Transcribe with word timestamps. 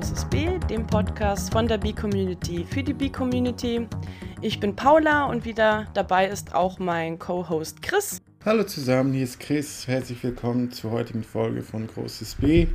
Großes 0.00 0.24
B, 0.30 0.58
dem 0.70 0.86
Podcast 0.86 1.52
von 1.52 1.68
der 1.68 1.76
B-Community 1.76 2.64
für 2.64 2.82
die 2.82 2.94
B-Community. 2.94 3.86
Ich 4.40 4.58
bin 4.58 4.74
Paula 4.74 5.26
und 5.26 5.44
wieder 5.44 5.88
dabei 5.92 6.26
ist 6.26 6.54
auch 6.54 6.78
mein 6.78 7.18
Co-Host 7.18 7.82
Chris. 7.82 8.22
Hallo 8.42 8.64
zusammen, 8.64 9.12
hier 9.12 9.24
ist 9.24 9.38
Chris. 9.38 9.86
Herzlich 9.86 10.24
willkommen 10.24 10.72
zur 10.72 10.92
heutigen 10.92 11.22
Folge 11.22 11.60
von 11.60 11.86
Großes 11.86 12.36
B. 12.36 12.68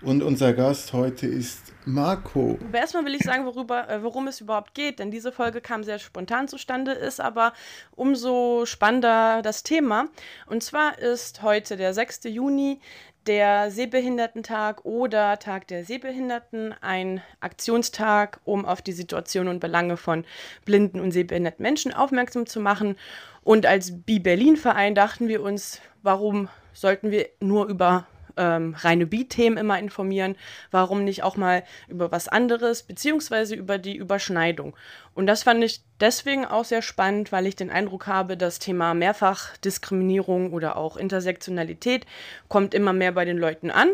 Und 0.00 0.22
unser 0.22 0.54
Gast 0.54 0.94
heute 0.94 1.26
ist 1.26 1.74
Marco. 1.84 2.58
Erstmal 2.72 3.04
will 3.04 3.14
ich 3.14 3.22
sagen, 3.22 3.44
worüber, 3.44 3.88
äh, 3.88 4.02
worum 4.02 4.26
es 4.26 4.40
überhaupt 4.40 4.74
geht, 4.74 4.98
denn 4.98 5.10
diese 5.10 5.30
Folge 5.30 5.60
kam 5.60 5.84
sehr 5.84 5.98
spontan 5.98 6.48
zustande, 6.48 6.92
ist 6.92 7.20
aber 7.20 7.52
umso 7.92 8.64
spannender 8.66 9.42
das 9.42 9.62
Thema. 9.62 10.08
Und 10.46 10.62
zwar 10.62 10.98
ist 10.98 11.42
heute 11.42 11.76
der 11.76 11.94
6. 11.94 12.24
Juni 12.24 12.80
der 13.26 13.70
Sehbehindertentag 13.70 14.84
oder 14.84 15.38
Tag 15.38 15.68
der 15.68 15.84
Sehbehinderten, 15.84 16.74
ein 16.80 17.22
Aktionstag, 17.40 18.40
um 18.44 18.64
auf 18.64 18.82
die 18.82 18.92
Situation 18.92 19.48
und 19.48 19.60
Belange 19.60 19.96
von 19.96 20.24
blinden 20.64 21.00
und 21.00 21.12
sehbehinderten 21.12 21.62
Menschen 21.62 21.94
aufmerksam 21.94 22.46
zu 22.46 22.60
machen. 22.60 22.96
Und 23.42 23.66
als 23.66 24.02
Bi-Berlin-Verein 24.02 24.94
dachten 24.94 25.28
wir 25.28 25.42
uns, 25.42 25.80
warum 26.02 26.48
sollten 26.72 27.10
wir 27.10 27.28
nur 27.40 27.66
über 27.66 28.06
ähm, 28.36 28.74
reine 28.78 29.06
Beat-Themen 29.06 29.56
immer 29.56 29.78
informieren. 29.78 30.36
Warum 30.70 31.04
nicht 31.04 31.22
auch 31.22 31.36
mal 31.36 31.62
über 31.88 32.12
was 32.12 32.28
anderes, 32.28 32.82
beziehungsweise 32.82 33.54
über 33.54 33.78
die 33.78 33.96
Überschneidung? 33.96 34.76
Und 35.14 35.26
das 35.26 35.42
fand 35.42 35.62
ich 35.62 35.82
deswegen 36.00 36.44
auch 36.44 36.64
sehr 36.64 36.82
spannend, 36.82 37.32
weil 37.32 37.46
ich 37.46 37.56
den 37.56 37.70
Eindruck 37.70 38.06
habe, 38.06 38.36
das 38.36 38.58
Thema 38.58 38.94
Mehrfachdiskriminierung 38.94 40.52
oder 40.52 40.76
auch 40.76 40.96
Intersektionalität 40.96 42.06
kommt 42.48 42.74
immer 42.74 42.92
mehr 42.92 43.12
bei 43.12 43.24
den 43.24 43.38
Leuten 43.38 43.70
an. 43.70 43.90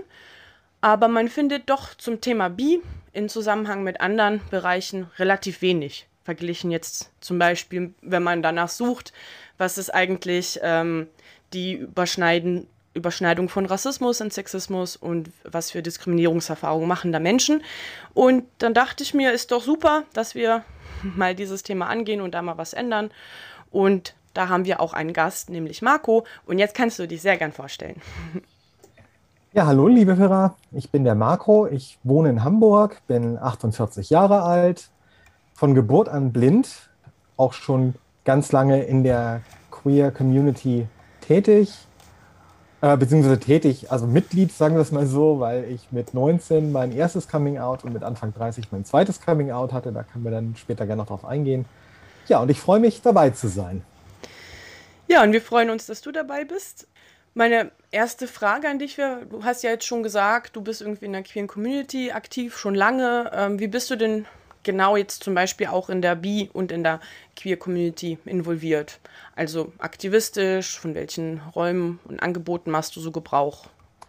Aber 0.80 1.08
man 1.08 1.28
findet 1.28 1.69
doch 1.69 1.95
zum 1.95 2.20
Thema 2.20 2.48
Bi 2.48 2.80
in 3.12 3.28
Zusammenhang 3.28 3.83
mit 3.83 4.00
anderen 4.00 4.41
Bereichen 4.50 5.11
relativ 5.19 5.61
wenig. 5.61 6.06
Verglichen 6.23 6.70
jetzt 6.70 7.11
zum 7.20 7.39
Beispiel, 7.39 7.95
wenn 8.02 8.23
man 8.23 8.42
danach 8.42 8.69
sucht, 8.69 9.12
was 9.56 9.78
ist 9.78 9.91
eigentlich 9.91 10.61
ähm, 10.62 11.08
die 11.52 11.75
Überschneiden, 11.75 12.69
Überschneidung 12.99 13.49
von 13.49 13.65
Rassismus 13.65 14.21
und 14.21 14.33
Sexismus 14.33 14.97
und 14.97 15.31
was 15.45 15.71
für 15.71 15.83
Diskriminierungserfahrungen 15.83 16.87
machen 16.87 17.13
da 17.13 17.21
Menschen. 17.21 17.63
Und 18.13 18.45
dann 18.59 18.75
dachte 18.75 19.03
ich 19.03 19.15
mir, 19.15 19.33
ist 19.33 19.53
doch 19.53 19.63
super, 19.63 20.03
dass 20.13 20.35
wir 20.35 20.65
mal 21.03 21.35
dieses 21.35 21.63
Thema 21.63 21.87
angehen 21.87 22.21
und 22.21 22.35
da 22.35 22.43
mal 22.43 22.59
was 22.59 22.73
ändern. 22.73 23.11
Und 23.71 24.15
da 24.35 24.49
haben 24.49 24.65
wir 24.65 24.81
auch 24.81 24.93
einen 24.93 25.13
Gast, 25.13 25.51
nämlich 25.51 25.81
Marco. 25.81 26.25
Und 26.47 26.59
jetzt 26.59 26.75
kannst 26.75 26.99
du 26.99 27.09
dich 27.09 27.23
sehr 27.23 27.37
gern 27.37 27.53
vorstellen. 27.53 28.01
Ja, 29.55 29.67
hallo, 29.67 29.89
liebe 29.89 30.15
Hörer. 30.19 30.57
Ich 30.73 30.91
bin 30.91 31.05
der 31.05 31.15
Marco. 31.15 31.67
Ich 31.67 31.99
wohne 32.05 32.29
in 32.29 32.45
Hamburg, 32.45 33.01
bin 33.07 33.39
48 33.39 34.11
Jahre 34.11 34.43
alt, 34.43 34.91
von 35.55 35.75
Geburt 35.75 36.11
an 36.11 36.33
blind, 36.33 36.91
auch 37.39 37.55
schon 37.55 37.95
ganz 38.27 38.53
lange 38.53 38.83
in 38.83 39.05
der 39.05 39.41
Queer 39.70 40.11
Community 40.11 40.87
tätig 41.23 41.88
äh, 42.80 42.96
beziehungsweise 42.96 43.40
tätig, 43.40 43.90
also 43.90 44.06
Mitglied, 44.06 44.52
sagen 44.52 44.77
wir 44.77 44.83
es 44.83 44.92
mal 44.92 45.06
so, 45.06 45.40
weil 45.40 45.64
ich 45.64 45.90
mit 45.90 46.14
19 46.14 46.70
mein 46.70 46.92
erstes 46.92 47.28
Coming 47.28 47.58
Out 47.58 47.84
und 47.84 47.92
mit 47.92 48.02
Anfang 48.02 48.33
30 48.33 48.70
mein 48.70 48.84
zweites 48.84 49.20
Coming 49.20 49.50
Out 49.50 49.72
hatte. 49.72 49.92
Da 49.92 50.05
können 50.05 50.24
wir 50.24 50.30
dann 50.30 50.55
später 50.56 50.86
gerne 50.86 51.02
noch 51.02 51.08
drauf 51.08 51.24
eingehen. 51.24 51.64
Ja, 52.28 52.40
und 52.40 52.50
ich 52.50 52.61
freue 52.61 52.78
mich, 52.78 53.02
dabei 53.02 53.30
zu 53.30 53.48
sein. 53.48 53.83
Ja, 55.08 55.22
und 55.22 55.33
wir 55.33 55.40
freuen 55.40 55.70
uns, 55.70 55.86
dass 55.86 56.02
du 56.02 56.12
dabei 56.12 56.44
bist. 56.44 56.86
Meine 57.34 57.70
erste 57.90 58.27
Frage 58.27 58.68
an 58.68 58.78
dich 58.78 58.98
wäre, 58.98 59.27
du 59.27 59.45
hast 59.45 59.62
ja 59.62 59.70
jetzt 59.70 59.86
schon 59.86 60.02
gesagt, 60.02 60.55
du 60.55 60.60
bist 60.60 60.83
irgendwie 60.83 61.06
in 61.06 61.12
der 61.12 61.22
queeren 61.22 61.46
Community 61.46 62.10
aktiv, 62.10 62.56
schon 62.58 62.74
lange. 62.74 63.30
Ähm, 63.34 63.58
wie 63.58 63.68
bist 63.68 63.90
du 63.90 63.96
denn 63.96 64.27
genau 64.63 64.96
jetzt 64.96 65.23
zum 65.23 65.35
Beispiel 65.35 65.69
auch 65.69 65.89
in 65.89 66.02
der 66.02 66.14
Bi- 66.14 66.51
und 66.52 66.73
in 66.73 66.83
der 66.83 67.01
Queer-Community 67.36 68.19
involviert? 68.24 69.01
Also 69.36 69.73
aktivistisch, 69.79 70.79
von 70.79 70.95
welchen 70.95 71.41
Räumen 71.55 72.01
und 72.05 72.23
Angeboten 72.23 72.70
machst 72.70 72.96
du 72.96 73.01
so 73.01 73.11
Gebrauch? 73.11 73.67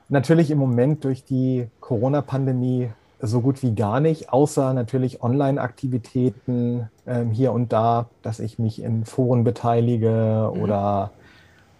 Natürlich 0.10 0.50
im 0.50 0.58
Moment 0.58 1.04
durch 1.04 1.24
die 1.24 1.68
Corona-Pandemie 1.82 2.90
so 3.22 3.42
gut 3.42 3.62
wie 3.64 3.76
gar 3.76 4.00
nicht, 4.00 4.32
außer 4.32 4.74
natürlich 4.74 5.22
Online-Aktivitäten 5.22 6.90
ähm, 7.06 7.32
hier 7.32 7.52
und 7.52 7.74
da, 7.74 8.08
dass 8.22 8.40
ich 8.40 8.60
mich 8.60 8.82
in 8.82 9.06
Foren 9.06 9.44
beteilige 9.44 10.52
mhm. 10.54 10.62
oder 10.62 11.12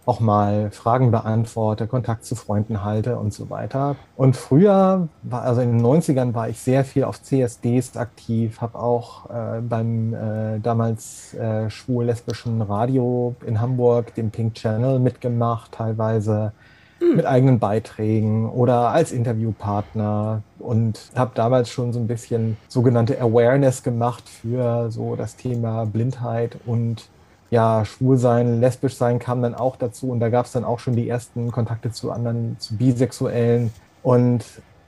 auch 0.06 0.20
mal 0.20 0.70
Fragen 0.70 1.10
beantworte, 1.10 1.86
Kontakt 1.86 2.24
zu 2.24 2.34
Freunden 2.34 2.82
halte 2.84 3.16
und 3.16 3.32
so 3.32 3.50
weiter. 3.50 3.96
Und 4.16 4.36
früher, 4.36 5.08
war, 5.22 5.42
also 5.42 5.60
in 5.60 5.78
den 5.78 5.86
90ern, 5.86 6.34
war 6.34 6.48
ich 6.48 6.58
sehr 6.58 6.84
viel 6.84 7.04
auf 7.04 7.22
CSDs 7.22 7.96
aktiv, 7.96 8.60
habe 8.60 8.78
auch 8.78 9.28
äh, 9.30 9.60
beim 9.60 10.14
äh, 10.14 10.58
damals 10.60 11.34
äh, 11.34 11.68
schwul-lesbischen 11.68 12.62
Radio 12.62 13.34
in 13.46 13.60
Hamburg, 13.60 14.14
dem 14.14 14.30
Pink 14.30 14.54
Channel, 14.54 14.98
mitgemacht, 14.98 15.72
teilweise 15.72 16.52
hm. 16.98 17.16
mit 17.16 17.26
eigenen 17.26 17.58
Beiträgen 17.58 18.48
oder 18.48 18.90
als 18.90 19.12
Interviewpartner 19.12 20.42
und 20.58 21.10
habe 21.14 21.32
damals 21.34 21.68
schon 21.68 21.92
so 21.92 22.00
ein 22.00 22.06
bisschen 22.06 22.56
sogenannte 22.68 23.20
Awareness 23.20 23.82
gemacht 23.82 24.28
für 24.28 24.90
so 24.90 25.14
das 25.14 25.36
Thema 25.36 25.84
Blindheit 25.84 26.56
und 26.64 27.08
ja, 27.50 27.84
schwul 27.84 28.16
sein, 28.16 28.60
lesbisch 28.60 28.96
sein 28.96 29.18
kam 29.18 29.42
dann 29.42 29.54
auch 29.54 29.76
dazu 29.76 30.10
und 30.10 30.20
da 30.20 30.28
gab 30.28 30.46
es 30.46 30.52
dann 30.52 30.64
auch 30.64 30.78
schon 30.78 30.94
die 30.94 31.08
ersten 31.08 31.50
Kontakte 31.50 31.90
zu 31.90 32.12
anderen, 32.12 32.56
zu 32.58 32.76
Bisexuellen. 32.76 33.72
Und 34.02 34.44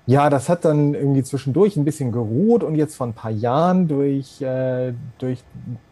ja, 0.07 0.31
das 0.31 0.49
hat 0.49 0.65
dann 0.65 0.95
irgendwie 0.95 1.23
zwischendurch 1.23 1.77
ein 1.77 1.85
bisschen 1.85 2.13
geruht 2.13 2.65
und 2.65 2.75
jetzt 2.75 2.97
vor 2.97 3.07
ein 3.07 3.13
paar 3.13 3.31
Jahren 3.31 3.89
durch, 3.89 4.41
äh, 4.43 4.95
durch 5.19 5.43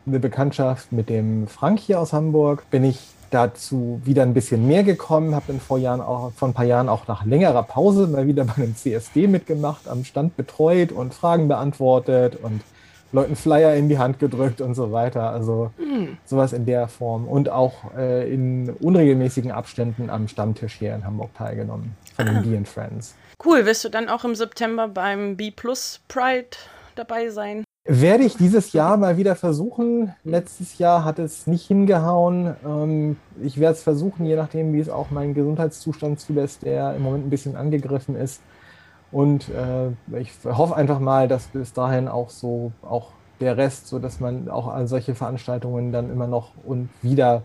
eine 0.07 0.21
Bekanntschaft 0.21 0.93
mit 0.93 1.09
dem 1.09 1.47
Frank 1.47 1.79
hier 1.79 2.01
aus 2.01 2.13
Hamburg 2.13 2.69
bin 2.71 2.85
ich 2.85 3.01
dazu 3.31 4.01
wieder 4.05 4.23
ein 4.23 4.35
bisschen 4.35 4.67
mehr 4.67 4.83
gekommen, 4.83 5.35
habe 5.35 5.47
dann 5.49 5.61
vor, 5.61 5.79
Jahren 5.79 6.01
auch, 6.01 6.33
vor 6.33 6.49
ein 6.49 6.55
paar 6.55 6.65
Jahren 6.65 6.89
auch 6.89 7.07
nach 7.07 7.25
längerer 7.25 7.63
Pause 7.63 8.09
mal 8.09 8.27
wieder 8.27 8.45
bei 8.45 8.55
einem 8.55 8.75
CSD 8.75 9.29
mitgemacht, 9.29 9.89
am 9.89 10.05
Stand 10.05 10.37
betreut 10.37 10.91
und 10.91 11.15
Fragen 11.15 11.47
beantwortet 11.47 12.37
und 12.43 12.63
Leuten 13.13 13.37
Flyer 13.37 13.75
in 13.75 13.89
die 13.89 13.99
Hand 13.99 14.19
gedrückt 14.19 14.61
und 14.61 14.75
so 14.75 14.93
weiter. 14.93 15.31
Also 15.31 15.71
mhm. 15.79 16.19
sowas 16.25 16.53
in 16.53 16.67
der 16.67 16.89
Form. 16.89 17.27
Und 17.27 17.49
auch 17.49 17.95
äh, 17.97 18.33
in 18.33 18.71
unregelmäßigen 18.71 19.51
Abständen 19.51 20.11
am 20.11 20.29
Stammtisch 20.29 20.75
hier 20.75 20.95
in 20.95 21.05
Hamburg 21.05 21.35
teilgenommen 21.35 21.97
von 22.15 22.27
den 22.27 22.37
ah. 22.37 22.43
B 22.43 22.65
Friends. 22.65 23.15
Cool, 23.45 23.65
wirst 23.67 23.85
du 23.85 23.89
dann 23.89 24.09
auch 24.09 24.25
im 24.25 24.35
September 24.35 24.89
beim 24.89 25.37
B 25.37 25.51
Plus 25.51 26.01
Pride 26.09 26.57
dabei 26.95 27.31
sein? 27.31 27.65
Werde 27.85 28.25
ich 28.25 28.37
dieses 28.37 28.75
Jahr 28.75 28.99
mal 28.99 29.17
wieder 29.17 29.35
versuchen. 29.37 30.15
Letztes 30.23 30.79
Jahr 30.79 31.05
hat 31.05 31.19
es 31.19 31.47
nicht 31.47 31.67
hingehauen. 31.67 32.55
Ähm, 32.65 33.17
ich 33.43 33.59
werde 33.59 33.75
es 33.75 33.83
versuchen, 33.83 34.27
je 34.27 34.37
nachdem, 34.37 34.75
wie 34.75 34.81
es 34.81 34.91
auch 34.91 35.11
mein 35.11 35.33
Gesundheitszustand 35.33 36.21
zulässt, 36.21 36.63
der 36.63 36.95
im 36.95 37.03
Moment 37.03 37.27
ein 37.27 37.31
bisschen 37.31 37.57
angegriffen 37.57 38.17
ist. 38.17 38.43
Und 39.13 39.49
äh, 39.49 40.19
ich 40.19 40.33
hoffe 40.45 40.77
einfach 40.77 41.01
mal, 41.01 41.29
dass 41.29 41.49
bis 41.49 41.73
dahin 41.73 42.09
auch 42.09 42.31
so 42.31 42.73
auch 42.83 43.09
der 43.41 43.57
Rest, 43.57 43.89
so 43.89 43.99
dass 43.99 44.21
man 44.21 44.49
auch 44.49 44.69
an 44.69 44.87
solche 44.87 45.15
Veranstaltungen 45.15 45.93
dann 45.93 46.11
immer 46.11 46.27
noch 46.27 46.53
und 46.65 46.91
wieder 47.03 47.43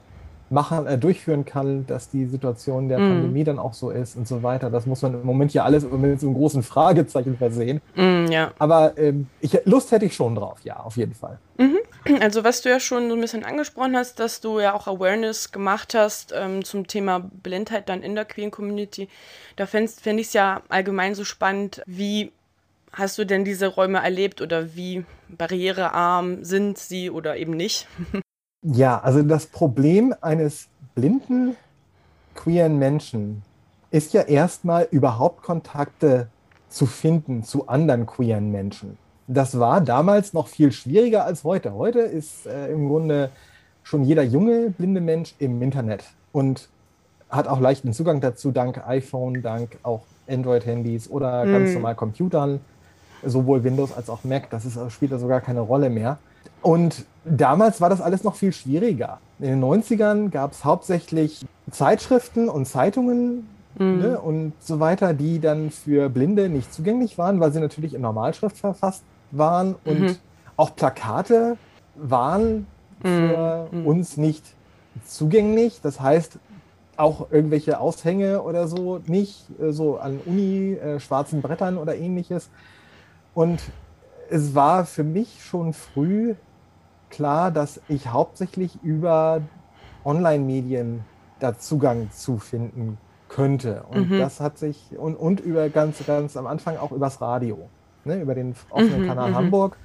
machen, 0.56 0.88
äh, 0.88 0.98
durchführen 0.98 1.46
kann, 1.46 1.86
dass 1.86 2.10
die 2.10 2.26
Situation 2.26 2.90
der 2.90 2.98
mm. 2.98 3.10
Pandemie 3.10 3.44
dann 3.44 3.60
auch 3.60 3.76
so 3.76 3.92
ist 3.92 4.16
und 4.16 4.28
so 4.28 4.42
weiter. 4.42 4.72
Das 4.72 4.88
muss 4.88 5.04
man 5.04 5.14
im 5.14 5.26
Moment 5.26 5.54
ja 5.54 5.64
alles 5.64 5.84
mit 5.84 6.20
so 6.20 6.28
einem 6.28 6.36
großen 6.36 6.64
Fragezeichen 6.64 7.38
versehen. 7.38 7.82
Mm, 7.94 8.32
ja. 8.32 8.52
Aber 8.58 8.98
ähm, 8.98 9.28
ich, 9.42 9.60
Lust 9.66 9.92
hätte 9.92 10.06
ich 10.06 10.16
schon 10.16 10.34
drauf, 10.34 10.60
ja, 10.64 10.78
auf 10.78 10.98
jeden 10.98 11.14
Fall. 11.14 11.38
Mhm. 11.58 11.78
Also 12.22 12.44
was 12.44 12.62
du 12.62 12.70
ja 12.70 12.80
schon 12.80 13.10
so 13.10 13.16
ein 13.16 13.22
bisschen 13.22 13.44
angesprochen 13.44 13.98
hast, 13.98 14.20
dass 14.20 14.40
du 14.40 14.60
ja 14.60 14.74
auch 14.74 14.88
Awareness 14.88 15.52
gemacht 15.52 15.96
hast 15.96 16.34
ähm, 16.38 16.64
zum 16.64 16.86
Thema 16.86 17.20
Blindheit 17.20 17.90
dann 17.90 18.04
in 18.04 18.14
der 18.14 18.26
Queen 18.26 18.52
Community. 18.52 19.10
Da 19.56 19.66
fände 19.66 19.92
ich 20.22 20.28
es 20.28 20.34
ja 20.34 20.62
allgemein 20.70 21.16
so 21.16 21.24
spannend, 21.24 21.82
wie 21.88 22.32
hast 22.94 23.18
du 23.18 23.26
denn 23.26 23.44
diese 23.44 23.68
Räume 23.68 24.04
erlebt 24.04 24.42
oder 24.42 24.76
wie 24.76 25.04
barrierearm 25.30 26.44
sind 26.44 26.78
sie 26.78 27.10
oder 27.10 27.38
eben 27.38 27.58
nicht? 27.58 27.88
Ja, 28.68 29.00
also 29.00 29.22
das 29.22 29.46
Problem 29.46 30.16
eines 30.22 30.70
blinden, 30.96 31.56
queeren 32.34 32.80
Menschen 32.80 33.44
ist 33.92 34.14
ja 34.14 34.22
erstmal 34.22 34.88
überhaupt 34.90 35.44
Kontakte 35.44 36.30
zu 36.68 36.88
finden 36.88 37.44
zu 37.44 37.68
anderen 37.68 38.08
queeren 38.08 38.52
Menschen. 38.52 38.98
Das 39.28 39.60
war 39.60 39.82
damals 39.82 40.34
noch 40.34 40.48
viel 40.48 40.72
schwieriger 40.72 41.26
als 41.26 41.44
heute. 41.44 41.76
Heute 41.76 42.00
ist 42.00 42.48
äh, 42.48 42.72
im 42.72 42.88
Grunde 42.88 43.30
schon 43.84 44.04
jeder 44.04 44.24
junge 44.24 44.72
blinde 44.72 45.00
Mensch 45.00 45.36
im 45.38 45.62
Internet 45.62 46.04
und 46.32 46.70
hat 47.30 47.48
auch 47.48 47.60
leichten 47.60 47.94
Zugang 47.94 48.20
dazu, 48.20 48.52
dank 48.52 48.82
iPhone, 48.88 49.44
dank 49.44 49.78
auch 49.84 50.02
Android-Handys 50.28 51.08
oder 51.08 51.46
ganz 51.46 51.70
mm. 51.70 51.74
normal 51.74 51.96
Computern, 51.96 52.60
sowohl 53.24 53.64
Windows 53.64 53.94
als 53.96 54.10
auch 54.10 54.24
Mac. 54.24 54.50
Das 54.50 54.66
ist, 54.66 54.80
spielt 54.92 55.12
da 55.12 55.20
sogar 55.20 55.40
keine 55.40 55.62
Rolle 55.62 55.92
mehr. 55.92 56.18
Und 56.64 57.06
damals 57.26 57.82
war 57.82 57.90
das 57.90 58.02
alles 58.02 58.24
noch 58.24 58.36
viel 58.36 58.54
schwieriger. 58.54 59.20
In 59.40 59.46
den 59.46 59.64
90ern 59.64 60.30
gab 60.30 60.54
es 60.54 60.64
hauptsächlich 60.64 61.46
Zeitschriften 61.70 62.48
und 62.48 62.66
Zeitungen, 62.66 63.48
mhm. 63.78 64.00
ne, 64.00 64.20
und 64.20 64.54
so 64.60 64.80
weiter, 64.80 65.14
die 65.14 65.40
dann 65.40 65.72
für 65.72 66.10
Blinde 66.10 66.50
nicht 66.50 66.74
zugänglich 66.74 67.18
waren, 67.18 67.40
weil 67.40 67.52
sie 67.52 67.60
natürlich 67.60 67.94
in 67.94 68.02
Normalschrift 68.02 68.58
verfasst 68.58 69.04
waren 69.32 69.76
und 69.86 70.02
mhm. 70.02 70.16
auch 70.56 70.76
Plakate 70.76 71.58
waren 71.96 72.68
für 73.02 73.68
mhm. 73.72 73.86
uns 73.86 74.18
nicht 74.18 74.44
zugänglich. 75.06 75.80
Das 75.82 76.00
heißt, 76.00 76.40
auch 76.98 77.32
irgendwelche 77.32 77.80
Aushänge 77.80 78.42
oder 78.42 78.68
so 78.68 79.02
nicht, 79.06 79.48
äh, 79.60 79.72
so 79.72 79.98
an 79.98 80.20
Uni, 80.26 80.74
äh, 80.74 81.00
schwarzen 81.00 81.42
Brettern 81.42 81.78
oder 81.78 81.96
ähnliches. 81.96 82.50
Und 83.34 83.62
es 84.30 84.56
war 84.56 84.86
für 84.86 85.04
mich 85.04 85.44
schon 85.44 85.74
früh 85.74 86.36
klar, 87.10 87.52
dass 87.52 87.82
ich 87.88 88.08
hauptsächlich 88.08 88.78
über 88.84 89.42
Online-Medien 90.04 91.04
da 91.40 91.58
Zugang 91.58 92.10
zu 92.12 92.38
finden 92.38 92.98
könnte. 93.30 93.84
Und 93.90 94.12
mhm. 94.12 94.20
das 94.20 94.40
hat 94.40 94.58
sich, 94.58 94.98
und, 94.98 95.16
und 95.16 95.40
über 95.40 95.70
ganz, 95.70 96.06
ganz 96.06 96.38
am 96.38 96.48
Anfang 96.48 96.78
auch 96.78 96.92
übers 96.92 97.22
Radio, 97.22 97.70
ne, 98.06 98.22
über 98.22 98.36
den 98.36 98.56
offenen 98.70 99.04
mhm, 99.04 99.08
Kanal 99.08 99.32
mhm. 99.32 99.36
Hamburg, 99.36 99.78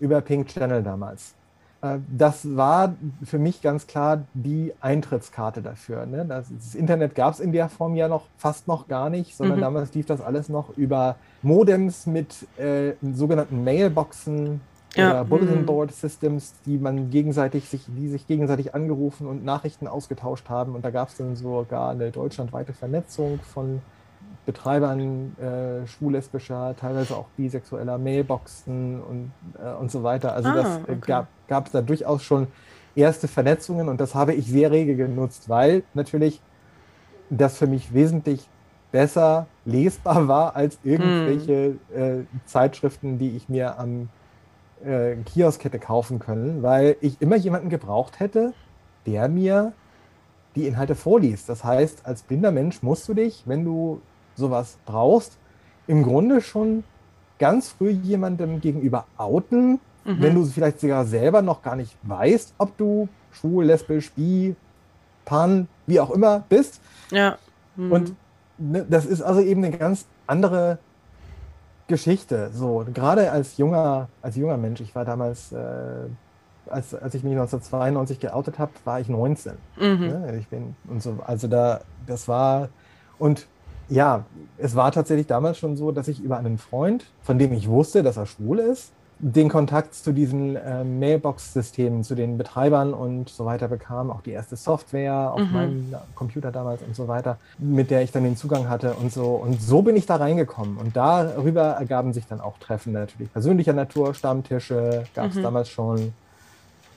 über 0.00 0.20
Pink 0.20 0.48
Channel 0.48 0.82
damals. 0.82 1.34
Äh, 1.82 1.98
das 2.08 2.56
war 2.56 2.94
für 3.22 3.38
mich 3.38 3.62
ganz 3.62 3.86
klar 3.86 4.24
die 4.34 4.72
Eintrittskarte 4.80 5.62
dafür. 5.62 6.06
Ne? 6.06 6.24
Das, 6.26 6.46
das, 6.54 6.74
Internet 6.74 7.14
gab 7.14 7.34
es 7.34 7.40
in 7.40 7.52
der 7.52 7.68
Form 7.68 7.94
ja 7.94 8.08
noch 8.08 8.24
fast 8.38 8.66
noch 8.68 8.88
gar 8.88 9.10
nicht, 9.10 9.36
sondern 9.36 9.58
mhm. 9.58 9.62
damals 9.62 9.94
lief 9.94 10.06
das 10.06 10.20
alles 10.20 10.48
noch 10.48 10.76
über 10.76 11.16
Modems 11.42 12.06
mit 12.06 12.46
äh, 12.58 12.94
sogenannten 13.02 13.62
Mailboxen 13.64 14.60
ja. 14.96 15.10
oder 15.10 15.24
Bulletin 15.24 15.60
mhm. 15.60 15.66
Board 15.66 15.92
Systems, 15.92 16.54
die 16.64 16.78
man 16.78 17.10
gegenseitig 17.10 17.68
sich, 17.68 17.82
die 17.86 18.08
sich 18.08 18.26
gegenseitig 18.26 18.74
angerufen 18.74 19.26
und 19.26 19.44
Nachrichten 19.44 19.86
ausgetauscht 19.86 20.48
haben. 20.48 20.74
Und 20.74 20.84
da 20.84 20.90
gab 20.90 21.08
es 21.08 21.16
dann 21.16 21.36
sogar 21.36 21.90
eine 21.90 22.10
deutschlandweite 22.10 22.72
Vernetzung 22.72 23.40
von 23.40 23.80
Betreibern 24.44 25.36
äh, 25.38 25.86
schwul-lesbischer, 25.86 26.76
teilweise 26.78 27.16
auch 27.16 27.26
bisexueller 27.36 27.98
Mailboxen 27.98 29.02
und, 29.02 29.32
äh, 29.58 29.72
und 29.74 29.90
so 29.90 30.02
weiter. 30.02 30.34
Also 30.34 30.48
ah, 30.50 30.54
das 30.54 30.80
okay. 30.84 30.96
gab, 31.00 31.26
gab 31.48 31.66
es 31.66 31.72
da 31.72 31.82
durchaus 31.82 32.22
schon 32.22 32.46
erste 32.94 33.28
Vernetzungen 33.28 33.88
und 33.88 34.00
das 34.00 34.14
habe 34.14 34.34
ich 34.34 34.46
sehr 34.46 34.70
rege 34.70 34.96
genutzt, 34.96 35.48
weil 35.48 35.82
natürlich 35.94 36.40
das 37.28 37.58
für 37.58 37.66
mich 37.66 37.92
wesentlich 37.92 38.48
besser 38.92 39.46
lesbar 39.64 40.28
war 40.28 40.56
als 40.56 40.78
irgendwelche 40.84 41.74
mm. 41.94 41.98
äh, 41.98 42.24
Zeitschriften, 42.46 43.18
die 43.18 43.36
ich 43.36 43.48
mir 43.48 43.78
am 43.78 44.08
äh, 44.86 45.16
Kiosk 45.24 45.64
hätte 45.64 45.78
kaufen 45.78 46.18
können, 46.18 46.62
weil 46.62 46.96
ich 47.00 47.20
immer 47.20 47.36
jemanden 47.36 47.68
gebraucht 47.68 48.20
hätte, 48.20 48.54
der 49.06 49.28
mir 49.28 49.72
die 50.54 50.66
Inhalte 50.66 50.94
vorliest. 50.94 51.48
Das 51.48 51.64
heißt, 51.64 52.06
als 52.06 52.22
blinder 52.22 52.50
Mensch 52.50 52.82
musst 52.82 53.08
du 53.08 53.14
dich, 53.14 53.42
wenn 53.46 53.64
du 53.64 54.00
sowas 54.34 54.78
brauchst, 54.86 55.38
im 55.86 56.02
Grunde 56.02 56.40
schon 56.40 56.84
ganz 57.38 57.68
früh 57.68 57.90
jemandem 57.90 58.60
gegenüber 58.60 59.06
outen, 59.16 59.72
mhm. 60.04 60.22
wenn 60.22 60.34
du 60.34 60.44
vielleicht 60.44 60.80
sogar 60.80 61.04
selber 61.04 61.42
noch 61.42 61.62
gar 61.62 61.76
nicht 61.76 61.96
weißt, 62.02 62.54
ob 62.58 62.76
du 62.76 63.08
schwul, 63.32 63.66
lesbisch, 63.66 64.10
bi, 64.12 64.56
pan, 65.24 65.68
wie 65.86 66.00
auch 66.00 66.10
immer 66.10 66.44
bist. 66.48 66.80
Ja. 67.10 67.38
Mhm. 67.76 67.92
Und 67.92 68.14
ne, 68.58 68.86
das 68.88 69.04
ist 69.04 69.22
also 69.22 69.40
eben 69.40 69.62
eine 69.64 69.76
ganz 69.76 70.06
andere 70.26 70.78
Geschichte. 71.88 72.50
So, 72.52 72.84
gerade 72.92 73.30
als 73.30 73.56
junger, 73.56 74.08
als 74.22 74.36
junger 74.36 74.56
Mensch, 74.56 74.80
ich 74.80 74.94
war 74.94 75.04
damals, 75.04 75.52
äh, 75.52 75.56
als, 76.68 76.94
als 76.94 77.14
ich 77.14 77.22
mich 77.22 77.32
1992 77.32 78.20
geoutet 78.20 78.58
habe, 78.58 78.72
war 78.84 79.00
ich 79.00 79.08
19. 79.08 79.52
Mhm. 79.76 79.82
Ne? 79.82 80.36
Ich 80.38 80.48
bin 80.48 80.74
und 80.88 81.02
so, 81.02 81.18
also 81.24 81.46
da, 81.48 81.80
das 82.06 82.26
war 82.28 82.68
und 83.18 83.46
ja, 83.88 84.24
es 84.58 84.74
war 84.74 84.90
tatsächlich 84.90 85.28
damals 85.28 85.58
schon 85.58 85.76
so, 85.76 85.92
dass 85.92 86.08
ich 86.08 86.20
über 86.20 86.38
einen 86.38 86.58
Freund, 86.58 87.04
von 87.22 87.38
dem 87.38 87.52
ich 87.52 87.68
wusste, 87.68 88.02
dass 88.02 88.16
er 88.16 88.26
schwul 88.26 88.58
ist, 88.58 88.92
den 89.18 89.48
Kontakt 89.48 89.94
zu 89.94 90.12
diesen 90.12 90.56
äh, 90.56 90.84
Mailbox-Systemen, 90.84 92.04
zu 92.04 92.14
den 92.14 92.36
Betreibern 92.36 92.92
und 92.92 93.30
so 93.30 93.46
weiter 93.46 93.68
bekam, 93.68 94.10
auch 94.10 94.20
die 94.20 94.32
erste 94.32 94.56
Software 94.56 95.32
auf 95.32 95.40
mhm. 95.40 95.52
meinem 95.52 95.94
Computer 96.14 96.52
damals 96.52 96.82
und 96.82 96.94
so 96.94 97.08
weiter, 97.08 97.38
mit 97.58 97.90
der 97.90 98.02
ich 98.02 98.12
dann 98.12 98.24
den 98.24 98.36
Zugang 98.36 98.68
hatte 98.68 98.92
und 98.94 99.10
so. 99.10 99.24
Und 99.34 99.62
so 99.62 99.80
bin 99.80 99.96
ich 99.96 100.04
da 100.04 100.16
reingekommen. 100.16 100.76
Und 100.76 100.96
darüber 100.96 101.62
ergaben 101.62 102.12
sich 102.12 102.26
dann 102.26 102.40
auch 102.40 102.58
Treffen 102.58 102.92
natürlich 102.92 103.32
persönlicher 103.32 103.72
Natur, 103.72 104.14
Stammtische, 104.14 105.04
gab 105.14 105.30
es 105.30 105.36
mhm. 105.36 105.42
damals 105.42 105.70
schon 105.70 106.12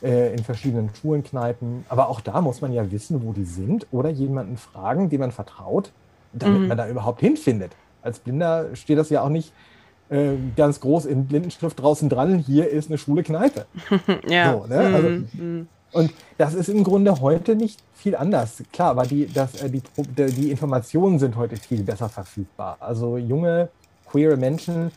äh, 0.01 0.33
in 0.33 0.43
verschiedenen 0.43 0.89
Schulenkneipen. 0.93 1.85
Aber 1.87 2.09
auch 2.09 2.19
da 2.19 2.41
muss 2.41 2.59
man 2.59 2.73
ja 2.73 2.91
wissen, 2.91 3.23
wo 3.23 3.31
die 3.31 3.45
sind 3.45 3.87
oder 3.91 4.09
jemanden 4.09 4.57
fragen, 4.57 5.09
dem 5.09 5.21
man 5.21 5.31
vertraut, 5.31 5.91
damit 6.33 6.61
mhm. 6.61 6.67
man 6.67 6.77
da 6.77 6.89
überhaupt 6.89 7.21
hinfindet. 7.21 7.71
Als 8.01 8.19
Blinder 8.19 8.75
steht 8.75 8.97
das 8.97 9.09
ja 9.09 9.21
auch 9.21 9.29
nicht 9.29 9.53
äh, 10.09 10.33
ganz 10.55 10.79
groß 10.79 11.05
in 11.05 11.27
Blindenschrift 11.27 11.79
draußen 11.79 12.09
dran, 12.09 12.39
hier 12.39 12.69
ist 12.69 12.89
eine 12.89 12.97
schwule 12.97 13.23
Kneipe. 13.23 13.65
ja. 14.27 14.53
So, 14.53 14.67
ne? 14.67 14.79
also, 14.79 15.09
mm, 15.09 15.67
Und 15.91 16.13
das 16.37 16.53
ist 16.53 16.69
im 16.69 16.83
Grunde 16.83 17.19
heute 17.21 17.55
nicht 17.55 17.79
viel 17.93 18.15
anders. 18.15 18.63
Klar, 18.71 18.91
aber 18.91 19.03
die, 19.03 19.27
das, 19.27 19.61
äh, 19.61 19.69
die, 19.69 19.81
die 20.31 20.51
Informationen 20.51 21.19
sind 21.19 21.35
heute 21.35 21.57
viel 21.57 21.83
besser 21.83 22.09
verfügbar. 22.09 22.77
Also 22.79 23.17
junge, 23.17 23.69
queere 24.05 24.37
Menschen 24.37 24.91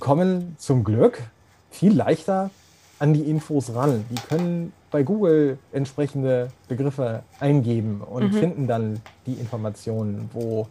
kommen 0.00 0.56
zum 0.58 0.84
Glück 0.84 1.22
viel 1.70 1.94
leichter 1.94 2.50
an 2.98 3.14
die 3.14 3.22
Infos 3.22 3.74
ran. 3.74 4.04
Die 4.10 4.20
können 4.28 4.72
bei 4.90 5.02
Google 5.02 5.58
entsprechende 5.72 6.48
Begriffe 6.68 7.22
eingeben 7.40 8.00
und 8.00 8.32
mhm. 8.32 8.38
finden 8.38 8.66
dann 8.66 9.00
die 9.26 9.34
Informationen, 9.34 10.30
wo 10.32 10.68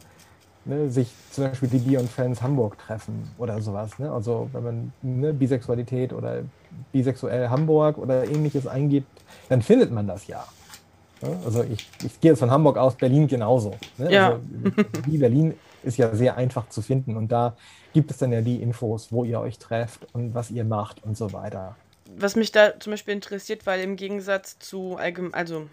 ne, 0.66 0.90
sich 0.90 1.12
zum 1.32 1.46
Beispiel 1.46 1.70
die 1.70 1.80
Bier 1.80 2.00
und 2.00 2.10
Fans 2.10 2.42
Hamburg 2.42 2.78
treffen 2.78 3.30
oder 3.38 3.62
sowas. 3.62 3.98
Ne? 4.00 4.12
Also 4.12 4.50
wenn 4.54 4.64
man 4.64 4.94
ne, 5.02 5.34
Bisexualität 5.34 6.14
oder 6.14 6.44
bisexuell 6.92 7.50
Hamburg 7.50 7.98
oder 7.98 8.26
ähnliches 8.26 8.68
eingibt, 8.68 9.08
dann 9.50 9.62
findet 9.62 9.92
man 9.92 10.08
das 10.08 10.28
ja. 10.28 10.46
Ne? 11.22 11.38
Also 11.46 11.64
ich, 11.64 11.90
ich 12.04 12.20
gehe 12.22 12.32
jetzt 12.32 12.40
von 12.40 12.52
Hamburg 12.52 12.78
aus, 12.78 12.96
Berlin 12.96 13.28
genauso. 13.28 13.76
Ne? 13.98 14.12
Ja. 14.12 14.30
Also, 14.30 14.42
wie 15.06 15.18
Berlin 15.18 15.54
ist 15.84 15.98
ja 15.98 16.14
sehr 16.16 16.38
einfach 16.38 16.70
zu 16.70 16.82
finden 16.82 17.18
und 17.18 17.32
da 17.32 17.56
gibt 17.94 18.12
es 18.12 18.18
dann 18.18 18.32
ja 18.32 18.42
die 18.42 18.62
Infos, 18.62 19.12
wo 19.12 19.24
ihr 19.24 19.40
euch 19.40 19.58
trefft 19.58 20.08
und 20.14 20.34
was 20.34 20.52
ihr 20.52 20.64
macht 20.64 21.04
und 21.04 21.18
so 21.18 21.34
weiter. 21.34 21.76
Was 22.18 22.36
mich 22.36 22.52
da 22.52 22.80
zum 22.80 22.92
Beispiel 22.92 23.14
interessiert, 23.14 23.66
weil 23.66 23.82
im 23.82 23.96
Gegensatz 23.96 24.60
zu 24.60 24.98
allgemein, 24.98 25.34
also 25.34 25.68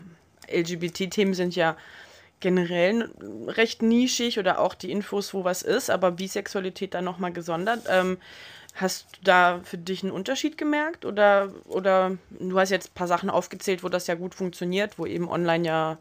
LGBT-Themen 0.51 1.35
sind 1.35 1.57
ja 1.57 1.77
generell 2.41 3.11
recht 3.47 3.83
nischig 3.83 4.39
oder 4.39 4.61
auch 4.61 4.75
die 4.75 4.91
Infos, 4.91 5.35
wo 5.35 5.45
was 5.45 5.63
ist, 5.63 5.91
aber 5.91 6.13
Bisexualität 6.13 6.95
dann 6.95 7.05
nochmal 7.05 7.33
gesondert. 7.33 7.83
Ähm, 7.89 8.19
hast 8.75 9.07
du 9.13 9.25
da 9.25 9.61
für 9.65 9.79
dich 9.79 10.03
einen 10.03 10.13
Unterschied 10.13 10.57
gemerkt 10.57 11.05
oder, 11.05 11.51
oder 11.67 12.17
du 12.31 12.59
hast 12.59 12.71
jetzt 12.71 12.91
ein 12.91 12.95
paar 12.95 13.09
Sachen 13.09 13.31
aufgezählt, 13.31 13.83
wo 13.83 13.89
das 13.89 14.07
ja 14.07 14.15
gut 14.15 14.35
funktioniert, 14.35 14.99
wo 14.99 15.07
eben 15.07 15.29
online 15.29 15.67
ja 15.67 15.99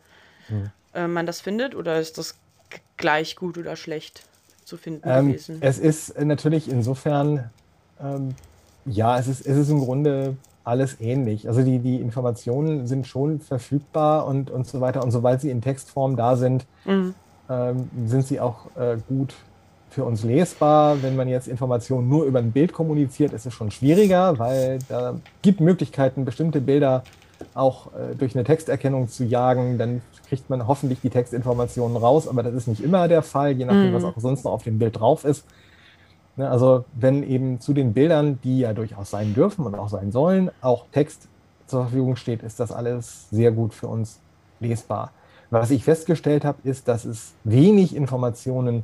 hm. 0.47 0.69
äh, 0.93 1.07
man 1.07 1.25
das 1.25 1.41
findet 1.41 1.75
oder 1.75 1.99
ist 1.99 2.17
das 2.17 2.35
gleich 2.97 3.35
gut 3.35 3.57
oder 3.57 3.75
schlecht 3.75 4.23
zu 4.63 4.77
finden 4.77 5.07
ähm, 5.09 5.27
gewesen? 5.29 5.57
Es 5.61 5.79
ist 5.79 6.19
natürlich 6.19 6.69
insofern, 6.69 7.49
ähm, 7.99 8.35
ja, 8.85 9.17
es 9.17 9.27
ist, 9.27 9.45
es 9.45 9.57
ist 9.57 9.69
im 9.69 9.79
Grunde 9.79 10.37
alles 10.67 10.99
ähnlich. 10.99 11.47
Also 11.47 11.63
die, 11.63 11.79
die 11.79 11.95
Informationen 12.01 12.87
sind 12.87 13.07
schon 13.07 13.39
verfügbar 13.39 14.27
und, 14.27 14.51
und 14.51 14.67
so 14.67 14.81
weiter. 14.81 15.03
Und 15.03 15.11
sobald 15.11 15.41
sie 15.41 15.49
in 15.49 15.61
Textform 15.61 16.15
da 16.15 16.35
sind, 16.35 16.65
mhm. 16.85 17.15
ähm, 17.49 17.89
sind 18.05 18.27
sie 18.27 18.39
auch 18.39 18.75
äh, 18.75 18.97
gut 19.07 19.33
für 19.89 20.03
uns 20.03 20.23
lesbar. 20.23 21.01
Wenn 21.01 21.15
man 21.15 21.27
jetzt 21.27 21.47
Informationen 21.47 22.09
nur 22.09 22.25
über 22.25 22.39
ein 22.39 22.51
Bild 22.51 22.73
kommuniziert, 22.73 23.33
ist 23.33 23.45
es 23.45 23.53
schon 23.53 23.71
schwieriger, 23.71 24.37
weil 24.37 24.79
da 24.89 25.15
gibt 25.41 25.61
Möglichkeiten, 25.61 26.25
bestimmte 26.25 26.59
Bilder 26.59 27.03
auch 27.53 27.87
äh, 27.93 28.15
durch 28.15 28.35
eine 28.35 28.43
Texterkennung 28.43 29.07
zu 29.07 29.23
jagen. 29.23 29.77
Dann 29.77 30.01
kriegt 30.27 30.49
man 30.49 30.67
hoffentlich 30.67 30.99
die 31.01 31.09
Textinformationen 31.09 31.95
raus, 31.95 32.27
aber 32.27 32.43
das 32.43 32.53
ist 32.53 32.67
nicht 32.67 32.83
immer 32.83 33.07
der 33.07 33.21
Fall, 33.21 33.53
je 33.53 33.65
nachdem, 33.65 33.91
mhm. 33.91 33.93
was 33.93 34.03
auch 34.03 34.13
sonst 34.17 34.43
noch 34.43 34.51
auf 34.51 34.63
dem 34.63 34.79
Bild 34.79 34.99
drauf 34.99 35.23
ist. 35.23 35.45
Ne, 36.37 36.49
also 36.49 36.85
wenn 36.93 37.23
eben 37.23 37.59
zu 37.59 37.73
den 37.73 37.93
Bildern, 37.93 38.39
die 38.43 38.59
ja 38.59 38.73
durchaus 38.73 39.09
sein 39.09 39.33
dürfen 39.33 39.65
und 39.65 39.73
auch 39.73 39.89
sein 39.89 40.11
sollen, 40.11 40.51
auch 40.61 40.85
Text 40.91 41.27
zur 41.65 41.81
Verfügung 41.81 42.15
steht, 42.15 42.43
ist 42.43 42.59
das 42.59 42.71
alles 42.71 43.27
sehr 43.31 43.51
gut 43.51 43.73
für 43.73 43.87
uns 43.87 44.19
lesbar. 44.59 45.11
Was 45.49 45.71
ich 45.71 45.83
festgestellt 45.83 46.45
habe, 46.45 46.59
ist, 46.63 46.87
dass 46.87 47.05
es 47.05 47.33
wenig 47.43 47.95
Informationen 47.95 48.83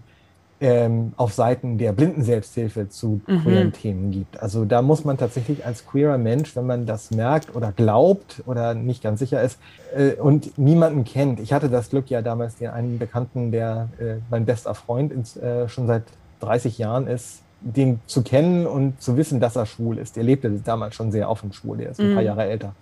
ähm, 0.61 1.13
auf 1.17 1.33
Seiten 1.33 1.77
der 1.77 1.91
Blindenselbsthilfe 1.91 2.89
zu 2.89 3.21
mhm. 3.27 3.41
queeren 3.41 3.73
Themen 3.73 4.11
gibt. 4.11 4.41
Also 4.41 4.65
da 4.65 4.81
muss 4.81 5.03
man 5.03 5.17
tatsächlich 5.17 5.65
als 5.65 5.85
queerer 5.85 6.17
Mensch, 6.17 6.55
wenn 6.55 6.65
man 6.65 6.85
das 6.85 7.11
merkt 7.11 7.55
oder 7.55 7.71
glaubt 7.71 8.41
oder 8.45 8.73
nicht 8.73 9.03
ganz 9.03 9.19
sicher 9.19 9.41
ist 9.43 9.59
äh, 9.95 10.13
und 10.13 10.57
niemanden 10.57 11.03
kennt. 11.03 11.39
Ich 11.39 11.53
hatte 11.53 11.69
das 11.69 11.89
Glück 11.89 12.09
ja 12.09 12.21
damals, 12.21 12.55
den 12.55 12.69
einen 12.69 12.97
Bekannten, 12.97 13.51
der 13.51 13.89
äh, 13.99 14.15
mein 14.31 14.45
bester 14.45 14.73
Freund 14.73 15.11
ins, 15.11 15.35
äh, 15.37 15.67
schon 15.67 15.85
seit 15.85 16.03
30 16.45 16.77
Jahren 16.77 17.07
ist, 17.07 17.41
den 17.61 17.99
zu 18.07 18.23
kennen 18.23 18.67
und 18.67 19.01
zu 19.01 19.17
wissen, 19.17 19.39
dass 19.39 19.55
er 19.55 19.65
schwul 19.65 19.97
ist. 19.97 20.17
Er 20.17 20.23
lebte 20.23 20.49
damals 20.51 20.95
schon 20.95 21.11
sehr 21.11 21.29
offen 21.29 21.53
schwul, 21.53 21.79
er 21.79 21.91
ist 21.91 21.99
ein 21.99 22.11
mhm. 22.11 22.15
paar 22.15 22.23
Jahre 22.23 22.43
älter. 22.43 22.75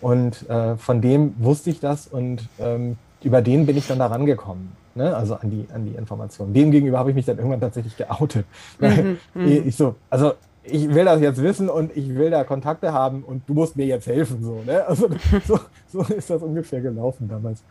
Und 0.00 0.48
äh, 0.50 0.76
von 0.76 1.00
dem 1.00 1.34
wusste 1.38 1.70
ich 1.70 1.80
das 1.80 2.06
und 2.06 2.48
ähm, 2.58 2.96
über 3.22 3.40
den 3.40 3.64
bin 3.64 3.76
ich 3.76 3.86
dann 3.86 3.98
da 3.98 4.06
rangekommen. 4.06 4.72
Ne? 4.94 5.16
Also 5.16 5.36
an 5.36 5.50
die, 5.50 5.66
an 5.72 5.86
die 5.86 5.92
Informationen. 5.92 6.52
Dem 6.52 6.70
gegenüber 6.70 6.98
habe 6.98 7.10
ich 7.10 7.16
mich 7.16 7.24
dann 7.24 7.38
irgendwann 7.38 7.60
tatsächlich 7.60 7.96
geoutet. 7.96 8.46
Mhm, 8.78 9.18
mhm. 9.34 9.46
ich 9.46 9.76
so, 9.76 9.96
also 10.10 10.34
ich 10.62 10.94
will 10.94 11.04
das 11.04 11.20
jetzt 11.20 11.42
wissen 11.42 11.68
und 11.68 11.96
ich 11.96 12.14
will 12.14 12.30
da 12.30 12.44
Kontakte 12.44 12.92
haben 12.92 13.22
und 13.22 13.48
du 13.48 13.54
musst 13.54 13.76
mir 13.76 13.86
jetzt 13.86 14.06
helfen. 14.06 14.42
So, 14.42 14.62
ne? 14.64 14.84
also, 14.86 15.08
so, 15.46 15.58
so 15.92 16.02
ist 16.14 16.30
das 16.30 16.42
ungefähr 16.42 16.80
gelaufen 16.80 17.28
damals. 17.28 17.62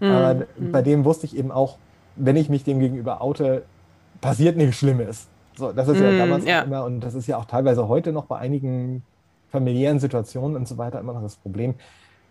Mhm. 0.00 0.06
Aber 0.10 0.34
mhm. 0.34 0.72
bei 0.72 0.82
dem 0.82 1.04
wusste 1.04 1.26
ich 1.26 1.36
eben 1.36 1.50
auch, 1.50 1.76
wenn 2.16 2.36
ich 2.36 2.48
mich 2.48 2.64
dem 2.64 2.80
gegenüber 2.80 3.20
oute, 3.20 3.62
passiert 4.20 4.56
nichts 4.56 4.76
Schlimmes. 4.76 5.26
So, 5.56 5.72
das 5.72 5.88
ist 5.88 6.00
ja 6.00 6.10
mhm, 6.10 6.18
damals 6.18 6.44
ja. 6.44 6.62
immer 6.62 6.84
und 6.84 7.00
das 7.00 7.14
ist 7.14 7.26
ja 7.26 7.36
auch 7.36 7.44
teilweise 7.44 7.88
heute 7.88 8.12
noch 8.12 8.26
bei 8.26 8.38
einigen 8.38 9.02
familiären 9.50 9.98
Situationen 9.98 10.56
und 10.56 10.68
so 10.68 10.78
weiter 10.78 11.00
immer 11.00 11.12
noch 11.12 11.22
das 11.22 11.36
Problem. 11.36 11.74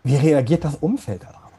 Wie 0.02 0.16
reagiert 0.16 0.64
das 0.64 0.76
Umfeld 0.76 1.22
darauf? 1.22 1.50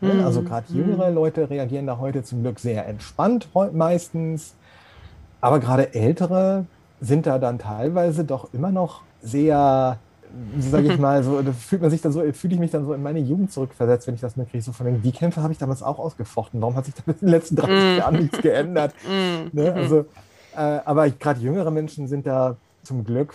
Mhm. 0.00 0.24
Also 0.24 0.42
gerade 0.42 0.72
jüngere 0.72 1.10
Leute 1.10 1.50
reagieren 1.50 1.86
da 1.86 1.98
heute 1.98 2.22
zum 2.22 2.42
Glück 2.42 2.58
sehr 2.58 2.86
entspannt 2.86 3.48
meistens, 3.72 4.54
aber 5.40 5.58
gerade 5.58 5.94
ältere 5.94 6.66
sind 7.00 7.26
da 7.26 7.38
dann 7.38 7.58
teilweise 7.58 8.24
doch 8.24 8.52
immer 8.52 8.70
noch 8.70 9.02
sehr, 9.22 9.98
sage 10.58 10.92
ich 10.92 10.98
mal, 10.98 11.22
so 11.22 11.40
da 11.42 11.52
fühlt 11.52 11.82
man 11.82 11.90
sich 11.90 12.00
dann 12.00 12.12
so, 12.12 12.20
fühle 12.32 12.54
ich 12.54 12.60
mich 12.60 12.70
dann 12.70 12.84
so 12.84 12.92
in 12.94 13.02
meine 13.02 13.18
Jugend 13.18 13.52
zurückversetzt, 13.52 14.06
wenn 14.06 14.14
ich 14.14 14.20
das 14.20 14.36
mitkriege. 14.36 14.62
So 14.62 14.72
von 14.72 14.86
den, 14.86 15.02
die 15.02 15.12
Kämpfe 15.12 15.42
habe 15.42 15.52
ich 15.52 15.58
damals 15.58 15.82
auch 15.82 15.98
ausgefochten. 15.98 16.60
Warum 16.60 16.76
hat 16.76 16.86
sich 16.86 16.94
da 16.94 17.02
in 17.06 17.18
den 17.20 17.28
letzten 17.28 17.56
30 17.56 17.74
mm. 17.74 17.98
Jahren 17.98 18.14
nichts 18.16 18.40
geändert? 18.40 18.94
Mm. 19.10 19.56
Ne? 19.56 19.72
Also, 19.72 20.06
äh, 20.54 20.80
aber 20.84 21.08
gerade 21.10 21.40
jüngere 21.40 21.70
Menschen 21.70 22.06
sind 22.06 22.26
da 22.26 22.56
zum 22.82 23.04
Glück 23.04 23.34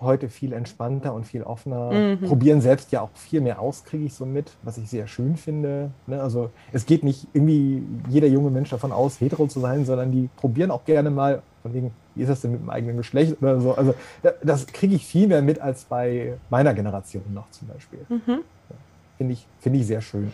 heute 0.00 0.28
viel 0.28 0.52
entspannter 0.52 1.14
und 1.14 1.26
viel 1.26 1.42
offener. 1.42 1.90
Mhm. 1.90 2.20
Probieren 2.26 2.60
selbst 2.60 2.92
ja 2.92 3.00
auch 3.00 3.10
viel 3.14 3.40
mehr 3.40 3.60
aus, 3.60 3.84
kriege 3.84 4.04
ich 4.04 4.14
so 4.14 4.26
mit, 4.26 4.52
was 4.62 4.78
ich 4.78 4.88
sehr 4.88 5.06
schön 5.06 5.36
finde. 5.36 5.90
Ne? 6.06 6.20
Also 6.20 6.50
es 6.72 6.86
geht 6.86 7.02
nicht 7.02 7.26
irgendwie 7.32 7.82
jeder 8.08 8.26
junge 8.26 8.50
Mensch 8.50 8.70
davon 8.70 8.92
aus, 8.92 9.20
hetero 9.20 9.46
zu 9.46 9.60
sein, 9.60 9.84
sondern 9.84 10.12
die 10.12 10.28
probieren 10.36 10.70
auch 10.70 10.84
gerne 10.84 11.10
mal, 11.10 11.42
von 11.66 11.74
wegen, 11.74 11.94
wie 12.14 12.22
ist 12.22 12.28
das 12.28 12.40
denn 12.40 12.52
mit 12.52 12.60
dem 12.60 12.70
eigenen 12.70 12.96
Geschlecht 12.96 13.36
oder 13.40 13.60
so. 13.60 13.74
Also 13.74 13.94
das 14.42 14.66
kriege 14.68 14.94
ich 14.94 15.04
viel 15.04 15.26
mehr 15.26 15.42
mit 15.42 15.60
als 15.60 15.84
bei 15.84 16.34
meiner 16.48 16.74
Generation 16.74 17.24
noch 17.34 17.50
zum 17.50 17.68
Beispiel. 17.68 17.98
Mhm. 18.08 18.42
Finde 19.18 19.32
ich, 19.32 19.46
find 19.60 19.76
ich 19.76 19.86
sehr 19.86 20.00
schön. 20.00 20.32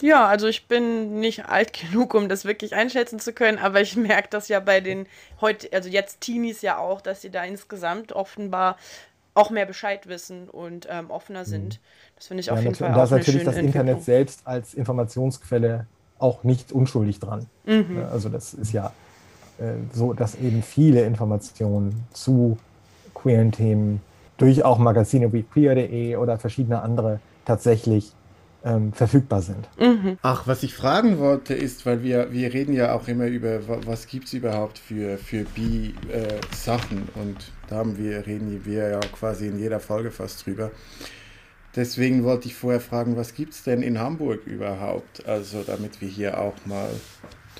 Ja, 0.00 0.26
also 0.26 0.48
ich 0.48 0.66
bin 0.66 1.20
nicht 1.20 1.46
alt 1.46 1.72
genug, 1.90 2.14
um 2.14 2.28
das 2.28 2.44
wirklich 2.44 2.74
einschätzen 2.74 3.20
zu 3.20 3.32
können, 3.32 3.58
aber 3.58 3.80
ich 3.80 3.96
merke 3.96 4.28
das 4.30 4.48
ja 4.48 4.60
bei 4.60 4.80
den 4.80 5.06
heute, 5.40 5.68
also 5.72 5.88
jetzt 5.88 6.20
Teenies 6.20 6.62
ja 6.62 6.78
auch, 6.78 7.00
dass 7.00 7.22
sie 7.22 7.30
da 7.30 7.44
insgesamt 7.44 8.12
offenbar 8.12 8.76
auch 9.34 9.50
mehr 9.50 9.66
Bescheid 9.66 10.08
wissen 10.08 10.48
und 10.48 10.88
ähm, 10.90 11.10
offener 11.10 11.44
sind. 11.44 11.74
Mhm. 11.74 11.80
Das 12.16 12.26
finde 12.26 12.40
ich 12.40 12.46
ja, 12.46 12.54
auf 12.54 12.62
jeden 12.62 12.74
Fall 12.74 12.88
und 12.88 12.94
auch 12.94 12.98
da 12.98 13.04
ist 13.04 13.10
natürlich 13.10 13.44
das 13.44 13.56
Internet 13.56 14.02
selbst 14.02 14.46
als 14.46 14.74
Informationsquelle 14.74 15.86
auch 16.18 16.42
nicht 16.42 16.72
unschuldig 16.72 17.20
dran. 17.20 17.46
Mhm. 17.64 18.04
Also 18.10 18.28
das 18.28 18.52
ist 18.52 18.72
ja 18.72 18.92
so, 19.92 20.12
dass 20.12 20.34
eben 20.36 20.62
viele 20.62 21.02
Informationen 21.02 22.04
zu 22.12 22.58
queeren 23.14 23.52
Themen 23.52 24.00
durch 24.38 24.64
auch 24.64 24.78
Magazine 24.78 25.32
wie 25.32 25.42
queer.de 25.42 26.16
oder 26.16 26.38
verschiedene 26.38 26.82
andere 26.82 27.20
tatsächlich 27.44 28.12
ähm, 28.64 28.92
verfügbar 28.92 29.42
sind. 29.42 29.68
Mhm. 29.78 30.18
Ach, 30.22 30.46
was 30.46 30.62
ich 30.62 30.74
fragen 30.74 31.18
wollte 31.18 31.54
ist, 31.54 31.86
weil 31.86 32.02
wir, 32.02 32.32
wir 32.32 32.52
reden 32.52 32.74
ja 32.74 32.94
auch 32.94 33.08
immer 33.08 33.26
über, 33.26 33.60
was 33.86 34.06
gibt 34.06 34.26
es 34.26 34.34
überhaupt 34.34 34.78
für, 34.78 35.18
für 35.18 35.44
Bi-Sachen 35.44 37.08
äh, 37.14 37.20
und 37.20 37.52
da 37.68 37.76
haben 37.76 37.96
wir, 37.96 38.26
reden 38.26 38.64
wir 38.64 38.88
ja 38.88 39.00
quasi 39.00 39.46
in 39.46 39.58
jeder 39.58 39.80
Folge 39.80 40.10
fast 40.10 40.44
drüber. 40.44 40.70
Deswegen 41.76 42.24
wollte 42.24 42.48
ich 42.48 42.54
vorher 42.54 42.80
fragen, 42.80 43.16
was 43.16 43.34
gibt 43.34 43.54
es 43.54 43.62
denn 43.62 43.82
in 43.82 43.98
Hamburg 44.00 44.44
überhaupt? 44.44 45.26
Also 45.26 45.62
damit 45.62 46.00
wir 46.00 46.08
hier 46.08 46.40
auch 46.40 46.54
mal, 46.66 46.90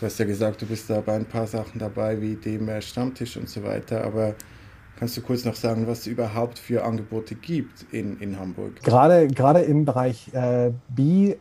du 0.01 0.07
hast 0.07 0.19
ja 0.19 0.25
gesagt, 0.25 0.63
du 0.63 0.67
bist 0.67 0.91
da 0.91 1.01
bei 1.01 1.15
ein 1.15 1.27
paar 1.27 1.47
Sachen 1.47 1.79
dabei, 1.79 2.21
wie 2.21 2.35
dem 2.35 2.69
äh, 2.69 2.83
Stammtisch 2.83 3.37
und 3.37 3.49
so 3.49 3.63
weiter, 3.63 4.05
aber 4.05 4.35
Kannst 5.01 5.17
du 5.17 5.23
kurz 5.23 5.47
noch 5.47 5.55
sagen, 5.55 5.87
was 5.87 6.01
es 6.01 6.09
überhaupt 6.09 6.59
für 6.59 6.85
Angebote 6.85 7.35
gibt 7.35 7.87
in, 7.91 8.21
in 8.21 8.39
Hamburg? 8.39 8.83
Gerade, 8.83 9.29
gerade 9.29 9.61
im 9.61 9.87
Bereich 9.87 10.29
äh, 10.35 10.73
B 10.91 11.37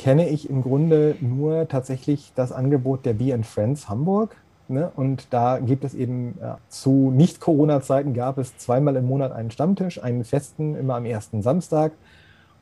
kenne 0.00 0.28
ich 0.28 0.50
im 0.50 0.62
Grunde 0.62 1.14
nur 1.20 1.68
tatsächlich 1.68 2.32
das 2.34 2.50
Angebot 2.50 3.06
der 3.06 3.12
Bee 3.12 3.38
Friends 3.44 3.88
Hamburg. 3.88 4.34
Ne? 4.66 4.90
Und 4.96 5.28
da 5.30 5.58
gibt 5.58 5.84
es 5.84 5.94
eben 5.94 6.38
äh, 6.42 6.54
zu 6.68 7.12
Nicht-Corona-Zeiten 7.14 8.14
gab 8.14 8.36
es 8.36 8.58
zweimal 8.58 8.96
im 8.96 9.06
Monat 9.06 9.30
einen 9.30 9.52
Stammtisch, 9.52 10.02
einen 10.02 10.24
festen 10.24 10.74
immer 10.74 10.96
am 10.96 11.04
ersten 11.04 11.40
Samstag 11.40 11.92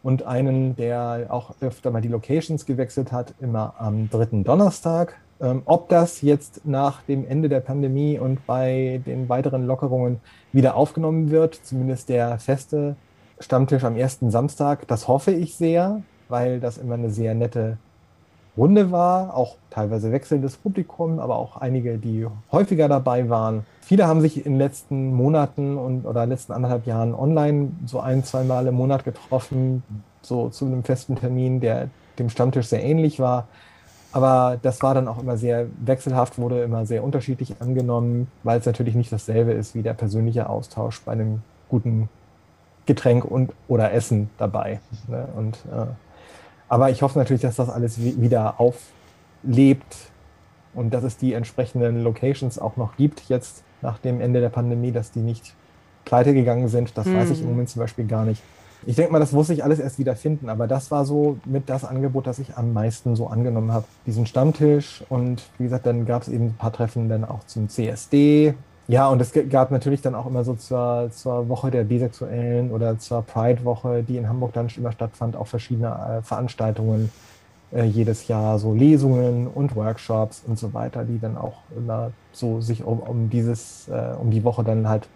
und 0.02 0.24
einen, 0.24 0.76
der 0.76 1.28
auch 1.30 1.54
öfter 1.62 1.90
mal 1.90 2.02
die 2.02 2.08
Locations 2.08 2.66
gewechselt 2.66 3.10
hat, 3.10 3.32
immer 3.40 3.72
am 3.78 4.10
dritten 4.10 4.44
Donnerstag. 4.44 5.16
Ähm, 5.40 5.62
ob 5.66 5.88
das 5.88 6.22
jetzt 6.22 6.64
nach 6.64 7.02
dem 7.02 7.26
Ende 7.28 7.48
der 7.48 7.60
Pandemie 7.60 8.18
und 8.18 8.46
bei 8.46 9.00
den 9.04 9.28
weiteren 9.28 9.66
Lockerungen 9.66 10.20
wieder 10.52 10.76
aufgenommen 10.76 11.30
wird, 11.30 11.54
zumindest 11.54 12.08
der 12.08 12.38
feste 12.38 12.96
Stammtisch 13.38 13.84
am 13.84 13.96
ersten 13.96 14.30
Samstag, 14.30 14.88
das 14.88 15.08
hoffe 15.08 15.30
ich 15.30 15.56
sehr, 15.56 16.00
weil 16.30 16.58
das 16.58 16.78
immer 16.78 16.94
eine 16.94 17.10
sehr 17.10 17.34
nette 17.34 17.76
Runde 18.56 18.90
war, 18.90 19.36
auch 19.36 19.56
teilweise 19.68 20.10
wechselndes 20.10 20.56
Publikum, 20.56 21.18
aber 21.18 21.36
auch 21.36 21.58
einige, 21.58 21.98
die 21.98 22.26
häufiger 22.50 22.88
dabei 22.88 23.28
waren. 23.28 23.66
Viele 23.82 24.06
haben 24.06 24.22
sich 24.22 24.38
in 24.38 24.54
den 24.54 24.58
letzten 24.58 25.12
Monaten 25.12 25.76
und 25.76 26.06
oder 26.06 26.24
letzten 26.24 26.52
anderthalb 26.52 26.86
Jahren 26.86 27.14
online 27.14 27.72
so 27.84 28.00
ein, 28.00 28.24
zwei 28.24 28.44
Mal 28.44 28.66
im 28.66 28.74
Monat 28.74 29.04
getroffen, 29.04 29.82
so 30.22 30.48
zu 30.48 30.64
einem 30.64 30.82
festen 30.82 31.16
Termin, 31.16 31.60
der 31.60 31.90
dem 32.18 32.30
Stammtisch 32.30 32.68
sehr 32.68 32.82
ähnlich 32.82 33.20
war. 33.20 33.46
Aber 34.16 34.58
das 34.62 34.82
war 34.82 34.94
dann 34.94 35.08
auch 35.08 35.18
immer 35.18 35.36
sehr 35.36 35.66
wechselhaft, 35.84 36.38
wurde 36.38 36.62
immer 36.62 36.86
sehr 36.86 37.04
unterschiedlich 37.04 37.56
angenommen, 37.60 38.28
weil 38.44 38.58
es 38.58 38.64
natürlich 38.64 38.94
nicht 38.94 39.12
dasselbe 39.12 39.52
ist 39.52 39.74
wie 39.74 39.82
der 39.82 39.92
persönliche 39.92 40.48
Austausch 40.48 41.02
bei 41.02 41.12
einem 41.12 41.42
guten 41.68 42.08
Getränk 42.86 43.26
und 43.26 43.52
oder 43.68 43.92
Essen 43.92 44.30
dabei. 44.38 44.80
Ne? 45.08 45.28
Und, 45.36 45.56
äh, 45.70 45.84
aber 46.66 46.88
ich 46.88 47.02
hoffe 47.02 47.18
natürlich, 47.18 47.42
dass 47.42 47.56
das 47.56 47.68
alles 47.68 48.00
wieder 48.00 48.58
auflebt 48.58 49.94
und 50.72 50.94
dass 50.94 51.04
es 51.04 51.18
die 51.18 51.34
entsprechenden 51.34 52.02
Locations 52.02 52.58
auch 52.58 52.78
noch 52.78 52.96
gibt 52.96 53.28
jetzt 53.28 53.64
nach 53.82 53.98
dem 53.98 54.22
Ende 54.22 54.40
der 54.40 54.48
Pandemie, 54.48 54.92
dass 54.92 55.12
die 55.12 55.20
nicht 55.20 55.54
pleite 56.06 56.32
gegangen 56.32 56.68
sind. 56.68 56.96
Das 56.96 57.04
mhm. 57.04 57.18
weiß 57.18 57.30
ich 57.32 57.40
im 57.40 57.48
mhm. 57.48 57.52
Moment 57.52 57.68
zum 57.68 57.80
Beispiel 57.80 58.06
gar 58.06 58.24
nicht. 58.24 58.42
Ich 58.84 58.96
denke 58.96 59.12
mal, 59.12 59.18
das 59.18 59.32
muss 59.32 59.48
ich 59.50 59.64
alles 59.64 59.78
erst 59.78 59.98
wieder 59.98 60.16
finden, 60.16 60.48
aber 60.48 60.66
das 60.66 60.90
war 60.90 61.04
so 61.04 61.38
mit 61.44 61.68
das 61.68 61.84
Angebot, 61.84 62.26
das 62.26 62.38
ich 62.38 62.56
am 62.56 62.72
meisten 62.72 63.16
so 63.16 63.26
angenommen 63.28 63.72
habe. 63.72 63.86
Diesen 64.06 64.26
Stammtisch 64.26 65.02
und 65.08 65.42
wie 65.58 65.64
gesagt, 65.64 65.86
dann 65.86 66.06
gab 66.06 66.22
es 66.22 66.28
eben 66.28 66.46
ein 66.46 66.56
paar 66.56 66.72
Treffen 66.72 67.08
dann 67.08 67.24
auch 67.24 67.44
zum 67.46 67.68
CSD. 67.68 68.54
Ja, 68.88 69.08
und 69.08 69.20
es 69.20 69.32
gab 69.50 69.72
natürlich 69.72 70.00
dann 70.00 70.14
auch 70.14 70.26
immer 70.26 70.44
so 70.44 70.54
zur, 70.54 71.10
zur 71.10 71.48
Woche 71.48 71.72
der 71.72 71.82
Bisexuellen 71.84 72.70
oder 72.70 72.98
zur 72.98 73.22
Pride-Woche, 73.22 74.04
die 74.04 74.16
in 74.16 74.28
Hamburg 74.28 74.52
dann 74.52 74.68
immer 74.76 74.92
stattfand, 74.92 75.34
auch 75.34 75.48
verschiedene 75.48 75.88
äh, 75.88 76.22
Veranstaltungen 76.22 77.10
äh, 77.72 77.84
jedes 77.84 78.28
Jahr, 78.28 78.60
so 78.60 78.74
Lesungen 78.74 79.48
und 79.48 79.74
Workshops 79.74 80.44
und 80.46 80.56
so 80.56 80.72
weiter, 80.72 81.04
die 81.04 81.18
dann 81.18 81.36
auch 81.36 81.62
immer 81.76 82.12
so 82.30 82.60
sich 82.60 82.84
um, 82.84 83.00
um 83.00 83.28
dieses, 83.28 83.88
äh, 83.88 84.14
um 84.20 84.30
die 84.30 84.44
Woche 84.44 84.62
dann 84.62 84.88
halt 84.88 85.08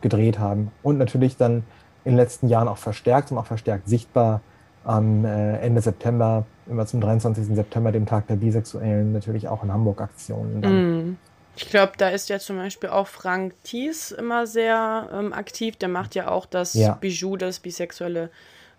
gedreht 0.00 0.40
haben. 0.40 0.72
Und 0.82 0.98
natürlich 0.98 1.36
dann 1.36 1.62
in 2.04 2.12
den 2.12 2.16
letzten 2.16 2.48
Jahren 2.48 2.68
auch 2.68 2.78
verstärkt 2.78 3.30
und 3.30 3.38
auch 3.38 3.46
verstärkt 3.46 3.88
sichtbar 3.88 4.40
am 4.84 5.24
äh, 5.24 5.58
Ende 5.58 5.80
September, 5.80 6.44
immer 6.66 6.86
zum 6.86 7.00
23. 7.00 7.46
September, 7.54 7.92
dem 7.92 8.06
Tag 8.06 8.26
der 8.26 8.36
Bisexuellen, 8.36 9.12
natürlich 9.12 9.48
auch 9.48 9.62
in 9.62 9.72
Hamburg 9.72 10.00
Aktionen. 10.00 10.60
Mm. 10.60 11.16
Ich 11.54 11.68
glaube, 11.68 11.92
da 11.98 12.08
ist 12.08 12.28
ja 12.28 12.38
zum 12.38 12.56
Beispiel 12.56 12.88
auch 12.88 13.06
Frank 13.06 13.54
Thies 13.62 14.10
immer 14.10 14.46
sehr 14.46 15.08
ähm, 15.12 15.32
aktiv. 15.32 15.76
Der 15.76 15.88
macht 15.88 16.14
ja 16.14 16.28
auch 16.28 16.46
das 16.46 16.74
ja. 16.74 16.94
Bijou, 16.94 17.36
das 17.36 17.60
bisexuelle 17.60 18.30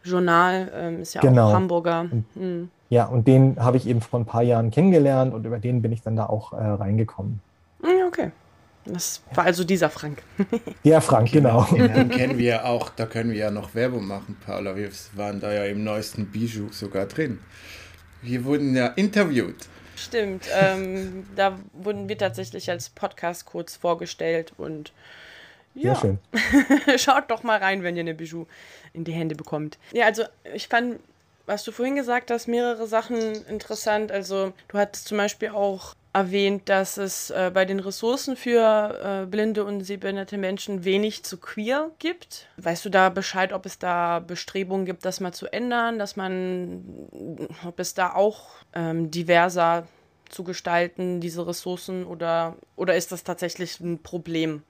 Journal, 0.03 0.71
ähm, 0.75 1.01
ist 1.01 1.13
ja 1.13 1.21
genau. 1.21 1.49
auch 1.49 1.53
Hamburger. 1.53 2.05
Mm. 2.35 2.69
Ja, 2.89 3.05
und 3.05 3.27
den 3.27 3.57
habe 3.59 3.77
ich 3.77 3.87
eben 3.87 4.01
vor 4.01 4.19
ein 4.19 4.25
paar 4.25 4.43
Jahren 4.43 4.71
kennengelernt 4.71 5.33
und 5.33 5.45
über 5.45 5.59
den 5.59 5.81
bin 5.81 5.91
ich 5.91 6.01
dann 6.01 6.15
da 6.15 6.25
auch 6.25 6.53
äh, 6.53 6.57
reingekommen. 6.57 7.41
Mm, 7.81 8.07
okay. 8.07 8.31
Das 8.85 9.21
war 9.33 9.45
also 9.45 9.63
dieser 9.63 9.89
Frank. 9.89 10.21
Ja, 10.83 10.99
Frank, 10.99 11.31
genau. 11.31 11.65
genau. 11.71 11.93
Den 11.93 12.09
kennen 12.09 12.37
wir 12.37 12.65
auch, 12.65 12.89
da 12.89 13.05
können 13.05 13.31
wir 13.31 13.37
ja 13.37 13.51
noch 13.51 13.73
Werbung 13.73 14.05
machen, 14.05 14.37
Paula. 14.45 14.75
Wir 14.75 14.89
waren 15.13 15.39
da 15.39 15.53
ja 15.53 15.65
im 15.65 15.83
neuesten 15.83 16.25
Bijou 16.25 16.69
sogar 16.71 17.05
drin. 17.05 17.39
Wir 18.21 18.43
wurden 18.43 18.75
ja 18.75 18.87
interviewt. 18.87 19.55
Stimmt, 19.95 20.45
ähm, 20.59 21.25
da 21.35 21.57
wurden 21.73 22.09
wir 22.09 22.17
tatsächlich 22.17 22.69
als 22.69 22.89
Podcast 22.89 23.45
kurz 23.45 23.75
vorgestellt 23.75 24.53
und 24.57 24.91
ja, 25.75 25.95
Sehr 25.95 26.01
schön. 26.01 26.97
schaut 26.99 27.31
doch 27.31 27.43
mal 27.43 27.59
rein, 27.59 27.83
wenn 27.83 27.95
ihr 27.95 28.01
eine 28.01 28.13
Bijou 28.13 28.45
in 28.93 29.03
die 29.03 29.13
Hände 29.13 29.35
bekommt. 29.35 29.77
Ja, 29.91 30.05
also 30.05 30.23
ich 30.53 30.67
fand, 30.67 30.99
was 31.45 31.63
du 31.63 31.71
vorhin 31.71 31.95
gesagt 31.95 32.31
hast, 32.31 32.47
mehrere 32.47 32.87
Sachen 32.87 33.17
interessant. 33.45 34.11
Also 34.11 34.53
du 34.67 34.77
hattest 34.77 35.07
zum 35.07 35.17
Beispiel 35.17 35.49
auch 35.49 35.95
erwähnt, 36.13 36.69
dass 36.69 36.97
es 36.97 37.31
äh, 37.31 37.51
bei 37.53 37.65
den 37.65 37.79
Ressourcen 37.79 38.35
für 38.35 39.23
äh, 39.23 39.25
blinde 39.25 39.65
und 39.65 39.81
sehbehinderte 39.81 40.37
Menschen 40.37 40.85
wenig 40.85 41.23
zu 41.23 41.37
queer 41.37 41.91
gibt. 41.99 42.47
Weißt 42.57 42.85
du 42.85 42.89
da 42.89 43.09
Bescheid, 43.09 43.51
ob 43.51 43.65
es 43.65 43.79
da 43.79 44.19
Bestrebungen 44.19 44.85
gibt, 44.85 45.05
das 45.05 45.19
mal 45.19 45.33
zu 45.33 45.51
ändern, 45.51 45.97
dass 45.97 46.15
man, 46.15 46.85
ob 47.65 47.79
es 47.79 47.95
da 47.95 48.13
auch 48.13 48.49
ähm, 48.73 49.09
diverser 49.09 49.87
zu 50.29 50.43
gestalten, 50.43 51.19
diese 51.19 51.45
Ressourcen, 51.45 52.05
oder, 52.05 52.55
oder 52.75 52.95
ist 52.95 53.11
das 53.11 53.23
tatsächlich 53.23 53.79
ein 53.79 54.01
Problem? 54.01 54.63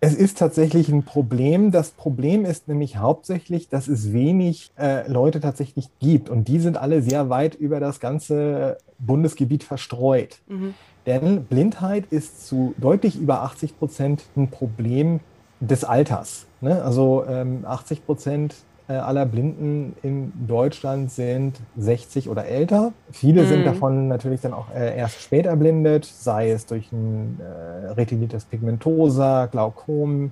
Es 0.00 0.14
ist 0.14 0.38
tatsächlich 0.38 0.88
ein 0.88 1.04
Problem. 1.04 1.70
Das 1.70 1.90
Problem 1.90 2.44
ist 2.44 2.68
nämlich 2.68 2.98
hauptsächlich, 2.98 3.68
dass 3.68 3.88
es 3.88 4.12
wenig 4.12 4.70
äh, 4.78 5.10
Leute 5.10 5.40
tatsächlich 5.40 5.88
gibt. 6.00 6.28
Und 6.28 6.48
die 6.48 6.60
sind 6.60 6.76
alle 6.76 7.00
sehr 7.02 7.30
weit 7.30 7.54
über 7.54 7.80
das 7.80 7.98
ganze 7.98 8.76
Bundesgebiet 8.98 9.64
verstreut. 9.64 10.40
Mhm. 10.48 10.74
Denn 11.06 11.44
Blindheit 11.44 12.06
ist 12.10 12.46
zu 12.46 12.74
deutlich 12.76 13.16
über 13.16 13.42
80 13.42 13.78
Prozent 13.78 14.24
ein 14.36 14.50
Problem 14.50 15.20
des 15.60 15.84
Alters. 15.84 16.46
Ne? 16.60 16.82
Also 16.82 17.24
ähm, 17.26 17.64
80 17.64 18.04
Prozent 18.04 18.54
aller 18.92 19.26
Blinden 19.26 19.96
in 20.02 20.32
Deutschland 20.46 21.10
sind 21.10 21.60
60 21.76 22.28
oder 22.28 22.46
älter. 22.46 22.92
Viele 23.10 23.42
mhm. 23.42 23.48
sind 23.48 23.66
davon 23.66 24.08
natürlich 24.08 24.40
dann 24.40 24.52
auch 24.52 24.72
äh, 24.72 24.96
erst 24.96 25.20
spät 25.20 25.46
erblindet, 25.46 26.04
sei 26.04 26.50
es 26.50 26.66
durch 26.66 26.92
ein 26.92 27.40
äh, 27.40 27.88
Retinitis 27.92 28.44
pigmentosa, 28.44 29.46
Glaukom, 29.46 30.30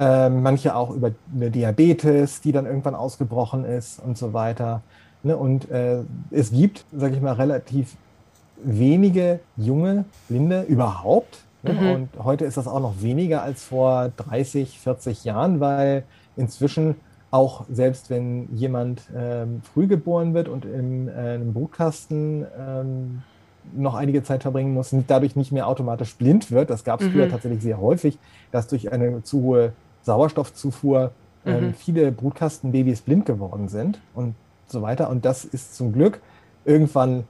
äh, 0.00 0.28
manche 0.28 0.74
auch 0.74 0.90
über 0.90 1.12
eine 1.34 1.50
Diabetes, 1.50 2.40
die 2.40 2.52
dann 2.52 2.66
irgendwann 2.66 2.94
ausgebrochen 2.94 3.64
ist 3.64 4.00
und 4.00 4.18
so 4.18 4.32
weiter. 4.32 4.82
Ne? 5.22 5.36
Und 5.36 5.70
äh, 5.70 6.00
es 6.30 6.50
gibt, 6.50 6.84
sage 6.92 7.14
ich 7.14 7.20
mal, 7.20 7.34
relativ 7.34 7.96
wenige 8.62 9.40
junge 9.56 10.06
Blinde 10.28 10.62
überhaupt. 10.62 11.44
Ne? 11.62 11.72
Mhm. 11.72 11.90
Und 11.90 12.08
heute 12.24 12.44
ist 12.44 12.56
das 12.56 12.66
auch 12.66 12.80
noch 12.80 13.00
weniger 13.00 13.42
als 13.42 13.62
vor 13.62 14.10
30, 14.16 14.78
40 14.80 15.24
Jahren, 15.24 15.60
weil 15.60 16.04
inzwischen 16.36 16.96
auch 17.36 17.66
selbst 17.70 18.08
wenn 18.08 18.48
jemand 18.54 19.02
ähm, 19.14 19.60
früh 19.62 19.86
geboren 19.86 20.32
wird 20.32 20.48
und 20.48 20.64
in 20.64 21.08
äh, 21.08 21.12
einem 21.12 21.52
Brutkasten 21.52 22.46
ähm, 22.58 23.22
noch 23.74 23.94
einige 23.94 24.22
Zeit 24.22 24.42
verbringen 24.42 24.72
muss, 24.72 24.94
dadurch 25.06 25.36
nicht 25.36 25.52
mehr 25.52 25.66
automatisch 25.66 26.14
blind 26.14 26.50
wird. 26.50 26.70
Das 26.70 26.82
gab 26.82 27.00
es 27.00 27.08
mhm. 27.08 27.12
früher 27.12 27.28
tatsächlich 27.28 27.62
sehr 27.62 27.78
häufig, 27.78 28.18
dass 28.52 28.68
durch 28.68 28.90
eine 28.90 29.22
zu 29.22 29.42
hohe 29.42 29.72
Sauerstoffzufuhr 30.02 31.12
ähm, 31.44 31.66
mhm. 31.66 31.74
viele 31.74 32.10
Brutkastenbabys 32.10 33.02
blind 33.02 33.26
geworden 33.26 33.68
sind 33.68 34.00
und 34.14 34.34
so 34.66 34.80
weiter. 34.80 35.10
Und 35.10 35.26
das 35.26 35.44
ist 35.44 35.76
zum 35.76 35.92
Glück 35.92 36.20
irgendwann 36.64 37.24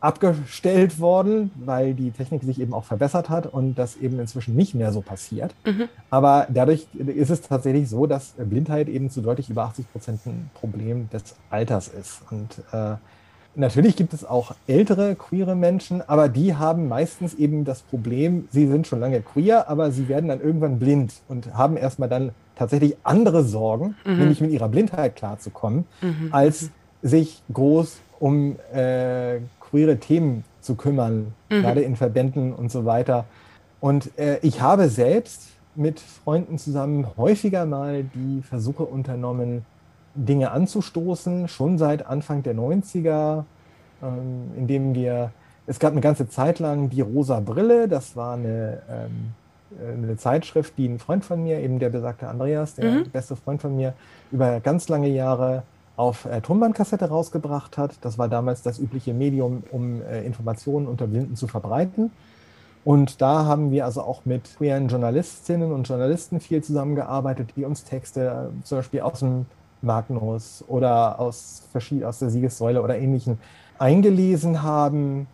abgestellt 0.00 1.00
worden, 1.00 1.50
weil 1.56 1.94
die 1.94 2.10
Technik 2.10 2.42
sich 2.44 2.60
eben 2.60 2.72
auch 2.72 2.84
verbessert 2.84 3.28
hat 3.28 3.46
und 3.46 3.74
das 3.74 3.96
eben 3.96 4.20
inzwischen 4.20 4.54
nicht 4.54 4.74
mehr 4.74 4.92
so 4.92 5.00
passiert. 5.00 5.54
Mhm. 5.66 5.88
Aber 6.10 6.46
dadurch 6.50 6.86
ist 6.94 7.30
es 7.30 7.40
tatsächlich 7.42 7.88
so, 7.88 8.06
dass 8.06 8.34
Blindheit 8.38 8.88
eben 8.88 9.10
zu 9.10 9.20
deutlich 9.20 9.50
über 9.50 9.64
80 9.64 9.90
Prozent 9.90 10.26
ein 10.26 10.50
Problem 10.54 11.08
des 11.10 11.34
Alters 11.50 11.88
ist. 11.88 12.22
Und 12.30 12.62
äh, 12.72 12.96
natürlich 13.56 13.96
gibt 13.96 14.14
es 14.14 14.24
auch 14.24 14.54
ältere 14.68 15.16
queere 15.16 15.56
Menschen, 15.56 16.00
aber 16.08 16.28
die 16.28 16.54
haben 16.54 16.86
meistens 16.86 17.34
eben 17.34 17.64
das 17.64 17.82
Problem, 17.82 18.46
sie 18.50 18.68
sind 18.68 18.86
schon 18.86 19.00
lange 19.00 19.20
queer, 19.20 19.68
aber 19.68 19.90
sie 19.90 20.08
werden 20.08 20.28
dann 20.28 20.40
irgendwann 20.40 20.78
blind 20.78 21.14
und 21.28 21.54
haben 21.54 21.76
erstmal 21.76 22.08
dann 22.08 22.30
tatsächlich 22.54 22.96
andere 23.02 23.42
Sorgen, 23.44 23.96
mhm. 24.04 24.18
nämlich 24.18 24.40
mit 24.40 24.52
ihrer 24.52 24.68
Blindheit 24.68 25.16
klarzukommen, 25.16 25.86
mhm. 26.00 26.28
als 26.30 26.70
sich 27.02 27.42
groß 27.52 27.98
um 28.20 28.56
äh, 28.72 29.38
queere 29.70 29.98
Themen 29.98 30.44
zu 30.60 30.74
kümmern, 30.74 31.34
mhm. 31.50 31.62
gerade 31.62 31.80
in 31.82 31.96
Verbänden 31.96 32.52
und 32.52 32.70
so 32.70 32.84
weiter. 32.84 33.24
Und 33.80 34.18
äh, 34.18 34.38
ich 34.42 34.60
habe 34.60 34.88
selbst 34.88 35.48
mit 35.74 36.00
Freunden 36.00 36.58
zusammen 36.58 37.06
häufiger 37.16 37.64
mal 37.64 38.04
die 38.04 38.42
Versuche 38.42 38.84
unternommen, 38.84 39.64
Dinge 40.14 40.50
anzustoßen, 40.50 41.46
schon 41.46 41.78
seit 41.78 42.06
Anfang 42.06 42.42
der 42.42 42.54
90er, 42.54 43.44
ähm, 44.02 44.50
indem 44.56 44.94
wir, 44.94 45.30
es 45.66 45.78
gab 45.78 45.92
eine 45.92 46.00
ganze 46.00 46.28
Zeit 46.28 46.58
lang 46.58 46.90
die 46.90 47.00
Rosa 47.00 47.38
Brille, 47.40 47.86
das 47.86 48.16
war 48.16 48.34
eine, 48.34 48.82
ähm, 48.90 49.32
eine 50.02 50.16
Zeitschrift, 50.16 50.76
die 50.76 50.88
ein 50.88 50.98
Freund 50.98 51.24
von 51.24 51.44
mir, 51.44 51.60
eben 51.60 51.78
der 51.78 51.90
besagte 51.90 52.26
Andreas, 52.26 52.74
der 52.74 52.90
mhm. 52.90 53.10
beste 53.10 53.36
Freund 53.36 53.60
von 53.60 53.76
mir, 53.76 53.94
über 54.32 54.58
ganz 54.60 54.88
lange 54.88 55.08
Jahre 55.08 55.62
auf 55.98 56.26
äh, 56.26 56.40
Tonbandkassette 56.40 57.08
rausgebracht 57.08 57.76
hat. 57.76 57.96
Das 58.02 58.18
war 58.18 58.28
damals 58.28 58.62
das 58.62 58.78
übliche 58.78 59.12
Medium, 59.12 59.64
um 59.72 60.00
äh, 60.00 60.24
Informationen 60.24 60.86
unter 60.86 61.08
Blinden 61.08 61.34
zu 61.34 61.48
verbreiten. 61.48 62.12
Und 62.84 63.20
da 63.20 63.44
haben 63.46 63.72
wir 63.72 63.84
also 63.84 64.02
auch 64.02 64.24
mit 64.24 64.56
queeren 64.56 64.86
Journalistinnen 64.86 65.72
und 65.72 65.88
Journalisten 65.88 66.38
viel 66.38 66.62
zusammengearbeitet, 66.62 67.50
die 67.56 67.64
uns 67.64 67.82
Texte 67.82 68.50
äh, 68.60 68.64
zum 68.64 68.78
Beispiel 68.78 69.00
aus 69.00 69.18
dem 69.18 69.46
Magnus 69.82 70.64
oder 70.68 71.18
aus, 71.18 71.64
aus 71.74 72.18
der 72.20 72.30
Siegessäule 72.30 72.80
oder 72.80 72.96
ähnlichen 72.96 73.38
eingelesen 73.78 74.62
haben, 74.62 75.26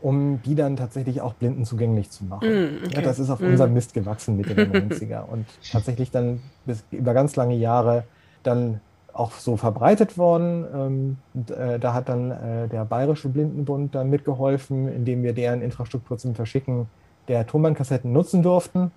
um 0.00 0.40
die 0.42 0.54
dann 0.54 0.76
tatsächlich 0.76 1.20
auch 1.20 1.34
Blinden 1.34 1.66
zugänglich 1.66 2.10
zu 2.10 2.24
machen. 2.24 2.48
Mm, 2.48 2.84
okay. 2.86 2.94
ja, 2.94 3.02
das 3.02 3.18
ist 3.18 3.28
auf 3.28 3.40
mm. 3.40 3.46
unserem 3.46 3.74
Mist 3.74 3.92
gewachsen 3.92 4.38
Mitte 4.38 4.54
der 4.54 4.66
90er 4.66 5.24
und 5.30 5.46
tatsächlich 5.70 6.10
dann 6.10 6.40
bis 6.64 6.84
über 6.90 7.12
ganz 7.12 7.36
lange 7.36 7.54
Jahre 7.54 8.04
dann 8.42 8.80
auch 9.12 9.32
so 9.32 9.56
verbreitet 9.56 10.18
worden. 10.18 10.66
Ähm, 10.74 11.16
äh, 11.54 11.78
da 11.78 11.94
hat 11.94 12.08
dann 12.08 12.30
äh, 12.30 12.68
der 12.68 12.84
Bayerische 12.84 13.28
Blindenbund 13.28 13.94
dann 13.94 14.10
mitgeholfen, 14.10 14.88
indem 14.88 15.22
wir 15.22 15.32
deren 15.32 15.62
Infrastruktur 15.62 16.18
zum 16.18 16.34
Verschicken 16.34 16.86
der 17.28 17.46
Tonbandkassetten 17.46 18.12
nutzen 18.12 18.42
durften. 18.42 18.90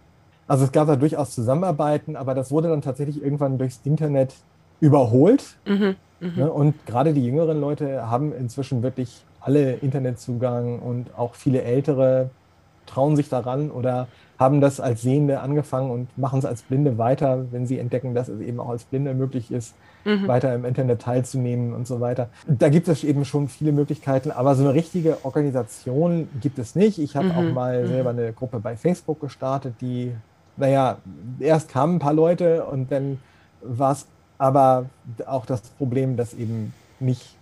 Also 0.47 0.65
es 0.65 0.71
gab 0.71 0.88
da 0.88 0.95
durchaus 0.95 1.32
Zusammenarbeiten, 1.32 2.15
aber 2.15 2.36
das 2.36 2.52
wurde 2.52 2.69
dann 2.69 2.82
tatsächlich 2.82 3.23
irgendwann 3.23 3.58
durchs 3.58 3.82
Internet 3.84 4.34
überholt. 4.82 5.56
Mhm, 5.65 5.95
mh. 6.19 6.32
ne? 6.36 6.52
Und 6.52 6.86
gerade 6.86 7.13
die 7.13 7.26
jüngeren 7.26 7.60
Leute 7.62 8.10
haben 8.10 8.34
inzwischen 8.34 8.84
wirklich 8.84 9.23
alle 9.39 9.73
Internetzugang 9.73 10.80
und 10.80 11.17
auch 11.17 11.36
viele 11.36 11.62
ältere 11.63 12.30
trauen 12.86 13.15
sich 13.15 13.30
daran 13.30 13.71
oder 13.71 14.08
haben 14.44 14.62
das 14.62 14.80
als 14.80 15.02
Sehende 15.02 15.40
angefangen 15.40 15.90
und 15.90 16.18
machen 16.18 16.40
es 16.40 16.46
als 16.46 16.62
Blinde 16.62 16.98
weiter, 16.98 17.46
wenn 17.52 17.66
sie 17.66 17.80
entdecken, 17.80 18.14
dass 18.14 18.28
es 18.28 18.42
eben 18.42 18.60
auch 18.60 18.70
als 18.70 18.84
Blinde 18.84 19.14
möglich 19.14 19.52
ist, 19.52 19.74
mhm. 20.06 20.28
weiter 20.28 20.54
im 20.54 20.66
Internet 20.66 21.02
teilzunehmen 21.02 21.74
und 21.74 21.88
so 21.88 22.00
weiter. 22.00 22.30
Da 22.48 22.70
gibt 22.70 22.88
es 22.88 23.04
eben 23.04 23.26
schon 23.26 23.48
viele 23.48 23.72
Möglichkeiten, 23.72 24.32
aber 24.32 24.56
so 24.56 24.64
eine 24.64 24.74
richtige 24.74 25.24
Organisation 25.24 26.28
gibt 26.42 26.60
es 26.60 26.76
nicht. 26.76 27.00
Ich 27.00 27.16
habe 27.16 27.28
mhm. 27.28 27.32
auch 27.32 27.54
mal 27.54 27.84
mhm. 27.84 27.88
selber 27.88 28.10
eine 28.10 28.34
Gruppe 28.34 28.60
bei 28.60 28.76
Facebook 28.76 29.22
gestartet, 29.22 29.76
die, 29.82 30.12
naja, 30.58 30.98
erst 31.40 31.70
kamen 31.70 31.96
ein 31.96 32.00
paar 32.00 32.14
Leute 32.14 32.66
und 32.66 32.92
dann 32.92 33.20
war 33.62 33.94
es 33.94 34.06
aber 34.38 34.86
auch 35.26 35.46
das 35.46 35.62
Problem, 35.62 36.18
dass 36.18 36.34
eben 36.34 36.74
nicht 37.00 37.36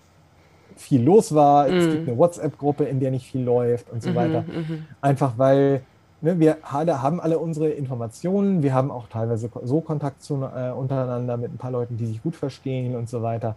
viel 0.77 1.03
los 1.03 1.33
war. 1.33 1.67
Mm. 1.67 1.73
Es 1.73 1.85
gibt 1.89 2.03
mhm. 2.03 2.09
eine 2.09 2.17
WhatsApp-Gruppe, 2.17 2.83
in 2.85 2.99
der 2.99 3.11
nicht 3.11 3.29
viel 3.31 3.43
läuft 3.43 3.89
und 3.89 4.01
so 4.03 4.11
mm 4.11 4.15
weiter. 4.15 4.41
Mm 4.41 4.85
Einfach 5.01 5.33
weil 5.37 5.81
ne, 6.21 6.39
wir 6.39 6.57
haben 6.63 7.19
alle 7.19 7.39
unsere 7.39 7.69
Informationen, 7.69 8.63
wir 8.63 8.73
haben 8.73 8.91
auch 8.91 9.07
teilweise 9.07 9.49
so 9.63 9.81
Kontakt 9.81 10.23
zu, 10.23 10.35
äh, 10.43 10.71
untereinander 10.71 11.37
mit 11.37 11.53
ein 11.53 11.57
paar 11.57 11.71
Leuten, 11.71 11.97
die 11.97 12.05
sich 12.05 12.21
gut 12.23 12.35
verstehen 12.35 12.95
und 12.95 13.09
so 13.09 13.21
weiter. 13.21 13.55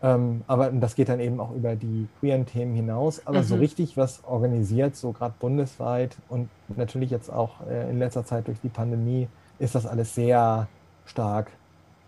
Ähm, 0.00 0.42
aber 0.46 0.70
das 0.70 0.94
geht 0.94 1.08
dann 1.08 1.18
eben 1.18 1.40
auch 1.40 1.52
über 1.52 1.74
die 1.74 2.06
queeren 2.20 2.46
Themen 2.46 2.74
hinaus. 2.74 3.26
Aber 3.26 3.38
-hmm. 3.38 3.44
so 3.44 3.56
mhm. 3.56 3.62
richtig 3.62 3.96
was 3.96 4.22
organisiert, 4.24 4.96
so 4.96 5.12
gerade 5.12 5.34
bundesweit 5.38 6.16
und 6.28 6.48
natürlich 6.76 7.10
jetzt 7.10 7.32
auch 7.32 7.66
äh, 7.68 7.90
in 7.90 7.98
letzter 7.98 8.24
Zeit 8.24 8.46
durch 8.46 8.60
die 8.60 8.68
Pandemie, 8.68 9.28
ist 9.58 9.74
das 9.74 9.86
alles 9.86 10.14
sehr 10.14 10.68
stark 11.04 11.50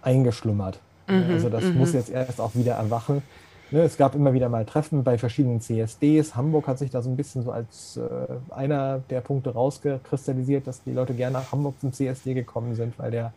eingeschlummert. 0.02 0.78
-hmm. 1.08 1.32
Also 1.32 1.48
das 1.48 1.64
-hmm. 1.64 1.74
muss 1.74 1.92
jetzt 1.92 2.10
erst 2.10 2.40
auch 2.40 2.54
wieder 2.54 2.74
erwachen. 2.74 3.22
Ne, 3.72 3.82
es 3.82 3.96
gab 3.96 4.16
immer 4.16 4.32
wieder 4.32 4.48
mal 4.48 4.64
Treffen 4.64 5.04
bei 5.04 5.16
verschiedenen 5.16 5.60
CSDs. 5.60 6.34
Hamburg 6.34 6.66
hat 6.66 6.78
sich 6.78 6.90
da 6.90 7.02
so 7.02 7.10
ein 7.10 7.16
bisschen 7.16 7.42
so 7.42 7.52
als 7.52 7.98
äh, 7.98 8.52
einer 8.52 8.98
der 9.10 9.20
Punkte 9.20 9.50
rausgekristallisiert, 9.50 10.66
dass 10.66 10.82
die 10.82 10.92
Leute 10.92 11.14
gerne 11.14 11.34
nach 11.34 11.52
Hamburg 11.52 11.78
zum 11.80 11.92
CSD 11.92 12.34
gekommen 12.34 12.74
sind, 12.74 12.98
weil 12.98 13.12
der 13.12 13.32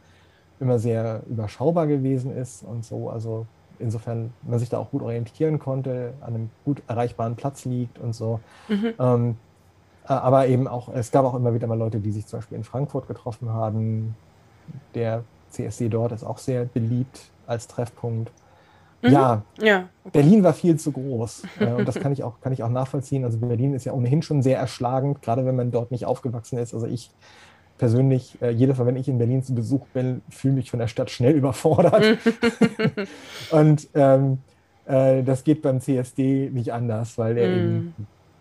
immer 0.60 0.80
sehr 0.80 1.22
überschaubar 1.30 1.86
gewesen 1.86 2.36
ist 2.36 2.64
und 2.64 2.84
so. 2.84 3.10
Also 3.10 3.46
insofern 3.78 4.34
man 4.42 4.58
sich 4.58 4.70
da 4.70 4.80
auch 4.80 4.90
gut 4.90 5.04
orientieren 5.04 5.60
konnte, 5.60 6.14
an 6.22 6.34
einem 6.34 6.50
gut 6.66 6.82
erreichbaren 6.88 7.36
Platz 7.36 7.66
liegt 7.66 8.00
und 8.00 8.14
so. 8.14 8.40
Mhm. 8.70 8.94
Ähm, 9.00 9.38
äh, 10.06 10.14
aber 10.14 10.48
eben 10.48 10.68
auch, 10.68 10.90
es 10.90 11.12
gab 11.12 11.26
auch 11.26 11.36
immer 11.36 11.54
wieder 11.54 11.68
mal 11.68 11.78
Leute, 11.78 12.00
die 12.00 12.12
sich 12.12 12.26
zum 12.26 12.40
Beispiel 12.40 12.58
in 12.58 12.64
Frankfurt 12.64 13.08
getroffen 13.08 13.50
haben. 13.50 14.16
Der 14.96 15.24
CSD 15.52 15.90
dort 15.90 16.12
ist 16.12 16.24
auch 16.24 16.40
sehr 16.40 16.66
beliebt 16.66 17.30
als 17.46 17.68
Treffpunkt. 17.68 18.32
Mhm. 19.04 19.12
Ja, 19.12 19.44
ja. 19.62 19.90
Berlin 20.12 20.44
war 20.44 20.54
viel 20.54 20.78
zu 20.78 20.92
groß. 20.92 21.44
Und 21.78 21.88
das 21.88 21.96
kann 21.96 22.12
ich, 22.12 22.24
auch, 22.24 22.40
kann 22.42 22.54
ich 22.54 22.64
auch 22.64 22.70
nachvollziehen. 22.70 23.26
Also 23.26 23.38
Berlin 23.38 23.74
ist 23.74 23.86
ja 23.86 23.94
ohnehin 23.94 24.22
schon 24.22 24.42
sehr 24.42 24.58
erschlagend, 24.58 25.22
gerade 25.22 25.46
wenn 25.46 25.56
man 25.56 25.72
dort 25.72 25.92
nicht 25.92 26.06
aufgewachsen 26.06 26.58
ist. 26.58 26.74
Also 26.74 26.88
ich 26.88 27.12
persönlich, 27.78 28.42
äh, 28.42 28.50
jedes 28.50 28.78
Mal, 28.78 28.88
wenn 28.88 28.96
ich 28.96 29.08
in 29.08 29.18
Berlin 29.18 29.44
zu 29.44 29.54
Besuch 29.54 29.86
bin, 29.94 30.22
fühle 30.30 30.56
mich 30.56 30.72
von 30.72 30.80
der 30.80 30.88
Stadt 30.88 31.12
schnell 31.12 31.36
überfordert. 31.36 32.18
und 33.52 33.88
ähm, 33.94 34.40
äh, 34.86 35.24
das 35.24 35.44
geht 35.44 35.62
beim 35.62 35.82
CSD 35.82 36.50
nicht 36.52 36.72
anders, 36.72 37.18
weil 37.18 37.38
er 37.38 37.50
mhm. 37.50 37.56
eben 37.56 37.96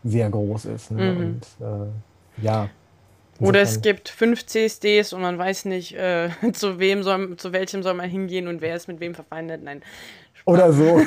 sehr 0.05 0.31
groß 0.31 0.66
ist. 0.66 0.90
Ne? 0.90 1.12
Mhm. 1.12 1.20
Und 1.20 1.46
äh, 1.61 2.44
ja. 2.44 2.68
Oder 3.40 3.62
es 3.62 3.83
gibt 3.83 4.09
fünf 4.09 4.46
CSDs 4.46 5.12
und 5.12 5.22
man 5.22 5.37
weiß 5.37 5.64
nicht, 5.64 5.96
äh, 5.96 6.31
zu 6.53 6.79
wem 6.79 7.03
soll, 7.03 7.37
zu 7.37 7.53
welchem 7.53 7.83
soll 7.83 7.94
man 7.94 8.09
hingehen 8.09 8.46
und 8.46 8.61
wer 8.61 8.77
ist 8.77 8.87
mit 8.87 9.01
wem 9.01 9.14
verfeindet. 9.14 9.62
Nein, 9.64 9.83
oder 10.44 10.72
so. 10.72 11.00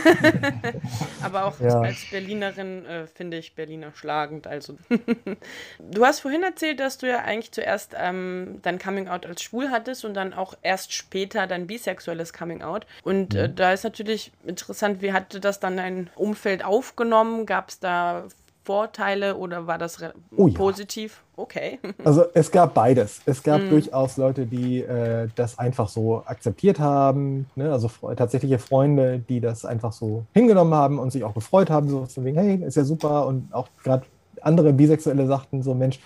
Aber 1.24 1.46
auch 1.46 1.60
ja. 1.60 1.80
als 1.82 2.10
Berlinerin 2.10 2.86
äh, 2.86 3.08
finde 3.08 3.38
ich 3.38 3.56
Berliner 3.56 3.92
schlagend. 3.94 4.48
Also 4.48 4.78
du 5.80 6.06
hast 6.06 6.22
vorhin 6.22 6.44
erzählt, 6.44 6.80
dass 6.80 6.98
du 6.98 7.08
ja 7.08 7.20
eigentlich 7.20 7.52
zuerst 7.52 7.96
ähm, 7.98 8.60
dein 8.62 8.80
Coming 8.80 9.08
Out 9.08 9.26
als 9.26 9.42
schwul 9.42 9.70
hattest 9.70 10.06
und 10.06 10.14
dann 10.14 10.34
auch 10.34 10.56
erst 10.62 10.94
später 10.94 11.48
dein 11.48 11.68
bisexuelles 11.68 12.34
Coming 12.34 12.62
Out. 12.62 12.86
Und 13.04 13.36
äh, 13.36 13.52
da 13.54 13.74
ist 13.74 13.84
natürlich 13.84 14.32
interessant, 14.46 15.02
wie 15.02 15.14
hatte 15.14 15.40
das 15.40 15.60
dann 15.60 15.78
dein 15.78 16.10
Umfeld 16.16 16.64
aufgenommen? 16.64 17.46
Gab 17.46 17.70
es 17.70 17.80
da 17.80 18.26
Vorteile 18.66 19.38
oder 19.38 19.68
war 19.68 19.78
das 19.78 20.00
oh, 20.36 20.50
positiv? 20.50 21.22
Ja. 21.38 21.44
Okay. 21.44 21.80
Also 22.04 22.26
es 22.34 22.52
gab 22.52 22.74
beides. 22.74 23.22
Es 23.26 23.44
gab 23.44 23.62
mm. 23.62 23.70
durchaus 23.70 24.18
Leute, 24.18 24.46
die 24.46 24.82
äh, 24.82 25.28
das 25.36 25.60
einfach 25.60 25.88
so 25.88 26.24
akzeptiert 26.26 26.80
haben, 26.80 27.48
ne? 27.56 27.72
also 27.72 27.90
tatsächliche 28.16 28.60
Freunde, 28.60 29.20
die 29.20 29.40
das 29.40 29.66
einfach 29.66 29.92
so 29.92 30.26
hingenommen 30.34 30.74
haben 30.74 31.00
und 31.00 31.12
sich 31.12 31.24
auch 31.24 31.34
gefreut 31.34 31.70
haben, 31.70 31.90
so 31.90 32.06
von 32.06 32.26
wegen, 32.26 32.38
hey, 32.38 32.64
ist 32.64 32.78
ja 32.78 32.84
super 32.84 33.28
und 33.28 33.54
auch 33.54 33.68
gerade 33.84 34.06
andere 34.42 34.74
Bisexuelle 34.74 35.26
sagten 35.28 35.62
so, 35.62 35.74
Mensch, 35.74 36.00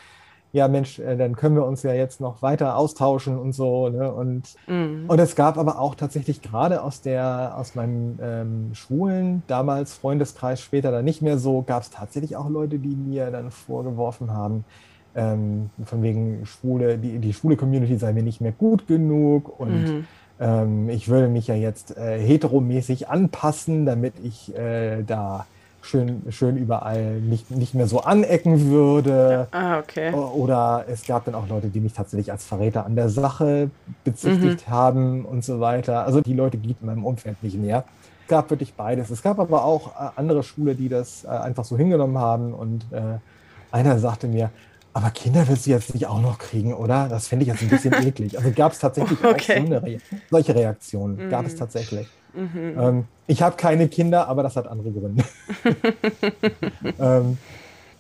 ja 0.52 0.68
Mensch, 0.68 1.00
äh, 1.00 1.16
dann 1.16 1.36
können 1.36 1.56
wir 1.56 1.66
uns 1.66 1.84
ja 1.84 1.94
jetzt 1.94 2.22
noch 2.22 2.42
weiter 2.42 2.76
austauschen 2.76 3.38
und 3.38 3.54
so. 3.54 3.90
Ne? 3.90 4.12
Und, 4.12 4.56
mhm. 4.68 5.06
und 5.08 5.20
es 5.20 5.36
gab 5.36 5.58
aber 5.58 5.80
auch 5.80 5.96
tatsächlich 5.96 6.42
gerade 6.42 6.82
aus 6.84 7.02
der, 7.02 7.56
aus 7.58 7.76
meinem 7.76 8.18
ähm, 8.22 8.70
schwulen, 8.74 9.44
damals 9.48 9.94
Freundeskreis, 9.94 10.62
später 10.62 10.92
dann 10.92 11.06
nicht 11.06 11.22
mehr 11.22 11.38
so, 11.38 11.62
gab 11.62 11.84
es 11.84 11.90
tatsächlich 11.92 12.36
auch 12.36 12.50
Leute, 12.50 12.80
die 12.80 12.96
mir 12.96 13.30
dann 13.32 13.52
vorgeworfen 13.52 14.32
haben, 14.32 14.66
ähm, 15.16 15.70
von 15.86 16.04
wegen 16.04 16.46
Schwule, 16.46 16.98
die, 16.98 17.20
die 17.20 17.34
schwule 17.34 17.56
Community 17.56 17.98
sei 17.98 18.14
mir 18.14 18.24
nicht 18.24 18.42
mehr 18.42 18.52
gut 18.52 18.88
genug 18.88 19.60
und 19.60 19.84
mhm. 19.84 20.08
ähm, 20.40 20.90
ich 20.90 21.10
würde 21.10 21.28
mich 21.28 21.48
ja 21.48 21.56
jetzt 21.56 21.98
äh, 21.98 22.20
heteromäßig 22.20 23.10
anpassen, 23.10 23.86
damit 23.86 24.14
ich 24.24 24.56
äh, 24.56 25.04
da 25.04 25.46
schön, 25.82 26.24
schön 26.30 26.58
überall 26.58 27.20
nicht, 27.20 27.52
nicht 27.52 27.74
mehr 27.74 27.88
so 27.88 28.02
anecken 28.02 28.70
würde. 28.70 29.48
Ah, 29.52 29.80
okay. 29.80 30.14
Oder 30.14 30.86
es 30.88 31.06
gab 31.06 31.26
dann 31.26 31.36
auch 31.36 31.48
Leute, 31.48 31.68
die 31.68 31.80
mich 31.80 31.94
tatsächlich 31.94 32.32
als 32.32 32.46
Verräter 32.46 32.86
an 32.86 32.96
der 32.96 33.10
Sache 33.10 33.70
bezichtigt 34.04 34.68
mhm. 34.68 34.72
haben 34.72 35.26
und 35.26 35.44
so 35.44 35.60
weiter. 35.60 36.06
Also 36.06 36.22
die 36.22 36.34
Leute 36.34 36.58
gibt 36.58 36.82
in 36.82 36.88
meinem 36.88 37.06
Umfeld 37.06 37.42
nicht 37.44 37.58
mehr. 37.58 37.84
Es 38.24 38.30
gab 38.30 38.50
wirklich 38.50 38.74
beides. 38.74 39.10
Es 39.10 39.24
gab 39.24 39.40
aber 39.40 39.64
auch 39.64 39.96
äh, 39.96 40.10
andere 40.16 40.44
Schule, 40.44 40.76
die 40.76 40.90
das 40.90 41.24
äh, 41.24 41.30
einfach 41.30 41.66
so 41.66 41.78
hingenommen 41.78 42.18
haben. 42.18 42.54
Und 42.54 42.86
äh, 42.92 43.18
einer 43.72 44.00
sagte 44.00 44.28
mir, 44.28 44.52
aber 44.94 45.12
Kinder 45.12 45.48
willst 45.48 45.66
du 45.66 45.72
jetzt 45.72 45.94
nicht 45.94 46.08
auch 46.08 46.22
noch 46.22 46.40
kriegen, 46.40 46.74
oder? 46.74 47.08
Das 47.10 47.28
finde 47.28 47.44
ich 47.44 47.50
jetzt 47.50 47.62
ein 47.62 47.70
bisschen 47.70 47.94
eklig. 48.08 48.38
Also 48.38 48.52
gab 48.52 48.72
es 48.72 48.80
tatsächlich 48.80 49.24
okay. 49.24 49.62
auch 49.62 49.68
so 49.68 49.78
Re 49.78 49.98
solche 50.30 50.56
Reaktionen. 50.56 51.26
Mhm. 51.26 51.30
Gab 51.30 51.46
es 51.46 51.56
tatsächlich. 51.56 52.08
Mhm. 52.34 52.76
Ähm, 52.78 53.06
ich 53.28 53.42
habe 53.42 53.56
keine 53.56 53.88
Kinder, 53.88 54.28
aber 54.28 54.44
das 54.44 54.56
hat 54.56 54.68
andere 54.68 54.92
Gründe. 54.92 55.24
ähm, 57.00 57.38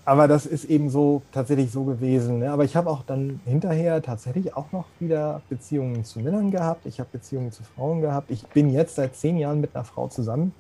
aber 0.06 0.28
das 0.28 0.48
ist 0.48 0.66
eben 0.66 0.90
so 0.90 1.22
tatsächlich 1.32 1.72
so 1.72 1.84
gewesen. 1.84 2.40
Ne? 2.40 2.52
Aber 2.52 2.64
ich 2.64 2.76
habe 2.76 2.90
auch 2.90 3.04
dann 3.04 3.42
hinterher 3.46 4.02
tatsächlich 4.02 4.56
auch 4.56 4.72
noch 4.72 4.86
wieder 5.00 5.42
Beziehungen 5.50 6.04
zu 6.04 6.20
Männern 6.20 6.50
gehabt. 6.50 6.88
Ich 6.88 7.00
habe 7.00 7.10
Beziehungen 7.12 7.52
zu 7.52 7.62
Frauen 7.64 8.02
gehabt. 8.02 8.32
Ich 8.32 8.48
bin 8.48 8.72
jetzt 8.72 8.96
seit 8.96 9.16
zehn 9.16 9.38
Jahren 9.38 9.62
mit 9.62 9.76
einer 9.76 9.86
Frau 9.86 10.08
zusammen. 10.08 10.54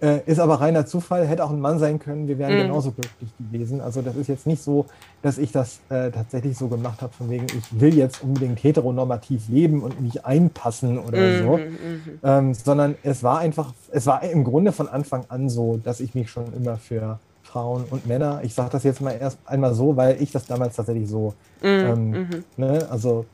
Äh, 0.00 0.20
ist 0.26 0.38
aber 0.38 0.60
reiner 0.60 0.86
Zufall, 0.86 1.26
hätte 1.26 1.44
auch 1.44 1.50
ein 1.50 1.60
Mann 1.60 1.80
sein 1.80 1.98
können, 1.98 2.28
wir 2.28 2.38
wären 2.38 2.54
mhm. 2.54 2.62
genauso 2.62 2.92
glücklich 2.92 3.30
gewesen. 3.36 3.80
Also 3.80 4.00
das 4.00 4.14
ist 4.14 4.28
jetzt 4.28 4.46
nicht 4.46 4.62
so, 4.62 4.86
dass 5.22 5.38
ich 5.38 5.50
das 5.50 5.80
äh, 5.88 6.12
tatsächlich 6.12 6.56
so 6.56 6.68
gemacht 6.68 7.02
habe, 7.02 7.12
von 7.12 7.28
wegen, 7.28 7.46
ich 7.46 7.80
will 7.80 7.96
jetzt 7.96 8.22
unbedingt 8.22 8.62
heteronormativ 8.62 9.48
leben 9.48 9.82
und 9.82 10.00
mich 10.00 10.24
einpassen 10.24 11.00
oder 11.00 11.18
mhm. 11.18 11.42
so, 11.42 11.56
mhm. 11.56 12.18
ähm, 12.22 12.54
sondern 12.54 12.94
es 13.02 13.24
war 13.24 13.40
einfach, 13.40 13.72
es 13.90 14.06
war 14.06 14.22
im 14.22 14.44
Grunde 14.44 14.70
von 14.70 14.86
Anfang 14.86 15.24
an 15.30 15.48
so, 15.48 15.80
dass 15.82 15.98
ich 15.98 16.14
mich 16.14 16.30
schon 16.30 16.52
immer 16.54 16.76
für 16.76 17.18
Frauen 17.42 17.84
und 17.90 18.06
Männer, 18.06 18.40
ich 18.44 18.54
sage 18.54 18.70
das 18.70 18.84
jetzt 18.84 19.00
mal 19.00 19.16
erst 19.18 19.38
einmal 19.46 19.74
so, 19.74 19.96
weil 19.96 20.22
ich 20.22 20.30
das 20.30 20.46
damals 20.46 20.76
tatsächlich 20.76 21.08
so, 21.08 21.34
mhm. 21.60 21.66
ähm, 21.66 22.10
mhm. 22.10 22.44
ne, 22.56 22.86
also 22.88 23.24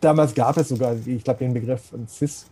damals 0.00 0.34
gab 0.34 0.58
es 0.58 0.68
sogar, 0.68 0.94
ich 1.06 1.24
glaube, 1.24 1.38
den 1.38 1.54
Begriff 1.54 1.92
Cis 2.06 2.46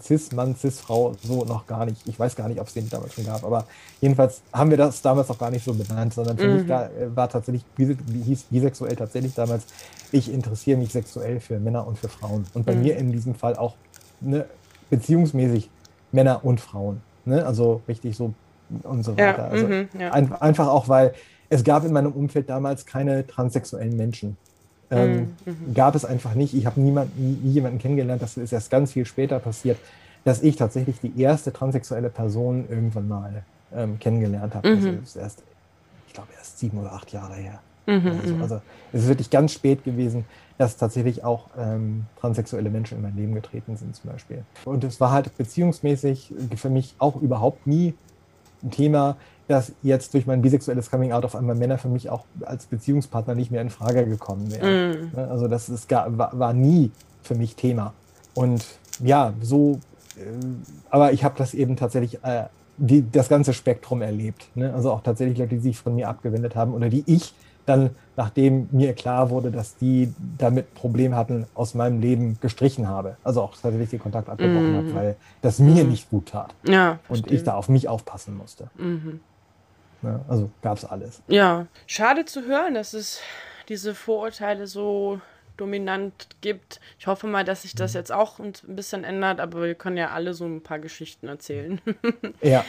Cis-Mann, 0.00 0.56
Cis-Frau 0.56 1.14
so 1.22 1.44
noch 1.44 1.66
gar 1.66 1.86
nicht. 1.86 2.06
Ich 2.06 2.18
weiß 2.18 2.36
gar 2.36 2.48
nicht, 2.48 2.60
ob 2.60 2.66
es 2.66 2.74
den 2.74 2.88
damals 2.88 3.14
schon 3.14 3.26
gab, 3.26 3.44
aber 3.44 3.64
jedenfalls 4.00 4.42
haben 4.52 4.70
wir 4.70 4.76
das 4.76 5.02
damals 5.02 5.30
auch 5.30 5.38
gar 5.38 5.50
nicht 5.50 5.64
so 5.64 5.74
benannt, 5.74 6.14
sondern 6.14 6.36
für 6.36 6.48
mhm. 6.48 6.54
mich 6.62 6.70
äh, 6.70 6.88
war 7.14 7.28
tatsächlich, 7.28 7.64
wie 7.76 8.22
hieß 8.22 8.44
bisexuell 8.44 8.96
tatsächlich 8.96 9.34
damals, 9.34 9.64
ich 10.12 10.32
interessiere 10.32 10.78
mich 10.78 10.92
sexuell 10.92 11.40
für 11.40 11.58
Männer 11.58 11.86
und 11.86 11.98
für 11.98 12.08
Frauen. 12.08 12.46
Und 12.54 12.66
bei 12.66 12.74
mhm. 12.74 12.82
mir 12.82 12.96
in 12.96 13.12
diesem 13.12 13.34
Fall 13.34 13.56
auch 13.56 13.74
ne, 14.20 14.46
beziehungsmäßig 14.90 15.70
Männer 16.12 16.44
und 16.44 16.60
Frauen. 16.60 17.00
Ne? 17.24 17.44
Also 17.44 17.82
richtig 17.88 18.16
so 18.16 18.34
und 18.82 19.02
so 19.02 19.12
weiter. 19.12 19.44
Ja, 19.44 19.48
also 19.48 19.66
mhm, 19.66 19.88
ja. 19.98 20.12
ein, 20.12 20.32
einfach 20.32 20.68
auch, 20.68 20.88
weil 20.88 21.14
es 21.48 21.64
gab 21.64 21.84
in 21.84 21.92
meinem 21.92 22.12
Umfeld 22.12 22.50
damals 22.50 22.84
keine 22.86 23.26
transsexuellen 23.26 23.96
Menschen. 23.96 24.36
Ähm, 24.90 25.34
mhm, 25.44 25.52
mhm. 25.68 25.74
Gab 25.74 25.94
es 25.94 26.04
einfach 26.04 26.34
nicht. 26.34 26.54
Ich 26.54 26.66
habe 26.66 26.80
niemand, 26.80 27.18
nie, 27.18 27.38
jemanden 27.52 27.78
kennengelernt, 27.78 28.22
das 28.22 28.36
ist 28.36 28.52
erst 28.52 28.70
ganz 28.70 28.92
viel 28.92 29.04
später 29.04 29.38
passiert, 29.38 29.78
dass 30.24 30.42
ich 30.42 30.56
tatsächlich 30.56 31.00
die 31.00 31.20
erste 31.20 31.52
transsexuelle 31.52 32.10
Person 32.10 32.64
irgendwann 32.68 33.08
mal 33.08 33.42
ähm, 33.74 33.98
kennengelernt 33.98 34.54
habe. 34.54 34.68
Also 34.68 34.88
mhm. 34.88 34.98
Also 34.98 35.02
ist 35.02 35.16
erst, 35.16 35.42
ich 36.06 36.14
glaube, 36.14 36.28
erst 36.36 36.58
sieben 36.58 36.78
oder 36.78 36.92
acht 36.92 37.12
Jahre 37.12 37.34
her. 37.34 37.60
Mhm, 37.86 38.06
also, 38.20 38.34
mhm. 38.34 38.42
also, 38.42 38.60
es 38.92 39.02
ist 39.02 39.08
wirklich 39.08 39.30
ganz 39.30 39.52
spät 39.52 39.84
gewesen, 39.84 40.26
dass 40.58 40.76
tatsächlich 40.76 41.24
auch 41.24 41.46
ähm, 41.56 42.04
transsexuelle 42.20 42.68
Menschen 42.68 42.98
in 42.98 43.02
mein 43.02 43.16
Leben 43.16 43.34
getreten 43.34 43.76
sind, 43.76 43.94
zum 43.94 44.10
Beispiel. 44.10 44.44
Und 44.64 44.84
es 44.84 45.00
war 45.00 45.12
halt 45.12 45.36
beziehungsmäßig 45.38 46.34
für 46.56 46.68
mich 46.68 46.94
auch 46.98 47.16
überhaupt 47.16 47.66
nie 47.66 47.94
ein 48.62 48.70
Thema, 48.70 49.16
dass 49.48 49.72
jetzt 49.82 50.14
durch 50.14 50.26
mein 50.26 50.42
bisexuelles 50.42 50.90
Coming 50.90 51.12
Out 51.12 51.24
auf 51.24 51.34
einmal 51.34 51.56
Männer 51.56 51.78
für 51.78 51.88
mich 51.88 52.10
auch 52.10 52.24
als 52.42 52.66
Beziehungspartner 52.66 53.34
nicht 53.34 53.50
mehr 53.50 53.62
in 53.62 53.70
Frage 53.70 54.06
gekommen 54.06 54.50
wären. 54.52 55.10
Mm. 55.12 55.18
Also 55.18 55.48
das 55.48 55.70
ist 55.70 55.88
gar, 55.88 56.16
war, 56.16 56.38
war, 56.38 56.52
nie 56.52 56.92
für 57.22 57.34
mich 57.34 57.56
Thema. 57.56 57.94
Und 58.34 58.64
ja, 59.00 59.32
so, 59.40 59.80
äh, 60.16 60.20
aber 60.90 61.12
ich 61.12 61.24
habe 61.24 61.34
das 61.38 61.54
eben 61.54 61.76
tatsächlich 61.76 62.22
äh, 62.22 62.44
die, 62.76 63.10
das 63.10 63.30
ganze 63.30 63.54
Spektrum 63.54 64.02
erlebt. 64.02 64.48
Ne? 64.54 64.72
Also 64.74 64.92
auch 64.92 65.00
tatsächlich 65.02 65.38
Leute, 65.38 65.54
die 65.56 65.60
sich 65.60 65.78
von 65.78 65.94
mir 65.94 66.08
abgewendet 66.08 66.54
haben 66.54 66.74
oder 66.74 66.90
die 66.90 67.02
ich 67.06 67.32
dann, 67.64 67.90
nachdem 68.16 68.68
mir 68.70 68.94
klar 68.94 69.30
wurde, 69.30 69.50
dass 69.50 69.76
die 69.76 70.12
damit 70.38 70.74
Probleme 70.74 71.16
hatten, 71.16 71.46
aus 71.54 71.74
meinem 71.74 72.00
Leben 72.00 72.38
gestrichen 72.40 72.88
habe. 72.88 73.16
Also 73.24 73.42
auch 73.42 73.52
tatsächlich 73.52 73.90
den 73.90 74.00
Kontakt 74.00 74.28
abgebrochen 74.28 74.72
mm. 74.72 74.76
habe, 74.76 74.94
weil 74.94 75.16
das 75.42 75.58
mir 75.58 75.84
mm. 75.84 75.88
nicht 75.88 76.10
gut 76.10 76.28
tat. 76.30 76.54
Ja, 76.66 76.98
und 77.08 77.30
ich 77.30 77.44
da 77.44 77.54
auf 77.54 77.68
mich 77.68 77.88
aufpassen 77.88 78.36
musste. 78.36 78.70
Mhm. 78.78 79.20
Ja, 80.02 80.20
also 80.28 80.50
gab 80.62 80.78
es 80.78 80.84
alles. 80.84 81.22
Ja, 81.28 81.66
schade 81.86 82.24
zu 82.24 82.46
hören, 82.46 82.74
dass 82.74 82.94
es 82.94 83.20
diese 83.68 83.94
Vorurteile 83.94 84.66
so 84.66 85.20
dominant 85.56 86.28
gibt. 86.40 86.80
Ich 86.98 87.06
hoffe 87.06 87.26
mal, 87.26 87.44
dass 87.44 87.62
sich 87.62 87.74
das 87.74 87.92
mhm. 87.92 87.98
jetzt 87.98 88.12
auch 88.12 88.38
ein 88.38 88.52
bisschen 88.68 89.04
ändert, 89.04 89.40
aber 89.40 89.62
wir 89.62 89.74
können 89.74 89.96
ja 89.96 90.10
alle 90.10 90.32
so 90.34 90.46
ein 90.46 90.62
paar 90.62 90.78
Geschichten 90.78 91.28
erzählen. 91.28 91.80
ja. 92.40 92.64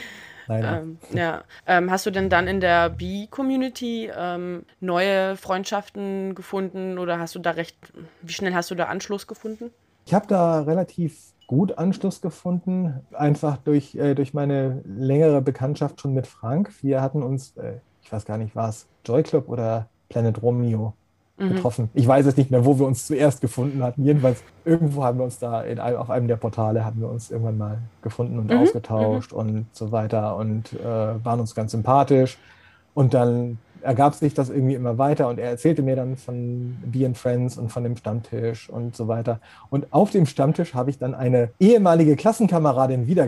Ähm, 0.48 0.98
ja. 1.12 1.44
Ähm, 1.66 1.92
hast 1.92 2.06
du 2.06 2.10
denn 2.10 2.28
dann 2.28 2.48
in 2.48 2.60
der 2.60 2.90
B-Community 2.90 4.10
ähm, 4.12 4.64
neue 4.80 5.36
Freundschaften 5.36 6.34
gefunden 6.34 6.98
oder 6.98 7.20
hast 7.20 7.36
du 7.36 7.38
da 7.38 7.52
recht, 7.52 7.76
wie 8.22 8.32
schnell 8.32 8.52
hast 8.52 8.70
du 8.70 8.74
da 8.74 8.86
Anschluss 8.86 9.28
gefunden? 9.28 9.70
Ich 10.06 10.14
habe 10.14 10.26
da 10.26 10.62
relativ 10.62 11.29
gut 11.50 11.78
Anschluss 11.78 12.20
gefunden, 12.20 13.00
einfach 13.12 13.56
durch, 13.56 13.96
äh, 13.96 14.14
durch 14.14 14.34
meine 14.34 14.82
längere 14.84 15.42
Bekanntschaft 15.42 16.00
schon 16.00 16.14
mit 16.14 16.28
Frank. 16.28 16.70
Wir 16.80 17.02
hatten 17.02 17.24
uns, 17.24 17.56
äh, 17.56 17.78
ich 18.04 18.12
weiß 18.12 18.24
gar 18.24 18.38
nicht, 18.38 18.54
war 18.54 18.68
es 18.68 18.86
Joy 19.04 19.24
Club 19.24 19.48
oder 19.48 19.88
Planet 20.08 20.40
Romeo 20.40 20.94
mhm. 21.38 21.48
getroffen. 21.48 21.90
Ich 21.92 22.06
weiß 22.06 22.26
es 22.26 22.36
nicht 22.36 22.52
mehr, 22.52 22.64
wo 22.64 22.78
wir 22.78 22.86
uns 22.86 23.04
zuerst 23.04 23.40
gefunden 23.40 23.82
hatten. 23.82 24.04
Jedenfalls 24.04 24.44
irgendwo 24.64 25.02
haben 25.02 25.18
wir 25.18 25.24
uns 25.24 25.40
da 25.40 25.62
in, 25.62 25.80
auf 25.80 26.08
einem 26.08 26.28
der 26.28 26.36
Portale 26.36 26.84
haben 26.84 27.00
wir 27.00 27.08
uns 27.08 27.32
irgendwann 27.32 27.58
mal 27.58 27.78
gefunden 28.00 28.38
und 28.38 28.48
mhm. 28.48 28.58
ausgetauscht 28.58 29.32
mhm. 29.32 29.38
und 29.38 29.66
so 29.72 29.90
weiter 29.90 30.36
und 30.36 30.72
äh, 30.74 30.84
waren 31.24 31.40
uns 31.40 31.56
ganz 31.56 31.72
sympathisch. 31.72 32.38
Und 32.94 33.12
dann 33.12 33.58
ergab 33.82 34.14
sich 34.14 34.34
das 34.34 34.50
irgendwie 34.50 34.74
immer 34.74 34.98
weiter 34.98 35.28
und 35.28 35.38
er 35.38 35.50
erzählte 35.50 35.82
mir 35.82 35.96
dann 35.96 36.16
von 36.16 36.76
Be 36.84 37.06
and 37.06 37.16
Friends 37.16 37.58
und 37.58 37.70
von 37.70 37.84
dem 37.84 37.96
Stammtisch 37.96 38.68
und 38.68 38.96
so 38.96 39.08
weiter. 39.08 39.40
Und 39.70 39.92
auf 39.92 40.10
dem 40.10 40.26
Stammtisch 40.26 40.74
habe 40.74 40.90
ich 40.90 40.98
dann 40.98 41.14
eine 41.14 41.50
ehemalige 41.58 42.16
Klassenkameradin 42.16 43.06
wieder 43.06 43.26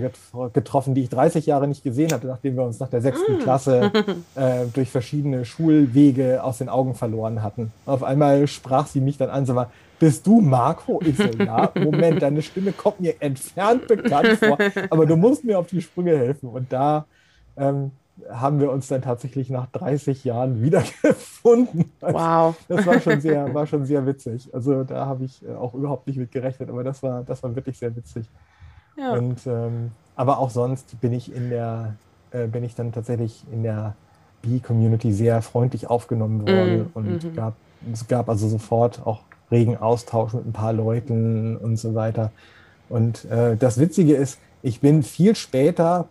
getroffen, 0.52 0.94
die 0.94 1.02
ich 1.02 1.08
30 1.08 1.46
Jahre 1.46 1.68
nicht 1.68 1.82
gesehen 1.82 2.12
hatte, 2.12 2.26
nachdem 2.26 2.56
wir 2.56 2.64
uns 2.64 2.80
nach 2.80 2.88
der 2.88 3.00
sechsten 3.00 3.36
mm. 3.36 3.38
Klasse 3.40 3.92
äh, 4.34 4.66
durch 4.72 4.90
verschiedene 4.90 5.44
Schulwege 5.44 6.42
aus 6.42 6.58
den 6.58 6.68
Augen 6.68 6.94
verloren 6.94 7.42
hatten. 7.42 7.72
Auf 7.86 8.02
einmal 8.02 8.46
sprach 8.46 8.86
sie 8.86 9.00
mich 9.00 9.18
dann 9.18 9.30
an, 9.30 9.46
so 9.46 9.54
mal, 9.54 9.68
bist 9.98 10.26
du 10.26 10.40
Marco? 10.40 11.00
Ich 11.04 11.16
so, 11.16 11.24
ja, 11.38 11.70
Moment, 11.76 12.22
deine 12.22 12.42
Stimme 12.42 12.72
kommt 12.72 13.00
mir 13.00 13.14
entfernt 13.20 13.86
bekannt 13.86 14.36
vor, 14.38 14.58
aber 14.90 15.06
du 15.06 15.16
musst 15.16 15.44
mir 15.44 15.58
auf 15.58 15.68
die 15.68 15.80
Sprünge 15.80 16.16
helfen. 16.16 16.48
Und 16.48 16.72
da 16.72 17.06
ähm, 17.56 17.92
haben 18.30 18.60
wir 18.60 18.70
uns 18.70 18.88
dann 18.88 19.02
tatsächlich 19.02 19.50
nach 19.50 19.66
30 19.72 20.24
Jahren 20.24 20.62
wiedergefunden. 20.62 21.90
Wow. 22.00 22.56
Das 22.68 22.86
war 22.86 23.00
schon 23.00 23.20
sehr, 23.20 23.52
war 23.54 23.66
schon 23.66 23.86
sehr 23.86 24.06
witzig. 24.06 24.48
Also 24.52 24.84
da 24.84 25.06
habe 25.06 25.24
ich 25.24 25.44
äh, 25.46 25.54
auch 25.54 25.74
überhaupt 25.74 26.06
nicht 26.06 26.18
mit 26.18 26.30
gerechnet, 26.30 26.68
aber 26.68 26.84
das 26.84 27.02
war, 27.02 27.22
das 27.22 27.42
war 27.42 27.54
wirklich 27.56 27.78
sehr 27.78 27.94
witzig. 27.96 28.28
Ja. 28.96 29.12
Und 29.12 29.46
ähm, 29.46 29.92
aber 30.14 30.38
auch 30.38 30.50
sonst 30.50 31.00
bin 31.00 31.12
ich 31.12 31.34
in 31.34 31.50
der, 31.50 31.94
äh, 32.30 32.46
bin 32.46 32.64
ich 32.64 32.74
dann 32.74 32.92
tatsächlich 32.92 33.44
in 33.50 33.62
der 33.62 33.94
B-Community 34.42 35.12
sehr 35.12 35.40
freundlich 35.40 35.88
aufgenommen 35.88 36.46
worden 36.46 36.82
mm, 36.82 36.90
und 36.94 37.24
mm 37.24 37.34
gab, 37.34 37.54
es 37.92 38.08
gab 38.08 38.28
also 38.28 38.48
sofort 38.48 39.06
auch 39.06 39.22
regen 39.50 39.76
Austausch 39.76 40.34
mit 40.34 40.46
ein 40.46 40.52
paar 40.52 40.72
Leuten 40.72 41.56
und 41.56 41.76
so 41.76 41.94
weiter. 41.94 42.30
Und 42.88 43.24
äh, 43.26 43.56
das 43.56 43.78
Witzige 43.78 44.14
ist, 44.14 44.38
ich 44.62 44.80
bin 44.80 45.02
viel 45.02 45.34
später 45.34 46.08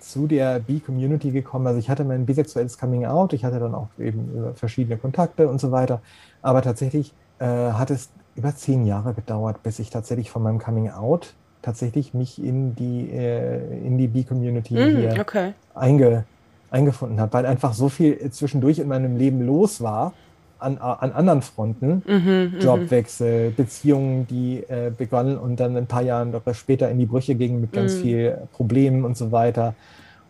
zu 0.00 0.26
der 0.26 0.58
B-Community 0.60 1.30
gekommen. 1.30 1.66
Also 1.66 1.78
ich 1.78 1.88
hatte 1.88 2.04
mein 2.04 2.26
bisexuelles 2.26 2.78
Coming 2.78 3.06
Out, 3.06 3.32
ich 3.32 3.44
hatte 3.44 3.60
dann 3.60 3.74
auch 3.74 3.88
eben 3.98 4.54
verschiedene 4.54 4.96
Kontakte 4.96 5.48
und 5.48 5.60
so 5.60 5.70
weiter. 5.70 6.00
Aber 6.42 6.62
tatsächlich 6.62 7.12
äh, 7.38 7.44
hat 7.44 7.90
es 7.90 8.10
über 8.36 8.54
zehn 8.54 8.86
Jahre 8.86 9.14
gedauert, 9.14 9.62
bis 9.62 9.78
ich 9.78 9.90
tatsächlich 9.90 10.30
von 10.30 10.42
meinem 10.42 10.58
Coming 10.58 10.90
Out 10.90 11.34
tatsächlich 11.62 12.14
mich 12.14 12.42
in 12.42 12.74
die, 12.74 13.10
äh, 13.10 13.86
in 13.86 13.98
die 13.98 14.08
B-Community 14.08 14.74
mm, 14.74 14.96
hier 14.96 15.20
okay. 15.20 15.52
einge, 15.74 16.24
eingefunden 16.70 17.20
habe, 17.20 17.32
weil 17.34 17.46
einfach 17.46 17.74
so 17.74 17.88
viel 17.88 18.30
zwischendurch 18.30 18.78
in 18.78 18.88
meinem 18.88 19.16
Leben 19.16 19.44
los 19.46 19.80
war 19.80 20.12
an, 20.60 20.78
an 20.78 21.12
anderen 21.12 21.42
Fronten. 21.42 22.02
Mhm, 22.06 22.52
mhm, 22.54 22.60
Jobwechsel, 22.60 23.50
Beziehungen, 23.50 24.26
die 24.26 24.58
äh, 24.68 24.90
begonnen 24.96 25.38
und 25.38 25.58
dann 25.60 25.76
ein 25.76 25.86
paar 25.86 26.02
Jahre 26.02 26.40
später 26.52 26.90
in 26.90 26.98
die 26.98 27.06
Brüche 27.06 27.34
gingen 27.34 27.60
mit 27.60 27.72
ganz 27.72 27.96
mhm. 27.96 28.00
viel 28.00 28.38
Problemen 28.52 29.04
und 29.04 29.16
so 29.16 29.32
weiter 29.32 29.74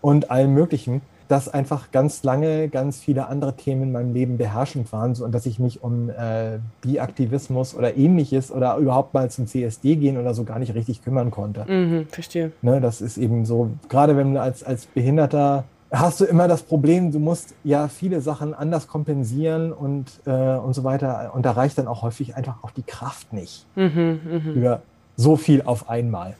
und 0.00 0.30
allem 0.30 0.54
Möglichen, 0.54 1.02
dass 1.30 1.48
einfach 1.48 1.92
ganz 1.92 2.24
lange 2.24 2.68
ganz 2.68 2.98
viele 3.00 3.28
andere 3.28 3.54
Themen 3.54 3.82
in 3.82 3.92
meinem 3.92 4.12
Leben 4.12 4.36
beherrschend 4.36 4.92
waren 4.92 5.14
so, 5.14 5.24
und 5.24 5.32
dass 5.32 5.46
ich 5.46 5.60
mich 5.60 5.82
um 5.82 6.10
äh, 6.10 6.58
Biaktivismus 6.80 7.76
oder 7.76 7.96
ähnliches 7.96 8.50
oder 8.50 8.76
überhaupt 8.78 9.14
mal 9.14 9.30
zum 9.30 9.46
CSD 9.46 9.94
gehen 9.94 10.18
oder 10.18 10.34
so 10.34 10.42
gar 10.42 10.58
nicht 10.58 10.74
richtig 10.74 11.04
kümmern 11.04 11.30
konnte. 11.30 11.64
Mhm, 11.68 12.06
verstehe. 12.08 12.50
Ne, 12.62 12.80
das 12.80 13.00
ist 13.00 13.16
eben 13.16 13.44
so, 13.44 13.70
gerade 13.88 14.16
wenn 14.16 14.34
du 14.34 14.40
als, 14.40 14.64
als 14.64 14.86
Behinderter 14.86 15.64
hast 15.90 16.20
du 16.20 16.24
immer 16.24 16.48
das 16.48 16.62
Problem, 16.62 17.10
du 17.10 17.18
musst 17.18 17.54
ja 17.64 17.88
viele 17.88 18.20
Sachen 18.20 18.54
anders 18.54 18.86
kompensieren 18.86 19.72
und, 19.72 20.20
äh, 20.26 20.30
und 20.30 20.74
so 20.74 20.84
weiter. 20.84 21.32
Und 21.34 21.44
da 21.44 21.52
reicht 21.52 21.78
dann 21.78 21.88
auch 21.88 22.02
häufig 22.02 22.36
einfach 22.36 22.62
auch 22.62 22.70
die 22.70 22.82
Kraft 22.82 23.32
nicht 23.32 23.66
mhm, 23.74 24.20
mh. 24.24 24.52
für 24.52 24.82
so 25.16 25.36
viel 25.36 25.62
auf 25.62 25.88
einmal. 25.88 26.36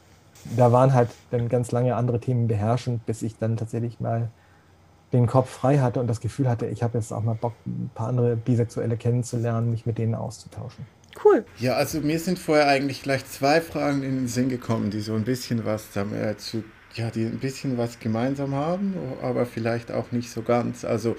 Da 0.56 0.72
waren 0.72 0.94
halt 0.94 1.10
dann 1.30 1.48
ganz 1.48 1.70
lange 1.72 1.96
andere 1.96 2.20
Themen 2.20 2.48
beherrschend, 2.48 3.04
bis 3.06 3.22
ich 3.22 3.36
dann 3.38 3.56
tatsächlich 3.56 4.00
mal 4.00 4.30
den 5.12 5.26
Kopf 5.26 5.50
frei 5.50 5.78
hatte 5.78 6.00
und 6.00 6.06
das 6.06 6.20
Gefühl 6.20 6.48
hatte, 6.48 6.66
ich 6.66 6.82
habe 6.82 6.96
jetzt 6.96 7.12
auch 7.12 7.22
mal 7.22 7.34
Bock, 7.34 7.54
ein 7.66 7.90
paar 7.94 8.08
andere 8.08 8.36
Bisexuelle 8.36 8.96
kennenzulernen, 8.96 9.70
mich 9.70 9.84
mit 9.84 9.98
denen 9.98 10.14
auszutauschen. 10.14 10.86
Cool. 11.24 11.44
Ja, 11.58 11.74
also 11.74 12.00
mir 12.00 12.20
sind 12.20 12.38
vorher 12.38 12.68
eigentlich 12.68 13.02
gleich 13.02 13.26
zwei 13.26 13.60
Fragen 13.60 14.04
in 14.04 14.14
den 14.14 14.28
Sinn 14.28 14.48
gekommen, 14.48 14.90
die 14.90 15.00
so 15.00 15.14
ein 15.14 15.24
bisschen 15.24 15.64
was 15.64 15.94
äh, 15.96 16.36
zu 16.36 16.62
ja, 16.94 17.10
die 17.10 17.24
ein 17.24 17.38
bisschen 17.38 17.78
was 17.78 17.98
gemeinsam 17.98 18.54
haben, 18.54 18.94
aber 19.22 19.46
vielleicht 19.46 19.92
auch 19.92 20.12
nicht 20.12 20.30
so 20.30 20.42
ganz. 20.42 20.84
Also 20.84 21.16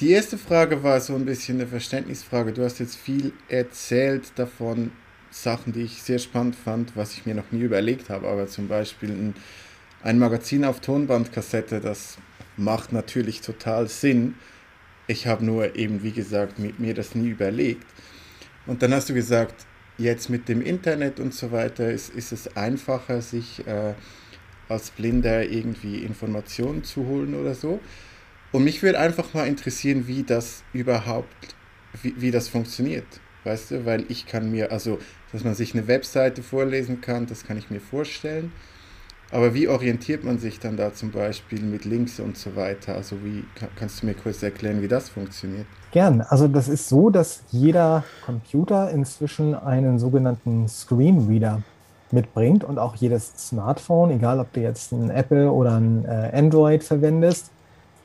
die 0.00 0.10
erste 0.10 0.38
Frage 0.38 0.82
war 0.82 1.00
so 1.00 1.14
ein 1.14 1.24
bisschen 1.24 1.58
eine 1.58 1.66
Verständnisfrage. 1.66 2.52
Du 2.52 2.64
hast 2.64 2.78
jetzt 2.78 2.96
viel 2.96 3.32
erzählt 3.48 4.32
davon, 4.36 4.92
Sachen, 5.30 5.72
die 5.72 5.82
ich 5.82 6.02
sehr 6.02 6.18
spannend 6.18 6.56
fand, 6.56 6.96
was 6.96 7.14
ich 7.14 7.26
mir 7.26 7.34
noch 7.34 7.50
nie 7.52 7.60
überlegt 7.60 8.08
habe, 8.08 8.28
aber 8.28 8.46
zum 8.46 8.68
Beispiel 8.68 9.10
ein, 9.10 9.34
ein 10.02 10.18
Magazin 10.18 10.64
auf 10.64 10.80
Tonbandkassette, 10.80 11.80
das 11.80 12.18
macht 12.56 12.92
natürlich 12.92 13.40
total 13.40 13.88
Sinn. 13.88 14.34
Ich 15.06 15.26
habe 15.26 15.44
nur 15.44 15.76
eben, 15.76 16.02
wie 16.02 16.12
gesagt, 16.12 16.58
mit 16.58 16.80
mir 16.80 16.94
das 16.94 17.14
nie 17.14 17.28
überlegt. 17.28 17.86
Und 18.66 18.82
dann 18.82 18.92
hast 18.92 19.08
du 19.08 19.14
gesagt, 19.14 19.66
jetzt 19.96 20.30
mit 20.30 20.48
dem 20.48 20.62
Internet 20.62 21.20
und 21.20 21.34
so 21.34 21.52
weiter 21.52 21.90
ist, 21.90 22.14
ist 22.14 22.32
es 22.32 22.56
einfacher, 22.56 23.20
sich 23.20 23.66
äh, 23.66 23.94
als 24.68 24.90
Blinder 24.90 25.44
irgendwie 25.44 25.98
Informationen 25.98 26.84
zu 26.84 27.06
holen 27.06 27.34
oder 27.34 27.54
so. 27.54 27.80
Und 28.52 28.64
mich 28.64 28.82
würde 28.82 28.98
einfach 28.98 29.34
mal 29.34 29.46
interessieren, 29.46 30.06
wie 30.06 30.22
das 30.22 30.62
überhaupt, 30.72 31.54
wie, 32.02 32.14
wie 32.18 32.30
das 32.30 32.48
funktioniert. 32.48 33.06
Weißt 33.44 33.70
du, 33.70 33.86
weil 33.86 34.04
ich 34.08 34.26
kann 34.26 34.50
mir, 34.50 34.72
also, 34.72 34.98
dass 35.32 35.44
man 35.44 35.54
sich 35.54 35.74
eine 35.74 35.86
Webseite 35.86 36.42
vorlesen 36.42 37.00
kann, 37.00 37.26
das 37.26 37.46
kann 37.46 37.56
ich 37.56 37.70
mir 37.70 37.80
vorstellen. 37.80 38.52
Aber 39.30 39.52
wie 39.52 39.68
orientiert 39.68 40.24
man 40.24 40.38
sich 40.38 40.58
dann 40.58 40.78
da 40.78 40.94
zum 40.94 41.10
Beispiel 41.10 41.60
mit 41.60 41.84
Links 41.84 42.18
und 42.18 42.38
so 42.38 42.56
weiter? 42.56 42.94
Also 42.94 43.16
wie 43.22 43.44
kannst 43.76 44.02
du 44.02 44.06
mir 44.06 44.14
kurz 44.14 44.42
erklären, 44.42 44.80
wie 44.80 44.88
das 44.88 45.10
funktioniert? 45.10 45.66
Gern. 45.90 46.22
Also 46.22 46.48
das 46.48 46.68
ist 46.68 46.88
so, 46.88 47.10
dass 47.10 47.44
jeder 47.50 48.04
Computer 48.24 48.90
inzwischen 48.90 49.54
einen 49.54 49.98
sogenannten 49.98 50.66
Screenreader 50.66 51.62
mitbringt 52.12 52.64
und 52.64 52.78
auch 52.78 52.94
jedes 52.96 53.32
Smartphone, 53.36 54.10
egal 54.10 54.40
ob 54.40 54.52
du 54.52 54.60
jetzt 54.60 54.92
ein 54.92 55.10
Apple 55.10 55.50
oder 55.50 55.76
ein 55.76 56.04
äh, 56.04 56.30
Android 56.32 56.82
verwendest. 56.84 57.50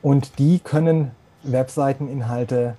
Und 0.02 0.38
die 0.38 0.58
können 0.58 1.12
Webseiteninhalte 1.42 2.76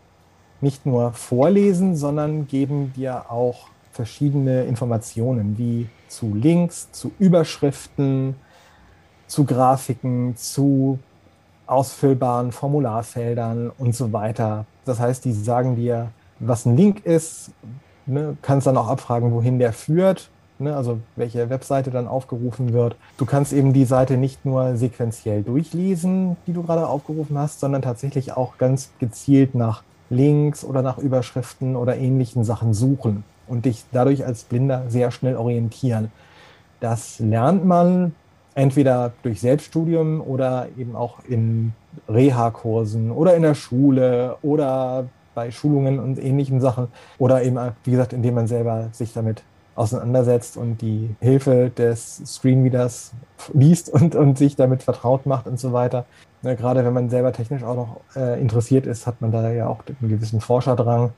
nicht 0.62 0.86
nur 0.86 1.12
vorlesen, 1.14 1.96
sondern 1.96 2.48
geben 2.48 2.94
dir 2.96 3.32
auch 3.32 3.68
verschiedene 3.92 4.64
Informationen, 4.64 5.58
wie 5.58 5.90
zu 6.08 6.34
Links, 6.34 6.92
zu 6.92 7.12
Überschriften, 7.20 8.36
zu 9.28 9.46
Grafiken, 9.46 10.36
zu 10.36 11.00
ausfüllbaren 11.68 12.52
Formularfeldern 12.52 13.72
und 13.78 13.96
so 13.96 14.14
weiter. 14.14 14.66
Das 14.86 15.00
heißt, 15.00 15.26
die 15.26 15.34
sagen 15.34 15.76
dir, 15.76 16.10
was 16.40 16.66
ein 16.66 16.78
Link 16.78 17.06
ist, 17.06 17.52
ne, 18.06 18.38
kannst 18.42 18.68
dann 18.68 18.78
auch 18.78 18.88
abfragen, 18.88 19.32
wohin 19.32 19.58
der 19.58 19.74
führt 19.74 20.30
ne, 20.60 20.76
also 20.76 21.00
welche 21.16 21.50
Webseite 21.50 21.92
dann 21.92 22.08
aufgerufen 22.08 22.74
wird. 22.74 22.96
Du 23.18 23.26
kannst 23.26 23.54
eben 23.54 23.74
die 23.74 23.86
Seite 23.86 24.18
nicht 24.18 24.46
nur 24.46 24.76
sequenziell 24.76 25.44
durchlesen, 25.44 26.38
die 26.48 26.54
du 26.54 26.64
gerade 26.64 26.88
aufgerufen 26.88 27.38
hast, 27.38 27.60
sondern 27.60 27.82
tatsächlich 27.82 28.34
auch 28.34 28.58
ganz 28.58 28.92
gezielt 29.00 29.56
nach 29.56 29.84
Links 30.10 30.64
oder 30.64 30.82
nach 30.82 30.98
Überschriften 30.98 31.76
oder 31.76 31.98
ähnlichen 31.98 32.44
Sachen 32.44 32.74
suchen 32.74 33.24
und 33.48 33.66
dich 33.66 33.84
dadurch 33.92 34.26
als 34.26 34.44
Blinder 34.44 34.84
sehr 34.90 35.12
schnell 35.12 35.36
orientieren. 35.36 36.12
Das 36.80 37.20
lernt 37.20 37.66
man 37.66 38.14
entweder 38.54 39.14
durch 39.24 39.42
Selbststudium 39.42 40.22
oder 40.22 40.68
eben 40.78 40.96
auch 40.96 41.20
in 41.28 41.74
Reha-Kursen 42.08 43.12
oder 43.12 43.36
in 43.36 43.42
der 43.42 43.56
Schule 43.56 44.38
oder 44.42 45.06
bei 45.34 45.52
Schulungen 45.52 46.00
und 46.00 46.18
ähnlichen 46.18 46.62
Sachen 46.62 46.88
oder 47.18 47.44
eben, 47.44 47.60
wie 47.84 47.92
gesagt, 47.92 48.14
indem 48.14 48.36
man 48.36 48.48
selber 48.48 48.90
sich 48.94 49.14
damit 49.14 49.44
auseinandersetzt 49.76 50.58
und 50.58 50.82
die 50.82 51.16
Hilfe 51.20 51.70
des 51.70 52.22
Screenreaders 52.26 53.12
liest 53.54 53.90
und, 53.90 54.16
und 54.16 54.38
sich 54.38 54.56
damit 54.56 54.84
vertraut 54.84 55.26
macht 55.26 55.48
und 55.48 55.60
so 55.60 55.74
weiter. 55.74 56.06
Ja, 56.42 56.54
gerade 56.54 56.86
wenn 56.86 56.94
man 56.94 57.10
selber 57.10 57.34
technisch 57.34 57.64
auch 57.64 57.76
noch 57.76 58.02
äh, 58.16 58.40
interessiert 58.40 58.86
ist, 58.86 59.06
hat 59.06 59.22
man 59.22 59.32
da 59.32 59.52
ja 59.52 59.68
auch 59.68 59.84
einen 60.00 60.10
gewissen 60.10 60.42
Forscherdrang. 60.42 61.12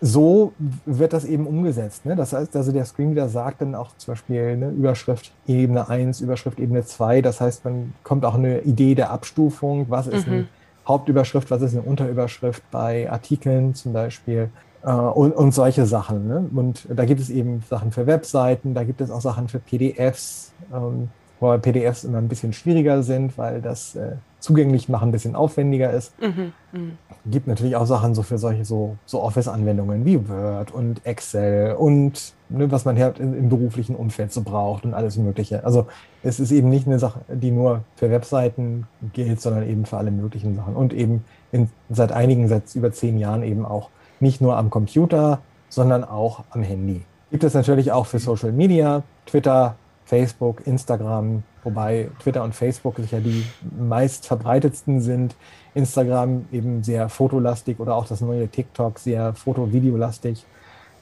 So 0.00 0.52
wird 0.84 1.12
das 1.12 1.24
eben 1.24 1.46
umgesetzt. 1.46 2.04
Ne? 2.04 2.14
Das 2.14 2.32
heißt, 2.32 2.54
also 2.54 2.72
der 2.72 2.84
Screenreader 2.84 3.28
sagt 3.28 3.62
dann 3.62 3.74
auch 3.74 3.96
zum 3.96 4.12
Beispiel 4.12 4.42
eine 4.42 4.70
Überschrift 4.70 5.32
Ebene 5.46 5.88
1, 5.88 6.20
Überschrift 6.20 6.58
Ebene 6.60 6.84
2. 6.84 7.22
Das 7.22 7.40
heißt, 7.40 7.64
man 7.64 7.94
kommt 8.02 8.24
auch 8.24 8.34
eine 8.34 8.60
Idee 8.60 8.94
der 8.94 9.10
Abstufung. 9.10 9.86
Was 9.88 10.06
ist 10.06 10.26
mhm. 10.26 10.32
eine 10.32 10.46
Hauptüberschrift, 10.86 11.50
was 11.50 11.62
ist 11.62 11.72
eine 11.72 11.82
Unterüberschrift 11.82 12.62
bei 12.70 13.10
Artikeln 13.10 13.74
zum 13.74 13.94
Beispiel? 13.94 14.50
Äh, 14.84 14.90
und, 14.90 15.32
und 15.32 15.52
solche 15.52 15.86
Sachen. 15.86 16.28
Ne? 16.28 16.48
Und 16.54 16.86
da 16.90 17.04
gibt 17.04 17.20
es 17.20 17.30
eben 17.30 17.62
Sachen 17.68 17.90
für 17.90 18.06
Webseiten, 18.06 18.74
da 18.74 18.84
gibt 18.84 19.00
es 19.00 19.10
auch 19.10 19.20
Sachen 19.20 19.48
für 19.48 19.58
PDFs, 19.58 20.52
ähm, 20.72 21.08
wo 21.40 21.56
PDFs 21.58 22.04
immer 22.04 22.18
ein 22.18 22.28
bisschen 22.28 22.52
schwieriger 22.52 23.02
sind, 23.02 23.36
weil 23.38 23.60
das 23.62 23.96
äh, 23.96 24.16
zugänglich 24.40 24.90
machen 24.90 25.08
ein 25.08 25.12
bisschen 25.12 25.36
aufwendiger 25.36 25.90
ist. 25.90 26.12
Mhm, 26.20 26.52
mh. 26.72 26.80
Gibt 27.26 27.46
natürlich 27.46 27.76
auch 27.76 27.86
Sachen 27.86 28.14
so 28.14 28.22
für 28.22 28.36
solche 28.36 28.66
so, 28.66 28.96
so 29.06 29.22
Office-Anwendungen 29.22 30.04
wie 30.04 30.28
Word 30.28 30.70
und 30.70 31.04
Excel 31.06 31.74
und 31.76 32.34
ne, 32.50 32.70
was 32.70 32.84
man 32.84 32.98
halt 32.98 33.18
im, 33.18 33.34
im 33.34 33.48
beruflichen 33.48 33.96
Umfeld 33.96 34.32
so 34.34 34.42
braucht 34.42 34.84
und 34.84 34.92
alles 34.92 35.16
Mögliche. 35.16 35.64
Also 35.64 35.86
es 36.22 36.40
ist 36.40 36.52
eben 36.52 36.68
nicht 36.68 36.86
eine 36.86 36.98
Sache, 36.98 37.20
die 37.28 37.50
nur 37.50 37.84
für 37.96 38.10
Webseiten 38.10 38.86
gilt, 39.14 39.40
sondern 39.40 39.66
eben 39.66 39.86
für 39.86 39.96
alle 39.96 40.10
möglichen 40.10 40.54
Sachen 40.54 40.76
und 40.76 40.92
eben 40.92 41.24
in, 41.52 41.70
seit 41.88 42.12
einigen, 42.12 42.48
seit 42.48 42.74
über 42.74 42.92
zehn 42.92 43.16
Jahren 43.16 43.42
eben 43.42 43.64
auch 43.64 43.88
nicht 44.20 44.40
nur 44.40 44.56
am 44.56 44.70
Computer, 44.70 45.40
sondern 45.68 46.04
auch 46.04 46.44
am 46.50 46.62
Handy. 46.62 47.02
Gibt 47.30 47.44
es 47.44 47.54
natürlich 47.54 47.92
auch 47.92 48.06
für 48.06 48.18
Social 48.18 48.52
Media, 48.52 49.02
Twitter, 49.26 49.74
Facebook, 50.04 50.66
Instagram, 50.66 51.42
wobei 51.62 52.10
Twitter 52.22 52.44
und 52.44 52.54
Facebook 52.54 52.96
sicher 52.96 53.20
die 53.20 53.44
meist 53.76 54.26
verbreitetsten 54.26 55.00
sind. 55.00 55.34
Instagram 55.74 56.44
eben 56.52 56.84
sehr 56.84 57.08
fotolastig 57.08 57.80
oder 57.80 57.96
auch 57.96 58.06
das 58.06 58.20
neue 58.20 58.48
TikTok 58.48 58.98
sehr 58.98 59.34
foto-videolastig. 59.34 60.44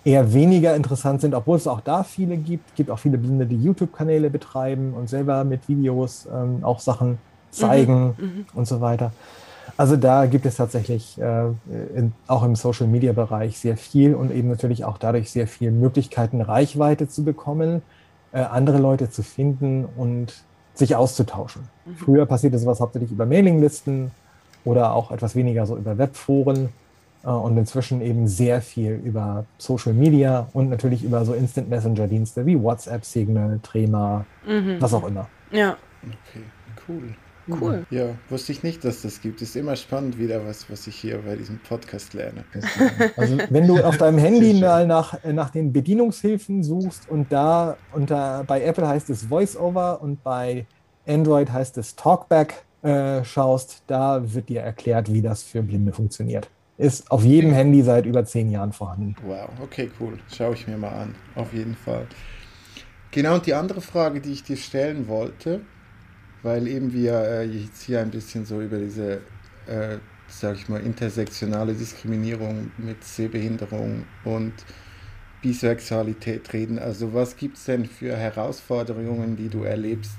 Eher 0.05 0.33
weniger 0.33 0.75
interessant 0.75 1.20
sind, 1.20 1.35
obwohl 1.35 1.57
es 1.57 1.66
auch 1.66 1.81
da 1.81 2.03
viele 2.03 2.37
gibt. 2.37 2.70
Es 2.70 2.75
gibt 2.75 2.90
auch 2.90 2.98
viele 2.98 3.18
Blinde, 3.18 3.46
die 3.46 3.62
YouTube-Kanäle 3.62 4.31
betreiben 4.31 4.94
und 4.94 5.09
selber 5.09 5.44
mit 5.44 5.68
Videos 5.68 6.27
ähm, 6.33 6.64
auch 6.64 6.81
Sachen 6.81 7.18
zeigen 7.51 8.14
mhm. 8.18 8.25
mhm. 8.25 8.46
und 8.55 8.66
so 8.66 8.81
weiter. 8.81 9.12
Also 9.77 9.96
da 9.96 10.27
gibt 10.27 10.46
es 10.46 10.57
tatsächlich 10.57 11.18
äh, 11.20 11.46
in, 11.94 12.12
auch 12.27 12.42
im 12.42 12.55
Social-Media-Bereich 12.55 13.59
sehr 13.59 13.77
viel 13.77 14.14
und 14.14 14.31
eben 14.31 14.48
natürlich 14.48 14.85
auch 14.85 14.98
dadurch 14.98 15.31
sehr 15.31 15.46
viele 15.46 15.70
Möglichkeiten, 15.70 16.40
Reichweite 16.40 17.09
zu 17.09 17.25
bekommen, 17.25 17.83
äh, 18.33 18.40
andere 18.40 18.79
Leute 18.79 19.11
zu 19.11 19.22
finden 19.22 19.87
und 19.96 20.44
sich 20.75 20.96
auszutauschen. 20.96 21.62
Mhm. 21.85 21.96
Früher 21.96 22.27
passierte 22.27 22.59
sowas 22.59 22.81
hauptsächlich 22.81 23.12
über 23.12 23.27
Mailinglisten 23.27 24.11
oder 24.64 24.92
auch 24.94 25.11
etwas 25.11 25.35
weniger 25.35 25.66
so 25.66 25.77
über 25.77 25.98
Webforen 25.98 26.70
äh, 27.25 27.29
und 27.29 27.57
inzwischen 27.57 28.01
eben 28.01 28.27
sehr 28.27 28.62
viel 28.62 29.01
über 29.05 29.44
Social 29.59 29.92
Media 29.92 30.48
und 30.53 30.70
natürlich 30.70 31.05
über 31.05 31.25
so 31.25 31.35
Instant 31.35 31.68
Messenger-Dienste 31.68 32.46
wie 32.46 32.61
WhatsApp, 32.61 33.05
Signal, 33.05 33.61
Trema, 33.62 34.25
mhm. 34.46 34.77
was 34.81 34.94
auch 34.94 35.07
immer. 35.07 35.29
Ja. 35.51 35.77
Okay, 36.03 36.44
cool. 36.88 37.14
Cool. 37.48 37.85
Ja, 37.90 38.14
wusste 38.28 38.52
ich 38.52 38.62
nicht, 38.62 38.85
dass 38.85 39.02
das 39.02 39.20
gibt. 39.20 39.42
Ist 39.42 39.57
immer 39.57 39.74
spannend 39.76 40.18
wieder 40.18 40.46
was, 40.46 40.70
was 40.70 40.87
ich 40.87 40.96
hier 40.96 41.18
bei 41.18 41.37
diesem 41.37 41.59
Podcast 41.59 42.14
lerne. 42.14 42.44
Also 43.16 43.38
wenn 43.50 43.66
du 43.66 43.83
auf 43.83 43.98
deinem 43.98 44.18
Handy 44.18 44.55
mal 44.55 44.87
nach, 44.87 45.22
nach 45.24 45.50
den 45.50 45.72
Bedienungshilfen 45.72 46.62
suchst 46.62 47.09
und 47.09 47.33
da 47.33 47.76
unter 47.92 48.44
bei 48.46 48.62
Apple 48.62 48.87
heißt 48.87 49.11
es 49.11 49.28
VoiceOver 49.28 50.00
und 50.00 50.22
bei 50.22 50.66
Android 51.07 51.52
heißt 51.52 51.78
es 51.78 51.96
Talkback 51.96 52.64
äh, 52.83 53.24
schaust, 53.24 53.83
da 53.87 54.20
wird 54.35 54.48
dir 54.48 54.61
erklärt, 54.61 55.12
wie 55.12 55.22
das 55.22 55.42
für 55.42 55.62
Blinde 55.62 55.92
funktioniert. 55.92 56.50
Ist 56.78 57.11
auf 57.11 57.22
jedem 57.24 57.52
Handy 57.52 57.83
seit 57.83 58.07
über 58.07 58.24
zehn 58.24 58.50
Jahren 58.50 58.72
vorhanden. 58.72 59.14
Wow, 59.24 59.50
okay, 59.62 59.90
cool. 60.00 60.18
Schaue 60.35 60.55
ich 60.55 60.66
mir 60.66 60.76
mal 60.76 60.88
an. 60.88 61.14
Auf 61.35 61.52
jeden 61.52 61.76
Fall. 61.76 62.07
Genau, 63.12 63.35
und 63.35 63.46
die 63.46 63.55
andere 63.55 63.81
Frage, 63.81 64.20
die 64.20 64.33
ich 64.33 64.42
dir 64.42 64.57
stellen 64.57 65.07
wollte, 65.07 65.61
weil 66.42 66.66
eben 66.66 66.92
wir 66.92 67.14
äh, 67.14 67.44
jetzt 67.44 67.83
hier 67.83 68.00
ein 68.00 68.11
bisschen 68.11 68.44
so 68.44 68.61
über 68.61 68.78
diese, 68.78 69.20
äh, 69.66 69.98
sag 70.28 70.57
ich 70.57 70.68
mal, 70.68 70.81
intersektionale 70.81 71.74
Diskriminierung 71.74 72.70
mit 72.78 73.02
Sehbehinderung 73.05 74.05
und 74.24 74.52
Bisexualität 75.42 76.52
reden. 76.52 76.78
Also 76.78 77.12
was 77.14 77.37
gibt 77.37 77.57
es 77.57 77.64
denn 77.64 77.87
für 77.87 78.16
Herausforderungen, 78.16 79.37
die 79.37 79.48
du 79.48 79.64
erlebst, 79.64 80.16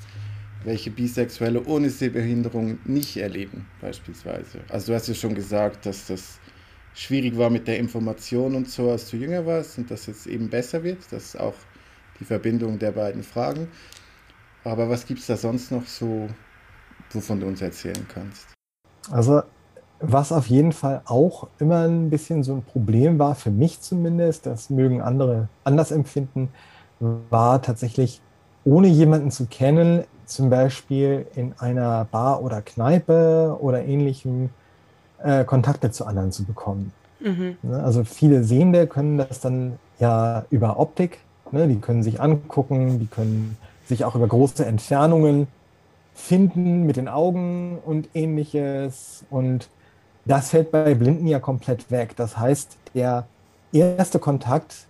welche 0.63 0.91
Bisexuelle 0.91 1.63
ohne 1.65 1.89
Sehbehinderung 1.89 2.79
nicht 2.85 3.17
erleben, 3.17 3.65
beispielsweise? 3.81 4.59
Also 4.69 4.91
du 4.91 4.95
hast 4.95 5.07
ja 5.07 5.13
schon 5.13 5.35
gesagt, 5.35 5.85
dass 5.85 6.07
das 6.07 6.39
schwierig 6.93 7.37
war 7.37 7.49
mit 7.49 7.67
der 7.67 7.79
Information 7.79 8.55
und 8.55 8.69
so, 8.69 8.91
als 8.91 9.09
du 9.09 9.17
jünger 9.17 9.45
warst 9.45 9.77
und 9.77 9.89
dass 9.89 10.07
es 10.07 10.27
eben 10.27 10.49
besser 10.49 10.83
wird. 10.83 10.99
Das 11.11 11.25
ist 11.25 11.39
auch 11.39 11.55
die 12.19 12.25
Verbindung 12.25 12.79
der 12.79 12.91
beiden 12.91 13.23
Fragen. 13.23 13.67
Aber 14.63 14.89
was 14.89 15.05
gibt 15.05 15.19
es 15.19 15.27
da 15.27 15.35
sonst 15.35 15.71
noch 15.71 15.85
so, 15.85 16.27
wovon 17.11 17.39
du 17.39 17.47
uns 17.47 17.61
erzählen 17.61 18.05
kannst? 18.07 18.47
Also, 19.11 19.43
was 19.99 20.31
auf 20.31 20.47
jeden 20.47 20.71
Fall 20.71 21.01
auch 21.05 21.47
immer 21.59 21.87
ein 21.87 22.09
bisschen 22.09 22.43
so 22.43 22.53
ein 22.53 22.63
Problem 22.63 23.19
war, 23.19 23.35
für 23.35 23.51
mich 23.51 23.81
zumindest, 23.81 24.45
das 24.45 24.69
mögen 24.69 25.01
andere 25.01 25.47
anders 25.63 25.91
empfinden, 25.91 26.49
war 26.99 27.61
tatsächlich, 27.61 28.21
ohne 28.65 28.87
jemanden 28.87 29.31
zu 29.31 29.45
kennen, 29.45 30.05
zum 30.25 30.49
Beispiel 30.49 31.25
in 31.35 31.53
einer 31.59 32.05
Bar 32.05 32.41
oder 32.41 32.61
Kneipe 32.61 33.57
oder 33.59 33.83
ähnlichem, 33.83 34.49
äh, 35.21 35.43
Kontakte 35.43 35.91
zu 35.91 36.05
anderen 36.05 36.31
zu 36.31 36.45
bekommen. 36.45 36.93
Mhm. 37.19 37.57
Ne, 37.61 37.83
also 37.83 38.03
viele 38.03 38.43
Sehende 38.43 38.87
können 38.87 39.17
das 39.17 39.41
dann 39.41 39.79
ja 39.99 40.45
über 40.49 40.79
Optik, 40.79 41.19
ne, 41.51 41.67
die 41.67 41.79
können 41.79 42.03
sich 42.03 42.21
angucken, 42.21 42.99
die 42.99 43.07
können 43.07 43.57
sich 43.85 44.05
auch 44.05 44.15
über 44.15 44.27
große 44.27 44.65
Entfernungen 44.65 45.47
finden 46.13 46.85
mit 46.85 46.97
den 46.97 47.07
Augen 47.07 47.79
und 47.85 48.09
ähnliches. 48.13 49.25
Und 49.29 49.69
das 50.25 50.49
fällt 50.49 50.71
bei 50.71 50.93
Blinden 50.93 51.27
ja 51.27 51.39
komplett 51.39 51.91
weg. 51.91 52.15
Das 52.15 52.37
heißt, 52.37 52.77
der 52.93 53.25
erste 53.71 54.19
Kontakt 54.19 54.87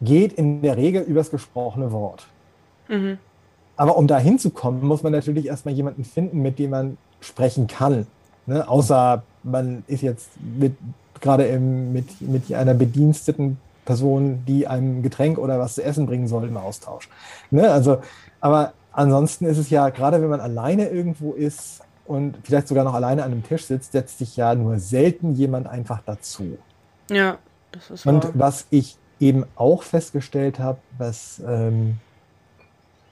geht 0.00 0.32
in 0.32 0.62
der 0.62 0.76
Regel 0.76 1.02
übers 1.02 1.30
gesprochene 1.30 1.92
Wort. 1.92 2.26
Mhm. 2.88 3.18
Aber 3.76 3.96
um 3.96 4.06
da 4.06 4.18
hinzukommen, 4.18 4.84
muss 4.84 5.02
man 5.02 5.12
natürlich 5.12 5.46
erstmal 5.46 5.74
jemanden 5.74 6.04
finden, 6.04 6.42
mit 6.42 6.58
dem 6.58 6.70
man 6.70 6.98
sprechen 7.20 7.66
kann. 7.66 8.06
Ne? 8.46 8.66
Außer 8.68 9.22
man 9.42 9.84
ist 9.86 10.02
jetzt 10.02 10.30
mit, 10.40 10.76
gerade 11.20 11.58
mit, 11.58 12.20
mit 12.20 12.52
einer 12.52 12.74
bediensteten 12.74 13.58
Person, 13.86 14.44
die 14.46 14.66
einem 14.66 15.02
Getränk 15.02 15.38
oder 15.38 15.58
was 15.58 15.76
zu 15.76 15.82
essen 15.82 16.04
bringen 16.04 16.28
soll, 16.28 16.46
im 16.46 16.58
Austausch. 16.58 17.08
Ne? 17.50 17.70
Also 17.70 17.98
aber 18.40 18.74
ansonsten 18.92 19.46
ist 19.46 19.58
es 19.58 19.70
ja, 19.70 19.88
gerade 19.88 20.20
wenn 20.20 20.28
man 20.28 20.40
alleine 20.40 20.88
irgendwo 20.88 21.32
ist 21.32 21.82
und 22.06 22.38
vielleicht 22.44 22.68
sogar 22.68 22.84
noch 22.84 22.94
alleine 22.94 23.24
an 23.24 23.32
einem 23.32 23.42
Tisch 23.42 23.64
sitzt, 23.64 23.92
setzt 23.92 24.18
sich 24.18 24.36
ja 24.36 24.54
nur 24.54 24.78
selten 24.78 25.34
jemand 25.34 25.66
einfach 25.66 26.00
dazu. 26.04 26.58
Ja, 27.10 27.38
das 27.72 27.90
ist 27.90 28.06
Und 28.06 28.24
wahr. 28.24 28.32
was 28.34 28.66
ich 28.70 28.96
eben 29.18 29.44
auch 29.56 29.82
festgestellt 29.82 30.58
habe, 30.58 30.78
was 30.98 31.40
ähm, 31.46 31.96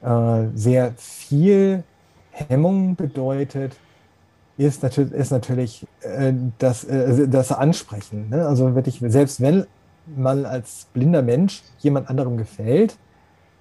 äh, 0.03 0.45
sehr 0.55 0.93
viel 0.97 1.83
Hemmung 2.31 2.95
bedeutet, 2.97 3.77
ist 4.57 4.83
natürlich, 4.83 5.13
ist 5.13 5.33
natürlich 5.33 5.87
äh, 6.03 6.33
das, 6.59 6.85
äh, 6.85 7.27
das 7.27 7.51
Ansprechen. 7.51 8.29
Ne? 8.29 8.47
Also 8.47 8.75
wirklich, 8.75 9.03
selbst 9.07 9.41
wenn 9.41 9.67
man 10.07 10.45
als 10.45 10.87
blinder 10.93 11.23
Mensch 11.23 11.63
jemand 11.79 12.09
anderem 12.09 12.37
gefällt, 12.37 12.97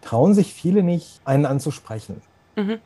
trauen 0.02 0.34
sich 0.34 0.54
viele 0.54 0.84
nicht, 0.84 1.22
einen 1.26 1.46
anzusprechen. 1.46 2.22
Mhm. 2.56 2.80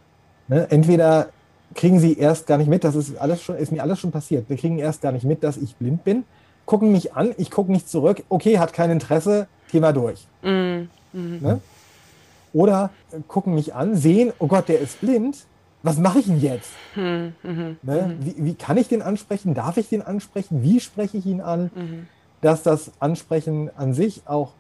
Ne? 0.48 0.68
Entweder 0.70 1.30
kriegen 1.76 2.00
sie 2.00 2.18
erst 2.18 2.48
gar 2.48 2.58
nicht 2.58 2.70
mit, 2.70 2.84
das 2.84 2.96
ist, 2.96 3.18
alles 3.18 3.42
schon, 3.42 3.58
ist 3.58 3.72
mir 3.72 3.82
alles 3.82 4.00
schon 4.00 4.12
passiert. 4.12 4.50
Wir 4.50 4.58
kriegen 4.58 4.80
erst 4.80 5.02
gar 5.02 5.12
nicht 5.12 5.26
mit, 5.26 5.44
dass 5.44 5.58
ich 5.58 5.76
blind 5.76 6.04
bin, 6.04 6.24
gucken 6.66 6.92
mich 6.92 7.14
an, 7.14 7.34
ich 7.38 7.52
gucke 7.52 7.72
nicht 7.72 7.90
zurück, 7.90 8.24
okay, 8.30 8.60
hat 8.60 8.74
kein 8.74 8.92
Interesse, 8.92 9.48
Thema 9.72 9.92
durch. 9.92 10.26
Mhm. 10.42 10.90
Mhm. 11.14 11.40
Ne? 11.42 11.62
Oder 12.54 12.92
gucken 13.28 13.54
mich 13.54 13.76
an, 13.76 13.96
sehen, 13.96 14.32
oh 14.40 14.48
Gott, 14.48 14.70
der 14.70 14.80
ist 14.80 15.02
blind, 15.02 15.46
was 15.84 15.98
mache 15.98 16.20
ich 16.20 16.26
denn 16.26 16.42
jetzt? 16.42 16.72
Mhm. 16.96 17.34
mhm. 17.44 17.78
Ne? 17.82 18.16
Wie, 18.20 18.36
wie, 18.38 18.54
kann 18.56 18.78
ich 18.78 18.88
den 18.88 19.02
ansprechen? 19.02 19.54
Darf 19.54 19.78
ich 19.78 19.90
den 19.90 20.02
ansprechen? 20.02 20.64
Wie 20.64 20.80
spreche 20.80 21.18
ich 21.18 21.26
ihn 21.26 21.42
an? 21.42 21.72
Dass 22.42 22.64
das 22.64 22.92
Ansprechen 23.00 23.70
an 23.76 23.94
sich 23.94 24.22
auch 24.26 24.54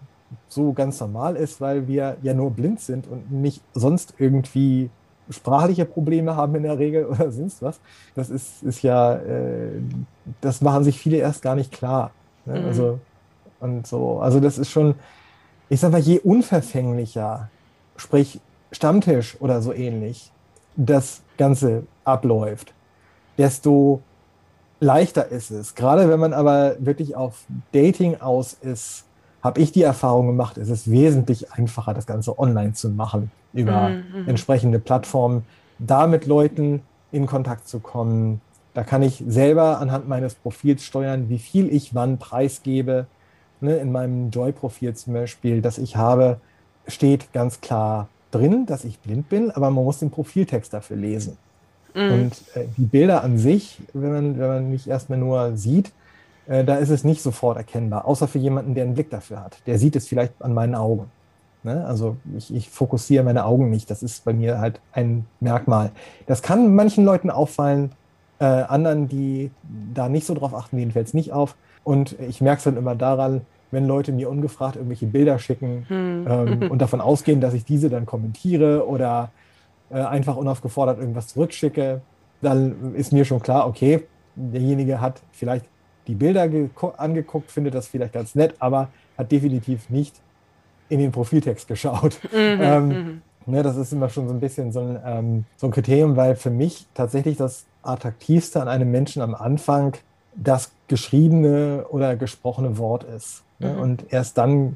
so 0.50 0.74
ganz 0.74 1.00
normal 1.00 1.36
ist, 1.36 1.62
weil 1.62 1.88
wir 1.88 2.18
ja 2.22 2.34
nur 2.34 2.52
blind 2.52 2.80
sind 2.82 3.08
und 3.08 3.32
nicht 3.32 3.62
sonst 3.74 4.14
irgendwie 4.18 4.90
sprachliche 5.30 5.86
Probleme 5.86 6.36
haben 6.36 6.56
in 6.56 6.64
der 6.64 6.80
Regel 6.80 7.06
oder 7.12 7.32
sonst 7.32 7.62
was. 7.62 7.80
Das 8.16 8.30
ist, 8.30 8.64
ist 8.64 8.82
ja, 8.82 9.16
äh, 9.16 9.82
das 10.42 10.62
machen 10.62 10.84
sich 10.84 11.00
viele 11.00 11.18
erst 11.18 11.42
gar 11.42 11.56
nicht 11.56 11.72
klar. 11.72 12.12
Ne? 12.46 12.60
Mhm. 12.60 12.66
Also, 12.66 13.00
und 13.60 13.88
so, 13.88 14.20
also 14.20 14.40
das 14.40 14.58
ist 14.58 14.70
schon, 14.70 14.96
ich 15.70 15.80
sag 15.80 15.92
mal, 15.92 16.00
je 16.00 16.20
unverfänglicher, 16.20 17.50
sprich 17.96 18.40
Stammtisch 18.72 19.40
oder 19.40 19.62
so 19.62 19.72
ähnlich, 19.72 20.32
das 20.76 21.22
Ganze 21.38 21.84
abläuft, 22.04 22.74
desto 23.38 24.02
leichter 24.80 25.28
ist 25.28 25.52
es. 25.52 25.76
Gerade 25.76 26.10
wenn 26.10 26.20
man 26.20 26.34
aber 26.34 26.76
wirklich 26.80 27.16
auf 27.16 27.46
Dating 27.72 28.20
aus 28.22 28.54
ist, 28.54 29.06
habe 29.42 29.62
ich 29.62 29.72
die 29.72 29.84
Erfahrung 29.84 30.28
gemacht, 30.28 30.58
es 30.58 30.70
ist 30.70 30.90
wesentlich 30.90 31.54
einfacher, 31.54 31.94
das 31.94 32.06
Ganze 32.06 32.38
online 32.38 32.74
zu 32.74 32.90
machen, 32.90 33.32
über 33.54 33.90
mhm, 33.90 33.96
mhm. 33.96 34.30
entsprechende 34.30 34.80
Plattformen, 34.80 35.46
da 35.80 36.08
mit 36.08 36.26
Leuten 36.26 36.82
in 37.12 37.28
Kontakt 37.28 37.68
zu 37.68 37.80
kommen. 37.80 38.42
Da 38.74 38.84
kann 38.84 39.02
ich 39.02 39.24
selber 39.28 39.80
anhand 39.80 40.08
meines 40.08 40.36
Profils 40.36 40.84
steuern, 40.84 41.30
wie 41.30 41.40
viel 41.40 41.74
ich 41.74 41.96
wann 41.96 42.18
preisgebe. 42.18 43.08
Ne, 43.60 43.78
in 43.78 43.92
meinem 43.92 44.30
Joy-Profil 44.30 44.94
zum 44.94 45.14
Beispiel, 45.14 45.64
das 45.64 45.80
ich 45.80 45.96
habe, 45.96 46.40
steht 46.88 47.34
ganz 47.34 47.60
klar 47.60 48.08
drin, 48.30 48.68
dass 48.68 48.86
ich 48.86 49.00
blind 49.00 49.30
bin, 49.30 49.50
aber 49.50 49.72
man 49.72 49.84
muss 49.84 49.98
den 49.98 50.12
Profiltext 50.12 50.74
dafür 50.74 50.98
lesen. 50.98 51.38
Mhm. 51.94 52.12
Und 52.12 52.34
äh, 52.56 52.66
die 52.78 52.86
Bilder 52.86 53.24
an 53.24 53.38
sich, 53.38 53.80
wenn 53.94 54.12
man, 54.12 54.40
wenn 54.40 54.48
man 54.48 54.70
mich 54.70 54.88
erstmal 54.88 55.20
nur 55.20 55.56
sieht, 55.58 55.92
äh, 56.48 56.64
da 56.64 56.76
ist 56.76 56.90
es 56.90 57.04
nicht 57.04 57.22
sofort 57.22 57.58
erkennbar, 57.58 58.06
außer 58.06 58.28
für 58.28 58.40
jemanden, 58.40 58.76
der 58.76 58.86
einen 58.86 58.94
Blick 58.94 59.10
dafür 59.10 59.44
hat. 59.44 59.58
Der 59.66 59.78
sieht 59.80 59.96
es 59.96 60.08
vielleicht 60.08 60.34
an 60.42 60.54
meinen 60.54 60.76
Augen. 60.76 61.12
Ne? 61.64 61.86
Also 61.86 62.18
ich, 62.38 62.54
ich, 62.54 62.70
fokussiere 62.70 63.24
meine 63.24 63.46
Augen 63.46 63.70
nicht. 63.70 63.90
Das 63.90 64.04
ist 64.04 64.24
bei 64.24 64.34
mir 64.34 64.60
halt 64.60 64.80
ein 64.94 65.26
Merkmal. 65.40 65.92
Das 66.26 66.42
kann 66.42 66.74
manchen 66.76 67.04
Leuten 67.04 67.30
auffallen, 67.30 67.92
äh, 68.40 68.46
anderen, 68.46 69.08
die 69.10 69.52
da 69.94 70.10
nicht 70.10 70.26
so 70.26 70.34
drauf 70.34 70.54
achten, 70.54 70.78
denen 70.78 70.92
fällt 70.92 71.08
es 71.08 71.14
nicht 71.14 71.34
auf. 71.34 71.56
Und 71.84 72.16
ich 72.20 72.42
merke 72.42 72.60
es 72.60 72.64
dann 72.64 72.78
immer 72.78 72.96
daran, 72.96 73.42
wenn 73.72 73.86
Leute 73.86 74.12
mir 74.12 74.30
ungefragt 74.30 74.76
irgendwelche 74.76 75.08
Bilder 75.08 75.40
schicken 75.40 75.86
hm. 75.88 76.26
ähm, 76.30 76.62
und 76.72 76.82
davon 76.82 77.02
ausgehen, 77.02 77.42
dass 77.42 77.54
ich 77.54 77.66
diese 77.66 77.90
dann 77.90 78.06
kommentiere 78.06 78.88
oder 78.88 79.32
äh, 79.90 79.96
einfach 79.96 80.36
unaufgefordert 80.36 81.00
irgendwas 81.00 81.28
zurückschicke, 81.30 82.02
dann 82.42 82.96
ist 82.96 83.14
mir 83.14 83.26
schon 83.26 83.42
klar, 83.42 83.68
okay, 83.68 84.04
derjenige 84.36 85.02
hat 85.02 85.22
vielleicht 85.32 85.66
die 86.08 86.16
Bilder 86.16 86.50
angeguckt, 86.98 87.52
findet 87.52 87.74
das 87.74 87.88
vielleicht 87.88 88.14
ganz 88.14 88.36
nett, 88.36 88.56
aber 88.60 88.90
hat 89.18 89.32
definitiv 89.32 89.90
nicht 89.90 90.16
in 90.90 91.00
den 91.00 91.12
Profiltext 91.12 91.68
geschaut. 91.68 92.20
Mhm, 92.32 92.38
ähm, 92.62 92.88
mhm. 92.88 93.22
Ne, 93.50 93.64
das 93.64 93.78
ist 93.78 93.94
immer 93.94 94.10
schon 94.10 94.28
so 94.28 94.34
ein 94.34 94.42
bisschen 94.42 94.74
so 94.74 94.82
ein, 94.82 95.00
ähm, 95.06 95.46
so 95.56 95.68
ein 95.68 95.72
Kriterium, 95.72 96.18
weil 96.18 96.36
für 96.36 96.50
mich 96.50 96.86
tatsächlich 96.94 97.38
das 97.38 97.66
Attraktivste 97.82 98.62
an 98.62 98.68
einem 98.68 98.92
Menschen 98.92 99.22
am 99.22 99.34
Anfang 99.34 99.96
das 100.36 100.72
geschriebene 100.90 101.86
oder 101.90 102.18
gesprochene 102.18 102.78
Wort 102.78 103.06
ist. 103.06 103.44
Ne? 103.60 103.74
Mhm. 103.74 103.80
Und 103.80 104.06
erst 104.12 104.38
dann 104.38 104.76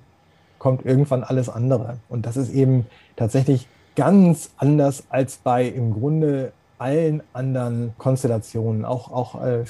kommt 0.58 0.86
irgendwann 0.86 1.24
alles 1.24 1.50
andere. 1.50 1.98
Und 2.08 2.26
das 2.26 2.38
ist 2.38 2.54
eben 2.54 2.86
tatsächlich 3.18 3.68
ganz 3.96 4.52
anders 4.58 5.04
als 5.10 5.38
bei 5.38 5.66
im 5.68 5.94
Grunde 5.94 6.52
allen 6.78 7.22
anderen 7.34 7.94
Konstellationen, 7.98 8.86
auch, 8.86 9.12
auch 9.12 9.44
äh, 9.44 9.64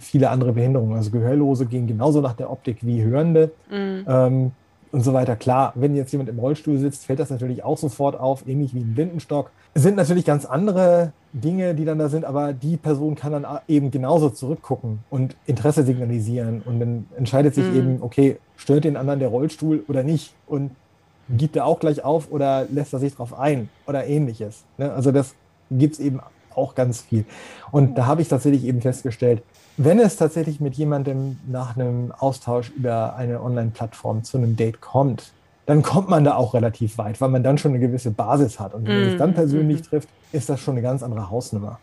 viele 0.00 0.28
andere 0.28 0.52
Behinderungen. 0.52 0.96
Also 0.96 1.10
Gehörlose 1.10 1.64
gehen 1.64 1.86
genauso 1.86 2.20
nach 2.20 2.34
der 2.34 2.50
Optik 2.50 2.78
wie 2.82 3.02
Hörende. 3.02 3.50
Mhm. 3.70 4.04
Ähm, 4.06 4.52
und 4.90 5.02
so 5.02 5.12
weiter. 5.12 5.36
Klar, 5.36 5.72
wenn 5.74 5.94
jetzt 5.94 6.12
jemand 6.12 6.28
im 6.28 6.38
Rollstuhl 6.38 6.78
sitzt, 6.78 7.06
fällt 7.06 7.18
das 7.18 7.30
natürlich 7.30 7.64
auch 7.64 7.78
sofort 7.78 8.18
auf, 8.18 8.46
ähnlich 8.46 8.74
wie 8.74 8.80
ein 8.80 8.94
Blindenstock. 8.94 9.50
Es 9.74 9.82
sind 9.82 9.96
natürlich 9.96 10.24
ganz 10.24 10.44
andere 10.44 11.12
Dinge, 11.32 11.74
die 11.74 11.84
dann 11.84 11.98
da 11.98 12.08
sind, 12.08 12.24
aber 12.24 12.52
die 12.52 12.76
Person 12.76 13.14
kann 13.14 13.32
dann 13.32 13.46
eben 13.68 13.90
genauso 13.90 14.30
zurückgucken 14.30 15.00
und 15.10 15.36
Interesse 15.46 15.84
signalisieren 15.84 16.62
und 16.64 16.80
dann 16.80 17.06
entscheidet 17.16 17.54
sich 17.54 17.66
mhm. 17.66 17.76
eben, 17.76 17.98
okay, 18.00 18.38
stört 18.56 18.84
den 18.84 18.96
anderen 18.96 19.20
der 19.20 19.28
Rollstuhl 19.28 19.84
oder 19.88 20.02
nicht 20.02 20.34
und 20.46 20.70
gibt 21.28 21.56
er 21.56 21.66
auch 21.66 21.80
gleich 21.80 22.04
auf 22.04 22.30
oder 22.30 22.66
lässt 22.70 22.92
er 22.92 22.98
sich 22.98 23.12
darauf 23.12 23.38
ein 23.38 23.68
oder 23.86 24.06
ähnliches. 24.06 24.64
Ne? 24.78 24.92
Also 24.92 25.12
das 25.12 25.34
gibt 25.70 25.94
es 25.94 26.00
eben 26.00 26.20
auch 26.54 26.74
ganz 26.74 27.02
viel. 27.02 27.24
Und 27.70 27.96
da 27.96 28.06
habe 28.06 28.22
ich 28.22 28.28
tatsächlich 28.28 28.64
eben 28.64 28.80
festgestellt, 28.80 29.42
wenn 29.76 30.00
es 30.00 30.16
tatsächlich 30.16 30.60
mit 30.60 30.74
jemandem 30.74 31.38
nach 31.46 31.76
einem 31.76 32.12
Austausch 32.18 32.70
über 32.70 33.14
eine 33.14 33.40
Online-Plattform 33.40 34.24
zu 34.24 34.38
einem 34.38 34.56
Date 34.56 34.80
kommt, 34.80 35.32
dann 35.66 35.82
kommt 35.82 36.08
man 36.08 36.24
da 36.24 36.34
auch 36.34 36.54
relativ 36.54 36.98
weit, 36.98 37.20
weil 37.20 37.28
man 37.28 37.42
dann 37.42 37.58
schon 37.58 37.72
eine 37.72 37.80
gewisse 37.80 38.10
Basis 38.10 38.58
hat. 38.58 38.74
Und 38.74 38.88
wenn 38.88 39.00
man 39.00 39.10
sich 39.10 39.18
dann 39.18 39.30
mhm. 39.30 39.34
persönlich 39.34 39.80
mhm. 39.80 39.84
trifft, 39.84 40.08
ist 40.32 40.48
das 40.48 40.60
schon 40.60 40.74
eine 40.74 40.82
ganz 40.82 41.02
andere 41.02 41.30
Hausnummer. 41.30 41.78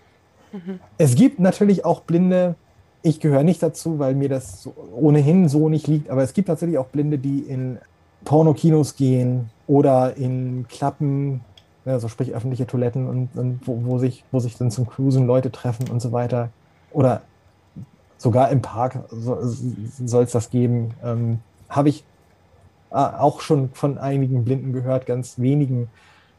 Mhm. 0.52 0.80
Es 0.98 1.16
gibt 1.16 1.40
natürlich 1.40 1.86
auch 1.86 2.02
Blinde, 2.02 2.56
ich 3.02 3.20
gehöre 3.20 3.44
nicht 3.44 3.62
dazu, 3.62 4.00
weil 4.00 4.16
mir 4.16 4.28
das 4.28 4.68
ohnehin 4.96 5.48
so 5.48 5.70
nicht 5.70 5.88
liegt, 5.88 6.10
aber 6.10 6.24
es 6.24 6.34
gibt 6.34 6.48
tatsächlich 6.48 6.80
auch 6.80 6.88
Blinde, 6.88 7.20
die 7.20 7.40
in 7.40 7.78
Pornokinos 8.26 8.96
gehen 8.96 9.50
oder 9.68 10.18
in 10.18 10.68
Klappen, 10.68 11.42
also 11.86 12.08
sprich 12.08 12.34
öffentliche 12.34 12.68
Toiletten 12.68 13.08
und, 13.08 13.30
und 13.36 13.62
wo, 13.66 13.80
wo, 13.86 13.98
sich, 13.98 14.26
wo 14.32 14.40
sich 14.40 14.58
dann 14.58 14.72
zum 14.72 14.88
Cruisen 14.88 15.28
Leute 15.28 15.52
treffen 15.52 15.90
und 15.90 16.02
so 16.02 16.12
weiter. 16.12 16.50
Oder 16.92 17.22
sogar 18.18 18.50
im 18.50 18.62
Park 18.62 19.00
so, 19.10 19.38
soll 19.42 20.24
es 20.24 20.32
das 20.32 20.50
geben. 20.50 20.94
Ähm, 21.04 21.40
Habe 21.70 21.90
ich 21.90 22.04
äh, 22.92 22.96
auch 22.96 23.42
schon 23.42 23.70
von 23.74 23.98
einigen 23.98 24.44
Blinden 24.44 24.74
gehört, 24.74 25.06
ganz 25.06 25.40
wenigen, 25.40 25.90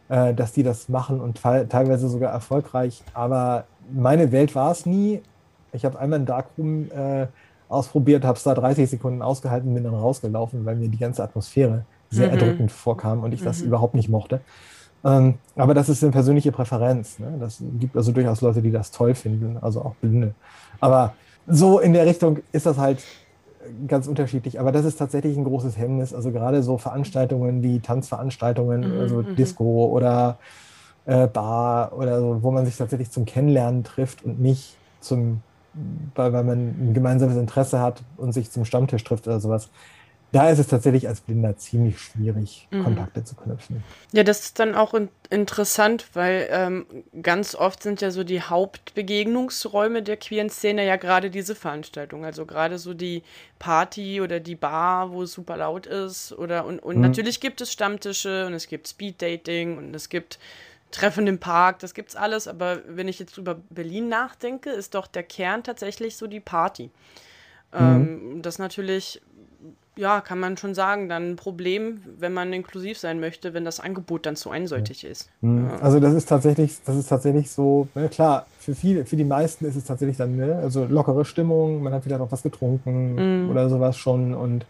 äh, 0.09 0.35
dass 0.35 0.53
die 0.53 0.63
das 0.63 0.89
machen 0.89 1.21
und 1.21 1.41
teilweise 1.41 2.09
sogar 2.09 2.33
erfolgreich. 2.33 3.03
Aber 3.15 3.65
meine 3.93 4.33
Welt 4.33 4.55
war 4.55 4.73
es 4.73 4.87
nie. 4.87 5.23
Ich 5.73 5.85
habe 5.85 5.99
einmal 5.99 6.21
ein 6.21 6.27
Darkroom 6.27 6.91
äh, 6.91 7.27
ausprobiert, 7.69 8.25
habe 8.25 8.37
es 8.37 8.45
da 8.45 8.55
30 8.55 8.89
Sekunden 8.89 9.23
ausgehalten, 9.23 9.73
bin 9.75 9.85
dann 9.85 9.95
rausgelaufen, 9.95 10.65
weil 10.65 10.77
mir 10.77 10.89
die 10.89 10.99
ganze 10.99 11.23
Atmosphäre 11.23 11.85
sehr 12.11 12.29
mhm. 12.29 12.35
erdrückend 12.35 12.73
vorkam 12.73 13.25
und 13.25 13.33
ich 13.33 13.43
das 13.43 13.61
mhm. 13.61 13.69
überhaupt 13.69 13.95
nicht 13.95 14.09
mochte. 14.09 14.41
Ähm, 15.05 15.35
aber 15.57 15.75
das 15.75 15.89
ist 15.89 16.03
eine 16.03 16.13
persönliche 16.13 16.53
Präferenz. 16.53 17.19
Ne? 17.19 17.37
Das 17.39 17.63
gibt 17.79 17.97
also 17.97 18.13
durchaus 18.13 18.41
Leute, 18.41 18.63
die 18.63 18.71
das 18.71 18.91
toll 18.91 19.15
finden, 19.15 19.59
also 19.61 19.83
auch 19.83 19.95
Blinde. 19.97 20.35
Aber 20.81 21.15
so 21.47 21.79
in 21.79 21.93
der 21.93 22.07
Richtung 22.07 22.39
ist 22.53 22.67
das 22.67 22.79
halt 22.79 23.03
ganz 23.87 24.07
unterschiedlich. 24.07 24.59
Aber 24.61 24.73
das 24.73 24.85
ist 24.85 24.97
tatsächlich 24.97 25.37
ein 25.37 25.45
großes 25.45 25.77
Hemmnis. 25.77 26.15
Also 26.15 26.31
gerade 26.33 26.63
so 26.63 26.79
Veranstaltungen 26.79 27.63
wie 27.63 27.81
Tanzveranstaltungen, 27.81 28.95
mhm, 28.95 29.01
also 29.01 29.23
mhm. 29.23 29.37
Disco 29.37 29.87
oder 29.87 30.39
äh, 31.05 31.27
Bar 31.27 31.93
oder 31.97 32.21
so, 32.21 32.43
wo 32.43 32.51
man 32.51 32.67
sich 32.67 32.77
tatsächlich 32.77 33.11
zum 33.11 33.25
Kennenlernen 33.25 33.85
trifft 33.85 34.25
und 34.25 34.41
nicht 34.41 34.77
zum, 35.01 35.41
weil, 36.15 36.33
weil 36.33 36.45
man 36.45 36.59
ein 36.59 36.95
gemeinsames 36.95 37.37
Interesse 37.37 37.81
hat 37.81 38.03
und 38.17 38.33
sich 38.33 38.51
zum 38.51 38.65
Stammtisch 38.65 39.05
trifft 39.05 39.27
oder 39.27 39.41
sowas 39.41 39.71
da 40.33 40.51
ist 40.51 40.59
es 40.59 40.67
tatsächlich 40.67 41.09
als 41.09 41.21
Blinder 41.21 41.57
ziemlich 41.57 41.99
schwierig, 41.99 42.69
mhm. 42.71 42.85
Kontakte 42.85 43.25
zu 43.25 43.37
knüpfen. 43.37 43.83
Ja, 44.13 44.23
das 44.23 44.41
ist 44.41 44.59
dann 44.59 44.75
auch 44.75 44.93
in 44.93 45.09
interessant, 45.31 46.07
weil 46.13 46.49
ähm, 46.51 46.87
ganz 47.23 47.55
oft 47.55 47.83
sind 47.83 48.01
ja 48.01 48.11
so 48.11 48.23
die 48.23 48.43
Hauptbegegnungsräume 48.43 50.03
der 50.03 50.17
queeren 50.17 50.51
Szene 50.51 50.87
ja 50.87 50.97
gerade 50.97 51.31
diese 51.31 51.55
Veranstaltungen. 51.55 52.25
Also 52.25 52.45
gerade 52.47 52.79
so 52.79 52.95
die 52.95 53.23
Party 53.59 54.21
oder 54.21 54.39
die 54.39 54.55
Bar, 54.55 55.11
wo 55.11 55.23
es 55.23 55.33
super 55.33 55.57
laut 55.57 55.87
ist. 55.87 56.33
Oder 56.33 56.65
und, 56.67 56.81
und 56.81 56.97
mhm. 56.97 57.03
natürlich 57.03 57.41
gibt 57.41 57.61
es 57.61 57.73
Stammtische 57.73 58.47
und 58.47 58.53
es 58.53 58.69
gibt 58.69 58.89
Speeddating 58.89 59.79
und 59.79 59.95
es 59.97 60.09
gibt 60.09 60.39
Treffen 60.91 61.27
im 61.27 61.39
Park, 61.39 61.81
das 61.81 61.95
gibt's 61.95 62.17
alles. 62.17 62.49
Aber 62.49 62.81
wenn 62.89 63.09
ich 63.09 63.19
jetzt 63.19 63.37
über 63.39 63.57
Berlin 63.71 64.09
nachdenke, 64.09 64.71
ist 64.71 64.95
doch 64.95 65.07
der 65.07 65.23
Kern 65.23 65.63
tatsächlich 65.63 66.17
so 66.17 66.27
die 66.27 66.41
Party. 66.41 66.91
Mhm. 67.73 67.79
Ähm, 67.79 68.43
das 68.43 68.59
natürlich 68.59 69.21
ja, 69.97 70.21
kann 70.21 70.39
man 70.39 70.59
schon 70.59 70.75
sagen, 70.75 71.09
dann 71.09 71.31
ein 71.31 71.37
Problem, 71.37 72.03
wenn 72.19 72.35
man 72.35 72.53
inklusiv 72.53 72.99
sein 72.99 73.19
möchte, 73.19 73.55
wenn 73.55 73.65
das 73.65 73.81
Angebot 73.81 74.27
dann 74.27 74.37
zu 74.37 74.51
einseitig 74.51 75.03
ja. 75.03 75.11
ist. 75.11 75.31
Mhm. 75.41 75.71
Ja. 75.71 75.79
Also 75.79 76.01
das 76.01 76.13
ist 76.13 76.29
tatsächlich, 76.29 76.77
das 76.85 76.97
ist 76.97 77.09
tatsächlich 77.09 77.51
so, 77.51 77.89
ne, 77.95 78.09
klar, 78.11 78.47
für 78.59 78.75
viele, 78.75 79.07
für 79.07 79.17
die 79.17 79.25
meisten 79.25 79.65
ist 79.65 79.75
es 79.75 79.85
tatsächlich 79.85 80.19
dann, 80.19 80.37
ne, 80.37 80.57
also 80.57 80.85
lockere 80.85 81.25
Stimmung, 81.25 81.83
man 81.83 81.95
hat 81.95 82.05
vielleicht 82.05 82.21
auch 82.21 82.31
was 82.31 82.43
getrunken 82.43 83.45
mhm. 83.45 83.51
oder 83.51 83.71
sowas 83.71 83.97
schon 83.97 84.35
und 84.35 84.67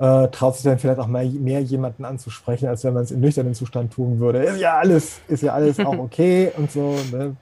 äh, 0.00 0.28
traut 0.28 0.54
sich 0.56 0.64
dann 0.64 0.78
vielleicht 0.78 0.98
auch 0.98 1.06
mal 1.06 1.24
mehr 1.26 1.60
jemanden 1.60 2.04
anzusprechen, 2.04 2.66
als 2.68 2.82
wenn 2.84 2.94
man 2.94 3.04
es 3.04 3.10
im 3.10 3.20
nüchternen 3.20 3.54
Zustand 3.54 3.92
tun 3.92 4.18
würde. 4.18 4.42
Ist 4.42 4.60
ja 4.60 4.78
alles, 4.78 5.20
ist 5.28 5.42
ja 5.42 5.52
alles 5.52 5.78
auch 5.78 5.98
okay 5.98 6.50
und 6.56 6.72
so, 6.72 6.96
ne? 7.12 7.36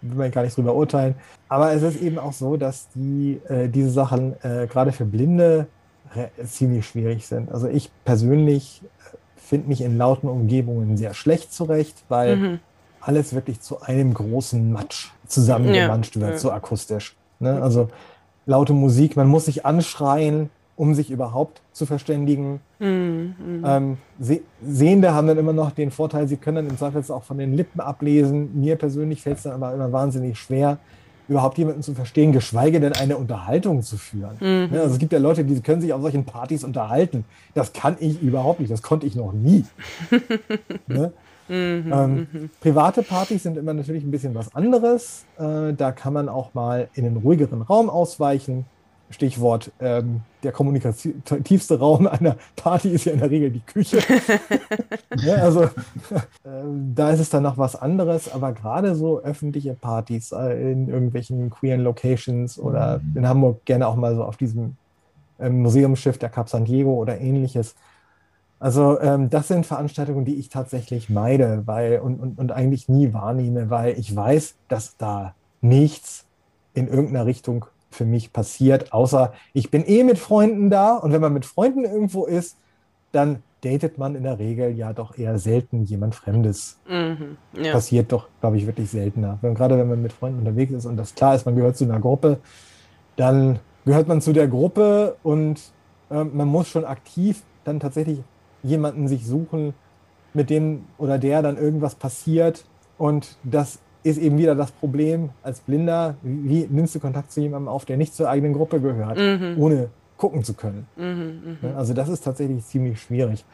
will 0.00 0.16
man 0.16 0.30
gar 0.30 0.42
nicht 0.42 0.56
drüber 0.56 0.74
urteilen. 0.74 1.14
Aber 1.48 1.72
es 1.72 1.82
ist 1.82 2.00
eben 2.00 2.18
auch 2.18 2.32
so, 2.32 2.56
dass 2.56 2.88
die, 2.94 3.40
äh, 3.48 3.68
diese 3.68 3.90
Sachen 3.90 4.34
äh, 4.42 4.66
gerade 4.66 4.92
für 4.92 5.04
Blinde 5.04 5.66
ziemlich 6.44 6.86
schwierig 6.86 7.26
sind. 7.26 7.52
Also 7.52 7.68
ich 7.68 7.90
persönlich 8.04 8.82
äh, 8.82 9.16
finde 9.36 9.68
mich 9.68 9.80
in 9.80 9.96
lauten 9.96 10.28
Umgebungen 10.28 10.96
sehr 10.96 11.14
schlecht 11.14 11.52
zurecht, 11.52 12.02
weil 12.08 12.36
mhm. 12.36 12.58
alles 13.00 13.34
wirklich 13.34 13.60
zu 13.60 13.82
einem 13.82 14.14
großen 14.14 14.72
Matsch 14.72 15.10
zusammengemanscht 15.26 16.16
ja. 16.16 16.22
wird, 16.22 16.32
ja. 16.32 16.38
so 16.38 16.50
akustisch. 16.50 17.14
Ne? 17.38 17.62
Also 17.62 17.88
laute 18.46 18.72
Musik, 18.72 19.16
man 19.16 19.28
muss 19.28 19.44
sich 19.44 19.66
anschreien, 19.66 20.50
um 20.76 20.94
sich 20.94 21.10
überhaupt 21.10 21.60
zu 21.72 21.86
verständigen. 21.86 22.60
Mhm. 22.78 23.34
mhm. 23.38 23.64
Ähm, 23.64 23.98
Se 24.18 24.40
Sehende 24.62 25.12
haben 25.12 25.26
dann 25.26 25.38
immer 25.38 25.52
noch 25.52 25.72
den 25.72 25.90
Vorteil, 25.90 26.28
sie 26.28 26.36
können 26.36 26.56
dann 26.56 26.68
im 26.68 26.78
Zweifelsfall 26.78 27.16
auch 27.16 27.24
von 27.24 27.38
den 27.38 27.54
Lippen 27.54 27.80
ablesen. 27.80 28.58
Mir 28.60 28.76
persönlich 28.76 29.22
fällt 29.22 29.38
es 29.38 29.42
dann 29.44 29.52
aber 29.52 29.74
immer 29.74 29.92
wahnsinnig 29.92 30.38
schwer, 30.38 30.78
überhaupt 31.28 31.58
jemanden 31.58 31.82
zu 31.82 31.94
verstehen, 31.94 32.32
geschweige 32.32 32.80
denn 32.80 32.92
eine 32.92 33.16
Unterhaltung 33.16 33.82
zu 33.82 33.96
führen. 33.96 34.36
Mhm. 34.40 34.72
Ne, 34.72 34.80
also 34.80 34.94
es 34.94 34.98
gibt 34.98 35.12
ja 35.12 35.18
Leute, 35.18 35.44
die 35.44 35.60
können 35.60 35.80
sich 35.80 35.92
auf 35.92 36.02
solchen 36.02 36.24
Partys 36.24 36.64
unterhalten. 36.64 37.24
Das 37.54 37.72
kann 37.72 37.96
ich 38.00 38.20
überhaupt 38.20 38.60
nicht, 38.60 38.72
das 38.72 38.82
konnte 38.82 39.06
ich 39.06 39.14
noch 39.14 39.32
nie. 39.32 39.64
ne? 40.88 41.12
mhm, 41.48 41.92
ähm, 41.92 42.26
mhm. 42.32 42.50
private 42.60 43.02
Partys 43.02 43.42
sind 43.42 43.56
immer 43.56 43.74
natürlich 43.74 44.02
ein 44.02 44.10
bisschen 44.10 44.34
was 44.34 44.54
anderes. 44.54 45.24
Äh, 45.38 45.72
da 45.74 45.92
kann 45.92 46.12
man 46.12 46.28
auch 46.28 46.54
mal 46.54 46.88
in 46.94 47.06
einen 47.06 47.18
ruhigeren 47.18 47.62
Raum 47.62 47.90
ausweichen. 47.90 48.64
Stichwort, 49.10 49.72
ähm, 49.80 50.22
der 50.42 50.52
kommunikativste 50.52 51.78
Raum 51.78 52.06
einer 52.06 52.36
Party 52.56 52.90
ist 52.90 53.04
ja 53.04 53.12
in 53.12 53.18
der 53.18 53.30
Regel 53.30 53.50
die 53.50 53.60
Küche. 53.60 53.98
ja, 55.16 55.34
also 55.34 55.64
äh, 55.64 55.68
da 56.94 57.10
ist 57.10 57.20
es 57.20 57.30
dann 57.30 57.42
noch 57.42 57.58
was 57.58 57.74
anderes, 57.74 58.32
aber 58.32 58.52
gerade 58.52 58.94
so 58.94 59.20
öffentliche 59.20 59.74
Partys 59.74 60.32
äh, 60.32 60.72
in 60.72 60.88
irgendwelchen 60.88 61.50
queeren 61.50 61.80
Locations 61.80 62.58
oder 62.58 63.00
in 63.14 63.26
Hamburg 63.28 63.64
gerne 63.64 63.88
auch 63.88 63.96
mal 63.96 64.14
so 64.14 64.24
auf 64.24 64.36
diesem 64.36 64.76
ähm, 65.40 65.60
Museumsschiff 65.62 66.18
der 66.18 66.28
Cap 66.28 66.48
San 66.48 66.64
Diego 66.64 66.94
oder 66.94 67.20
ähnliches. 67.20 67.74
Also 68.60 69.00
ähm, 69.00 69.30
das 69.30 69.48
sind 69.48 69.66
Veranstaltungen, 69.66 70.24
die 70.24 70.36
ich 70.36 70.50
tatsächlich 70.50 71.08
meide 71.08 71.62
weil, 71.66 71.98
und, 71.98 72.20
und, 72.20 72.38
und 72.38 72.52
eigentlich 72.52 72.88
nie 72.88 73.12
wahrnehme, 73.12 73.70
weil 73.70 73.98
ich 73.98 74.14
weiß, 74.14 74.54
dass 74.68 74.96
da 74.98 75.34
nichts 75.62 76.26
in 76.74 76.86
irgendeiner 76.86 77.26
Richtung 77.26 77.66
für 77.90 78.04
mich 78.04 78.32
passiert, 78.32 78.92
außer 78.92 79.32
ich 79.52 79.70
bin 79.70 79.84
eh 79.86 80.04
mit 80.04 80.18
Freunden 80.18 80.70
da 80.70 80.96
und 80.96 81.12
wenn 81.12 81.20
man 81.20 81.32
mit 81.32 81.44
Freunden 81.44 81.84
irgendwo 81.84 82.24
ist, 82.24 82.56
dann 83.12 83.42
datet 83.62 83.98
man 83.98 84.14
in 84.14 84.22
der 84.22 84.38
Regel 84.38 84.70
ja 84.70 84.92
doch 84.92 85.18
eher 85.18 85.38
selten 85.38 85.84
jemand 85.84 86.14
Fremdes. 86.14 86.78
Mhm, 86.88 87.36
ja. 87.52 87.72
Passiert 87.72 88.12
doch, 88.12 88.28
glaube 88.40 88.56
ich, 88.56 88.66
wirklich 88.66 88.90
seltener. 88.90 89.38
Wenn, 89.42 89.54
gerade 89.54 89.76
wenn 89.78 89.88
man 89.88 90.00
mit 90.00 90.12
Freunden 90.12 90.38
unterwegs 90.38 90.72
ist 90.72 90.86
und 90.86 90.96
das 90.96 91.14
klar 91.14 91.34
ist, 91.34 91.44
man 91.44 91.56
gehört 91.56 91.76
zu 91.76 91.84
einer 91.84 92.00
Gruppe, 92.00 92.38
dann 93.16 93.58
gehört 93.84 94.08
man 94.08 94.20
zu 94.20 94.32
der 94.32 94.48
Gruppe 94.48 95.16
und 95.22 95.60
äh, 96.10 96.24
man 96.24 96.48
muss 96.48 96.68
schon 96.68 96.84
aktiv 96.84 97.42
dann 97.64 97.80
tatsächlich 97.80 98.22
jemanden 98.62 99.08
sich 99.08 99.26
suchen, 99.26 99.74
mit 100.32 100.48
dem 100.48 100.84
oder 100.96 101.18
der 101.18 101.42
dann 101.42 101.56
irgendwas 101.56 101.94
passiert 101.94 102.64
und 102.98 103.36
das 103.42 103.80
ist 104.02 104.18
eben 104.18 104.38
wieder 104.38 104.54
das 104.54 104.72
Problem 104.72 105.30
als 105.42 105.60
Blinder, 105.60 106.16
wie, 106.22 106.66
nimmst 106.70 106.94
du 106.94 107.00
Kontakt 107.00 107.32
zu 107.32 107.40
jemandem 107.40 107.68
auf, 107.68 107.84
der 107.84 107.96
nicht 107.96 108.14
zur 108.14 108.28
eigenen 108.28 108.54
Gruppe 108.54 108.80
gehört, 108.80 109.18
mhm. 109.18 109.56
ohne 109.58 109.88
gucken 110.16 110.44
zu 110.44 110.54
können. 110.54 110.86
Mhm, 110.96 111.58
mh. 111.62 111.76
Also 111.76 111.94
das 111.94 112.08
ist 112.08 112.22
tatsächlich 112.24 112.64
ziemlich 112.66 113.00
schwierig. 113.00 113.44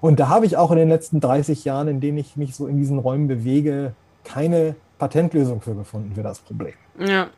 Und 0.00 0.20
da 0.20 0.28
habe 0.28 0.46
ich 0.46 0.56
auch 0.56 0.70
in 0.70 0.78
den 0.78 0.88
letzten 0.88 1.20
30 1.20 1.64
Jahren, 1.64 1.88
in 1.88 2.00
denen 2.00 2.18
ich 2.18 2.36
mich 2.36 2.54
so 2.54 2.66
in 2.66 2.76
diesen 2.76 2.98
Räumen 2.98 3.28
bewege, 3.28 3.94
keine 4.24 4.76
Patentlösung 4.98 5.60
für 5.60 5.74
gefunden 5.74 6.14
für 6.14 6.22
das 6.22 6.40
Problem. 6.40 6.74
Ja. 6.98 7.28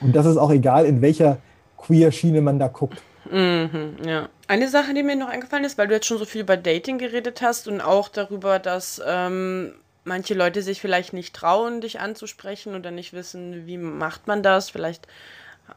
Und 0.00 0.14
das 0.14 0.26
ist 0.26 0.36
auch 0.36 0.50
egal, 0.50 0.84
in 0.86 1.00
welcher 1.02 1.38
Queer-Schiene 1.78 2.40
man 2.40 2.58
da 2.58 2.68
guckt. 2.68 3.02
Mhm, 3.30 3.96
ja. 4.04 4.28
Eine 4.46 4.68
Sache, 4.68 4.94
die 4.94 5.02
mir 5.02 5.16
noch 5.16 5.28
eingefallen 5.28 5.64
ist, 5.64 5.78
weil 5.78 5.88
du 5.88 5.94
jetzt 5.94 6.06
schon 6.06 6.18
so 6.18 6.24
viel 6.24 6.42
über 6.42 6.56
Dating 6.56 6.98
geredet 6.98 7.42
hast 7.42 7.66
und 7.66 7.80
auch 7.80 8.08
darüber, 8.08 8.58
dass 8.58 9.00
ähm, 9.06 9.72
manche 10.06 10.34
Leute 10.34 10.62
sich 10.62 10.80
vielleicht 10.80 11.12
nicht 11.12 11.34
trauen, 11.34 11.80
dich 11.80 12.00
anzusprechen 12.00 12.74
oder 12.74 12.90
nicht 12.90 13.12
wissen, 13.12 13.66
wie 13.66 13.76
macht 13.78 14.26
man 14.26 14.42
das. 14.42 14.70
Vielleicht 14.70 15.06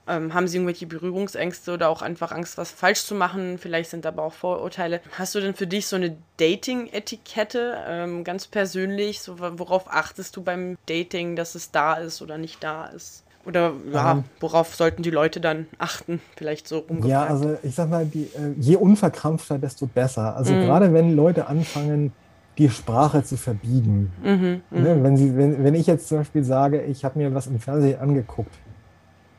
ähm, 0.08 0.34
haben 0.34 0.48
sie 0.48 0.58
irgendwelche 0.58 0.86
Berührungsängste 0.86 1.74
oder 1.74 1.90
auch 1.90 2.02
einfach 2.02 2.32
Angst, 2.32 2.58
was 2.58 2.72
falsch 2.72 3.04
zu 3.04 3.16
machen. 3.16 3.58
Vielleicht 3.58 3.90
sind 3.90 4.06
aber 4.06 4.24
auch 4.24 4.34
Vorurteile. 4.34 5.02
Hast 5.18 5.36
du 5.36 5.40
denn 5.40 5.56
für 5.56 5.68
dich 5.68 5.88
so 5.88 5.96
eine 5.96 6.16
Dating-Etikette, 6.38 7.84
ähm, 7.88 8.24
ganz 8.24 8.48
persönlich? 8.48 9.22
So, 9.22 9.40
worauf 9.40 9.92
achtest 9.92 10.36
du 10.36 10.44
beim 10.44 10.78
Dating, 10.86 11.36
dass 11.36 11.56
es 11.56 11.72
da 11.72 11.96
ist 11.96 12.22
oder 12.22 12.38
nicht 12.38 12.64
da 12.64 12.86
ist? 12.86 13.24
Oder 13.46 13.74
ja, 13.92 14.12
ähm, 14.12 14.26
worauf 14.40 14.76
sollten 14.76 15.02
die 15.02 15.10
Leute 15.10 15.40
dann 15.40 15.66
achten? 15.80 16.22
Vielleicht 16.36 16.68
so 16.68 16.80
umgefragt. 16.80 17.10
Ja, 17.10 17.26
also 17.26 17.58
ich 17.64 17.74
sag 17.74 17.90
mal, 17.90 18.06
die, 18.06 18.26
äh, 18.26 18.54
je 18.60 18.76
unverkrampfter, 18.76 19.58
desto 19.58 19.88
besser. 19.88 20.36
Also 20.36 20.54
mhm. 20.54 20.66
gerade 20.66 20.94
wenn 20.94 21.16
Leute 21.16 21.48
anfangen, 21.48 22.12
die 22.60 22.70
Sprache 22.70 23.24
zu 23.24 23.38
verbiegen. 23.38 24.12
Mhm, 24.24 24.62
ne? 24.70 24.96
Mhm. 24.96 25.04
wenn, 25.04 25.18
sie, 25.18 25.36
wenn, 25.36 25.64
wenn 25.64 25.76
ich 25.76 25.88
jetzt 25.88 26.08
zum 26.08 26.20
Beispiel 26.20 26.44
sage, 26.44 26.84
ich 26.84 27.04
habe 27.04 27.18
mir 27.18 27.34
was 27.34 27.48
im 27.48 27.60
Fernsehen 27.60 28.00
angeguckt, 28.00 28.54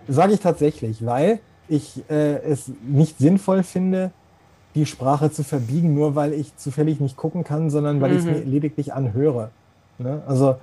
sage 0.09 0.33
ich 0.33 0.41
tatsächlich, 0.41 1.05
weil 1.07 1.39
ich 1.69 2.03
äh, 2.11 2.43
es 2.43 2.73
nicht 2.83 3.19
sinnvoll 3.19 3.63
finde, 3.63 4.11
die 4.75 4.87
Sprache 4.87 5.31
zu 5.31 5.45
verbiegen, 5.45 5.95
nur 5.95 6.17
weil 6.17 6.33
ich 6.33 6.57
zufällig 6.57 7.01
nicht 7.01 7.17
gucken 7.17 7.45
kann, 7.45 7.71
sondern 7.71 8.01
weil 8.01 8.11
mhm. 8.11 8.17
ich 8.17 8.25
es 8.25 8.31
mir 8.31 8.45
lediglich 8.45 8.93
anhöre. 8.93 9.51
Ne? 9.99 10.23
Also 10.27 10.57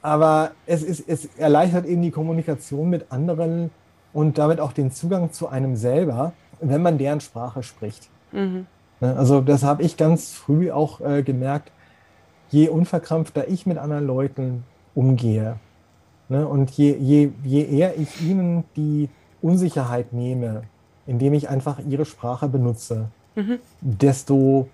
aber 0.00 0.52
es, 0.66 0.82
ist, 0.82 1.08
es 1.08 1.26
erleichtert 1.36 1.86
eben 1.86 2.02
die 2.02 2.10
Kommunikation 2.10 2.88
mit 2.88 3.10
anderen 3.10 3.70
und 4.12 4.38
damit 4.38 4.60
auch 4.60 4.72
den 4.72 4.90
Zugang 4.90 5.32
zu 5.32 5.48
einem 5.48 5.76
selber, 5.76 6.32
wenn 6.60 6.82
man 6.82 6.98
deren 6.98 7.20
Sprache 7.20 7.62
spricht. 7.62 8.08
Mhm. 8.32 8.66
Ne, 9.00 9.16
also 9.16 9.40
das 9.40 9.62
habe 9.62 9.82
ich 9.82 9.96
ganz 9.96 10.32
früh 10.32 10.70
auch 10.70 11.00
äh, 11.00 11.22
gemerkt, 11.22 11.72
je 12.50 12.68
unverkrampfter 12.68 13.48
ich 13.48 13.66
mit 13.66 13.78
anderen 13.78 14.06
Leuten 14.06 14.64
umgehe 14.94 15.56
ne, 16.28 16.46
und 16.46 16.70
je, 16.70 16.96
je, 16.96 17.30
je 17.44 17.64
eher 17.64 17.98
ich 17.98 18.20
ihnen 18.22 18.64
die 18.76 19.08
Unsicherheit 19.40 20.12
nehme, 20.12 20.62
indem 21.06 21.34
ich 21.34 21.48
einfach 21.48 21.78
ihre 21.88 22.04
Sprache 22.04 22.48
benutze, 22.48 23.08
mhm. 23.34 23.58
desto 23.80 24.68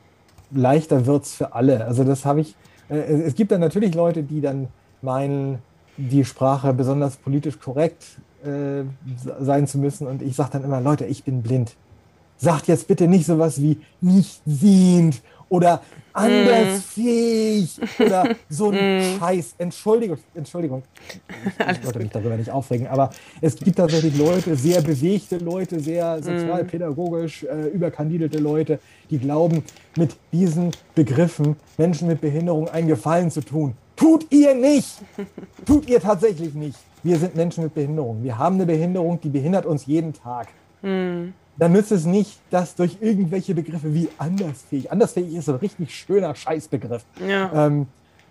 leichter 0.50 1.06
wird 1.06 1.24
es 1.24 1.34
für 1.34 1.54
alle. 1.54 1.84
Also 1.84 2.04
das 2.04 2.24
habe 2.24 2.40
ich, 2.40 2.54
äh, 2.88 2.96
es 2.96 3.34
gibt 3.34 3.52
dann 3.52 3.60
natürlich 3.60 3.94
Leute, 3.94 4.22
die 4.22 4.40
dann 4.40 4.68
meinen, 5.02 5.58
die 5.96 6.24
Sprache 6.24 6.72
besonders 6.72 7.16
politisch 7.16 7.60
korrekt 7.60 8.04
äh, 8.44 8.84
sein 9.40 9.66
zu 9.66 9.78
müssen. 9.78 10.06
Und 10.06 10.22
ich 10.22 10.34
sage 10.34 10.50
dann 10.52 10.64
immer, 10.64 10.80
Leute, 10.80 11.04
ich 11.04 11.24
bin 11.24 11.42
blind. 11.42 11.76
Sagt 12.36 12.66
jetzt 12.66 12.88
bitte 12.88 13.06
nicht 13.06 13.26
sowas 13.26 13.62
wie 13.62 13.80
nicht 14.00 14.40
sehend 14.44 15.22
oder 15.48 15.82
andersfähig 16.12 17.78
mm. 17.78 18.02
oder 18.02 18.28
so 18.48 18.70
ein 18.70 18.98
mm. 18.98 19.18
Scheiß. 19.18 19.54
Entschuldigung, 19.58 20.18
Entschuldigung. 20.34 20.82
Ich 21.70 21.84
wollte 21.84 21.98
mich 21.98 22.10
darüber 22.10 22.36
nicht 22.36 22.50
aufregen, 22.50 22.86
aber 22.86 23.10
es 23.40 23.56
gibt 23.56 23.76
tatsächlich 23.76 24.16
Leute, 24.16 24.56
sehr 24.56 24.80
bewegte 24.80 25.38
Leute, 25.38 25.80
sehr 25.80 26.22
sozialpädagogisch 26.22 27.44
äh, 27.44 27.68
überkandidelte 27.68 28.38
Leute, 28.38 28.78
die 29.10 29.18
glauben, 29.18 29.64
mit 29.96 30.16
diesen 30.32 30.70
Begriffen 30.94 31.56
Menschen 31.76 32.08
mit 32.08 32.20
Behinderung 32.20 32.68
einen 32.68 32.88
Gefallen 32.88 33.30
zu 33.30 33.40
tun. 33.40 33.74
Tut 33.96 34.26
ihr 34.30 34.54
nicht. 34.54 35.02
Tut 35.66 35.88
ihr 35.88 36.00
tatsächlich 36.00 36.54
nicht. 36.54 36.78
Wir 37.02 37.18
sind 37.18 37.36
Menschen 37.36 37.64
mit 37.64 37.74
Behinderung. 37.74 38.22
Wir 38.22 38.38
haben 38.38 38.56
eine 38.56 38.66
Behinderung, 38.66 39.20
die 39.20 39.28
behindert 39.28 39.66
uns 39.66 39.86
jeden 39.86 40.12
Tag. 40.12 40.48
Dann 41.56 41.72
nützt 41.72 41.92
es 41.92 42.04
nicht, 42.04 42.40
das 42.50 42.74
durch 42.74 42.98
irgendwelche 43.00 43.54
Begriffe 43.54 43.94
wie 43.94 44.08
andersfähig, 44.18 44.90
andersfähig 44.90 45.34
ist 45.34 45.48
ein 45.48 45.56
richtig 45.56 45.94
schöner 45.94 46.34
Scheißbegriff, 46.34 47.04
ja. 47.26 47.66
ähm, 47.66 47.86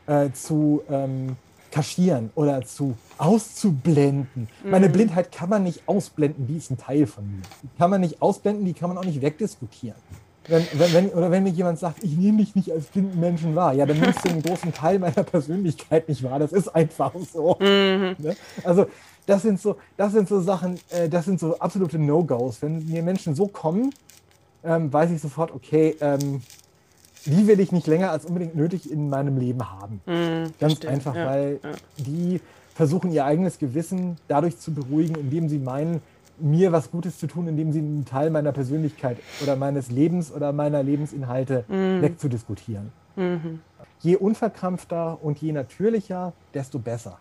äh, 0.08 0.32
zu 0.32 0.82
ähm, 0.90 1.38
kaschieren 1.72 2.30
oder 2.36 2.62
zu 2.62 2.96
auszublenden. 3.18 4.48
Mhm. 4.64 4.70
Meine 4.70 4.90
Blindheit 4.90 5.32
kann 5.32 5.50
man 5.50 5.64
nicht 5.64 5.88
ausblenden, 5.88 6.48
die 6.48 6.58
ist 6.58 6.70
ein 6.70 6.78
Teil 6.78 7.08
von 7.08 7.26
mir. 7.26 7.42
Die 7.64 7.78
kann 7.78 7.90
man 7.90 8.02
nicht 8.02 8.22
ausblenden, 8.22 8.66
die 8.66 8.74
kann 8.74 8.90
man 8.90 8.98
auch 8.98 9.06
nicht 9.06 9.22
wegdiskutieren. 9.22 9.98
Wenn, 10.48 10.68
wenn, 10.74 10.94
wenn, 10.94 11.10
oder 11.10 11.32
wenn 11.32 11.44
mir 11.44 11.52
jemand 11.52 11.80
sagt, 11.80 12.04
ich 12.04 12.18
nehme 12.18 12.40
dich 12.40 12.54
nicht 12.54 12.72
als 12.72 12.88
blinden 12.88 13.20
Menschen 13.20 13.56
wahr, 13.56 13.74
ja, 13.74 13.86
dann 13.86 13.98
nimmst 13.98 14.26
du 14.26 14.30
einen 14.30 14.44
großen 14.44 14.74
Teil 14.74 15.00
meiner 15.00 15.24
Persönlichkeit 15.24 16.10
nicht 16.10 16.22
wahr. 16.22 16.38
Das 16.38 16.52
ist 16.52 16.68
einfach 16.68 17.14
so. 17.32 17.58
Mhm. 17.60 18.16
Ne? 18.18 18.36
Also 18.64 18.88
das 19.26 19.42
sind 19.42 19.60
so, 19.60 19.78
das 19.98 20.12
sind 20.14 20.28
so 20.28 20.42
Sachen, 20.42 20.80
äh, 20.90 21.10
das 21.10 21.26
sind 21.26 21.40
so 21.40 21.58
absolute 21.60 21.98
No-Gos. 21.98 22.62
Wenn 22.62 22.86
mir 22.86 23.04
Menschen 23.04 23.36
so 23.36 23.48
kommen, 23.48 23.94
ähm, 24.64 24.92
weiß 24.92 25.12
ich 25.12 25.22
sofort, 25.22 25.52
okay, 25.54 25.96
ähm, 26.02 26.42
die 27.26 27.48
will 27.48 27.60
ich 27.60 27.72
nicht 27.72 27.88
länger 27.88 28.12
als 28.12 28.26
unbedingt 28.26 28.56
nötig 28.56 28.92
in 28.92 29.10
meinem 29.10 29.38
Leben 29.38 29.70
haben. 29.70 30.02
Mhm, 30.06 30.54
Ganz 30.60 30.74
stimmt. 30.74 30.94
einfach, 30.94 31.16
ja, 31.16 31.26
weil 31.28 31.60
ja. 31.64 31.72
die 31.98 32.42
versuchen 32.74 33.12
ihr 33.12 33.26
eigenes 33.26 33.60
Gewissen 33.60 34.18
dadurch 34.28 34.58
zu 34.60 34.74
beruhigen, 34.74 35.16
indem 35.16 35.48
sie 35.48 35.60
meinen, 35.60 36.02
mir 36.40 36.72
was 36.72 36.92
Gutes 36.92 37.20
zu 37.20 37.28
tun, 37.28 37.48
indem 37.48 37.72
sie 37.72 37.80
einen 37.80 38.06
Teil 38.06 38.30
meiner 38.30 38.52
Persönlichkeit 38.52 39.18
oder 39.42 39.56
meines 39.56 39.92
Lebens 39.92 40.32
oder 40.32 40.52
meiner 40.52 40.82
Lebensinhalte 40.84 41.64
mhm. 41.68 42.02
wegzudiskutieren. 42.02 42.92
Mhm. 43.16 43.62
Je 44.00 44.18
unverkrampfter 44.18 45.24
und 45.24 45.40
je 45.40 45.52
natürlicher, 45.52 46.34
desto 46.54 46.80
besser. 46.80 47.20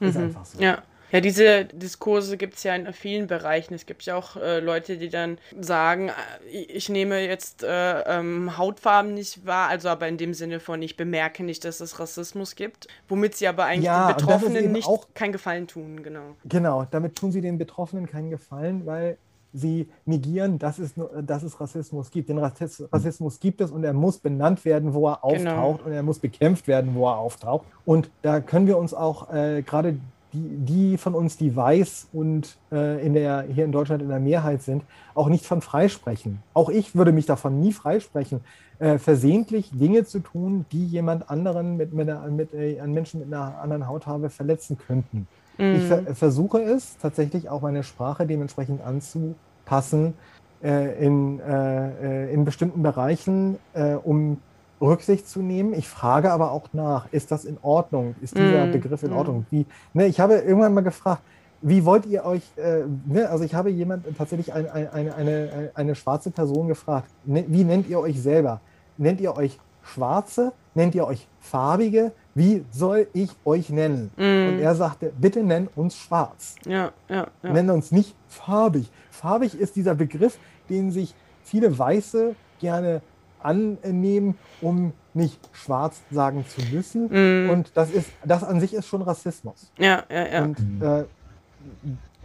Mhm. 0.00 0.08
Ist 0.08 0.16
einfach 0.16 0.46
so. 0.46 0.60
Ja. 0.60 0.78
Ja, 1.12 1.20
diese 1.20 1.66
Diskurse 1.66 2.36
gibt 2.36 2.54
es 2.54 2.62
ja 2.62 2.74
in 2.74 2.92
vielen 2.92 3.26
Bereichen. 3.26 3.74
Es 3.74 3.86
gibt 3.86 4.02
ja 4.02 4.16
auch 4.16 4.36
äh, 4.36 4.60
Leute, 4.60 4.98
die 4.98 5.08
dann 5.08 5.38
sagen, 5.60 6.08
äh, 6.08 6.56
ich 6.56 6.88
nehme 6.88 7.20
jetzt 7.20 7.62
äh, 7.62 8.00
ähm, 8.02 8.56
Hautfarben 8.58 9.14
nicht 9.14 9.46
wahr, 9.46 9.68
also 9.68 9.88
aber 9.88 10.08
in 10.08 10.16
dem 10.16 10.34
Sinne 10.34 10.60
von, 10.60 10.82
ich 10.82 10.96
bemerke 10.96 11.44
nicht, 11.44 11.64
dass 11.64 11.80
es 11.80 12.00
Rassismus 12.00 12.56
gibt, 12.56 12.88
womit 13.08 13.36
sie 13.36 13.46
aber 13.46 13.64
eigentlich 13.64 13.84
ja, 13.84 14.12
den 14.12 14.16
Betroffenen 14.16 14.72
nicht 14.72 14.88
auch, 14.88 15.06
keinen 15.14 15.32
Gefallen 15.32 15.66
tun, 15.66 16.02
genau. 16.02 16.36
Genau, 16.44 16.86
damit 16.90 17.16
tun 17.16 17.32
sie 17.32 17.40
den 17.40 17.58
Betroffenen 17.58 18.06
keinen 18.06 18.30
Gefallen, 18.30 18.84
weil 18.86 19.16
sie 19.56 19.88
negieren, 20.04 20.58
dass 20.58 20.78
es, 20.78 20.94
dass 21.22 21.42
es 21.42 21.58
Rassismus 21.60 22.10
gibt. 22.10 22.28
Den 22.28 22.38
Rassismus 22.38 23.40
gibt 23.40 23.60
es 23.60 23.70
und 23.70 23.84
er 23.84 23.92
muss 23.92 24.18
benannt 24.18 24.64
werden, 24.64 24.92
wo 24.92 25.08
er 25.08 25.24
auftaucht 25.24 25.78
genau. 25.78 25.80
und 25.84 25.92
er 25.92 26.02
muss 26.02 26.18
bekämpft 26.18 26.68
werden, 26.68 26.94
wo 26.94 27.06
er 27.06 27.16
auftaucht. 27.16 27.64
Und 27.84 28.10
da 28.22 28.40
können 28.40 28.66
wir 28.66 28.76
uns 28.76 28.92
auch 28.92 29.32
äh, 29.32 29.62
gerade 29.62 29.98
die, 30.36 30.56
die 30.58 30.98
von 30.98 31.14
uns, 31.14 31.36
die 31.36 31.54
weiß 31.56 32.08
und 32.12 32.56
äh, 32.70 33.04
in 33.04 33.14
der, 33.14 33.42
hier 33.42 33.64
in 33.64 33.72
Deutschland 33.72 34.02
in 34.02 34.08
der 34.08 34.20
Mehrheit 34.20 34.62
sind, 34.62 34.84
auch 35.14 35.28
nicht 35.28 35.46
von 35.46 35.62
freisprechen. 35.62 36.42
Auch 36.54 36.68
ich 36.68 36.94
würde 36.94 37.12
mich 37.12 37.26
davon 37.26 37.60
nie 37.60 37.72
freisprechen, 37.72 38.40
äh, 38.78 38.98
versehentlich 38.98 39.70
Dinge 39.72 40.04
zu 40.04 40.20
tun, 40.20 40.66
die 40.72 40.84
jemand 40.86 41.30
anderen 41.30 41.76
mit, 41.76 41.94
mit, 41.94 42.08
mit 42.30 42.52
äh, 42.52 42.86
Menschen 42.86 43.20
mit 43.20 43.32
einer 43.32 43.58
anderen 43.60 43.88
Hautfarbe 43.88 44.28
verletzen 44.30 44.76
könnten. 44.78 45.26
Mhm. 45.58 45.74
Ich 45.74 45.82
ver 45.84 46.14
versuche 46.14 46.60
es 46.60 46.98
tatsächlich 46.98 47.48
auch 47.48 47.62
meine 47.62 47.82
Sprache 47.82 48.26
dementsprechend 48.26 48.82
anzupassen 48.82 50.14
äh, 50.62 51.04
in, 51.04 51.38
äh, 51.40 52.26
äh, 52.26 52.34
in 52.34 52.44
bestimmten 52.44 52.82
Bereichen, 52.82 53.58
um 54.04 54.38
Rücksicht 54.80 55.28
zu 55.28 55.40
nehmen. 55.40 55.74
Ich 55.74 55.88
frage 55.88 56.32
aber 56.32 56.52
auch 56.52 56.68
nach, 56.72 57.10
ist 57.12 57.30
das 57.30 57.44
in 57.44 57.58
Ordnung? 57.62 58.14
Ist 58.20 58.36
dieser 58.36 58.66
mm, 58.66 58.72
Begriff 58.72 59.02
in 59.02 59.10
mm. 59.10 59.16
Ordnung? 59.16 59.46
Wie, 59.50 59.66
ne, 59.94 60.06
ich 60.06 60.20
habe 60.20 60.34
irgendwann 60.34 60.74
mal 60.74 60.82
gefragt, 60.82 61.22
wie 61.62 61.84
wollt 61.84 62.06
ihr 62.06 62.24
euch, 62.24 62.42
äh, 62.56 62.82
ne, 63.06 63.28
also 63.28 63.44
ich 63.44 63.54
habe 63.54 63.70
jemand 63.70 64.04
tatsächlich 64.16 64.52
ein, 64.52 64.68
ein, 64.68 64.88
eine, 64.88 65.14
eine, 65.14 65.70
eine 65.74 65.94
schwarze 65.94 66.30
Person 66.30 66.68
gefragt, 66.68 67.08
ne, 67.24 67.44
wie 67.48 67.64
nennt 67.64 67.88
ihr 67.88 67.98
euch 67.98 68.20
selber? 68.20 68.60
Nennt 68.98 69.20
ihr 69.20 69.36
euch 69.36 69.58
Schwarze? 69.82 70.52
Nennt 70.74 70.94
ihr 70.94 71.06
euch 71.06 71.26
Farbige? 71.40 72.12
Wie 72.34 72.64
soll 72.70 73.06
ich 73.14 73.30
euch 73.44 73.70
nennen? 73.70 74.10
Mm. 74.16 74.48
Und 74.48 74.58
er 74.60 74.74
sagte, 74.74 75.12
bitte 75.18 75.42
nenn 75.42 75.68
uns 75.74 75.96
schwarz. 75.96 76.56
Ja, 76.66 76.92
ja, 77.08 77.28
ja. 77.42 77.52
Nenn 77.52 77.70
uns 77.70 77.92
nicht 77.92 78.14
farbig. 78.28 78.90
Farbig 79.10 79.58
ist 79.58 79.76
dieser 79.76 79.94
Begriff, 79.94 80.38
den 80.68 80.90
sich 80.90 81.14
viele 81.42 81.78
Weiße 81.78 82.34
gerne 82.58 83.00
annehmen, 83.42 84.36
um 84.60 84.92
nicht 85.14 85.38
schwarz 85.52 86.02
sagen 86.10 86.44
zu 86.46 86.60
müssen. 86.72 87.08
Mm. 87.08 87.50
Und 87.50 87.72
das 87.74 87.90
ist, 87.90 88.10
das 88.24 88.44
an 88.44 88.60
sich 88.60 88.74
ist 88.74 88.86
schon 88.86 89.02
Rassismus. 89.02 89.70
Ja, 89.78 90.04
ja, 90.10 90.26
ja. 90.26 90.44
Und, 90.44 90.58
äh, 90.82 91.04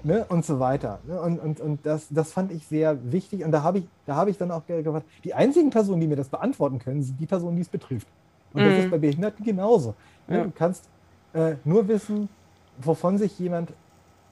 ne, 0.03 0.25
und 0.29 0.45
so 0.45 0.59
weiter. 0.59 0.99
Ne? 1.07 1.19
Und, 1.19 1.39
und, 1.39 1.59
und 1.61 1.85
das, 1.85 2.07
das 2.09 2.31
fand 2.31 2.51
ich 2.51 2.67
sehr 2.67 2.97
wichtig. 3.11 3.43
Und 3.43 3.51
da 3.51 3.63
habe 3.63 3.79
ich, 3.79 3.87
da 4.05 4.25
ich 4.27 4.37
dann 4.37 4.51
auch 4.51 4.65
gefragt, 4.65 5.05
die 5.23 5.33
einzigen 5.33 5.69
Personen, 5.69 6.01
die 6.01 6.07
mir 6.07 6.17
das 6.17 6.29
beantworten 6.29 6.79
können, 6.79 7.01
sind 7.01 7.19
die 7.19 7.25
Personen, 7.25 7.55
die 7.55 7.61
es 7.61 7.69
betrifft. 7.69 8.07
Und 8.53 8.63
mm. 8.63 8.65
das 8.65 8.79
ist 8.79 8.91
bei 8.91 8.97
Behinderten 8.97 9.45
genauso. 9.45 9.95
Ne? 10.27 10.37
Ja. 10.37 10.43
Du 10.43 10.51
kannst 10.51 10.89
äh, 11.33 11.55
nur 11.63 11.87
wissen, 11.87 12.29
wovon 12.77 13.17
sich 13.17 13.37
jemand 13.39 13.73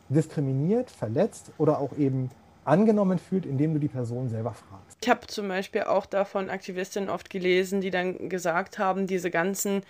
diskriminiert, 0.09 0.89
verletzt 0.89 1.51
oder 1.57 1.80
auch 1.80 1.95
eben 1.97 2.30
angenommen 2.70 3.20
fühlt, 3.20 3.45
indem 3.45 3.74
du 3.74 3.80
die 3.80 3.88
Person 3.88 4.30
selber 4.30 4.53
fragst. 4.53 4.97
Ich 5.01 5.09
habe 5.09 5.26
zum 5.28 5.47
Beispiel 5.47 5.84
auch 5.84 6.05
davon 6.05 6.49
Aktivistinnen 6.49 7.09
oft 7.09 7.30
gelesen, 7.30 7.82
die 7.82 7.89
dann 7.89 8.30
gesagt 8.30 8.78
haben, 8.78 9.07
diese 9.07 9.32
ganzen 9.32 9.82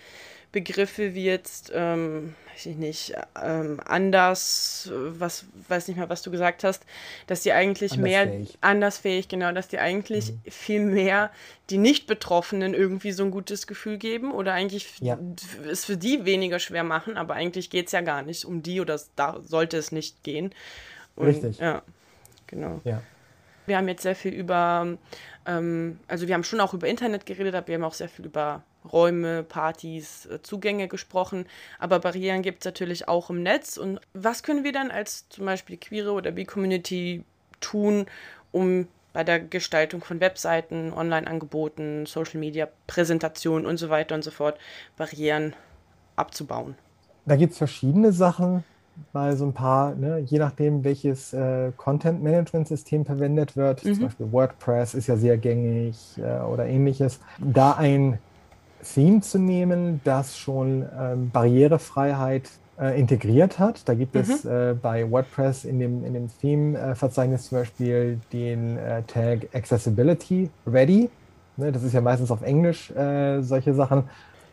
Begriffe 0.52 1.14
wie 1.14 1.24
jetzt, 1.24 1.70
ähm, 1.74 2.34
weiß 2.52 2.66
ich 2.66 2.76
nicht, 2.76 3.14
ähm, 3.40 3.80
anders, 3.84 4.90
was 4.92 5.44
weiß 5.68 5.86
nicht 5.88 5.96
mehr, 5.96 6.08
was 6.08 6.22
du 6.22 6.30
gesagt 6.30 6.64
hast, 6.64 6.84
dass 7.28 7.42
die 7.42 7.52
eigentlich 7.52 7.92
andersfähig. 7.92 8.48
mehr 8.48 8.58
andersfähig, 8.60 9.28
genau, 9.28 9.52
dass 9.52 9.68
die 9.68 9.78
eigentlich 9.78 10.32
mhm. 10.32 10.50
viel 10.50 10.80
mehr 10.80 11.30
die 11.68 11.78
Nicht-Betroffenen 11.78 12.74
irgendwie 12.74 13.12
so 13.12 13.22
ein 13.24 13.30
gutes 13.30 13.68
Gefühl 13.68 13.98
geben 13.98 14.32
oder 14.32 14.52
eigentlich 14.54 14.98
ja. 15.00 15.18
es 15.70 15.84
für 15.84 15.96
die 15.96 16.24
weniger 16.24 16.58
schwer 16.58 16.82
machen, 16.82 17.16
aber 17.16 17.34
eigentlich 17.34 17.70
geht 17.70 17.86
es 17.86 17.92
ja 17.92 18.00
gar 18.00 18.22
nicht 18.22 18.44
um 18.44 18.62
die 18.62 18.80
oder 18.80 18.98
da 19.14 19.38
sollte 19.40 19.76
es 19.76 19.92
nicht 19.92 20.24
gehen. 20.24 20.52
Und, 21.14 21.26
Richtig. 21.26 21.58
Ja, 21.58 21.82
genau. 22.50 22.80
Ja. 22.84 23.00
Wir 23.66 23.76
haben 23.76 23.88
jetzt 23.88 24.02
sehr 24.02 24.16
viel 24.16 24.34
über, 24.34 24.98
ähm, 25.46 26.00
also 26.08 26.26
wir 26.26 26.34
haben 26.34 26.44
schon 26.44 26.60
auch 26.60 26.74
über 26.74 26.88
Internet 26.88 27.24
geredet, 27.24 27.54
aber 27.54 27.68
wir 27.68 27.76
haben 27.76 27.84
auch 27.84 27.94
sehr 27.94 28.08
viel 28.08 28.26
über 28.26 28.62
Räume, 28.90 29.42
Partys, 29.42 30.26
äh, 30.26 30.42
Zugänge 30.42 30.88
gesprochen, 30.88 31.46
aber 31.78 32.00
Barrieren 32.00 32.42
gibt 32.42 32.62
es 32.62 32.64
natürlich 32.64 33.08
auch 33.08 33.30
im 33.30 33.42
Netz. 33.42 33.76
Und 33.76 34.00
was 34.12 34.42
können 34.42 34.64
wir 34.64 34.72
dann 34.72 34.90
als 34.90 35.28
zum 35.28 35.46
Beispiel 35.46 35.76
queere 35.76 36.12
oder 36.12 36.32
B-Community 36.32 37.24
tun, 37.60 38.06
um 38.52 38.88
bei 39.12 39.24
der 39.24 39.40
Gestaltung 39.40 40.02
von 40.02 40.20
Webseiten, 40.20 40.92
Online-Angeboten, 40.92 42.06
Social-Media-Präsentationen 42.06 43.66
und 43.66 43.76
so 43.76 43.90
weiter 43.90 44.14
und 44.14 44.22
so 44.22 44.30
fort 44.30 44.58
Barrieren 44.96 45.54
abzubauen? 46.16 46.76
Da 47.26 47.36
gibt 47.36 47.52
es 47.52 47.58
verschiedene 47.58 48.12
Sachen, 48.12 48.64
mal 49.12 49.36
so 49.36 49.44
ein 49.44 49.52
paar, 49.52 49.94
ne, 49.94 50.18
je 50.18 50.38
nachdem, 50.38 50.84
welches 50.84 51.32
äh, 51.32 51.72
Content-Management-System 51.76 53.04
verwendet 53.04 53.56
wird, 53.56 53.84
mhm. 53.84 53.94
zum 53.94 54.04
Beispiel 54.04 54.32
WordPress 54.32 54.94
ist 54.94 55.06
ja 55.06 55.16
sehr 55.16 55.36
gängig 55.38 56.18
äh, 56.18 56.40
oder 56.42 56.66
ähnliches, 56.66 57.20
da 57.38 57.72
ein 57.72 58.18
Theme 58.82 59.20
zu 59.20 59.38
nehmen, 59.38 60.00
das 60.04 60.38
schon 60.38 60.84
ähm, 60.98 61.30
Barrierefreiheit 61.30 62.50
äh, 62.80 62.98
integriert 62.98 63.58
hat. 63.58 63.88
Da 63.88 63.94
gibt 63.94 64.14
mhm. 64.14 64.20
es 64.20 64.44
äh, 64.44 64.74
bei 64.80 65.10
WordPress 65.10 65.64
in 65.64 65.78
dem, 65.78 66.04
in 66.04 66.14
dem 66.14 66.28
Theme-Verzeichnis 66.40 67.48
zum 67.48 67.58
Beispiel 67.58 68.20
den 68.32 68.78
äh, 68.78 69.02
Tag 69.02 69.48
Accessibility 69.54 70.50
Ready. 70.66 71.10
Ne, 71.56 71.72
das 71.72 71.82
ist 71.82 71.92
ja 71.92 72.00
meistens 72.00 72.30
auf 72.30 72.42
Englisch 72.42 72.90
äh, 72.92 73.42
solche 73.42 73.74
Sachen. 73.74 74.04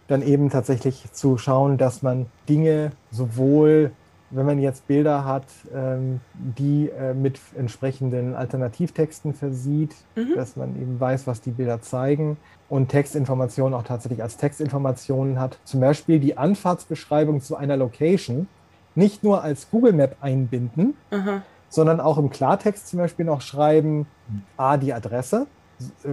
Dann 0.08 0.22
eben 0.22 0.50
tatsächlich 0.50 1.04
zu 1.12 1.38
schauen, 1.38 1.78
dass 1.78 2.02
man 2.02 2.28
Dinge 2.48 2.92
sowohl 3.12 3.92
wenn 4.30 4.46
man 4.46 4.60
jetzt 4.60 4.88
Bilder 4.88 5.24
hat, 5.26 5.46
ähm, 5.74 6.20
die 6.34 6.90
äh, 6.90 7.14
mit 7.14 7.40
entsprechenden 7.58 8.36
Alternativtexten 8.36 9.34
versieht, 9.34 9.96
mhm. 10.16 10.34
dass 10.36 10.56
man 10.56 10.76
eben 10.82 11.00
weiß, 11.00 11.28
was 11.28 11.42
die 11.42 11.52
Bilder 11.52 11.82
zeigen 11.82 12.38
und 12.70 12.90
Textinformationen 12.90 13.74
auch 13.74 13.84
tatsächlich 13.84 14.22
als 14.22 14.38
Textinformationen 14.38 15.40
hat. 15.40 15.60
Zum 15.64 15.80
Beispiel 15.80 16.20
die 16.20 16.38
Anfahrtsbeschreibung 16.38 17.42
zu 17.42 17.56
einer 17.56 17.78
Location 17.78 18.48
nicht 18.96 19.24
nur 19.24 19.44
als 19.44 19.70
Google 19.70 19.94
Map 19.94 20.18
einbinden, 20.22 20.96
mhm. 21.12 21.42
sondern 21.70 22.00
auch 22.00 22.18
im 22.18 22.30
Klartext 22.30 22.88
zum 22.88 23.00
Beispiel 23.00 23.26
noch 23.26 23.42
schreiben, 23.42 24.08
A, 24.58 24.78
die 24.78 24.94
Adresse, 24.94 25.48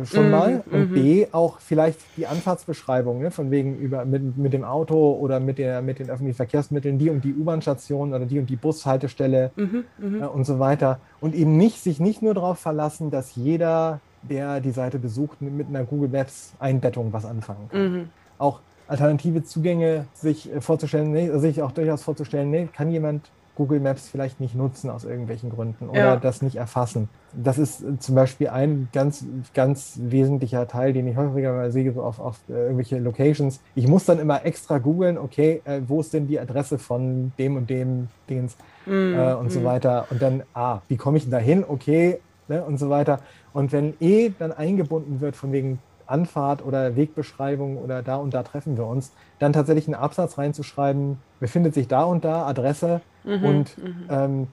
schon 0.04 0.28
mm, 0.28 0.30
mal 0.30 0.64
und 0.70 0.90
mm 0.90 0.94
B 0.94 1.26
auch 1.32 1.58
vielleicht 1.58 1.98
die 2.16 2.26
Anfahrtsbeschreibung, 2.26 3.20
ne, 3.20 3.30
von 3.30 3.50
wegen 3.50 3.76
über 3.78 4.04
mit, 4.04 4.36
mit 4.36 4.52
dem 4.52 4.64
Auto 4.64 5.12
oder 5.12 5.40
mit, 5.40 5.58
der, 5.58 5.80
mit 5.82 5.98
den 5.98 6.10
öffentlichen 6.10 6.36
Verkehrsmitteln, 6.36 6.98
die 6.98 7.10
und 7.10 7.24
die 7.24 7.34
U-Bahn-Station 7.34 8.12
oder 8.12 8.26
die 8.26 8.38
und 8.38 8.50
die 8.50 8.56
Bushaltestelle 8.56 9.50
mm 9.56 10.22
äh, 10.22 10.26
und 10.26 10.44
so 10.44 10.58
weiter. 10.58 11.00
Und 11.20 11.34
eben 11.34 11.56
nicht 11.56 11.82
sich 11.82 12.00
nicht 12.00 12.20
nur 12.22 12.34
darauf 12.34 12.58
verlassen, 12.58 13.10
dass 13.10 13.36
jeder, 13.36 14.00
der 14.22 14.60
die 14.60 14.72
Seite 14.72 14.98
besucht, 14.98 15.40
mit 15.40 15.68
einer 15.68 15.84
Google 15.84 16.10
Maps 16.10 16.52
Einbettung 16.58 17.12
was 17.12 17.24
anfangen 17.24 17.68
kann. 17.70 17.80
-hmm. 17.80 18.04
Auch 18.38 18.60
alternative 18.86 19.44
Zugänge 19.44 20.06
sich 20.12 20.52
äh, 20.52 20.60
vorzustellen, 20.60 21.12
nee, 21.12 21.30
sich 21.38 21.62
auch 21.62 21.72
durchaus 21.72 22.02
vorzustellen, 22.02 22.50
nee, 22.50 22.68
kann 22.72 22.90
jemand 22.90 23.30
Google 23.56 23.80
Maps 23.80 24.08
vielleicht 24.08 24.40
nicht 24.40 24.54
nutzen 24.54 24.90
aus 24.90 25.04
irgendwelchen 25.04 25.50
Gründen 25.50 25.88
oder 25.88 25.98
ja. 25.98 26.16
das 26.16 26.42
nicht 26.42 26.56
erfassen. 26.56 27.08
Das 27.32 27.58
ist 27.58 27.82
äh, 27.82 27.98
zum 27.98 28.14
Beispiel 28.14 28.48
ein 28.48 28.88
ganz, 28.92 29.24
ganz 29.54 29.98
wesentlicher 30.02 30.66
Teil, 30.66 30.92
den 30.92 31.06
ich 31.06 31.16
häufiger 31.16 31.52
mal 31.52 31.70
sehe, 31.70 31.92
so 31.92 32.02
auf, 32.02 32.18
auf 32.18 32.40
äh, 32.48 32.52
irgendwelche 32.52 32.98
Locations. 32.98 33.60
Ich 33.74 33.86
muss 33.86 34.04
dann 34.04 34.18
immer 34.18 34.44
extra 34.44 34.78
googeln, 34.78 35.18
okay, 35.18 35.62
äh, 35.64 35.80
wo 35.86 36.00
ist 36.00 36.12
denn 36.12 36.26
die 36.26 36.40
Adresse 36.40 36.78
von 36.78 37.32
dem 37.38 37.56
und 37.56 37.70
dem 37.70 38.08
Dings 38.28 38.56
mm, 38.86 38.90
äh, 38.90 39.34
und 39.34 39.46
mm. 39.46 39.50
so 39.50 39.64
weiter. 39.64 40.06
Und 40.10 40.20
dann, 40.20 40.42
ah, 40.54 40.80
wie 40.88 40.96
komme 40.96 41.18
ich 41.18 41.24
denn 41.24 41.32
da 41.32 41.38
hin? 41.38 41.64
Okay, 41.66 42.20
ne, 42.48 42.64
und 42.64 42.78
so 42.78 42.90
weiter. 42.90 43.20
Und 43.52 43.72
wenn 43.72 43.94
eh 44.00 44.32
dann 44.36 44.52
eingebunden 44.52 45.20
wird 45.20 45.36
von 45.36 45.52
wegen 45.52 45.78
Anfahrt 46.06 46.64
oder 46.64 46.96
Wegbeschreibung 46.96 47.78
oder 47.78 48.02
da 48.02 48.16
und 48.16 48.34
da 48.34 48.42
treffen 48.42 48.76
wir 48.76 48.86
uns, 48.86 49.12
dann 49.38 49.52
tatsächlich 49.52 49.86
einen 49.86 49.94
Absatz 49.94 50.38
reinzuschreiben, 50.38 51.18
befindet 51.40 51.74
sich 51.74 51.88
da 51.88 52.04
und 52.04 52.24
da 52.24 52.46
Adresse 52.46 53.00
mhm, 53.24 53.44
und 53.44 53.78
mhm. 53.78 53.94
Ähm, 54.10 54.48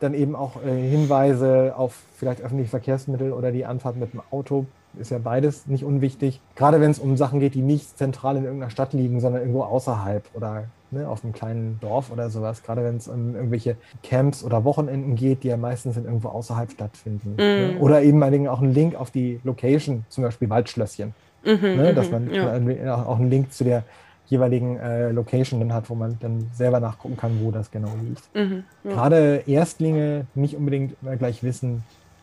dann 0.00 0.14
eben 0.14 0.36
auch 0.36 0.62
äh, 0.64 0.68
Hinweise 0.68 1.74
auf 1.76 2.02
vielleicht 2.14 2.40
öffentliche 2.40 2.70
Verkehrsmittel 2.70 3.32
oder 3.32 3.50
die 3.50 3.64
Anfahrt 3.64 3.96
mit 3.96 4.12
dem 4.12 4.22
Auto. 4.30 4.66
Ist 4.98 5.10
ja 5.10 5.18
beides 5.18 5.66
nicht 5.66 5.84
unwichtig. 5.84 6.40
Gerade 6.54 6.80
wenn 6.80 6.90
es 6.90 6.98
um 6.98 7.16
Sachen 7.16 7.40
geht, 7.40 7.54
die 7.54 7.62
nicht 7.62 7.98
zentral 7.98 8.36
in 8.36 8.44
irgendeiner 8.44 8.70
Stadt 8.70 8.92
liegen, 8.92 9.20
sondern 9.20 9.42
irgendwo 9.42 9.62
außerhalb 9.62 10.24
oder 10.34 10.64
ne, 10.90 11.08
auf 11.08 11.24
einem 11.24 11.32
kleinen 11.32 11.78
Dorf 11.80 12.10
oder 12.10 12.30
sowas. 12.30 12.62
Gerade 12.62 12.84
wenn 12.84 12.96
es 12.96 13.08
um 13.08 13.34
irgendwelche 13.34 13.76
Camps 14.02 14.44
oder 14.44 14.64
Wochenenden 14.64 15.14
geht, 15.14 15.44
die 15.44 15.48
ja 15.48 15.56
meistens 15.56 15.96
in 15.96 16.04
irgendwo 16.04 16.28
außerhalb 16.28 16.70
stattfinden. 16.70 17.34
Mm. 17.34 17.36
Ne? 17.36 17.72
Mhm. 17.74 17.80
Oder 17.80 18.02
eben 18.02 18.48
auch 18.48 18.60
einen 18.60 18.74
Link 18.74 18.94
auf 18.94 19.10
die 19.10 19.40
Location, 19.44 20.04
zum 20.08 20.24
Beispiel 20.24 20.50
Waldschlösschen. 20.50 21.14
Mm 21.44 21.48
-hmm, 21.48 21.76
ne? 21.76 21.94
Dass 21.94 22.10
man 22.10 22.32
ja. 22.32 23.04
auch 23.04 23.18
einen 23.18 23.30
Link 23.30 23.52
zu 23.52 23.64
der 23.64 23.84
jeweiligen 24.28 24.78
äh, 24.78 25.10
Location 25.10 25.60
dann 25.60 25.72
hat, 25.72 25.88
wo 25.88 25.94
man 25.94 26.18
dann 26.20 26.50
selber 26.52 26.80
nachgucken 26.80 27.16
kann, 27.16 27.40
wo 27.42 27.50
das 27.50 27.70
genau 27.70 27.90
liegt. 28.02 28.34
Mhm, 28.34 28.64
ja. 28.84 28.90
Gerade 28.90 29.42
Erstlinge 29.46 30.26
nicht 30.34 30.54
unbedingt 30.56 30.96
gleich 31.18 31.42
wissen, 31.42 31.82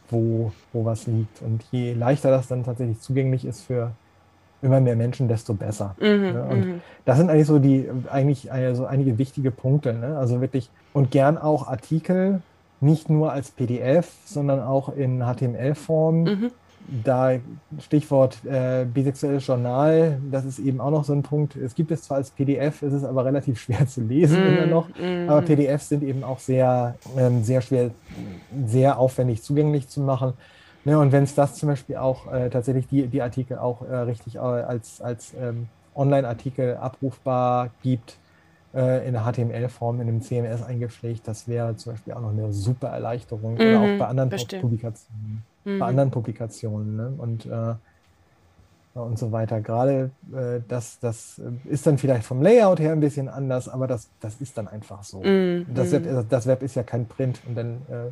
wo, 0.09 0.51
wo 0.72 0.86
was 0.86 1.07
liegt. 1.07 1.41
Und 1.41 1.63
je 1.72 1.93
leichter 1.93 2.30
das 2.30 2.47
dann 2.47 2.63
tatsächlich 2.63 2.99
zugänglich 2.99 3.45
ist 3.45 3.61
für 3.61 3.91
immer 4.66 4.82
mehr 4.82 4.95
Menschen, 4.95 5.28
desto 5.28 5.53
besser. 5.53 5.95
Mhm, 5.99 6.07
ne? 6.07 6.47
Und 6.49 6.59
mhm. 6.59 6.82
das 7.05 7.18
sind 7.18 7.30
eigentlich 7.30 7.47
so 7.47 7.59
die, 7.59 7.89
eigentlich 8.11 8.51
also 8.51 8.86
einige 8.86 9.18
wichtige 9.18 9.51
Punkte. 9.51 9.93
Ne? 9.93 10.18
Also 10.18 10.41
wirklich, 10.41 10.70
und 10.93 11.11
gern 11.11 11.38
auch 11.38 11.68
Artikel, 11.68 12.41
nicht 12.82 13.09
nur 13.09 13.32
als 13.32 13.51
PDF, 13.51 14.11
sondern 14.26 14.59
auch 14.59 14.95
in 14.95 15.22
HTML-Form. 15.22 16.24
Mhm 16.24 16.51
da 17.03 17.34
Stichwort 17.80 18.38
äh, 18.45 18.86
bisexuelles 18.86 19.45
Journal, 19.45 20.20
das 20.32 20.45
ist 20.45 20.59
eben 20.59 20.80
auch 20.80 20.91
noch 20.91 21.03
so 21.03 21.13
ein 21.13 21.24
Punkt. 21.24 21.55
Es 21.55 21.76
gibt 21.76 21.91
es 21.91 22.03
zwar 22.03 22.18
als 22.18 22.30
PDF, 22.32 22.82
es 22.82 22.93
ist 22.93 23.03
aber 23.03 23.26
relativ 23.26 23.59
schwer 23.61 23.88
zu 23.88 24.01
lesen 24.01 24.43
mm, 24.43 24.47
immer 24.47 24.66
noch. 24.68 24.89
Mm. 24.89 25.30
Aber 25.30 25.41
PDFs 25.41 25.89
sind 25.89 26.03
eben 26.03 26.24
auch 26.24 26.39
sehr, 26.39 26.95
ähm, 27.18 27.43
sehr 27.43 27.61
schwer, 27.61 27.91
sehr 28.68 28.99
aufwendig 28.99 29.41
zugänglich 29.41 29.88
zu 29.88 30.01
machen. 30.01 30.34
Ne, 30.86 30.99
und 30.99 31.11
wenn 31.11 31.23
es 31.23 31.36
das 31.36 31.55
zum 31.55 31.69
Beispiel 31.69 31.97
auch 31.97 32.31
äh, 32.31 32.49
tatsächlich 32.49 32.88
die, 32.88 33.07
die 33.07 33.21
Artikel 33.21 33.57
auch 33.57 33.81
äh, 33.81 33.95
richtig 33.95 34.36
äh, 34.36 34.39
als, 34.39 35.01
als 35.01 35.33
ähm, 35.33 35.67
Online-Artikel 35.95 36.77
abrufbar 36.77 37.71
gibt, 37.81 38.17
äh, 38.75 39.07
in 39.07 39.13
der 39.13 39.23
HTML-Form 39.23 39.99
in 39.99 40.07
dem 40.07 40.21
CMS 40.21 40.61
eingepflegt, 40.61 41.27
das 41.27 41.47
wäre 41.47 41.75
zum 41.75 41.93
Beispiel 41.93 42.13
auch 42.13 42.21
noch 42.21 42.31
eine 42.31 42.53
super 42.53 42.89
Erleichterung. 42.89 43.55
Mm, 43.55 43.61
Oder 43.61 43.79
auch 43.79 43.88
mhm, 43.88 43.97
bei 43.97 44.05
anderen 44.05 44.29
Publikationen 44.29 45.43
mhm. 45.65 45.79
bei 45.79 45.86
anderen 45.86 46.11
Publikationen 46.11 46.95
ne? 46.95 47.13
und, 47.17 47.45
äh, 47.45 47.73
und 48.93 49.19
so 49.19 49.31
weiter. 49.31 49.59
Gerade 49.61 50.11
äh, 50.33 50.61
das, 50.67 50.99
das 50.99 51.41
ist 51.65 51.86
dann 51.86 51.97
vielleicht 51.97 52.25
vom 52.25 52.41
Layout 52.41 52.79
her 52.79 52.93
ein 52.93 53.01
bisschen 53.01 53.27
anders, 53.27 53.67
aber 53.67 53.88
das, 53.88 54.09
das 54.21 54.39
ist 54.39 54.57
dann 54.57 54.67
einfach 54.67 55.03
so. 55.03 55.21
Mhm. 55.21 55.65
Das, 55.73 55.91
Web, 55.91 56.05
mhm. 56.05 56.25
das 56.29 56.47
Web 56.47 56.63
ist 56.63 56.75
ja 56.75 56.83
kein 56.83 57.07
Print 57.07 57.41
und 57.47 57.55
dann 57.55 57.81
äh, 57.89 58.11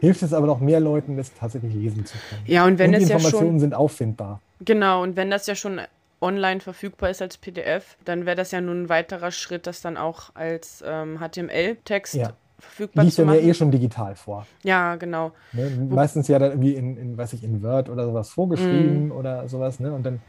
hilft 0.00 0.22
es 0.22 0.32
aber 0.32 0.46
noch 0.46 0.60
mehr 0.60 0.80
Leuten, 0.80 1.16
das 1.16 1.32
tatsächlich 1.34 1.74
lesen 1.74 2.04
zu 2.04 2.16
können. 2.28 2.42
Ja, 2.46 2.64
und 2.64 2.78
wenn 2.78 2.90
und 2.90 2.98
die 2.98 3.04
es 3.04 3.10
Informationen 3.10 3.46
ja 3.46 3.50
schon, 3.52 3.60
sind 3.60 3.74
auffindbar. 3.74 4.40
Genau, 4.60 5.02
und 5.02 5.16
wenn 5.16 5.30
das 5.30 5.46
ja 5.46 5.54
schon 5.54 5.80
online 6.20 6.60
verfügbar 6.60 7.10
ist 7.10 7.20
als 7.20 7.36
PDF, 7.36 7.96
dann 8.04 8.26
wäre 8.26 8.36
das 8.36 8.50
ja 8.50 8.60
nun 8.60 8.84
ein 8.84 8.88
weiterer 8.88 9.30
Schritt, 9.30 9.66
das 9.66 9.80
dann 9.80 9.96
auch 9.96 10.34
als 10.34 10.82
ähm, 10.86 11.18
HTML-Text 11.20 12.14
ja 12.14 12.32
verfügbar 12.64 13.04
liegt 13.04 13.16
zu 13.16 13.24
machen. 13.24 13.40
ja 13.40 13.46
eh 13.46 13.54
schon 13.54 13.70
digital 13.70 14.14
vor. 14.16 14.46
Ja, 14.62 14.96
genau. 14.96 15.32
Ne? 15.52 15.70
Meistens 15.90 16.28
ja 16.28 16.38
dann 16.38 16.52
irgendwie 16.52 16.74
in, 16.74 16.96
in, 16.96 17.16
weiß 17.16 17.32
ich, 17.34 17.44
in 17.44 17.62
Word 17.62 17.88
oder 17.88 18.04
sowas 18.04 18.30
vorgeschrieben 18.30 19.08
mm. 19.08 19.12
oder 19.12 19.48
sowas, 19.48 19.80
ne? 19.80 19.92
Und 19.92 20.04
dann, 20.04 20.20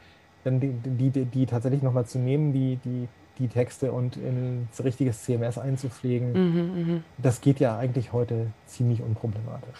dann 0.43 0.59
die, 0.59 0.73
die, 0.73 1.09
die, 1.09 1.25
die 1.25 1.45
tatsächlich 1.45 1.81
nochmal 1.81 2.05
zu 2.05 2.19
nehmen, 2.19 2.53
die, 2.53 2.77
die, 2.83 3.07
die 3.39 3.47
Texte 3.47 3.91
und 3.91 4.17
ins 4.17 4.83
richtiges 4.83 5.23
CMS 5.23 5.57
einzupflegen, 5.57 6.33
mhm, 6.33 6.93
mh. 6.93 7.01
das 7.17 7.41
geht 7.41 7.59
ja 7.59 7.77
eigentlich 7.77 8.13
heute 8.13 8.47
ziemlich 8.65 9.01
unproblematisch. 9.01 9.75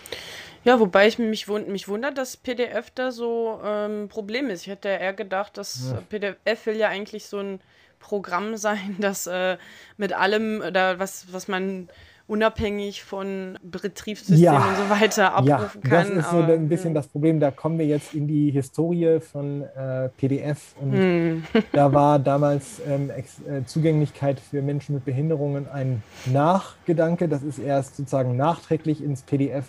Ja, 0.66 0.80
wobei 0.80 1.08
ich 1.08 1.20
mich, 1.20 1.48
wund 1.48 1.70
mich 1.70 1.88
wundert, 1.88 2.18
dass 2.18 2.38
PDF 2.38 2.90
da 2.90 3.12
so 3.12 3.60
ein 3.64 3.92
ähm, 3.92 4.08
Problem 4.10 4.50
ist. 4.50 4.64
Ich 4.64 4.68
hätte 4.68 4.90
eher 4.90 5.14
gedacht, 5.14 5.58
dass 5.58 5.92
ja. 5.92 6.02
PDF 6.10 6.66
will 6.66 6.76
ja 6.76 6.90
eigentlich 6.90 7.28
so 7.28 7.38
ein 7.38 7.60
Programm 8.00 8.58
sein, 8.58 8.96
das 9.00 9.28
äh, 9.28 9.58
mit 9.98 10.14
allem, 10.14 10.62
oder 10.62 11.00
was, 11.00 11.32
was 11.32 11.48
man 11.48 11.88
unabhängig 12.28 13.04
von 13.04 13.60
Betriebssystemen 13.62 14.42
ja. 14.44 14.68
und 14.68 14.78
so 14.78 14.90
weiter 14.90 15.34
abrufen 15.34 15.82
ja, 15.84 15.90
kann. 15.90 16.16
Das 16.16 16.26
ist 16.26 16.32
so 16.32 16.38
ein 16.38 16.68
bisschen 16.68 16.94
das 16.94 17.08
Problem. 17.08 17.40
Da 17.40 17.52
kommen 17.52 17.78
wir 17.78 17.86
jetzt 17.86 18.14
in 18.14 18.28
die 18.28 18.50
Historie 18.50 19.20
von 19.20 19.62
äh, 19.62 20.10
PDF. 20.18 20.76
Und 20.82 20.92
mm. 20.92 21.44
da 21.72 21.94
war 21.94 22.18
damals 22.18 22.82
ähm, 22.88 23.12
äh, 23.12 23.64
Zugänglichkeit 23.66 24.40
für 24.40 24.62
Menschen 24.64 24.96
mit 24.96 25.06
Behinderungen 25.06 25.68
ein 25.68 26.02
Nachgedanke. 26.26 27.28
Das 27.28 27.44
ist 27.44 27.60
erst 27.60 27.98
sozusagen 27.98 28.36
nachträglich 28.36 29.04
ins 29.04 29.22
PDF, 29.22 29.66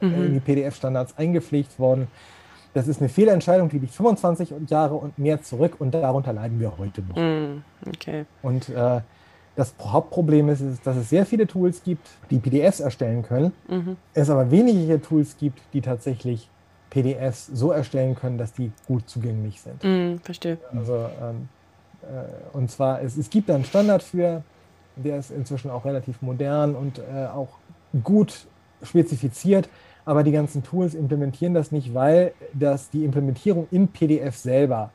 mhm. 0.00 0.14
äh, 0.14 0.26
in 0.26 0.34
die 0.34 0.40
PDF-Standards 0.40 1.18
eingepflegt 1.18 1.78
worden. 1.78 2.08
Das 2.72 2.88
ist 2.88 3.00
eine 3.00 3.08
Fehlentscheidung, 3.08 3.68
die 3.68 3.78
liegt 3.78 3.94
25 3.94 4.54
Jahre 4.68 4.94
und 4.94 5.18
mehr 5.18 5.42
zurück 5.42 5.76
und 5.78 5.92
darunter 5.92 6.32
leiden 6.32 6.60
wir 6.60 6.78
heute 6.78 7.02
noch. 7.02 7.16
Mm, 7.16 7.62
okay. 7.88 8.24
Und 8.42 8.68
äh, 8.68 9.00
das 9.58 9.74
Hauptproblem 9.80 10.50
ist, 10.50 10.60
ist, 10.60 10.86
dass 10.86 10.96
es 10.96 11.10
sehr 11.10 11.26
viele 11.26 11.44
Tools 11.44 11.82
gibt, 11.82 12.06
die 12.30 12.38
PDFs 12.38 12.78
erstellen 12.78 13.24
können, 13.24 13.52
mhm. 13.66 13.96
es 14.14 14.30
aber 14.30 14.52
wenige 14.52 15.02
Tools 15.02 15.36
gibt, 15.36 15.60
die 15.72 15.80
tatsächlich 15.80 16.48
PDFs 16.90 17.48
so 17.48 17.72
erstellen 17.72 18.14
können, 18.14 18.38
dass 18.38 18.52
die 18.52 18.70
gut 18.86 19.08
zugänglich 19.10 19.60
sind. 19.60 19.82
Mm, 19.82 20.18
verstehe. 20.22 20.58
Also, 20.72 20.94
ähm, 21.20 21.48
äh, 22.02 22.56
und 22.56 22.70
zwar, 22.70 23.02
es, 23.02 23.16
es 23.16 23.30
gibt 23.30 23.48
da 23.48 23.56
einen 23.56 23.64
Standard 23.64 24.04
für, 24.04 24.44
der 24.94 25.18
ist 25.18 25.32
inzwischen 25.32 25.72
auch 25.72 25.84
relativ 25.84 26.22
modern 26.22 26.76
und 26.76 27.00
äh, 27.00 27.26
auch 27.26 27.58
gut 28.04 28.46
spezifiziert, 28.84 29.68
aber 30.04 30.22
die 30.22 30.32
ganzen 30.32 30.62
Tools 30.62 30.94
implementieren 30.94 31.52
das 31.52 31.72
nicht, 31.72 31.94
weil 31.94 32.32
das 32.54 32.90
die 32.90 33.04
Implementierung 33.04 33.66
in 33.72 33.88
PDF 33.88 34.36
selber 34.36 34.92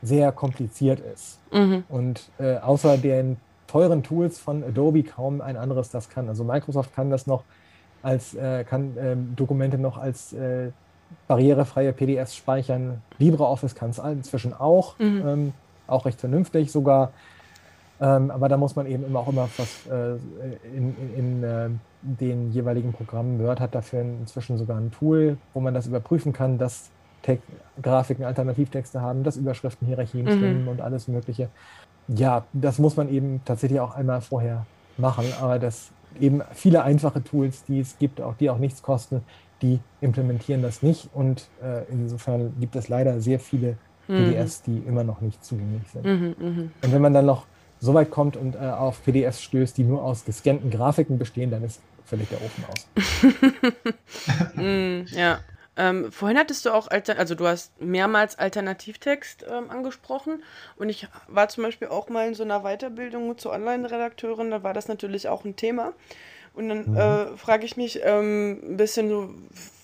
sehr 0.00 0.32
kompliziert 0.32 1.00
ist. 1.00 1.40
Mhm. 1.52 1.84
Und 1.90 2.30
äh, 2.38 2.56
außer 2.56 2.96
den 2.96 3.36
teuren 3.66 4.02
Tools 4.02 4.38
von 4.38 4.64
Adobe 4.64 5.02
kaum 5.02 5.40
ein 5.40 5.56
anderes 5.56 5.90
das 5.90 6.08
kann. 6.08 6.28
Also 6.28 6.44
Microsoft 6.44 6.94
kann 6.94 7.10
das 7.10 7.26
noch 7.26 7.44
als, 8.02 8.34
äh, 8.34 8.64
kann 8.64 8.96
äh, 8.96 9.16
Dokumente 9.36 9.78
noch 9.78 9.98
als 9.98 10.32
äh, 10.32 10.70
barrierefreie 11.28 11.92
PDFs 11.92 12.36
speichern. 12.36 13.02
LibreOffice 13.18 13.74
kann 13.74 13.90
es 13.90 13.98
inzwischen 13.98 14.52
auch, 14.52 14.98
mhm. 14.98 15.22
ähm, 15.26 15.52
auch 15.86 16.06
recht 16.06 16.20
vernünftig 16.20 16.70
sogar. 16.70 17.12
Ähm, 18.00 18.30
aber 18.30 18.48
da 18.48 18.56
muss 18.56 18.76
man 18.76 18.86
eben 18.86 19.04
immer 19.04 19.20
auch 19.20 19.28
immer 19.28 19.48
was 19.56 19.86
äh, 19.86 20.16
in, 20.76 20.94
in, 20.96 21.14
in 21.16 21.42
äh, 21.42 21.68
den 22.02 22.52
jeweiligen 22.52 22.92
Programmen. 22.92 23.42
Word 23.42 23.60
hat 23.60 23.74
dafür 23.74 24.02
inzwischen 24.02 24.58
sogar 24.58 24.76
ein 24.76 24.92
Tool, 24.92 25.38
wo 25.54 25.60
man 25.60 25.72
das 25.72 25.86
überprüfen 25.86 26.32
kann, 26.32 26.58
dass 26.58 26.90
Te 27.22 27.38
Grafiken 27.82 28.24
Alternativtexte 28.24 29.00
haben, 29.00 29.24
dass 29.24 29.36
Überschriften 29.36 29.86
Hierarchien 29.86 30.26
mhm. 30.26 30.30
stimmen 30.30 30.68
und 30.68 30.80
alles 30.80 31.08
Mögliche 31.08 31.48
ja, 32.08 32.44
das 32.52 32.78
muss 32.78 32.96
man 32.96 33.08
eben 33.08 33.40
tatsächlich 33.44 33.80
auch 33.80 33.94
einmal 33.94 34.20
vorher 34.20 34.66
machen. 34.96 35.24
Aber 35.40 35.58
das 35.58 35.90
eben 36.20 36.42
viele 36.52 36.82
einfache 36.82 37.22
Tools, 37.22 37.64
die 37.64 37.80
es 37.80 37.98
gibt, 37.98 38.20
auch 38.20 38.34
die 38.34 38.50
auch 38.50 38.58
nichts 38.58 38.82
kosten, 38.82 39.22
die 39.62 39.80
implementieren 40.00 40.62
das 40.62 40.82
nicht. 40.82 41.08
Und 41.14 41.48
äh, 41.62 41.84
insofern 41.90 42.54
gibt 42.60 42.76
es 42.76 42.88
leider 42.88 43.20
sehr 43.20 43.40
viele 43.40 43.76
PDFs, 44.06 44.62
mhm. 44.66 44.72
die 44.72 44.88
immer 44.88 45.04
noch 45.04 45.20
nicht 45.20 45.44
zugänglich 45.44 45.82
sind. 45.92 46.04
Mhm, 46.04 46.34
mh. 46.38 46.62
Und 46.82 46.92
wenn 46.92 47.02
man 47.02 47.12
dann 47.12 47.26
noch 47.26 47.46
so 47.80 47.92
weit 47.94 48.10
kommt 48.10 48.36
und 48.36 48.54
äh, 48.54 48.58
auf 48.58 49.02
PDFs 49.04 49.42
stößt, 49.42 49.76
die 49.76 49.84
nur 49.84 50.02
aus 50.02 50.24
gescannten 50.24 50.70
Grafiken 50.70 51.18
bestehen, 51.18 51.50
dann 51.50 51.62
ist 51.64 51.80
völlig 52.04 52.28
der 52.28 52.38
Ofen 52.40 52.64
aus. 52.70 52.86
mm, 54.54 55.16
ja. 55.16 55.38
Ähm, 55.76 56.10
vorhin 56.10 56.38
hattest 56.38 56.64
du 56.64 56.70
auch, 56.70 56.88
Alter 56.88 57.18
also 57.18 57.34
du 57.34 57.46
hast 57.46 57.80
mehrmals 57.80 58.38
Alternativtext 58.38 59.44
ähm, 59.50 59.70
angesprochen 59.70 60.42
und 60.76 60.88
ich 60.88 61.06
war 61.28 61.48
zum 61.48 61.64
Beispiel 61.64 61.88
auch 61.88 62.08
mal 62.08 62.28
in 62.28 62.34
so 62.34 62.44
einer 62.44 62.60
Weiterbildung 62.60 63.36
zur 63.36 63.52
Online-Redakteurin, 63.52 64.50
da 64.50 64.62
war 64.62 64.72
das 64.72 64.88
natürlich 64.88 65.28
auch 65.28 65.44
ein 65.44 65.56
Thema. 65.56 65.92
Und 66.54 66.70
dann 66.70 66.90
mhm. 66.90 66.96
äh, 66.96 67.36
frage 67.36 67.66
ich 67.66 67.76
mich 67.76 68.00
ähm, 68.02 68.58
ein 68.62 68.76
bisschen 68.78 69.10
so, 69.10 69.34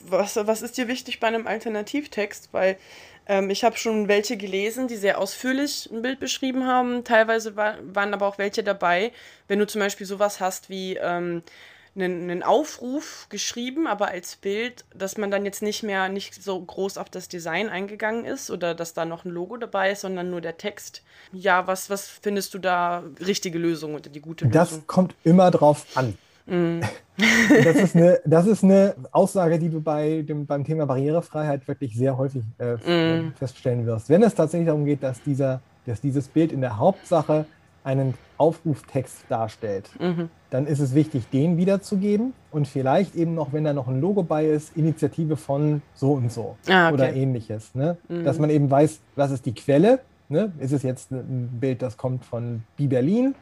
was, 0.01 0.36
was 0.36 0.62
ist 0.62 0.78
dir 0.78 0.88
wichtig 0.88 1.20
bei 1.20 1.26
einem 1.26 1.47
Alternativtext? 1.47 2.49
Weil 2.53 2.78
ähm, 3.26 3.51
ich 3.51 3.62
habe 3.62 3.76
schon 3.76 4.09
welche 4.09 4.38
gelesen, 4.38 4.88
die 4.88 4.97
sehr 4.97 5.18
ausführlich 5.18 5.90
ein 5.93 6.01
Bild 6.01 6.18
beschrieben 6.18 6.66
haben. 6.66 7.05
Teilweise 7.05 7.57
war, 7.57 7.74
waren 7.82 8.14
aber 8.14 8.26
auch 8.26 8.38
welche 8.38 8.62
dabei, 8.62 9.12
wenn 9.49 9.59
du 9.59 9.66
zum 9.66 9.80
Beispiel 9.80 10.07
sowas 10.07 10.40
hast 10.40 10.70
wie 10.70 10.97
ähm, 10.97 11.43
einen, 11.95 12.30
einen 12.30 12.43
Aufruf 12.43 13.26
geschrieben, 13.28 13.86
aber 13.86 14.09
als 14.09 14.36
Bild, 14.36 14.84
dass 14.95 15.18
man 15.18 15.30
dann 15.30 15.45
jetzt 15.45 15.62
nicht 15.62 15.82
mehr 15.82 16.09
nicht 16.09 16.43
so 16.43 16.59
groß 16.59 16.97
auf 16.97 17.11
das 17.11 17.28
Design 17.28 17.68
eingegangen 17.68 18.24
ist 18.24 18.51
oder 18.51 18.74
dass 18.74 18.95
da 18.95 19.05
noch 19.05 19.24
ein 19.24 19.30
Logo 19.30 19.57
dabei 19.57 19.93
ist, 19.93 20.01
sondern 20.01 20.30
nur 20.30 20.40
der 20.40 20.57
Text. 20.57 21.03
Ja, 21.32 21.66
was, 21.66 21.90
was 21.90 22.09
findest 22.09 22.55
du 22.55 22.59
da 22.59 23.03
richtige 23.20 23.59
Lösung 23.59 23.95
oder 23.95 24.09
die 24.09 24.20
gute 24.20 24.47
Lösung? 24.47 24.61
Das 24.61 24.86
kommt 24.86 25.14
immer 25.24 25.51
drauf 25.51 25.86
an. 25.95 26.16
Mm. 26.47 26.80
das, 27.62 27.76
ist 27.76 27.95
eine, 27.95 28.20
das 28.24 28.47
ist 28.47 28.64
eine 28.64 28.95
Aussage, 29.12 29.59
die 29.59 29.68
du 29.68 29.80
bei 29.80 30.22
dem, 30.22 30.47
beim 30.47 30.64
Thema 30.64 30.86
Barrierefreiheit 30.86 31.68
wirklich 31.68 31.95
sehr 31.95 32.16
häufig 32.16 32.43
äh, 32.59 32.74
mm. 32.74 33.34
feststellen 33.34 33.84
wirst. 33.86 34.09
Wenn 34.09 34.22
es 34.22 34.34
tatsächlich 34.34 34.66
darum 34.66 34.84
geht, 34.84 35.03
dass, 35.03 35.22
dieser, 35.22 35.61
dass 35.86 36.01
dieses 36.01 36.28
Bild 36.28 36.53
in 36.53 36.62
der 36.62 36.78
Hauptsache 36.78 37.45
einen 37.85 38.14
Aufruftext 38.39 39.24
darstellt, 39.28 39.91
mhm. 40.01 40.28
dann 40.51 40.66
ist 40.66 40.80
es 40.80 40.95
wichtig, 40.95 41.28
den 41.30 41.57
wiederzugeben 41.57 42.33
und 42.51 42.68
vielleicht 42.68 43.14
eben 43.14 43.35
noch, 43.35 43.53
wenn 43.53 43.64
da 43.64 43.72
noch 43.72 43.89
ein 43.89 44.01
Logo 44.01 44.22
bei 44.22 44.47
ist, 44.47 44.76
Initiative 44.76 45.37
von 45.37 45.83
so 45.95 46.12
und 46.12 46.33
so 46.33 46.57
ah, 46.68 46.87
okay. 46.87 46.95
oder 46.95 47.12
ähnliches. 47.12 47.74
Ne? 47.74 47.97
Mhm. 48.09 48.24
Dass 48.24 48.39
man 48.39 48.51
eben 48.51 48.70
weiß, 48.70 49.01
was 49.16 49.30
ist 49.30 49.47
die 49.47 49.55
Quelle. 49.55 50.01
Ne? 50.28 50.53
Ist 50.59 50.72
es 50.72 50.83
jetzt 50.83 51.11
ein 51.11 51.59
Bild, 51.61 51.83
das 51.83 51.97
kommt 51.97 52.24
von 52.24 52.62
Bi 52.76 52.87
Berlin 52.87 53.35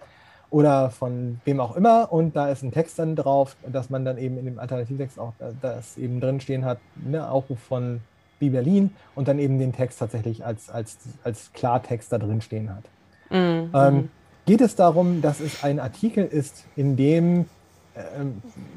oder 0.51 0.91
von 0.91 1.41
wem 1.45 1.61
auch 1.61 1.77
immer 1.77 2.13
und 2.13 2.35
da 2.35 2.49
ist 2.51 2.63
ein 2.63 2.73
Text 2.73 2.99
dann 2.99 3.15
drauf, 3.15 3.57
dass 3.67 3.89
man 3.89 4.05
dann 4.05 4.19
eben 4.19 4.37
in 4.39 4.45
dem 4.45 4.59
Alternativtext 4.59 5.19
auch 5.19 5.33
das 5.63 5.97
eben 5.97 6.21
drin 6.21 6.41
stehen 6.41 6.65
hat, 6.65 6.79
ne? 6.97 7.31
Aufruf 7.31 7.61
von 7.61 8.01
Bi 8.41 8.51
Berlin 8.51 8.93
und 9.15 9.29
dann 9.29 9.39
eben 9.39 9.59
den 9.59 9.73
Text 9.73 10.01
tatsächlich 10.01 10.45
als, 10.45 10.69
als, 10.69 10.99
als 11.23 11.53
Klartext 11.53 12.11
da 12.13 12.19
drin 12.19 12.41
stehen 12.41 12.75
hat. 12.75 12.85
Mhm. 13.31 13.71
Ähm, 13.73 14.09
geht 14.47 14.61
es 14.61 14.77
darum, 14.77 15.23
dass 15.23 15.41
es 15.41 15.63
ein 15.63 15.81
Artikel 15.81 16.25
ist, 16.25 16.65
in 16.77 16.97
dem, 16.97 17.47
äh, 17.95 18.01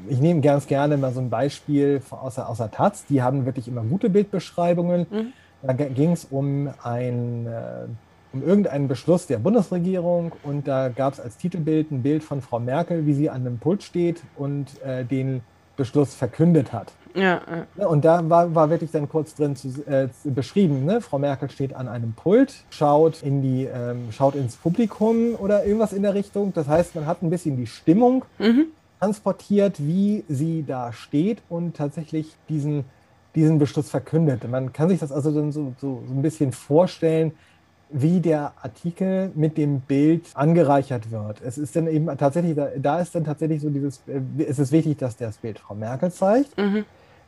ich 0.08 0.20
nehme 0.20 0.40
ganz 0.40 0.66
gerne 0.66 0.96
mal 0.96 1.12
so 1.12 1.20
ein 1.20 1.30
Beispiel 1.30 2.00
aus 2.10 2.36
der, 2.36 2.48
aus 2.48 2.58
der 2.58 2.70
Taz, 2.70 3.04
die 3.06 3.22
haben 3.22 3.46
wirklich 3.46 3.68
immer 3.68 3.82
gute 3.82 4.10
Bildbeschreibungen. 4.10 5.06
Mhm. 5.10 5.32
Da 5.62 5.72
ging 5.72 6.12
es 6.12 6.26
um 6.26 6.68
ein, 6.82 7.46
äh, 7.46 7.86
um 8.34 8.42
irgendeinen 8.42 8.88
Beschluss 8.88 9.26
der 9.26 9.38
Bundesregierung 9.38 10.32
und 10.42 10.68
da 10.68 10.88
gab 10.90 11.14
es 11.14 11.20
als 11.20 11.36
Titelbild 11.38 11.90
ein 11.90 12.02
Bild 12.02 12.22
von 12.22 12.42
Frau 12.42 12.58
Merkel, 12.58 13.06
wie 13.06 13.14
sie 13.14 13.30
an 13.30 13.42
einem 13.42 13.58
Pult 13.58 13.82
steht 13.82 14.22
und 14.36 14.82
äh, 14.82 15.04
den 15.04 15.40
Beschluss 15.76 16.14
verkündet 16.14 16.72
hat. 16.72 16.92
Ja, 17.14 17.40
ja. 17.48 17.66
Ne, 17.76 17.88
und 17.88 18.04
da 18.04 18.28
war, 18.28 18.54
war 18.54 18.70
wirklich 18.70 18.90
dann 18.90 19.08
kurz 19.08 19.34
drin 19.34 19.54
zu, 19.54 19.68
äh, 19.86 20.08
beschrieben, 20.24 20.84
ne? 20.84 21.00
Frau 21.00 21.18
Merkel 21.18 21.48
steht 21.48 21.74
an 21.74 21.86
einem 21.86 22.12
Pult, 22.12 22.64
schaut, 22.70 23.22
in 23.22 23.40
die, 23.40 23.64
ähm, 23.64 24.10
schaut 24.10 24.34
ins 24.34 24.56
Publikum 24.56 25.34
oder 25.38 25.64
irgendwas 25.64 25.92
in 25.92 26.02
der 26.02 26.14
Richtung. 26.14 26.52
Das 26.52 26.66
heißt, 26.66 26.96
man 26.96 27.06
hat 27.06 27.22
ein 27.22 27.30
bisschen 27.30 27.56
die 27.56 27.68
Stimmung 27.68 28.24
mhm. 28.38 28.66
transportiert, 28.98 29.76
wie 29.78 30.24
sie 30.28 30.64
da 30.66 30.92
steht 30.92 31.40
und 31.48 31.76
tatsächlich 31.76 32.34
diesen, 32.48 32.84
diesen 33.36 33.58
Beschluss 33.58 33.90
verkündet. 33.90 34.48
Man 34.50 34.72
kann 34.72 34.88
sich 34.88 34.98
das 34.98 35.12
also 35.12 35.30
dann 35.30 35.52
so, 35.52 35.72
so, 35.80 36.02
so 36.06 36.12
ein 36.12 36.22
bisschen 36.22 36.50
vorstellen, 36.50 37.32
wie 37.90 38.20
der 38.20 38.54
Artikel 38.60 39.30
mit 39.36 39.56
dem 39.56 39.80
Bild 39.80 40.26
angereichert 40.34 41.12
wird. 41.12 41.40
Es 41.42 41.58
ist 41.58 41.76
dann 41.76 41.86
eben 41.86 42.06
tatsächlich, 42.18 42.56
da, 42.56 42.70
da 42.76 42.98
ist 42.98 43.14
dann 43.14 43.22
tatsächlich 43.22 43.62
so 43.62 43.70
dieses, 43.70 44.02
äh, 44.08 44.20
es 44.42 44.58
ist 44.58 44.72
wichtig, 44.72 44.98
dass 44.98 45.16
das 45.16 45.36
Bild 45.36 45.60
Frau 45.60 45.76
Merkel 45.76 46.10
zeigt. 46.10 46.58
Mhm. 46.58 46.84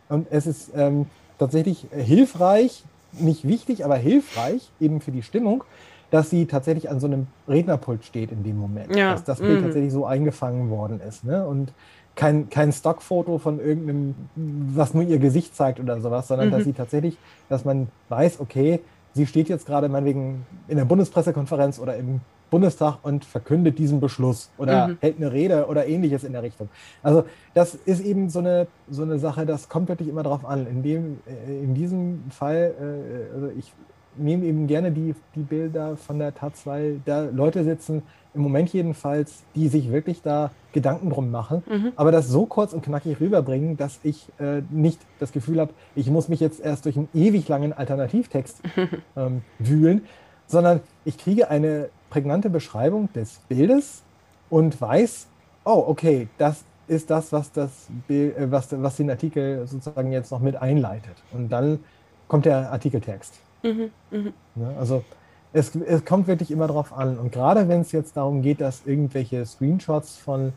Und 0.09 0.27
es 0.31 0.47
ist 0.47 0.71
ähm, 0.75 1.07
tatsächlich 1.39 1.87
hilfreich, 1.93 2.85
nicht 3.13 3.47
wichtig, 3.47 3.85
aber 3.85 3.97
hilfreich, 3.97 4.71
eben 4.81 5.01
für 5.01 5.11
die 5.11 5.23
Stimmung, 5.23 5.65
dass 6.11 6.31
sie 6.31 6.47
tatsächlich 6.47 6.91
an 6.91 7.01
so 7.01 7.07
einem 7.07 7.27
Rednerpult 7.49 8.05
steht 8.05 8.31
in 8.31 8.45
dem 8.45 8.59
Moment. 8.59 8.95
Ja. 8.95 9.13
Dass 9.13 9.25
das 9.25 9.41
Bild 9.41 9.61
mhm. 9.61 9.65
tatsächlich 9.65 9.93
so 9.93 10.07
eingefangen 10.07 10.71
worden 10.71 11.01
ist. 11.01 11.25
Ne? 11.25 11.47
Und 11.47 11.73
kein, 12.15 12.49
kein 12.49 12.73
Stockfoto 12.73 13.39
von 13.39 13.61
irgendeinem, 13.61 14.15
was 14.35 14.95
nur 14.95 15.03
ihr 15.03 15.19
Gesicht 15.19 15.55
zeigt 15.55 15.81
oder 15.81 16.01
sowas, 16.01 16.29
sondern 16.29 16.49
mhm. 16.49 16.53
dass 16.53 16.65
sie 16.65 16.73
tatsächlich, 16.73 17.19
dass 17.49 17.65
man 17.65 17.89
weiß, 18.09 18.41
okay, 18.41 18.81
sie 19.17 19.27
steht 19.27 19.49
jetzt 19.49 19.67
gerade 19.67 19.89
meinetwegen 19.89 20.47
in 20.69 20.77
der 20.77 20.85
Bundespressekonferenz 20.85 21.79
oder 21.79 21.97
im 21.97 22.21
Bundestag 22.51 22.99
und 23.03 23.25
verkündet 23.25 23.79
diesen 23.79 23.99
Beschluss 23.99 24.51
oder 24.59 24.89
mhm. 24.89 24.99
hält 25.01 25.17
eine 25.17 25.33
Rede 25.33 25.67
oder 25.67 25.87
ähnliches 25.87 26.23
in 26.23 26.33
der 26.33 26.43
Richtung. 26.43 26.69
Also 27.03 27.25
das 27.55 27.75
ist 27.75 28.01
eben 28.01 28.29
so 28.31 28.39
eine, 28.39 28.69
so 28.89 29.03
eine 29.03 29.19
Sache, 29.19 29.47
das 29.47 29.69
kommt 29.69 29.89
wirklich 29.89 30.09
immer 30.09 30.23
darauf 30.23 30.45
an. 30.45 30.67
In, 30.67 30.83
dem, 30.83 31.19
äh, 31.27 31.65
in 31.65 31.75
diesem 31.75 32.25
Fall, 32.31 32.75
äh, 32.79 33.35
also 33.35 33.51
ich 33.59 33.73
nehme 34.19 34.45
eben 34.45 34.67
gerne 34.67 34.91
die, 34.93 35.15
die 35.35 35.41
Bilder 35.41 35.97
von 35.97 36.19
der 36.19 36.35
Taz, 36.35 36.67
weil 36.67 37.01
da 37.05 37.23
Leute 37.23 37.65
sitzen, 37.65 38.03
im 38.35 38.43
Moment 38.43 38.73
jedenfalls, 38.73 39.45
die 39.55 39.69
sich 39.69 39.91
wirklich 39.91 40.21
da 40.21 40.51
Gedanken 40.73 41.09
drum 41.09 41.31
machen, 41.31 41.63
mhm. 41.67 41.93
aber 41.97 42.13
das 42.13 42.29
so 42.29 42.45
kurz 42.45 42.75
und 42.75 42.85
knackig 42.85 43.19
rüberbringen, 43.19 43.79
dass 43.79 43.99
ich 44.03 44.29
äh, 44.39 44.61
nicht 44.71 45.01
das 45.19 45.33
Gefühl 45.33 45.59
habe, 45.59 45.73
ich 45.95 46.11
muss 46.11 46.29
mich 46.29 46.41
jetzt 46.41 46.61
erst 46.61 46.85
durch 46.85 46.97
einen 46.97 47.09
ewig 47.15 47.49
langen 47.49 47.73
Alternativtext 47.73 48.61
ähm, 49.17 49.43
wühlen, 49.59 50.03
sondern 50.47 50.81
ich 51.07 51.17
kriege 51.17 51.49
eine 51.49 51.89
prägnante 52.11 52.51
Beschreibung 52.51 53.11
des 53.15 53.41
Bildes 53.49 54.03
und 54.51 54.79
weiß, 54.79 55.29
oh, 55.65 55.85
okay, 55.87 56.29
das, 56.37 56.65
ist 56.89 57.11
das, 57.11 57.33
was, 57.33 57.53
das, 57.53 57.89
äh, 58.09 58.33
was, 58.51 58.69
was 58.71 58.97
den 58.97 59.11
Artikel 59.11 59.67
sozusagen 59.67 60.13
jetzt 60.13 60.31
noch 60.31 60.41
mit 60.41 60.57
einleitet. 60.57 61.23
Und 61.33 61.51
dann 61.51 61.81
kommt 62.29 62.47
der 62.47 62.71
Artikeltext. 62.73 63.41
Mhm, 63.63 63.91
mh. 64.11 64.33
ja, 64.57 64.79
also 64.79 65.05
es, 65.53 65.75
es 65.75 66.05
kommt 66.05 66.27
wirklich 66.27 66.51
immer 66.51 66.67
darauf 66.67 66.93
an. 66.93 67.19
Und 67.19 67.33
gerade 67.33 67.69
wenn 67.69 67.81
es 67.81 67.93
jetzt 67.93 68.17
darum 68.17 68.43
geht, 68.43 68.61
dass 68.61 68.83
irgendwelche 68.85 69.45
Screenshots 69.47 70.19
von 70.19 70.53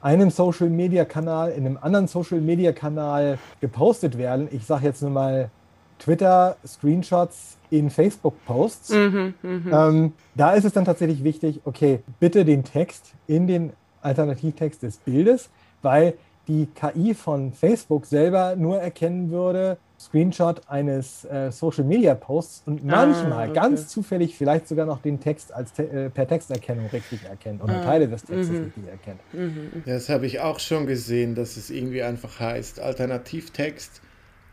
einem 0.00 0.30
Social 0.30 0.68
Media 0.68 1.04
Kanal 1.04 1.50
in 1.50 1.66
einem 1.66 1.78
anderen 1.80 2.06
Social 2.06 2.40
Media 2.40 2.72
Kanal 2.72 3.38
gepostet 3.60 4.18
werden, 4.18 4.48
ich 4.50 4.66
sage 4.66 4.86
jetzt 4.86 5.02
nur 5.02 5.10
mal 5.10 5.50
Twitter 5.98 6.56
Screenshots 6.66 7.56
in 7.70 7.90
Facebook 7.90 8.34
Posts, 8.44 8.90
mhm, 8.90 9.34
mh. 9.42 9.88
ähm, 9.88 10.12
da 10.34 10.52
ist 10.52 10.64
es 10.64 10.72
dann 10.72 10.84
tatsächlich 10.84 11.24
wichtig, 11.24 11.60
okay, 11.64 12.00
bitte 12.20 12.44
den 12.44 12.64
Text 12.64 13.14
in 13.26 13.46
den 13.46 13.72
Alternativtext 14.02 14.82
des 14.82 14.98
Bildes, 14.98 15.48
weil 15.82 16.14
die 16.48 16.66
KI 16.66 17.14
von 17.14 17.52
Facebook 17.52 18.06
selber 18.06 18.56
nur 18.56 18.80
erkennen 18.80 19.30
würde, 19.30 19.78
Screenshot 19.98 20.68
eines 20.68 21.24
äh, 21.24 21.50
Social 21.50 21.84
Media 21.84 22.14
Posts 22.14 22.64
und 22.66 22.80
ah, 22.82 23.06
manchmal 23.06 23.50
okay. 23.50 23.60
ganz 23.60 23.88
zufällig 23.88 24.36
vielleicht 24.36 24.68
sogar 24.68 24.86
noch 24.86 25.00
den 25.00 25.20
Text 25.20 25.52
als 25.52 25.72
te 25.72 25.88
äh, 25.88 26.10
per 26.10 26.28
Texterkennung 26.28 26.86
richtig 26.92 27.24
erkennt 27.24 27.62
oder 27.62 27.80
ah, 27.80 27.84
Teile 27.84 28.08
des 28.08 28.24
Textes 28.24 28.50
mhm. 28.50 28.64
richtig 28.64 28.86
erkennt. 28.88 29.20
Mhm. 29.32 29.82
Das 29.86 30.08
habe 30.08 30.26
ich 30.26 30.40
auch 30.40 30.58
schon 30.60 30.86
gesehen, 30.86 31.34
dass 31.34 31.56
es 31.56 31.70
irgendwie 31.70 32.02
einfach 32.02 32.40
heißt, 32.40 32.80
Alternativtext, 32.80 34.02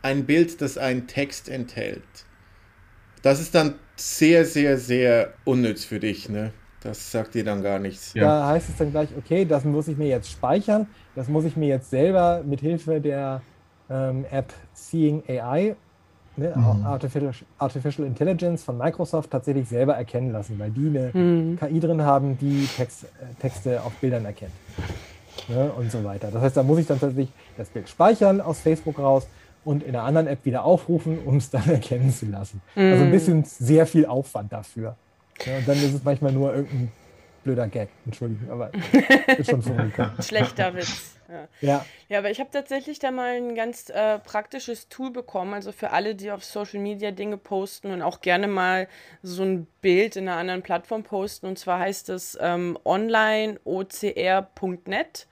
ein 0.02 0.24
Bild, 0.24 0.60
das 0.60 0.78
einen 0.78 1.06
Text 1.06 1.48
enthält. 1.48 2.02
Das 3.22 3.40
ist 3.40 3.54
dann 3.54 3.74
sehr, 3.96 4.44
sehr, 4.44 4.78
sehr 4.78 5.34
unnütz 5.44 5.84
für 5.84 6.00
dich, 6.00 6.28
ne? 6.28 6.52
Das 6.82 7.12
sagt 7.12 7.34
dir 7.34 7.44
dann 7.44 7.62
gar 7.62 7.78
nichts. 7.78 8.12
Ja. 8.14 8.24
Da 8.24 8.48
heißt 8.48 8.70
es 8.70 8.76
dann 8.76 8.90
gleich, 8.90 9.10
okay, 9.16 9.44
das 9.44 9.64
muss 9.64 9.86
ich 9.86 9.96
mir 9.96 10.08
jetzt 10.08 10.30
speichern, 10.30 10.88
das 11.14 11.28
muss 11.28 11.44
ich 11.44 11.56
mir 11.56 11.68
jetzt 11.68 11.90
selber 11.90 12.42
mit 12.44 12.60
Hilfe 12.60 13.00
der 13.00 13.42
ähm, 13.90 14.24
App 14.30 14.52
Seeing 14.72 15.22
AI, 15.28 15.76
ne, 16.36 16.52
mhm. 16.54 16.86
Artificial, 16.86 17.34
Artificial, 17.58 18.06
Intelligence 18.06 18.64
von 18.64 18.78
Microsoft, 18.78 19.30
tatsächlich 19.30 19.68
selber 19.68 19.94
erkennen 19.94 20.32
lassen, 20.32 20.58
weil 20.58 20.70
die 20.70 20.86
eine 20.86 21.10
mhm. 21.12 21.58
KI 21.58 21.80
drin 21.80 22.02
haben, 22.02 22.38
die 22.38 22.66
Text, 22.76 23.04
äh, 23.04 23.06
Texte 23.40 23.82
auf 23.82 23.92
Bildern 23.96 24.24
erkennt. 24.24 24.52
Ne, 25.48 25.72
und 25.72 25.90
so 25.90 26.04
weiter. 26.04 26.30
Das 26.30 26.42
heißt, 26.42 26.56
da 26.56 26.62
muss 26.62 26.78
ich 26.78 26.86
dann 26.86 27.00
tatsächlich 27.00 27.32
das 27.56 27.68
Bild 27.68 27.88
speichern 27.88 28.40
aus 28.40 28.60
Facebook 28.60 28.98
raus 28.98 29.26
und 29.64 29.82
in 29.82 29.96
einer 29.96 30.04
anderen 30.04 30.26
App 30.26 30.44
wieder 30.44 30.64
aufrufen, 30.64 31.18
um 31.24 31.36
es 31.36 31.50
dann 31.50 31.68
erkennen 31.68 32.12
zu 32.12 32.26
lassen. 32.26 32.60
Mhm. 32.74 32.82
Also 32.82 33.02
ein 33.04 33.08
mhm. 33.08 33.12
bisschen 33.12 33.44
sehr 33.44 33.86
viel 33.86 34.06
Aufwand 34.06 34.52
dafür. 34.52 34.96
Ja, 35.44 35.58
und 35.58 35.66
dann 35.68 35.76
ist 35.76 35.94
es 35.94 36.04
manchmal 36.04 36.32
nur 36.32 36.54
irgendein 36.54 36.92
blöder 37.42 37.68
Gag. 37.68 37.88
Entschuldigung, 38.04 38.50
aber 38.50 38.70
ist 39.38 39.50
schon 39.50 39.62
vorgekommen. 39.62 40.22
Schlechter 40.22 40.74
Witz. 40.74 41.16
Ja. 41.28 41.48
ja. 41.60 41.84
ja 42.08 42.18
aber 42.18 42.30
ich 42.30 42.40
habe 42.40 42.50
tatsächlich 42.50 42.98
da 42.98 43.10
mal 43.10 43.36
ein 43.36 43.54
ganz 43.54 43.90
äh, 43.90 44.18
praktisches 44.18 44.88
Tool 44.88 45.10
bekommen, 45.10 45.52
also 45.54 45.72
für 45.72 45.90
alle, 45.90 46.14
die 46.14 46.30
auf 46.30 46.44
Social 46.44 46.80
Media 46.80 47.10
Dinge 47.10 47.38
posten 47.38 47.90
und 47.90 48.02
auch 48.02 48.20
gerne 48.20 48.48
mal 48.48 48.88
so 49.22 49.42
ein 49.42 49.66
Bild 49.80 50.16
in 50.16 50.28
einer 50.28 50.38
anderen 50.38 50.62
Plattform 50.62 51.02
posten. 51.02 51.46
Und 51.46 51.58
zwar 51.58 51.78
heißt 51.78 52.10
es 52.10 52.36
ähm, 52.40 52.78
onlineocr.net. 52.84 55.26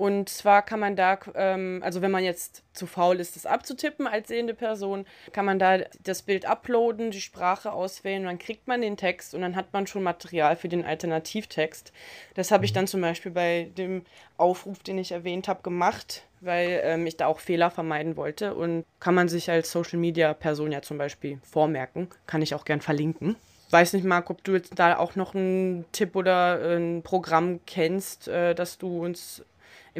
Und 0.00 0.30
zwar 0.30 0.62
kann 0.62 0.80
man 0.80 0.96
da, 0.96 1.18
ähm, 1.34 1.82
also 1.84 2.00
wenn 2.00 2.10
man 2.10 2.24
jetzt 2.24 2.62
zu 2.72 2.86
faul 2.86 3.20
ist, 3.20 3.36
das 3.36 3.44
abzutippen 3.44 4.06
als 4.06 4.28
sehende 4.28 4.54
Person, 4.54 5.04
kann 5.32 5.44
man 5.44 5.58
da 5.58 5.80
das 6.02 6.22
Bild 6.22 6.46
uploaden, 6.46 7.10
die 7.10 7.20
Sprache 7.20 7.70
auswählen, 7.70 8.24
dann 8.24 8.38
kriegt 8.38 8.66
man 8.66 8.80
den 8.80 8.96
Text 8.96 9.34
und 9.34 9.42
dann 9.42 9.56
hat 9.56 9.74
man 9.74 9.86
schon 9.86 10.02
Material 10.02 10.56
für 10.56 10.70
den 10.70 10.86
Alternativtext. 10.86 11.92
Das 12.32 12.50
habe 12.50 12.64
ich 12.64 12.72
dann 12.72 12.86
zum 12.86 13.02
Beispiel 13.02 13.30
bei 13.30 13.68
dem 13.76 14.06
Aufruf, 14.38 14.78
den 14.78 14.96
ich 14.96 15.12
erwähnt 15.12 15.48
habe, 15.48 15.60
gemacht, 15.60 16.24
weil 16.40 16.80
ähm, 16.82 17.06
ich 17.06 17.18
da 17.18 17.26
auch 17.26 17.38
Fehler 17.38 17.70
vermeiden 17.70 18.16
wollte. 18.16 18.54
Und 18.54 18.86
kann 19.00 19.14
man 19.14 19.28
sich 19.28 19.50
als 19.50 19.70
Social 19.70 19.98
Media 19.98 20.32
Person 20.32 20.72
ja 20.72 20.80
zum 20.80 20.96
Beispiel 20.96 21.40
vormerken. 21.42 22.08
Kann 22.26 22.40
ich 22.40 22.54
auch 22.54 22.64
gern 22.64 22.80
verlinken 22.80 23.36
weiß 23.72 23.92
nicht, 23.92 24.04
Marc, 24.04 24.30
ob 24.30 24.42
du 24.42 24.54
jetzt 24.54 24.80
da 24.80 24.98
auch 24.98 25.14
noch 25.14 25.32
einen 25.32 25.84
Tipp 25.92 26.16
oder 26.16 26.58
ein 26.76 27.02
Programm 27.04 27.60
kennst, 27.66 28.26
äh, 28.26 28.52
das 28.52 28.78
du 28.78 29.04
uns 29.04 29.44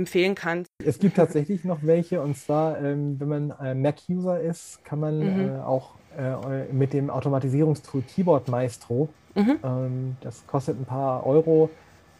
empfehlen 0.00 0.34
kannst. 0.34 0.70
Es 0.84 0.98
gibt 0.98 1.16
tatsächlich 1.16 1.64
noch 1.64 1.78
welche 1.82 2.20
und 2.20 2.36
zwar, 2.36 2.80
ähm, 2.82 3.18
wenn 3.18 3.28
man 3.28 3.54
äh, 3.62 3.74
Mac-User 3.74 4.40
ist, 4.40 4.84
kann 4.84 5.00
man 5.00 5.18
mhm. 5.18 5.48
äh, 5.48 5.60
auch 5.60 5.94
äh, 6.18 6.72
mit 6.72 6.92
dem 6.92 7.10
Automatisierungstool 7.10 8.02
Keyboard 8.02 8.48
Maestro, 8.48 9.08
mhm. 9.34 9.58
ähm, 9.62 10.16
das 10.20 10.46
kostet 10.46 10.80
ein 10.80 10.84
paar 10.84 11.26
Euro, 11.26 11.70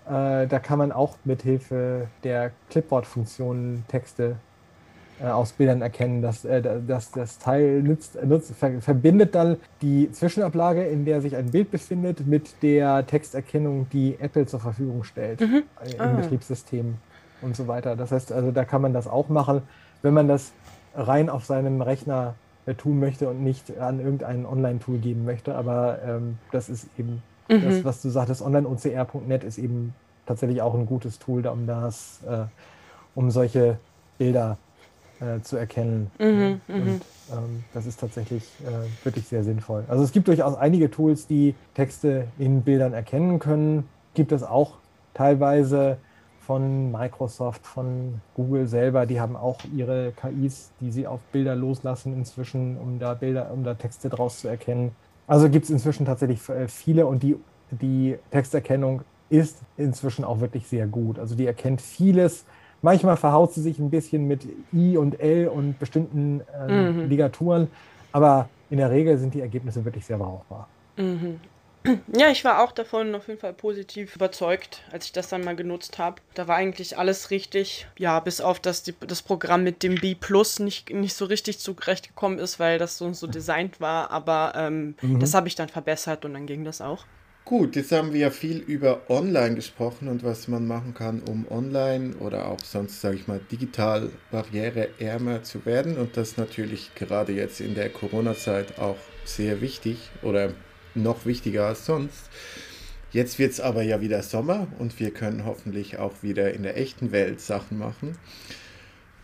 äh, 0.07 0.47
da 0.47 0.59
kann 0.59 0.79
man 0.79 0.93
auch 0.93 1.17
mit 1.25 1.43
Hilfe 1.43 2.09
der 2.25 2.53
Clipboard-Funktion 2.71 3.85
Texte 3.89 4.37
äh, 5.21 5.27
aus 5.27 5.53
Bildern 5.53 5.83
erkennen. 5.83 6.23
Das, 6.23 6.45
äh, 6.45 6.63
das, 6.87 7.11
das 7.11 7.39
Teil 7.39 7.83
nutzt, 7.83 8.19
nutzt, 8.25 8.55
ver, 8.55 8.81
verbindet 8.81 9.35
dann 9.35 9.59
die 9.83 10.11
Zwischenablage, 10.11 10.85
in 10.85 11.05
der 11.05 11.21
sich 11.21 11.37
ein 11.37 11.51
Bild 11.51 11.71
befindet, 11.71 12.27
mit 12.27 12.63
der 12.63 13.07
Texterkennung, 13.07 13.87
die 13.93 14.17
Apple 14.19 14.47
zur 14.47 14.61
Verfügung 14.61 15.05
stellt 15.05 15.41
mhm. 15.41 15.63
im 15.85 16.01
ah. 16.01 16.07
Betriebssystem 16.15 16.95
und 17.43 17.57
so 17.57 17.69
weiter. 17.69 17.97
Das 17.97 18.13
heißt, 18.13 18.33
also 18.33 18.51
da 18.51 18.65
kann 18.65 18.83
man 18.83 18.93
das 18.93 19.07
auch 19.07 19.29
machen, 19.29 19.63
wenn 20.03 20.15
man 20.15 20.29
das 20.29 20.53
rein 20.95 21.29
auf 21.29 21.45
seinem 21.45 21.83
Rechner 21.83 22.35
äh, 22.67 22.75
tun 22.75 23.01
möchte 23.01 23.29
und 23.29 23.43
nicht 23.43 23.79
an 23.79 24.01
irgendein 24.01 24.47
Online-Tool 24.47 24.99
geben 24.99 25.25
möchte. 25.25 25.55
Aber 25.55 25.99
ähm, 26.05 26.39
das 26.53 26.69
ist 26.69 26.89
eben 26.99 27.23
mhm. 27.49 27.63
das, 27.65 27.85
was 27.85 28.03
du 28.03 28.11
sagtest, 28.11 28.43
onlineocr.net 28.43 29.45
ist 29.45 29.59
eben 29.59 29.95
tatsächlich 30.27 30.63
auch 30.63 30.75
ein 30.75 30.87
gutes 30.87 31.19
Tool, 31.19 31.47
um 31.47 31.67
das, 31.67 32.21
äh, 32.29 32.45
um 33.15 33.31
solche 33.31 33.79
Bilder 34.19 34.59
äh, 35.21 35.41
zu 35.43 35.57
erkennen. 35.57 36.11
Mhm, 36.19 36.61
und 36.69 36.85
mhm. 36.85 37.01
ähm, 37.33 37.65
das 37.73 37.87
ist 37.87 38.01
tatsächlich 38.01 38.45
äh, 38.65 39.05
wirklich 39.05 39.27
sehr 39.27 39.45
sinnvoll. 39.45 39.85
Also 39.89 40.05
es 40.05 40.13
gibt 40.13 40.29
durchaus 40.29 40.57
einige 40.57 40.91
Tools, 40.91 41.27
die 41.27 41.55
Texte 41.75 42.29
in 42.39 42.63
Bildern 42.63 42.93
erkennen 42.93 43.39
können. 43.39 43.89
Gibt 44.15 44.33
es 44.33 44.43
auch 44.43 44.75
teilweise 45.15 45.99
von 46.51 46.91
Microsoft, 46.91 47.65
von 47.65 48.21
Google 48.35 48.67
selber, 48.67 49.07
die 49.07 49.21
haben 49.21 49.37
auch 49.37 49.61
ihre 49.73 50.11
KIs, 50.11 50.73
die 50.81 50.91
sie 50.91 51.07
auf 51.07 51.21
Bilder 51.31 51.55
loslassen 51.55 52.13
inzwischen, 52.13 52.77
um 52.77 52.99
da 52.99 53.15
Bilder, 53.15 53.53
um 53.53 53.63
da 53.63 53.75
Texte 53.75 54.09
draus 54.09 54.41
zu 54.41 54.49
erkennen. 54.49 54.91
Also 55.29 55.49
gibt 55.49 55.67
es 55.67 55.71
inzwischen 55.71 56.07
tatsächlich 56.07 56.49
äh, 56.49 56.67
viele 56.67 57.07
und 57.07 57.23
die, 57.23 57.37
die 57.71 58.17
Texterkennung 58.33 59.03
ist 59.29 59.59
inzwischen 59.77 60.25
auch 60.25 60.41
wirklich 60.41 60.67
sehr 60.67 60.89
gut. 60.89 61.21
Also 61.21 61.37
die 61.37 61.47
erkennt 61.47 61.81
vieles. 61.81 62.45
Manchmal 62.83 63.17
verhaut 63.17 63.53
sie 63.53 63.61
sich 63.61 63.79
ein 63.79 63.91
bisschen 63.91 64.27
mit 64.27 64.45
I 64.73 64.97
und 64.97 65.21
L 65.21 65.47
und 65.47 65.79
bestimmten 65.79 66.41
äh, 66.67 66.91
mhm. 66.91 67.09
Ligaturen, 67.09 67.69
aber 68.11 68.49
in 68.71 68.79
der 68.79 68.91
Regel 68.91 69.19
sind 69.19 69.35
die 69.35 69.41
Ergebnisse 69.41 69.85
wirklich 69.85 70.05
sehr 70.05 70.19
brauchbar. 70.19 70.67
Mhm. 70.97 71.39
Ja, 72.15 72.29
ich 72.31 72.45
war 72.45 72.63
auch 72.63 72.73
davon 72.73 73.15
auf 73.15 73.29
jeden 73.29 73.41
Fall 73.41 73.55
positiv 73.55 74.15
überzeugt, 74.15 74.83
als 74.93 75.07
ich 75.07 75.13
das 75.13 75.29
dann 75.29 75.43
mal 75.43 75.57
genutzt 75.57 75.99
habe. 75.99 76.21
Da 76.35 76.47
war 76.47 76.57
eigentlich 76.57 76.99
alles 76.99 77.31
richtig. 77.31 77.87
Ja, 77.99 78.21
bis 78.21 78.41
auf 78.41 78.61
dass 78.61 78.83
die, 78.83 78.95
das 79.07 79.23
Programm 79.23 79.65
mit 79.65 79.83
dem 79.83 79.95
B 79.95 80.15
Plus 80.15 80.59
nicht, 80.59 80.91
nicht 80.91 81.15
so 81.15 81.25
richtig 81.25 81.59
zurechtgekommen 81.59 82.39
ist, 82.39 82.59
weil 82.61 82.79
das 82.79 82.99
so, 82.99 83.13
so 83.15 83.27
designt 83.27 83.81
war. 83.81 84.11
Aber 84.11 84.53
ähm, 84.57 84.95
mhm. 85.01 85.21
das 85.21 85.33
habe 85.35 85.49
ich 85.49 85.55
dann 85.55 85.69
verbessert 85.69 86.25
und 86.25 86.35
dann 86.35 86.47
ging 86.47 86.65
das 86.65 86.81
auch. 86.81 87.07
Gut, 87.47 87.75
jetzt 87.75 87.91
haben 87.91 88.13
wir 88.13 88.21
ja 88.21 88.31
viel 88.31 88.59
über 88.59 89.01
Online 89.09 89.57
gesprochen 89.57 90.07
und 90.07 90.23
was 90.23 90.47
man 90.47 90.69
machen 90.69 90.95
kann, 90.95 91.21
um 91.23 91.51
online 91.51 92.15
oder 92.17 92.47
auch 92.47 92.61
sonst, 92.61 93.01
sage 93.01 93.17
ich 93.17 93.27
mal, 93.27 93.41
digital 93.51 94.11
barriereärmer 94.31 95.43
zu 95.43 95.65
werden. 95.65 95.97
Und 95.97 96.17
das 96.17 96.37
natürlich 96.37 96.95
gerade 96.95 97.33
jetzt 97.33 97.61
in 97.61 97.75
der 97.75 97.89
Corona-Zeit 97.89 98.79
auch 98.79 98.99
sehr 99.25 99.61
wichtig 99.63 100.11
oder 100.23 100.53
noch 100.95 101.27
wichtiger 101.27 101.67
als 101.67 101.87
sonst. 101.87 102.31
Jetzt 103.13 103.39
wird 103.39 103.53
es 103.53 103.61
aber 103.61 103.83
ja 103.83 104.01
wieder 104.01 104.23
Sommer 104.23 104.69
und 104.79 105.01
wir 105.01 105.11
können 105.11 105.45
hoffentlich 105.45 105.99
auch 105.99 106.23
wieder 106.23 106.55
in 106.55 106.63
der 106.63 106.77
echten 106.77 107.11
Welt 107.11 107.41
Sachen 107.41 107.79
machen. 107.79 108.17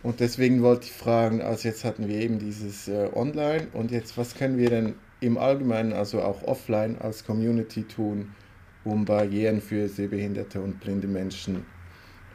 Und 0.03 0.19
deswegen 0.19 0.61
wollte 0.61 0.85
ich 0.85 0.91
fragen, 0.91 1.41
also 1.41 1.67
jetzt 1.67 1.83
hatten 1.83 2.07
wir 2.07 2.19
eben 2.19 2.39
dieses 2.39 2.87
äh, 2.87 3.09
Online 3.13 3.67
und 3.73 3.91
jetzt, 3.91 4.17
was 4.17 4.35
können 4.35 4.57
wir 4.57 4.69
denn 4.69 4.95
im 5.19 5.37
Allgemeinen, 5.37 5.93
also 5.93 6.21
auch 6.21 6.43
offline 6.43 6.97
als 6.99 7.25
Community 7.25 7.83
tun, 7.83 8.33
um 8.83 9.05
Barrieren 9.05 9.61
für 9.61 9.87
sehbehinderte 9.89 10.61
und 10.61 10.79
blinde 10.79 11.07
Menschen 11.07 11.65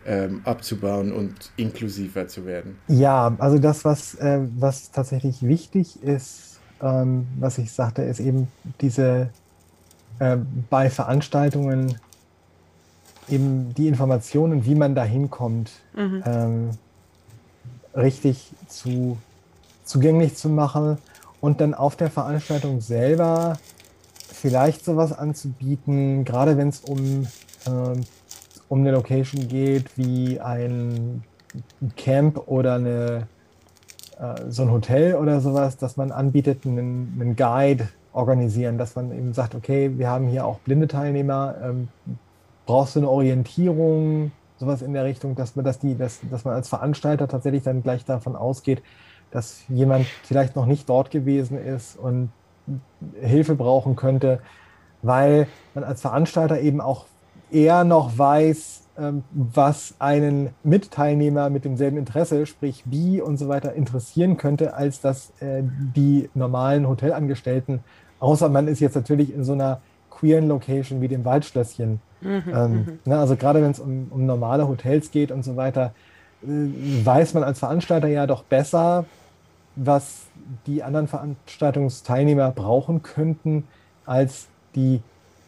ähm, 0.05 0.41
abzubauen 0.45 1.12
und 1.12 1.53
inklusiver 1.57 2.26
zu 2.26 2.45
werden? 2.47 2.76
Ja, 2.89 3.35
also 3.39 3.59
das, 3.59 3.85
was, 3.85 4.14
äh, 4.16 4.41
was 4.57 4.91
tatsächlich 4.91 5.43
wichtig 5.43 6.03
ist, 6.03 6.51
ähm, 6.83 7.26
was 7.39 7.59
ich 7.59 7.72
sagte, 7.72 8.03
ist 8.03 8.20
eben 8.20 8.49
diese 8.80 9.30
äh, 10.18 10.37
bei 10.68 10.91
Veranstaltungen 10.91 11.97
eben 13.28 13.72
die 13.74 13.89
Informationen, 13.89 14.64
wie 14.66 14.74
man 14.74 14.95
da 14.95 15.05
hinkommt, 15.05 15.70
mhm. 15.95 16.22
ähm, 16.26 16.70
richtig 17.95 18.53
zu, 18.68 19.18
zugänglich 19.85 20.37
zu 20.37 20.49
machen 20.49 20.99
und 21.41 21.61
dann 21.61 21.74
auf 21.74 21.97
der 21.97 22.11
Veranstaltung 22.11 22.80
selber 22.80 23.59
vielleicht 24.33 24.85
sowas 24.85 25.12
anzubieten, 25.12 26.24
gerade 26.24 26.57
wenn 26.57 26.68
es 26.68 26.80
um, 26.80 27.26
äh, 27.66 28.01
um 28.68 28.80
eine 28.80 28.93
Location 28.93 29.49
geht, 29.49 29.97
wie 29.97 30.41
ein 30.41 31.22
Camp 31.97 32.49
oder 32.49 32.74
eine, 32.76 33.28
so 34.48 34.62
ein 34.62 34.70
Hotel 34.70 35.16
oder 35.16 35.40
sowas, 35.40 35.76
dass 35.76 35.96
man 35.96 36.12
anbietet, 36.12 36.64
einen, 36.64 37.18
einen 37.20 37.36
Guide 37.36 37.88
organisieren, 38.12 38.78
dass 38.78 38.94
man 38.94 39.10
eben 39.12 39.32
sagt, 39.32 39.54
okay, 39.54 39.92
wir 39.96 40.08
haben 40.08 40.28
hier 40.28 40.46
auch 40.46 40.58
blinde 40.60 40.88
Teilnehmer, 40.88 41.56
ähm, 41.62 41.88
brauchst 42.66 42.94
du 42.94 43.00
eine 43.00 43.08
Orientierung, 43.08 44.32
sowas 44.58 44.82
in 44.82 44.92
der 44.92 45.04
Richtung, 45.04 45.34
dass 45.34 45.56
man, 45.56 45.64
dass 45.64 45.78
die, 45.78 45.96
dass, 45.96 46.20
dass 46.30 46.44
man 46.44 46.54
als 46.54 46.68
Veranstalter 46.68 47.26
tatsächlich 47.26 47.64
dann 47.64 47.82
gleich 47.82 48.04
davon 48.04 48.36
ausgeht, 48.36 48.82
dass 49.30 49.64
jemand 49.68 50.06
vielleicht 50.22 50.56
noch 50.56 50.66
nicht 50.66 50.88
dort 50.88 51.10
gewesen 51.10 51.58
ist 51.58 51.98
und 51.98 52.30
Hilfe 53.20 53.56
brauchen 53.56 53.96
könnte, 53.96 54.40
weil 55.02 55.48
man 55.74 55.82
als 55.82 56.00
Veranstalter 56.00 56.60
eben 56.60 56.80
auch 56.80 57.06
eher 57.50 57.82
noch 57.82 58.16
weiß, 58.16 58.82
was 58.97 59.95
einen 59.99 60.51
Mitteilnehmer 60.64 61.49
mit 61.49 61.64
demselben 61.64 61.97
Interesse, 61.97 62.45
sprich 62.47 62.84
Bi 62.84 63.22
und 63.22 63.38
so 63.38 63.49
weiter, 63.49 63.72
interessieren 63.72 64.36
könnte, 64.36 64.74
als 64.74 65.01
dass 65.01 65.32
äh, 65.40 65.62
die 65.97 66.28
normalen 66.34 66.86
Hotelangestellten, 66.86 67.80
außer 68.20 68.49
man 68.49 68.68
ist 68.68 68.80
jetzt 68.80 68.95
natürlich 68.95 69.34
in 69.34 69.45
so 69.45 69.53
einer 69.53 69.80
queeren 70.11 70.47
Location 70.47 71.01
wie 71.01 71.09
dem 71.09 71.24
Waldschlösschen. 71.24 72.01
Mhm, 72.20 72.43
ähm, 72.55 72.72
mhm. 72.72 72.99
ne, 73.05 73.18
also 73.18 73.36
gerade 73.36 73.62
wenn 73.62 73.70
es 73.70 73.80
um, 73.80 74.09
um, 74.11 74.26
normale 74.26 74.68
Hotels 74.68 75.11
geht 75.11 75.32
und 75.32 75.43
so 75.43 75.57
weiter, 75.57 75.95
äh, 76.43 76.47
weiß 77.05 77.34
man 77.34 77.45
als 77.45 77.59
Veranstalter 77.59 78.09
ja 78.09 78.26
doch 78.26 78.45
besser, 78.45 79.07
was 79.74 80.26
die 80.66 80.82
anderen 80.82 81.09
Veranstaltungsteilnehmer 81.09 82.51
brauchen 82.51 83.03
könnten, 83.03 83.64
als 84.05 84.49
die 84.74 85.01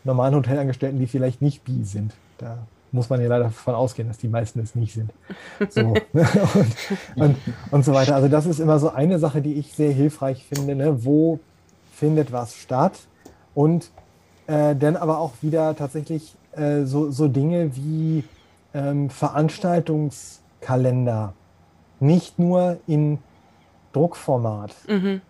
normalen 0.03 0.35
Hotelangestellten, 0.35 0.99
die 0.99 1.07
vielleicht 1.07 1.43
nicht 1.43 1.65
bi 1.65 1.85
sind. 1.85 2.15
Da 2.39 2.59
muss 2.95 3.11
man 3.11 3.21
ja 3.21 3.29
leider 3.29 3.45
davon 3.45 3.75
ausgehen, 3.75 4.09
dass 4.09 4.17
die 4.19 4.29
meisten 4.29 4.61
es 4.61 4.75
nicht 4.75 4.95
sind. 4.95 5.13
So, 5.69 5.95
ne? 6.13 6.13
und, 6.55 6.67
und, 7.17 7.37
und, 7.71 7.85
so 7.85 7.93
weiter. 7.93 8.15
Also 8.15 8.29
das 8.29 8.47
ist 8.47 8.61
immer 8.61 8.79
so 8.79 8.89
eine 8.91 9.19
Sache, 9.19 9.43
die 9.43 9.55
ich 9.55 9.73
sehr 9.73 9.93
hilfreich 9.93 10.47
finde. 10.47 10.77
Ne? 10.77 11.05
Wo 11.05 11.41
findet 11.93 12.33
was 12.33 12.55
statt? 12.55 13.01
Und 13.55 13.91
äh, 14.47 14.75
dann 14.77 14.97
aber 14.97 15.19
auch 15.19 15.33
wieder 15.43 15.77
tatsächlich 15.77 16.35
äh, 16.53 16.85
so, 16.85 17.11
so 17.11 17.29
Dinge 17.29 17.77
wie 17.77 18.25
ähm, 18.73 19.11
Veranstaltungskalender. 19.11 21.35
Nicht 22.01 22.39
nur 22.39 22.79
in 22.87 23.19
Druckformat 23.93 24.75
mhm. 24.89 25.21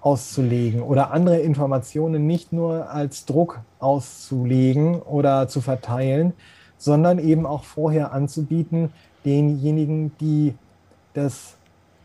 auszulegen 0.00 0.82
oder 0.82 1.10
andere 1.12 1.38
Informationen 1.38 2.26
nicht 2.26 2.52
nur 2.52 2.90
als 2.90 3.24
Druck 3.26 3.60
auszulegen 3.78 5.00
oder 5.00 5.46
zu 5.48 5.60
verteilen, 5.60 6.32
sondern 6.80 7.18
eben 7.18 7.46
auch 7.46 7.62
vorher 7.62 8.12
anzubieten, 8.12 8.90
denjenigen, 9.24 10.12
die 10.18 10.54
das 11.12 11.56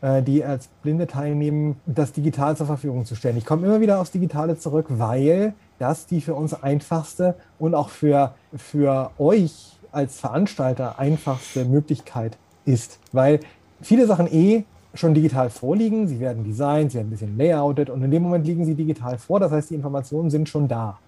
äh, 0.02 0.22
die 0.22 0.44
als 0.44 0.68
Blinde 0.84 1.08
teilnehmen, 1.08 1.78
das 1.86 2.12
digital 2.12 2.56
zur 2.58 2.68
Verfügung 2.68 3.06
zu 3.06 3.16
stellen. 3.16 3.38
Ich 3.38 3.46
komme 3.46 3.66
immer 3.66 3.80
wieder 3.80 4.00
aufs 4.00 4.12
Digitale 4.12 4.58
zurück, 4.58 4.88
weil 4.90 5.54
das 5.80 6.06
die 6.06 6.22
für 6.22 6.36
uns 6.36 6.54
einfachste 6.54 7.36
und 7.58 7.74
auch 7.74 7.90
für, 7.90 8.36
für 8.56 9.12
euch 9.18 9.78
als 9.92 10.20
Veranstalter 10.20 11.00
einfachste 11.00 11.66
Möglichkeit 11.66 12.38
ist, 12.66 13.00
weil 13.14 13.40
viele 13.82 14.06
Sachen 14.06 14.28
eh 14.28 14.66
schon 14.94 15.14
digital 15.14 15.50
vorliegen. 15.50 16.08
Sie 16.08 16.20
werden 16.20 16.44
designt, 16.44 16.92
sie 16.92 16.98
werden 16.98 17.08
ein 17.08 17.12
bisschen 17.12 17.38
layoutet 17.38 17.90
und 17.90 18.04
in 18.04 18.12
dem 18.12 18.24
Moment 18.24 18.46
liegen 18.46 18.66
sie 18.66 18.76
digital 18.76 19.18
vor. 19.18 19.40
Das 19.40 19.52
heißt, 19.52 19.70
die 19.70 19.76
Informationen 19.76 20.30
sind 20.30 20.50
schon 20.50 20.68
da. 20.68 21.00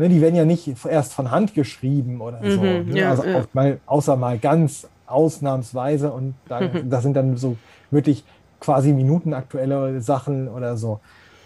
Ne, 0.00 0.08
die 0.08 0.22
werden 0.22 0.34
ja 0.34 0.46
nicht 0.46 0.66
erst 0.86 1.12
von 1.12 1.30
Hand 1.30 1.52
geschrieben 1.52 2.22
oder 2.22 2.40
so. 2.42 2.62
Mhm, 2.62 2.88
ne? 2.88 2.98
ja, 2.98 3.10
also 3.10 3.22
ja. 3.22 3.44
mal, 3.52 3.80
außer 3.84 4.16
mal 4.16 4.38
ganz 4.38 4.88
ausnahmsweise 5.06 6.10
und 6.10 6.32
da, 6.48 6.62
mhm. 6.62 6.88
das 6.90 7.02
sind 7.02 7.14
dann 7.14 7.36
so 7.36 7.58
wirklich 7.90 8.24
quasi 8.60 8.94
minutenaktuelle 8.94 10.00
Sachen 10.00 10.48
oder 10.48 10.78
so. 10.78 11.00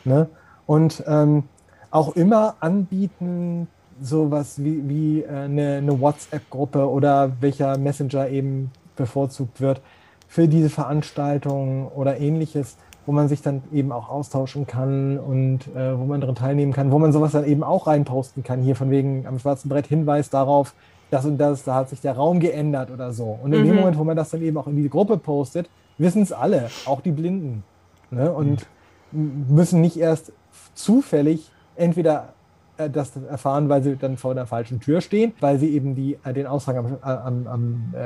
Ne? 0.05 0.28
Und 0.66 1.02
ähm, 1.09 1.42
auch 1.90 2.14
immer 2.14 2.55
anbieten, 2.61 3.66
sowas 4.00 4.62
wie, 4.62 4.88
wie 4.88 5.22
äh, 5.22 5.30
eine, 5.30 5.78
eine 5.78 6.00
WhatsApp-Gruppe 6.00 6.88
oder 6.88 7.32
welcher 7.40 7.76
Messenger 7.76 8.28
eben 8.28 8.70
bevorzugt 8.94 9.61
wird, 9.61 9.80
für 10.28 10.46
diese 10.46 10.70
Veranstaltung 10.70 11.88
oder 11.88 12.20
ähnliches, 12.20 12.76
wo 13.07 13.12
man 13.12 13.28
sich 13.28 13.42
dann 13.42 13.62
eben 13.72 13.92
auch 13.92 14.09
austauschen 14.09 14.66
kann 14.66 15.18
und 15.18 15.66
äh, 15.74 15.98
wo 15.98 16.05
man 16.05 16.20
daran 16.20 16.36
teilnehmen 16.36 16.72
kann, 16.72 16.90
wo 16.90 16.98
man 16.98 17.12
sowas 17.12 17.32
dann 17.32 17.44
eben 17.44 17.62
auch 17.62 17.86
reinposten 17.86 18.42
kann. 18.42 18.62
Hier 18.62 18.76
von 18.76 18.90
wegen 18.90 19.26
am 19.26 19.38
schwarzen 19.38 19.68
Brett 19.68 19.86
Hinweis 19.86 20.30
darauf, 20.30 20.74
das 21.11 21.24
und 21.24 21.38
das, 21.38 21.64
da 21.64 21.74
hat 21.74 21.90
sich 21.90 22.00
der 22.00 22.14
Raum 22.14 22.40
geändert 22.40 22.90
oder 22.90 23.12
so. 23.12 23.38
Und 23.42 23.52
in 23.52 23.62
mhm. 23.62 23.66
dem 23.66 23.76
Moment, 23.76 23.98
wo 23.98 24.05
man 24.05 24.16
das 24.16 24.30
dann 24.30 24.42
eben 24.42 24.57
auch 24.57 24.66
in 24.66 24.76
die 24.76 24.88
Gruppe 24.88 25.18
postet, 25.18 25.68
wissen 25.98 26.22
es 26.22 26.32
alle, 26.32 26.70
auch 26.86 27.00
die 27.00 27.12
Blinden. 27.12 27.62
Ne? 28.11 28.32
Und 28.32 28.66
mhm. 29.12 29.46
müssen 29.48 29.80
nicht 29.80 29.98
erst 29.98 30.32
zufällig 30.74 31.50
entweder 31.76 32.30
äh, 32.76 32.90
das 32.90 33.12
erfahren, 33.16 33.68
weil 33.68 33.82
sie 33.82 33.96
dann 33.96 34.16
vor 34.16 34.34
der 34.34 34.46
falschen 34.46 34.80
Tür 34.80 35.00
stehen, 35.00 35.32
weil 35.40 35.59
sie 35.59 35.68
eben 35.74 35.94
die, 35.94 36.18
äh, 36.24 36.32
den 36.32 36.46
Aushang 36.46 36.78
am, 36.78 36.98
am, 37.02 37.46
am, 37.46 37.94
äh, 37.94 37.98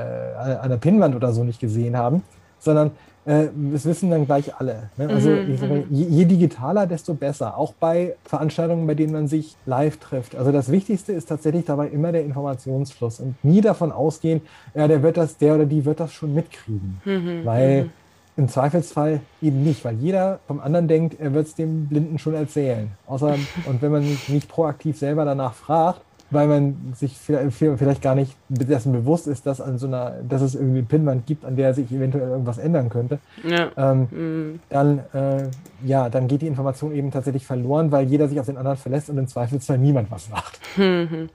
an 0.57 0.68
der 0.68 0.76
Pinnwand 0.76 1.14
oder 1.14 1.32
so 1.32 1.44
nicht 1.44 1.61
gesehen 1.61 1.96
haben, 1.96 2.22
sondern 2.59 2.90
äh, 3.29 3.49
das 3.72 3.85
wissen 3.85 4.11
dann 4.11 4.24
gleich 4.24 4.55
alle. 4.59 4.89
Ne? 4.97 5.09
Also 5.09 5.29
mhm, 5.29 5.57
sage, 5.59 5.74
mhm. 5.74 5.85
je, 5.91 6.05
je, 6.07 6.24
digitaler, 6.24 6.87
desto 6.87 7.12
besser. 7.12 7.59
Auch 7.59 7.74
bei 7.74 8.16
Veranstaltungen, 8.24 8.87
bei 8.87 8.95
denen 8.95 9.12
man 9.12 9.29
sich 9.29 9.55
live 9.66 9.99
trifft. 9.99 10.35
Also 10.35 10.51
das 10.51 10.72
Wichtigste 10.72 11.12
ist 11.12 11.29
tatsächlich 11.29 11.66
dabei 11.66 11.89
immer 11.89 12.11
der 12.11 12.24
Informationsfluss 12.24 13.20
und 13.20 13.37
nie 13.45 13.61
davon 13.61 13.93
ausgehen, 13.93 14.41
ja, 14.74 14.89
der 14.89 15.03
wird 15.03 15.18
das, 15.18 15.37
der 15.37 15.57
oder 15.57 15.66
die 15.66 15.85
wird 15.85 16.01
das 16.01 16.12
schon 16.12 16.35
mitkriegen. 16.35 17.01
Mhm, 17.05 17.45
weil 17.45 17.85
mhm. 17.85 17.91
Im 18.39 18.47
Zweifelsfall 18.47 19.20
eben 19.43 19.64
nicht, 19.64 19.85
weil 19.85 19.97
jeder 19.97 20.39
vom 20.47 20.61
anderen 20.61 20.87
denkt, 20.87 21.18
er 21.18 21.35
wird 21.35 21.49
es 21.49 21.57
dem 21.57 21.89
Blinden 21.89 22.20
schon 22.20 22.35
erzählen. 22.35 22.93
Außer, 23.09 23.35
und 23.66 23.83
wenn 23.83 23.91
man 23.91 24.05
nicht 24.29 24.49
proaktiv 24.49 24.97
selber 24.97 25.24
danach 25.24 25.55
fragt, 25.55 26.03
weil 26.31 26.47
man 26.47 26.93
sich 26.95 27.16
vielleicht 27.18 28.03
gar 28.03 28.14
nicht 28.14 28.37
dessen 28.49 28.93
bewusst 28.93 29.26
ist, 29.26 29.47
dass, 29.47 29.61
an 29.61 29.79
so 29.79 29.87
einer, 29.87 30.16
dass 30.29 30.43
es 30.43 30.55
irgendwie 30.55 30.79
eine 30.79 30.87
Pinnwand 30.87 31.26
gibt, 31.26 31.45
an 31.45 31.57
der 31.57 31.74
sich 31.74 31.91
eventuell 31.91 32.29
irgendwas 32.29 32.59
ändern 32.59 32.91
könnte, 32.91 33.18
ja. 33.45 33.70
ähm, 33.76 34.09
mhm. 34.11 34.61
dann, 34.68 34.99
äh, 35.14 35.49
ja, 35.85 36.09
dann 36.09 36.29
geht 36.29 36.43
die 36.43 36.47
Information 36.47 36.93
eben 36.93 37.11
tatsächlich 37.11 37.47
verloren, 37.47 37.93
weil 37.93 38.07
jeder 38.07 38.29
sich 38.29 38.39
auf 38.41 38.47
den 38.47 38.57
anderen 38.57 38.76
verlässt 38.76 39.09
und 39.09 39.18
im 39.18 39.29
Zweifelsfall 39.29 39.79
niemand 39.79 40.11
was 40.11 40.29
macht. 40.31 40.59
Mhm. 40.76 41.29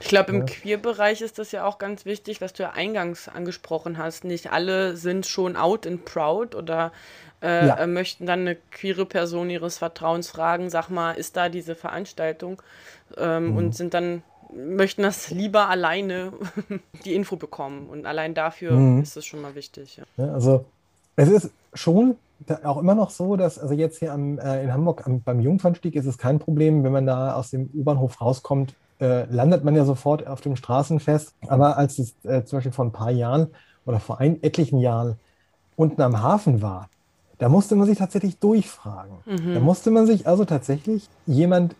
Ich 0.00 0.08
glaube, 0.08 0.32
im 0.32 0.38
ja. 0.38 0.44
Queer-Bereich 0.44 1.20
ist 1.20 1.38
das 1.38 1.52
ja 1.52 1.64
auch 1.64 1.78
ganz 1.78 2.04
wichtig, 2.04 2.40
was 2.40 2.52
du 2.52 2.64
ja 2.64 2.70
eingangs 2.70 3.28
angesprochen 3.28 3.98
hast. 3.98 4.24
Nicht 4.24 4.52
alle 4.52 4.96
sind 4.96 5.26
schon 5.26 5.56
out 5.56 5.86
and 5.86 6.04
proud 6.04 6.54
oder 6.54 6.92
äh, 7.42 7.66
ja. 7.66 7.74
Äh, 7.76 7.86
möchten 7.86 8.26
dann 8.26 8.40
eine 8.40 8.56
queere 8.56 9.06
Person 9.06 9.50
ihres 9.50 9.78
Vertrauens 9.78 10.28
fragen, 10.28 10.70
sag 10.70 10.88
mal, 10.88 11.12
ist 11.12 11.36
da 11.36 11.48
diese 11.48 11.74
Veranstaltung? 11.74 12.60
Ähm, 13.16 13.50
mhm. 13.50 13.56
Und 13.56 13.74
sind 13.74 13.94
dann, 13.94 14.22
möchten 14.52 15.02
das 15.02 15.30
lieber 15.30 15.68
alleine 15.68 16.32
die 17.04 17.14
Info 17.14 17.36
bekommen. 17.36 17.88
Und 17.88 18.06
allein 18.06 18.34
dafür 18.34 18.72
mhm. 18.72 19.02
ist 19.02 19.16
es 19.16 19.26
schon 19.26 19.40
mal 19.40 19.54
wichtig. 19.54 19.96
Ja. 19.96 20.24
Ja, 20.24 20.32
also 20.32 20.64
es 21.16 21.28
ist 21.28 21.50
schon 21.74 22.16
auch 22.62 22.78
immer 22.78 22.94
noch 22.94 23.10
so, 23.10 23.36
dass, 23.36 23.58
also 23.58 23.74
jetzt 23.74 23.98
hier 23.98 24.12
am, 24.12 24.38
äh, 24.38 24.62
in 24.62 24.72
Hamburg 24.72 25.06
am, 25.06 25.22
beim 25.22 25.40
Jungfernstieg 25.40 25.96
ist 25.96 26.06
es 26.06 26.18
kein 26.18 26.38
Problem, 26.38 26.84
wenn 26.84 26.92
man 26.92 27.06
da 27.06 27.34
aus 27.34 27.50
dem 27.50 27.68
U-Bahnhof 27.74 28.20
rauskommt, 28.20 28.74
äh, 29.00 29.24
landet 29.24 29.64
man 29.64 29.74
ja 29.74 29.84
sofort 29.84 30.26
auf 30.26 30.40
dem 30.40 30.56
Straßenfest. 30.56 31.34
Aber 31.48 31.76
als 31.76 31.98
es 31.98 32.14
äh, 32.24 32.44
zum 32.44 32.58
Beispiel 32.58 32.72
vor 32.72 32.84
ein 32.84 32.92
paar 32.92 33.10
Jahren 33.10 33.48
oder 33.86 34.00
vor 34.00 34.20
ein, 34.20 34.42
etlichen 34.42 34.78
Jahren 34.78 35.18
unten 35.76 36.02
am 36.02 36.22
Hafen 36.22 36.62
war, 36.62 36.88
da 37.38 37.48
musste 37.48 37.76
man 37.76 37.86
sich 37.86 37.98
tatsächlich 37.98 38.38
durchfragen. 38.38 39.18
Mhm. 39.26 39.54
Da 39.54 39.60
musste 39.60 39.90
man 39.90 40.06
sich 40.06 40.26
also 40.26 40.44
tatsächlich 40.44 41.08
jemand 41.26 41.74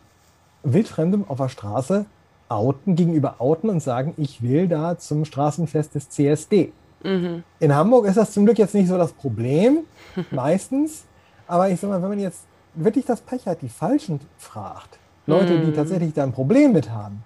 Wildfremdem 0.62 1.28
auf 1.28 1.38
der 1.38 1.48
Straße 1.48 2.06
outen, 2.48 2.94
gegenüber 2.96 3.36
outen 3.38 3.68
und 3.68 3.80
sagen, 3.80 4.14
ich 4.16 4.42
will 4.42 4.68
da 4.68 4.98
zum 4.98 5.24
Straßenfest 5.24 5.94
des 5.94 6.08
CSD. 6.08 6.72
Mhm. 7.02 7.42
In 7.60 7.74
Hamburg 7.74 8.06
ist 8.06 8.16
das 8.16 8.32
zum 8.32 8.44
Glück 8.44 8.58
jetzt 8.58 8.74
nicht 8.74 8.88
so 8.88 8.96
das 8.96 9.12
Problem, 9.12 9.80
meistens. 10.30 11.04
Aber 11.46 11.68
ich 11.68 11.80
sag 11.80 11.90
mal, 11.90 12.02
wenn 12.02 12.10
man 12.10 12.18
jetzt 12.18 12.44
wirklich 12.74 13.04
das 13.04 13.20
Pech 13.20 13.46
hat, 13.46 13.62
die 13.62 13.68
Falschen 13.68 14.20
fragt, 14.36 14.98
Leute, 15.26 15.60
die 15.60 15.66
hm. 15.66 15.74
tatsächlich 15.74 16.14
da 16.14 16.22
ein 16.22 16.32
Problem 16.32 16.72
mit 16.72 16.90
haben, 16.90 17.22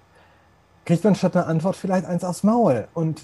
kriegt 0.85 1.05
man 1.05 1.15
statt 1.15 1.37
einer 1.37 1.47
Antwort 1.47 1.77
vielleicht 1.77 2.05
eins 2.07 2.25
aufs 2.25 2.43
Maul. 2.43 2.89
Und 2.95 3.23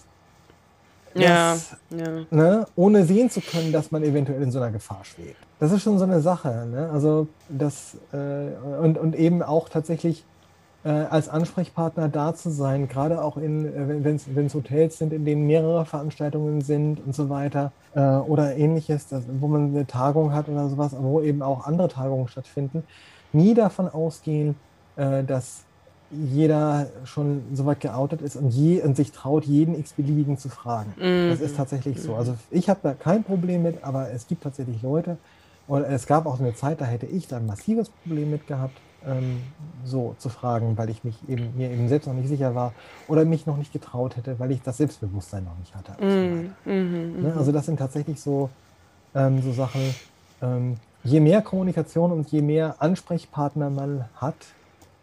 das, 1.14 1.76
ja. 1.90 2.08
Ne, 2.30 2.66
ohne 2.76 3.04
sehen 3.04 3.30
zu 3.30 3.40
können, 3.40 3.72
dass 3.72 3.90
man 3.90 4.02
eventuell 4.02 4.42
in 4.42 4.50
so 4.50 4.58
einer 4.58 4.70
Gefahr 4.70 5.04
schwebt. 5.04 5.36
Das 5.58 5.72
ist 5.72 5.82
schon 5.82 5.98
so 5.98 6.04
eine 6.04 6.20
Sache. 6.20 6.66
Ne? 6.70 6.90
Also 6.92 7.28
das 7.48 7.96
äh, 8.12 8.16
und, 8.80 8.98
und 8.98 9.16
eben 9.16 9.42
auch 9.42 9.68
tatsächlich 9.68 10.24
äh, 10.84 10.90
als 10.90 11.28
Ansprechpartner 11.28 12.08
da 12.08 12.34
zu 12.34 12.50
sein, 12.50 12.88
gerade 12.88 13.22
auch 13.22 13.36
in, 13.36 13.66
äh, 13.66 14.04
wenn 14.04 14.46
es 14.46 14.54
Hotels 14.54 14.98
sind, 14.98 15.12
in 15.12 15.24
denen 15.24 15.46
mehrere 15.46 15.84
Veranstaltungen 15.84 16.60
sind 16.60 17.04
und 17.04 17.14
so 17.14 17.28
weiter 17.28 17.72
äh, 17.94 18.00
oder 18.00 18.56
ähnliches, 18.56 19.08
das, 19.08 19.24
wo 19.40 19.48
man 19.48 19.74
eine 19.74 19.86
Tagung 19.86 20.32
hat 20.32 20.48
oder 20.48 20.68
sowas, 20.68 20.94
wo 20.98 21.20
eben 21.20 21.42
auch 21.42 21.66
andere 21.66 21.88
Tagungen 21.88 22.28
stattfinden, 22.28 22.84
nie 23.32 23.54
davon 23.54 23.88
ausgehen, 23.88 24.54
äh, 24.96 25.24
dass 25.24 25.64
jeder 26.10 26.86
schon 27.04 27.42
so 27.52 27.66
weit 27.66 27.80
geoutet 27.80 28.22
ist 28.22 28.36
und, 28.36 28.50
je, 28.50 28.82
und 28.82 28.96
sich 28.96 29.12
traut, 29.12 29.44
jeden 29.44 29.78
x-beliebigen 29.78 30.38
zu 30.38 30.48
fragen. 30.48 30.94
Mhm. 30.96 31.30
Das 31.30 31.40
ist 31.40 31.56
tatsächlich 31.56 32.00
so. 32.00 32.14
Also 32.14 32.34
ich 32.50 32.68
habe 32.68 32.80
da 32.82 32.94
kein 32.94 33.24
Problem 33.24 33.62
mit, 33.62 33.84
aber 33.84 34.10
es 34.10 34.26
gibt 34.26 34.42
tatsächlich 34.42 34.82
Leute, 34.82 35.18
und 35.66 35.84
es 35.84 36.06
gab 36.06 36.24
auch 36.24 36.40
eine 36.40 36.54
Zeit, 36.54 36.80
da 36.80 36.86
hätte 36.86 37.04
ich 37.04 37.28
da 37.28 37.36
ein 37.36 37.46
massives 37.46 37.90
Problem 37.90 38.30
mit 38.30 38.46
gehabt, 38.46 38.80
ähm, 39.06 39.42
so 39.84 40.14
zu 40.18 40.30
fragen, 40.30 40.78
weil 40.78 40.88
ich 40.88 41.04
mich 41.04 41.16
eben 41.28 41.56
mir 41.56 41.70
eben 41.70 41.88
selbst 41.88 42.06
noch 42.06 42.14
nicht 42.14 42.28
sicher 42.28 42.54
war 42.54 42.72
oder 43.06 43.26
mich 43.26 43.46
noch 43.46 43.58
nicht 43.58 43.72
getraut 43.72 44.16
hätte, 44.16 44.38
weil 44.38 44.50
ich 44.50 44.62
das 44.62 44.78
Selbstbewusstsein 44.78 45.44
noch 45.44 45.58
nicht 45.58 45.74
hatte. 45.74 45.92
Mhm. 46.02 46.50
So 46.64 46.70
mhm, 46.70 47.22
ne? 47.22 47.34
Also 47.36 47.52
das 47.52 47.66
sind 47.66 47.78
tatsächlich 47.78 48.18
so, 48.18 48.48
ähm, 49.14 49.42
so 49.42 49.52
Sachen, 49.52 49.94
ähm, 50.40 50.76
je 51.04 51.20
mehr 51.20 51.42
Kommunikation 51.42 52.12
und 52.12 52.30
je 52.32 52.40
mehr 52.40 52.76
Ansprechpartner 52.78 53.68
man 53.68 54.06
hat, 54.16 54.36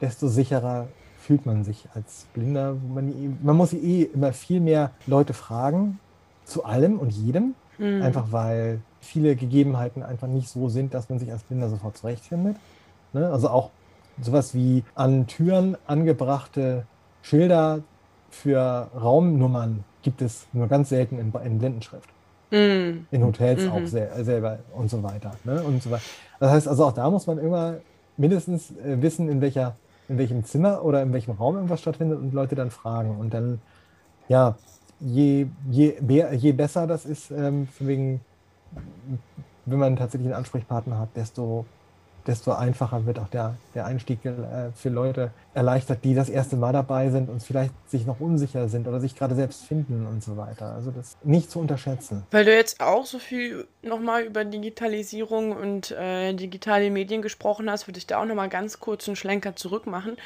desto 0.06 0.28
sicherer 0.28 0.88
fühlt 1.20 1.46
man 1.46 1.64
sich 1.64 1.88
als 1.96 2.28
Blinder. 2.34 2.76
Man, 2.94 3.40
man 3.42 3.58
muss 3.58 3.74
eh 3.74 4.04
immer 4.04 4.32
viel 4.34 4.60
mehr 4.60 4.92
Leute 5.08 5.34
fragen, 5.34 6.00
zu 6.46 6.64
allem 6.64 7.00
und 7.00 7.12
jedem, 7.12 7.56
mhm. 7.80 8.04
einfach 8.04 8.28
weil 8.32 8.82
viele 9.02 9.36
Gegebenheiten 9.36 10.04
einfach 10.04 10.28
nicht 10.28 10.48
so 10.48 10.70
sind, 10.70 10.94
dass 10.94 11.10
man 11.10 11.18
sich 11.18 11.32
als 11.32 11.44
Blinder 11.44 11.70
sofort 11.70 11.98
zurechtfindet. 11.98 12.58
Ne? 13.14 13.28
Also 13.32 13.50
auch 13.50 13.72
sowas 14.22 14.54
wie 14.54 14.84
an 14.94 15.26
Türen 15.26 15.76
angebrachte 15.88 16.86
Schilder 17.24 17.80
für 18.30 18.90
Raumnummern 18.96 19.84
gibt 20.04 20.22
es 20.22 20.46
nur 20.54 20.68
ganz 20.68 20.90
selten 20.90 21.18
in, 21.18 21.34
in 21.44 21.58
Blindenschrift. 21.58 22.10
Mm. 22.52 23.08
In 23.10 23.24
Hotels 23.24 23.64
mm 23.64 23.68
-hmm. 23.68 23.72
auch 23.72 23.88
sehr, 23.88 24.24
selber 24.24 24.60
und 24.76 24.92
so 24.92 25.02
weiter. 25.02 25.32
Ne? 25.44 25.64
Und 25.64 25.82
so 25.82 25.90
weiter. 25.90 26.04
Das 26.40 26.52
heißt 26.52 26.68
also 26.68 26.86
auch 26.86 26.92
da 26.92 27.10
muss 27.10 27.26
man 27.26 27.40
immer 27.40 27.78
mindestens 28.18 28.72
äh, 28.72 29.02
wissen, 29.02 29.30
in 29.30 29.42
welcher 29.42 29.76
in 30.08 30.18
welchem 30.18 30.44
Zimmer 30.44 30.84
oder 30.84 31.02
in 31.02 31.14
welchem 31.14 31.32
Raum 31.32 31.56
irgendwas 31.56 31.82
stattfindet 31.82 32.20
und 32.20 32.34
Leute 32.34 32.56
dann 32.56 32.72
fragen. 32.72 33.18
Und 33.18 33.34
dann, 33.34 33.60
ja, 34.28 34.56
je, 35.00 35.48
je, 35.70 35.96
je 36.36 36.52
besser 36.52 36.88
das 36.88 37.06
ist, 37.06 37.32
ähm, 37.32 37.68
wegen, 37.80 38.22
wenn 39.66 39.80
man 39.80 39.96
tatsächlich 39.96 40.28
einen 40.28 40.38
Ansprechpartner 40.38 41.00
hat, 41.00 41.10
desto 41.16 41.66
desto 42.28 42.54
einfacher 42.54 43.06
wird 43.06 43.20
auch 43.20 43.28
der, 43.28 43.56
der 43.74 43.86
Einstieg 43.86 44.26
äh, 44.26 44.72
für 44.76 44.90
Leute 44.90 45.32
erleichtert, 45.54 46.04
die 46.04 46.16
das 46.16 46.30
erste 46.30 46.56
Mal 46.56 46.74
dabei 46.74 47.10
sind 47.10 47.30
und 47.30 47.42
vielleicht 47.42 47.74
sich 47.90 48.06
noch 48.06 48.20
unsicher 48.20 48.68
sind 48.68 48.88
oder 48.88 49.00
sich 49.00 49.16
gerade 49.16 49.36
selbst 49.36 49.64
finden 49.64 50.06
und 50.08 50.24
so 50.24 50.38
weiter. 50.38 50.74
Also 50.74 50.92
das 50.92 51.18
nicht 51.24 51.52
zu 51.52 51.60
unterschätzen. 51.60 52.24
Weil 52.32 52.46
du 52.46 52.56
jetzt 52.56 52.82
auch 52.82 53.06
so 53.06 53.20
viel 53.20 53.68
nochmal 53.82 54.24
über 54.24 54.44
Digitalisierung 54.46 55.52
und 55.52 55.92
äh, 55.92 56.34
digitale 56.34 56.90
Medien 56.92 57.22
gesprochen 57.22 57.70
hast, 57.70 57.88
würde 57.88 58.00
ich 58.00 58.08
da 58.08 58.22
auch 58.22 58.26
nochmal 58.26 58.50
ganz 58.50 58.80
kurz 58.80 59.08
einen 59.08 59.16
Schlenker 59.16 59.56
zurück 59.56 59.88
machen. 59.88 60.18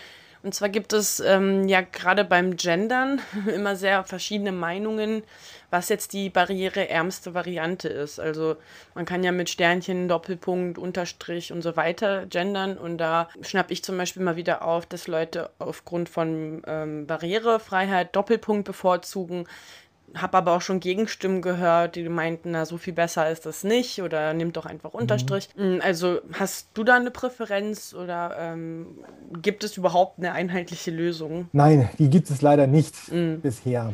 Und 0.41 0.53
zwar 0.55 0.69
gibt 0.69 0.93
es 0.93 1.19
ähm, 1.19 1.67
ja 1.67 1.81
gerade 1.81 2.23
beim 2.23 2.55
Gendern 2.55 3.21
immer 3.53 3.75
sehr 3.75 4.03
verschiedene 4.05 4.53
Meinungen, 4.53 5.23
was 5.69 5.89
jetzt 5.89 6.13
die 6.13 6.29
barriereärmste 6.29 7.33
Variante 7.33 7.89
ist. 7.89 8.19
Also 8.19 8.55
man 8.95 9.05
kann 9.05 9.23
ja 9.23 9.31
mit 9.33 9.49
Sternchen, 9.49 10.07
Doppelpunkt, 10.07 10.77
Unterstrich 10.77 11.51
und 11.51 11.61
so 11.61 11.75
weiter 11.75 12.25
gendern. 12.25 12.77
Und 12.77 12.97
da 12.99 13.27
schnapp 13.41 13.69
ich 13.69 13.83
zum 13.83 13.97
Beispiel 13.97 14.23
mal 14.23 14.37
wieder 14.37 14.63
auf, 14.63 14.85
dass 14.85 15.07
Leute 15.07 15.49
aufgrund 15.59 16.07
von 16.07 16.61
ähm, 16.65 17.05
Barrierefreiheit 17.05 18.15
Doppelpunkt 18.15 18.65
bevorzugen 18.65 19.45
habe 20.15 20.37
aber 20.37 20.55
auch 20.55 20.61
schon 20.61 20.79
Gegenstimmen 20.79 21.41
gehört, 21.41 21.95
die 21.95 22.07
meinten, 22.09 22.51
na, 22.51 22.65
so 22.65 22.77
viel 22.77 22.93
besser 22.93 23.29
ist 23.29 23.45
das 23.45 23.63
nicht 23.63 24.01
oder 24.01 24.33
nimmt 24.33 24.57
doch 24.57 24.65
einfach 24.65 24.93
Unterstrich. 24.93 25.49
Mhm. 25.55 25.81
Also 25.83 26.19
hast 26.33 26.69
du 26.73 26.83
da 26.83 26.95
eine 26.95 27.11
Präferenz 27.11 27.93
oder 27.93 28.35
ähm, 28.39 28.87
gibt 29.41 29.63
es 29.63 29.77
überhaupt 29.77 30.19
eine 30.19 30.33
einheitliche 30.33 30.91
Lösung? 30.91 31.47
Nein, 31.51 31.89
die 31.99 32.09
gibt 32.09 32.29
es 32.29 32.41
leider 32.41 32.67
nicht 32.67 32.95
mhm. 33.11 33.41
bisher. 33.41 33.93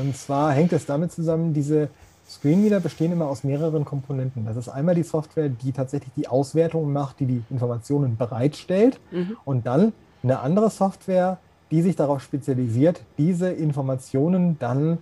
Und 0.00 0.16
zwar 0.16 0.52
hängt 0.52 0.72
es 0.72 0.86
damit 0.86 1.12
zusammen, 1.12 1.54
diese 1.54 1.88
Screenreader 2.28 2.80
bestehen 2.80 3.10
immer 3.10 3.26
aus 3.26 3.42
mehreren 3.42 3.84
Komponenten. 3.84 4.44
Das 4.44 4.56
ist 4.56 4.68
einmal 4.68 4.94
die 4.94 5.02
Software, 5.02 5.48
die 5.48 5.72
tatsächlich 5.72 6.12
die 6.14 6.28
Auswertung 6.28 6.92
macht, 6.92 7.20
die 7.20 7.26
die 7.26 7.42
Informationen 7.50 8.16
bereitstellt 8.16 9.00
mhm. 9.10 9.36
und 9.44 9.66
dann 9.66 9.92
eine 10.22 10.40
andere 10.40 10.68
Software, 10.68 11.38
die 11.70 11.82
sich 11.82 11.96
darauf 11.96 12.22
spezialisiert, 12.22 13.02
diese 13.16 13.50
Informationen 13.50 14.58
dann 14.58 14.98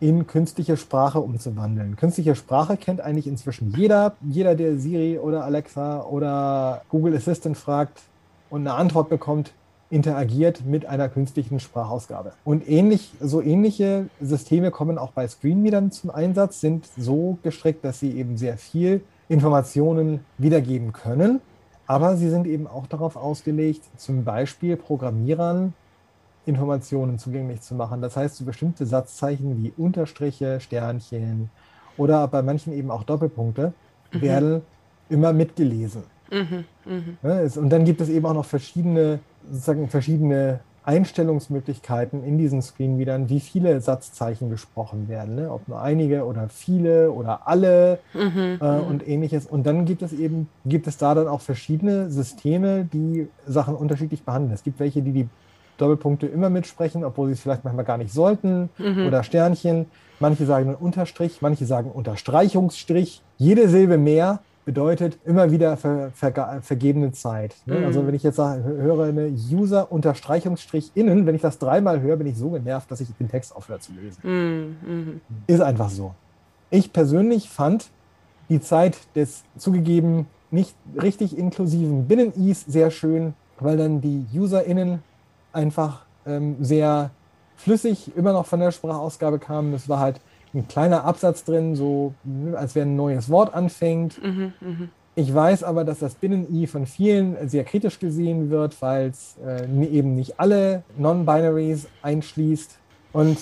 in 0.00 0.26
künstliche 0.26 0.76
Sprache 0.76 1.20
umzuwandeln. 1.20 1.96
Künstliche 1.96 2.34
Sprache 2.34 2.76
kennt 2.76 3.00
eigentlich 3.00 3.26
inzwischen 3.26 3.72
jeder. 3.76 4.14
Jeder, 4.28 4.54
der 4.54 4.76
Siri 4.76 5.18
oder 5.18 5.44
Alexa 5.44 6.02
oder 6.02 6.82
Google 6.90 7.16
Assistant 7.16 7.56
fragt 7.56 8.02
und 8.50 8.60
eine 8.60 8.74
Antwort 8.74 9.08
bekommt, 9.08 9.52
interagiert 9.88 10.64
mit 10.66 10.86
einer 10.86 11.08
künstlichen 11.08 11.60
Sprachausgabe. 11.60 12.32
Und 12.44 12.68
ähnlich, 12.68 13.12
so 13.20 13.40
ähnliche 13.40 14.08
Systeme 14.20 14.70
kommen 14.70 14.98
auch 14.98 15.12
bei 15.12 15.28
Screenreadern 15.28 15.92
zum 15.92 16.10
Einsatz, 16.10 16.60
sind 16.60 16.88
so 16.98 17.38
gestrickt, 17.42 17.84
dass 17.84 18.00
sie 18.00 18.10
eben 18.10 18.36
sehr 18.36 18.58
viel 18.58 19.02
Informationen 19.28 20.20
wiedergeben 20.38 20.92
können. 20.92 21.40
Aber 21.86 22.16
sie 22.16 22.28
sind 22.28 22.48
eben 22.48 22.66
auch 22.66 22.88
darauf 22.88 23.16
ausgelegt, 23.16 23.82
zum 23.96 24.24
Beispiel 24.24 24.76
Programmierern 24.76 25.72
Informationen 26.46 27.18
zugänglich 27.18 27.60
zu 27.60 27.74
machen. 27.74 28.00
Das 28.00 28.16
heißt, 28.16 28.36
so 28.36 28.44
bestimmte 28.44 28.86
Satzzeichen 28.86 29.62
wie 29.62 29.72
Unterstriche, 29.76 30.60
Sternchen 30.60 31.50
oder 31.96 32.26
bei 32.28 32.42
manchen 32.42 32.72
eben 32.72 32.90
auch 32.90 33.02
Doppelpunkte 33.02 33.72
mhm. 34.12 34.20
werden 34.22 34.62
immer 35.08 35.32
mitgelesen. 35.32 36.04
Mhm, 36.30 36.64
mh. 37.22 37.60
Und 37.60 37.70
dann 37.70 37.84
gibt 37.84 38.00
es 38.00 38.08
eben 38.08 38.26
auch 38.26 38.34
noch 38.34 38.44
verschiedene, 38.44 39.20
sozusagen 39.48 39.88
verschiedene 39.88 40.60
Einstellungsmöglichkeiten 40.86 42.24
in 42.24 42.38
diesen 42.38 42.62
Screenreadern, 42.62 43.28
wie 43.28 43.40
viele 43.40 43.80
Satzzeichen 43.80 44.50
gesprochen 44.50 45.08
werden, 45.08 45.34
ne? 45.34 45.50
ob 45.50 45.66
nur 45.66 45.82
einige 45.82 46.24
oder 46.24 46.48
viele 46.48 47.10
oder 47.10 47.48
alle 47.48 47.98
mhm, 48.14 48.58
äh, 48.60 48.78
mhm. 48.78 48.86
und 48.86 49.08
ähnliches. 49.08 49.46
Und 49.46 49.66
dann 49.66 49.84
gibt 49.84 50.02
es 50.02 50.12
eben, 50.12 50.48
gibt 50.64 50.86
es 50.86 50.96
da 50.96 51.14
dann 51.16 51.26
auch 51.26 51.40
verschiedene 51.40 52.08
Systeme, 52.10 52.84
die 52.84 53.28
Sachen 53.48 53.74
unterschiedlich 53.74 54.22
behandeln. 54.22 54.54
Es 54.54 54.62
gibt 54.62 54.78
welche, 54.78 55.02
die 55.02 55.12
die 55.12 55.28
Doppelpunkte 55.76 56.26
immer 56.26 56.50
mitsprechen, 56.50 57.04
obwohl 57.04 57.28
sie 57.28 57.34
es 57.34 57.40
vielleicht 57.40 57.64
manchmal 57.64 57.84
gar 57.84 57.98
nicht 57.98 58.12
sollten. 58.12 58.70
Mhm. 58.78 59.06
Oder 59.06 59.22
Sternchen. 59.22 59.86
Manche 60.18 60.46
sagen 60.46 60.74
Unterstrich, 60.74 61.42
manche 61.42 61.66
sagen 61.66 61.90
Unterstreichungsstrich. 61.90 63.22
Jede 63.36 63.68
Silbe 63.68 63.98
mehr 63.98 64.40
bedeutet 64.64 65.18
immer 65.24 65.50
wieder 65.50 65.76
ver, 65.76 66.10
ver, 66.12 66.60
vergebene 66.60 67.12
Zeit. 67.12 67.54
Ne? 67.66 67.78
Mhm. 67.78 67.84
Also 67.86 68.06
wenn 68.06 68.14
ich 68.14 68.22
jetzt 68.22 68.36
sage, 68.36 68.64
höre 68.64 69.04
eine 69.04 69.28
User 69.28 69.92
Unterstreichungsstrich 69.92 70.90
innen, 70.94 71.24
wenn 71.26 71.34
ich 71.34 71.42
das 71.42 71.58
dreimal 71.58 72.00
höre, 72.00 72.16
bin 72.16 72.26
ich 72.26 72.36
so 72.36 72.50
genervt, 72.50 72.90
dass 72.90 73.00
ich 73.00 73.08
den 73.18 73.30
Text 73.30 73.54
aufhöre 73.54 73.78
zu 73.78 73.92
lösen. 73.92 74.20
Mhm. 74.22 74.76
mhm. 74.84 75.20
Ist 75.46 75.60
einfach 75.60 75.88
so. 75.90 76.14
Ich 76.70 76.92
persönlich 76.92 77.48
fand 77.48 77.90
die 78.48 78.60
Zeit 78.60 78.98
des 79.14 79.44
zugegeben 79.56 80.26
nicht 80.50 80.74
richtig 81.00 81.36
inklusiven 81.38 82.06
Binnen-Is 82.06 82.64
sehr 82.66 82.90
schön, 82.90 83.34
weil 83.60 83.76
dann 83.76 84.00
die 84.00 84.26
UserInnen 84.34 85.02
einfach 85.56 86.04
ähm, 86.26 86.56
sehr 86.60 87.10
flüssig 87.56 88.12
immer 88.16 88.32
noch 88.32 88.46
von 88.46 88.60
der 88.60 88.70
Sprachausgabe 88.70 89.38
kam. 89.38 89.74
Es 89.74 89.88
war 89.88 89.98
halt 89.98 90.20
ein 90.54 90.68
kleiner 90.68 91.04
Absatz 91.04 91.44
drin, 91.44 91.74
so 91.74 92.14
als 92.54 92.74
wenn 92.74 92.92
ein 92.92 92.96
neues 92.96 93.28
Wort 93.28 93.54
anfängt. 93.54 94.22
Mhm, 94.22 94.52
mh. 94.60 94.88
Ich 95.18 95.34
weiß 95.34 95.62
aber, 95.64 95.84
dass 95.84 95.98
das 95.98 96.14
Binnen-I 96.14 96.66
von 96.66 96.84
vielen 96.84 97.48
sehr 97.48 97.64
kritisch 97.64 97.98
gesehen 97.98 98.50
wird, 98.50 98.80
weil 98.82 99.08
es 99.08 99.36
äh, 99.44 99.64
eben 99.86 100.14
nicht 100.14 100.38
alle 100.38 100.82
Non-Binaries 100.98 101.88
einschließt. 102.02 102.78
Und 103.14 103.38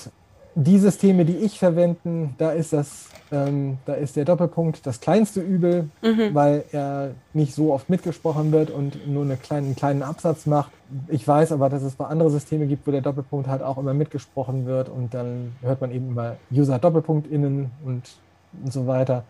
die 0.56 0.78
Systeme, 0.78 1.24
die 1.24 1.36
ich 1.36 1.58
verwende, 1.58 2.30
da 2.38 2.52
ist 2.52 2.72
das, 2.72 3.08
ähm, 3.32 3.78
da 3.86 3.94
ist 3.94 4.14
der 4.16 4.24
Doppelpunkt 4.24 4.86
das 4.86 5.00
kleinste 5.00 5.40
Übel, 5.40 5.88
mhm. 6.00 6.32
weil 6.32 6.64
er 6.70 7.10
nicht 7.32 7.54
so 7.54 7.72
oft 7.72 7.90
mitgesprochen 7.90 8.52
wird 8.52 8.70
und 8.70 9.06
nur 9.08 9.24
einen 9.24 9.40
kleinen, 9.40 9.74
kleinen 9.74 10.02
Absatz 10.02 10.46
macht. 10.46 10.70
Ich 11.08 11.26
weiß 11.26 11.50
aber, 11.52 11.68
dass 11.70 11.82
es 11.82 11.94
bei 11.94 12.06
anderen 12.06 12.30
Systemen 12.30 12.68
gibt, 12.68 12.86
wo 12.86 12.92
der 12.92 13.00
Doppelpunkt 13.00 13.48
halt 13.48 13.62
auch 13.62 13.78
immer 13.78 13.94
mitgesprochen 13.94 14.66
wird 14.66 14.88
und 14.88 15.12
dann 15.12 15.52
hört 15.60 15.80
man 15.80 15.90
eben 15.90 16.10
immer 16.10 16.36
User 16.52 16.78
Doppelpunkt 16.78 17.26
innen 17.26 17.72
und, 17.84 18.02
und 18.62 18.72
so 18.72 18.86
weiter. 18.86 19.24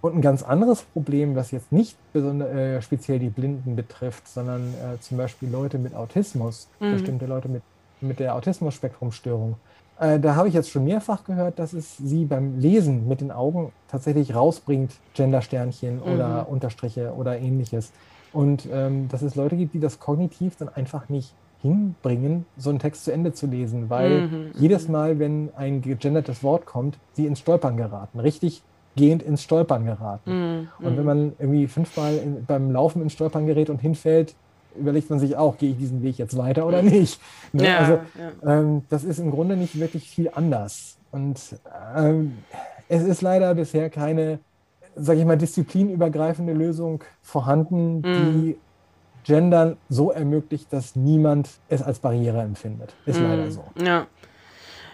Und 0.00 0.14
ein 0.14 0.22
ganz 0.22 0.42
anderes 0.42 0.80
Problem, 0.80 1.36
was 1.36 1.50
jetzt 1.50 1.72
nicht 1.72 1.96
besonders, 2.14 2.48
äh, 2.54 2.80
speziell 2.80 3.18
die 3.18 3.28
Blinden 3.28 3.76
betrifft, 3.76 4.26
sondern 4.28 4.72
äh, 4.74 4.98
zum 5.00 5.18
Beispiel 5.18 5.50
Leute 5.50 5.78
mit 5.78 5.94
Autismus, 5.94 6.68
mhm. 6.80 6.92
bestimmte 6.92 7.26
Leute 7.26 7.48
mit, 7.48 7.62
mit 8.00 8.18
der 8.18 8.34
Autismus-Spektrumstörung. 8.34 9.56
Äh, 9.98 10.18
da 10.18 10.34
habe 10.34 10.48
ich 10.48 10.54
jetzt 10.54 10.70
schon 10.70 10.84
mehrfach 10.84 11.24
gehört, 11.24 11.58
dass 11.58 11.72
es 11.72 11.96
sie 11.96 12.24
beim 12.24 12.58
Lesen 12.58 13.06
mit 13.08 13.20
den 13.20 13.30
Augen 13.30 13.72
tatsächlich 13.88 14.34
rausbringt, 14.34 14.92
Gendersternchen 15.14 15.96
mhm. 15.96 16.02
oder 16.12 16.48
Unterstriche 16.48 17.14
oder 17.14 17.38
ähnliches. 17.38 17.92
Und 18.32 18.68
ähm, 18.72 19.08
dass 19.08 19.22
es 19.22 19.36
Leute 19.36 19.56
gibt, 19.56 19.74
die 19.74 19.80
das 19.80 20.00
kognitiv 20.00 20.56
dann 20.56 20.68
einfach 20.68 21.08
nicht 21.08 21.34
hinbringen, 21.62 22.44
so 22.58 22.70
einen 22.70 22.78
Text 22.78 23.04
zu 23.04 23.12
Ende 23.12 23.32
zu 23.32 23.46
lesen, 23.46 23.88
weil 23.88 24.26
mhm. 24.26 24.50
jedes 24.54 24.88
Mal, 24.88 25.18
wenn 25.18 25.50
ein 25.56 25.80
gegendertes 25.80 26.42
Wort 26.42 26.66
kommt, 26.66 26.98
sie 27.12 27.26
ins 27.26 27.38
Stolpern 27.38 27.76
geraten, 27.76 28.20
richtig 28.20 28.62
gehend 28.96 29.22
ins 29.22 29.42
Stolpern 29.42 29.86
geraten. 29.86 30.30
Mhm. 30.30 30.68
Und 30.86 30.96
wenn 30.96 31.04
man 31.04 31.32
irgendwie 31.38 31.66
fünfmal 31.66 32.16
in, 32.16 32.44
beim 32.44 32.70
Laufen 32.70 33.02
ins 33.02 33.14
Stolpern 33.14 33.46
gerät 33.46 33.70
und 33.70 33.80
hinfällt, 33.80 34.34
überlegt 34.76 35.10
man 35.10 35.18
sich 35.18 35.36
auch, 35.36 35.58
gehe 35.58 35.70
ich 35.70 35.78
diesen 35.78 36.02
Weg 36.02 36.18
jetzt 36.18 36.36
weiter 36.36 36.66
oder 36.66 36.82
nicht. 36.82 37.20
Ne? 37.52 37.66
Ja, 37.66 37.78
also 37.78 37.92
ja. 38.42 38.58
Ähm, 38.58 38.82
das 38.88 39.04
ist 39.04 39.18
im 39.18 39.30
Grunde 39.30 39.56
nicht 39.56 39.78
wirklich 39.78 40.08
viel 40.08 40.30
anders. 40.34 40.96
Und 41.10 41.40
ähm, 41.96 42.38
es 42.88 43.02
ist 43.02 43.22
leider 43.22 43.54
bisher 43.54 43.90
keine, 43.90 44.40
sage 44.96 45.20
ich 45.20 45.26
mal, 45.26 45.38
disziplinübergreifende 45.38 46.52
Lösung 46.52 47.04
vorhanden, 47.22 48.02
die 48.02 48.08
mm. 48.08 48.56
Gendern 49.24 49.76
so 49.88 50.10
ermöglicht, 50.10 50.72
dass 50.72 50.96
niemand 50.96 51.48
es 51.68 51.82
als 51.82 52.00
Barriere 52.00 52.42
empfindet. 52.42 52.94
Ist 53.06 53.20
mm. 53.20 53.24
leider 53.24 53.50
so. 53.50 53.64
Ja. 53.82 54.06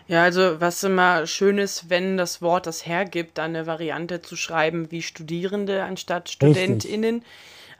Ja, 0.08 0.24
also 0.24 0.60
was 0.60 0.82
immer 0.82 1.24
schön 1.28 1.58
ist, 1.58 1.88
wenn 1.88 2.16
das 2.16 2.42
Wort 2.42 2.66
das 2.66 2.84
hergibt, 2.84 3.38
dann 3.38 3.54
eine 3.54 3.68
Variante 3.68 4.20
zu 4.20 4.34
schreiben 4.34 4.90
wie 4.90 5.02
Studierende 5.02 5.84
anstatt 5.84 6.28
StudentInnen. 6.28 7.14
Richtig. 7.16 7.30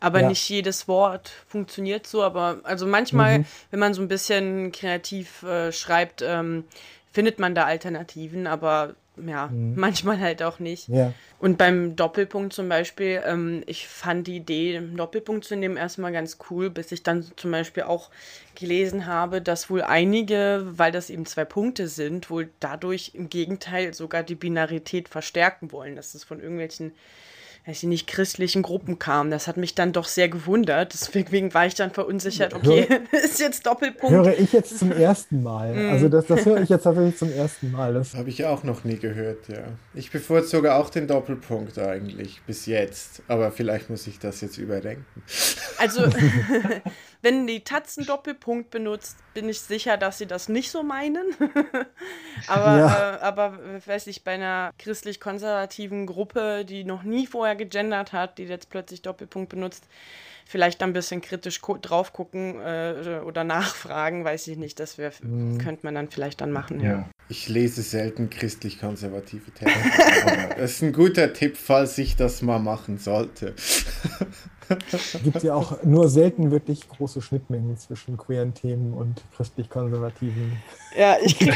Aber 0.01 0.23
ja. 0.23 0.29
nicht 0.29 0.49
jedes 0.49 0.89
Wort 0.89 1.31
funktioniert 1.47 2.07
so. 2.07 2.23
Aber 2.23 2.61
also 2.65 2.87
manchmal, 2.87 3.41
mhm. 3.41 3.45
wenn 3.71 3.81
man 3.81 3.95
so 3.95 4.03
ein 4.03 4.09
bisschen 4.09 4.73
kreativ 4.73 5.43
äh, 5.43 5.73
schreibt, 5.73 6.23
ähm, 6.23 6.65
findet 7.13 7.39
man 7.39 7.55
da 7.55 7.65
Alternativen, 7.65 8.47
aber 8.47 8.95
ja, 9.27 9.49
mhm. 9.49 9.75
manchmal 9.77 10.19
halt 10.19 10.43
auch 10.43 10.59
nicht. 10.59 10.89
Ja. 10.89 11.13
Und 11.39 11.59
beim 11.59 11.97
Doppelpunkt 11.97 12.53
zum 12.53 12.69
Beispiel, 12.69 13.23
ähm, 13.25 13.63
ich 13.67 13.87
fand 13.89 14.27
die 14.27 14.37
Idee, 14.37 14.77
einen 14.77 14.97
Doppelpunkt 14.97 15.45
zu 15.45 15.57
nehmen, 15.57 15.77
erstmal 15.77 16.13
ganz 16.13 16.39
cool, 16.51 16.71
bis 16.71 16.93
ich 16.93 17.03
dann 17.03 17.25
zum 17.37 17.51
Beispiel 17.51 17.85
auch 17.85 18.11
gelesen 18.55 19.07
habe, 19.07 19.41
dass 19.41 19.71
wohl 19.71 19.83
einige, 19.83 20.67
weil 20.71 20.93
das 20.93 21.11
eben 21.11 21.27
zwei 21.27 21.45
Punkte 21.45 21.89
sind, 21.89 22.31
wohl 22.31 22.51
dadurch 22.61 23.13
im 23.15 23.29
Gegenteil 23.29 23.95
sogar 23.95 24.23
die 24.23 24.35
Binarität 24.35 25.09
verstärken 25.09 25.73
wollen, 25.73 25.97
dass 25.97 26.15
es 26.15 26.25
von 26.25 26.41
irgendwelchen 26.41 26.93
weiß 27.71 27.85
ich 27.85 27.89
nicht, 27.89 28.07
christlichen 28.09 28.63
Gruppen 28.63 28.99
kam. 28.99 29.31
Das 29.31 29.47
hat 29.47 29.57
mich 29.57 29.77
dann 29.77 29.93
doch 29.93 30.07
sehr 30.07 30.29
gewundert. 30.29 30.93
Deswegen 30.93 31.55
war 31.55 31.67
ich 31.67 31.77
dann 31.77 31.93
verunsichert, 31.93 32.53
okay, 32.53 32.89
höre, 33.13 33.25
ist 33.25 33.39
jetzt 33.39 33.65
Doppelpunkt. 33.65 34.15
Höre 34.15 34.37
ich 34.37 34.53
jetzt 34.53 34.77
zum 34.79 34.91
ersten 34.91 35.43
Mal. 35.45 35.75
Mm. 35.75 35.91
Also 35.91 36.09
das, 36.09 36.27
das 36.27 36.45
höre 36.45 36.61
ich 36.61 36.69
jetzt 36.69 36.83
tatsächlich 36.83 37.17
zum 37.17 37.33
ersten 37.33 37.71
Mal. 37.71 37.95
Das 37.95 38.15
habe 38.15 38.29
ich 38.29 38.45
auch 38.45 38.65
noch 38.65 38.83
nie 38.83 38.97
gehört, 38.97 39.47
ja. 39.49 39.63
Ich 39.95 40.11
bevorzuge 40.11 40.75
auch 40.75 40.91
den 40.91 41.07
Doppelpunkt 41.07 41.79
eigentlich, 41.79 42.43
bis 42.45 42.67
jetzt. 42.67 43.23
Aber 43.29 43.53
vielleicht 43.53 43.89
muss 43.89 44.07
ich 44.09 44.19
das 44.19 44.41
jetzt 44.41 44.59
überdenken. 44.59 45.05
Also, 45.79 46.03
wenn 47.23 47.47
die 47.47 47.63
Tatzen 47.65 48.07
Doppelpunkt 48.07 48.71
benutzt, 48.71 49.17
bin 49.35 49.49
ich 49.49 49.61
sicher, 49.61 49.97
dass 49.97 50.19
sie 50.19 50.27
das 50.27 50.49
nicht 50.49 50.71
so 50.71 50.83
meinen. 50.83 51.27
aber, 52.47 52.79
ja. 52.79 53.15
äh, 53.17 53.21
aber, 53.21 53.59
weiß 53.87 54.07
ich, 54.07 54.25
bei 54.25 54.33
einer 54.33 54.73
christlich-konservativen 54.79 56.07
Gruppe, 56.07 56.65
die 56.65 56.85
noch 56.85 57.03
nie 57.03 57.27
vorher 57.27 57.57
gegendert 57.57 58.13
hat, 58.13 58.39
die 58.39 58.45
jetzt 58.45 58.71
plötzlich 58.71 59.03
Doppelpunkt 59.03 59.51
benutzt, 59.51 59.85
vielleicht 60.47 60.83
ein 60.83 60.93
bisschen 60.93 61.21
kritisch 61.21 61.61
drauf 61.61 62.13
gucken 62.13 62.61
äh, 62.61 63.21
oder 63.25 63.45
nachfragen, 63.45 64.25
weiß 64.25 64.49
ich 64.49 64.57
nicht. 64.57 64.81
Das 64.81 64.99
wär, 64.99 65.13
mhm. 65.23 65.59
könnte 65.59 65.85
man 65.85 65.95
dann 65.95 66.11
vielleicht 66.11 66.41
dann 66.41 66.51
machen. 66.51 66.81
Ja. 66.81 67.09
Ich 67.29 67.49
lese 67.49 67.83
selten 67.83 68.31
christlich-konservative 68.31 69.53
Texte. 69.53 70.55
das 70.57 70.73
ist 70.73 70.83
ein 70.83 70.93
guter 70.93 71.33
Tipp, 71.33 71.57
falls 71.57 71.97
ich 71.99 72.17
das 72.17 72.43
mal 72.43 72.59
machen 72.59 72.99
sollte. 72.99 73.55
Es 74.93 75.19
gibt 75.23 75.43
ja 75.43 75.55
auch 75.55 75.83
nur 75.83 76.09
selten 76.09 76.51
wirklich 76.51 76.89
große 76.89 77.23
Schnittmengen 77.23 77.77
zwischen 77.77 78.17
queeren 78.17 78.55
Themen 78.55 78.95
und 78.95 79.23
christlich-konservativen. 79.37 80.57
Ja, 80.97 81.17
ich 81.23 81.39
krieg, 81.39 81.55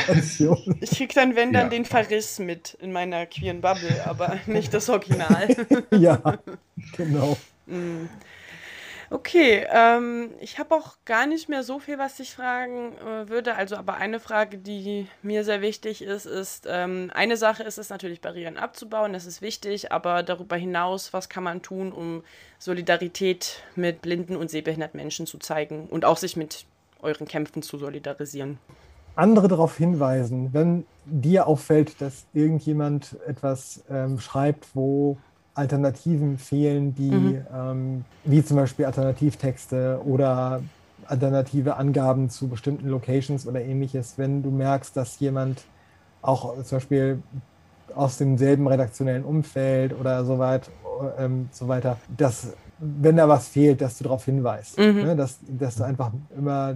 ich 0.81 0.91
krieg 0.91 1.15
dann, 1.15 1.37
wenn 1.37 1.53
dann, 1.53 1.65
ja. 1.65 1.69
den 1.69 1.85
Verriss 1.85 2.39
mit 2.39 2.75
in 2.81 2.93
meiner 2.93 3.27
queeren 3.27 3.61
Bubble, 3.61 4.07
aber 4.07 4.39
nicht 4.47 4.75
das 4.75 4.89
Original. 4.89 5.49
ja, 5.91 6.39
genau. 6.97 7.37
Okay, 9.15 9.65
ähm, 9.71 10.31
ich 10.41 10.59
habe 10.59 10.75
auch 10.75 10.97
gar 11.05 11.29
nicht 11.29 11.49
mehr 11.49 11.63
so 11.63 11.79
viel, 11.79 11.99
was 11.99 12.19
ich 12.19 12.35
fragen 12.35 12.95
äh, 12.99 13.29
würde. 13.29 13.55
Also, 13.55 13.77
aber 13.77 13.95
eine 13.95 14.19
Frage, 14.19 14.59
die 14.59 15.07
mir 15.23 15.45
sehr 15.45 15.63
wichtig 15.63 16.03
ist, 16.03 16.27
ist, 16.27 16.67
ähm, 16.69 17.13
eine 17.15 17.37
Sache 17.37 17.63
ist 17.63 17.79
es 17.79 17.91
natürlich, 17.91 18.21
Barrieren 18.21 18.57
abzubauen, 18.57 19.13
das 19.13 19.25
ist 19.25 19.41
wichtig, 19.41 19.93
aber 19.93 20.25
darüber 20.25 20.57
hinaus, 20.57 21.13
was 21.13 21.29
kann 21.29 21.45
man 21.45 21.63
tun, 21.63 21.93
um 21.93 22.25
Solidarität 22.59 23.63
mit 23.77 24.03
blinden 24.03 24.35
und 24.35 24.51
sehbehinderten 24.51 24.99
Menschen 24.99 25.27
zu 25.29 25.39
zeigen 25.39 25.87
und 25.87 26.05
auch 26.05 26.17
sich 26.17 26.35
mit 26.35 26.67
euren 27.01 27.29
Kämpfen 27.29 27.63
zu 27.63 27.79
solidarisieren? 27.79 28.59
Andere 29.15 29.47
darauf 29.47 29.77
hinweisen, 29.77 30.53
wenn 30.53 30.87
dir 31.05 31.47
auffällt, 31.47 32.01
dass 32.01 32.27
irgendjemand 32.33 33.17
etwas 33.29 33.85
ähm, 33.89 34.19
schreibt, 34.19 34.75
wo 34.75 35.19
Alternativen 35.55 36.39
fehlen, 36.39 36.95
die, 36.95 37.11
mhm. 37.11 37.47
ähm, 37.55 38.05
wie 38.25 38.45
zum 38.45 38.57
Beispiel 38.57 38.87
Alternativtexte 38.87 40.01
oder 40.05 40.63
alternative 41.07 41.77
Angaben 41.77 42.31
zu 42.31 42.49
bestimmten 42.49 42.89
Locations 42.89 43.47
oder 43.47 43.63
ähnliches, 43.63 44.15
wenn 44.17 44.43
du 44.43 44.51
merkst, 44.51 44.97
dass 44.97 45.21
jemand 45.21 45.65
auch 46.23 46.61
zum 46.63 46.77
Beispiel 46.77 47.23
aus 47.95 48.19
demselben 48.19 48.67
redaktionellen 48.67 49.25
Umfeld 49.25 49.99
oder 49.99 50.25
so, 50.25 50.39
weit, 50.39 50.71
ähm, 51.19 51.49
so 51.53 51.69
weiter, 51.69 51.99
dass 52.17 52.55
wenn 52.79 53.17
da 53.17 53.29
was 53.29 53.49
fehlt, 53.49 53.81
dass 53.81 53.99
du 53.99 54.05
darauf 54.05 54.25
hinweist, 54.25 54.79
mhm. 54.79 55.03
ne? 55.03 55.17
dass, 55.17 55.39
dass 55.47 55.77
du 55.77 55.85
einfach 55.85 56.13
immer 56.37 56.75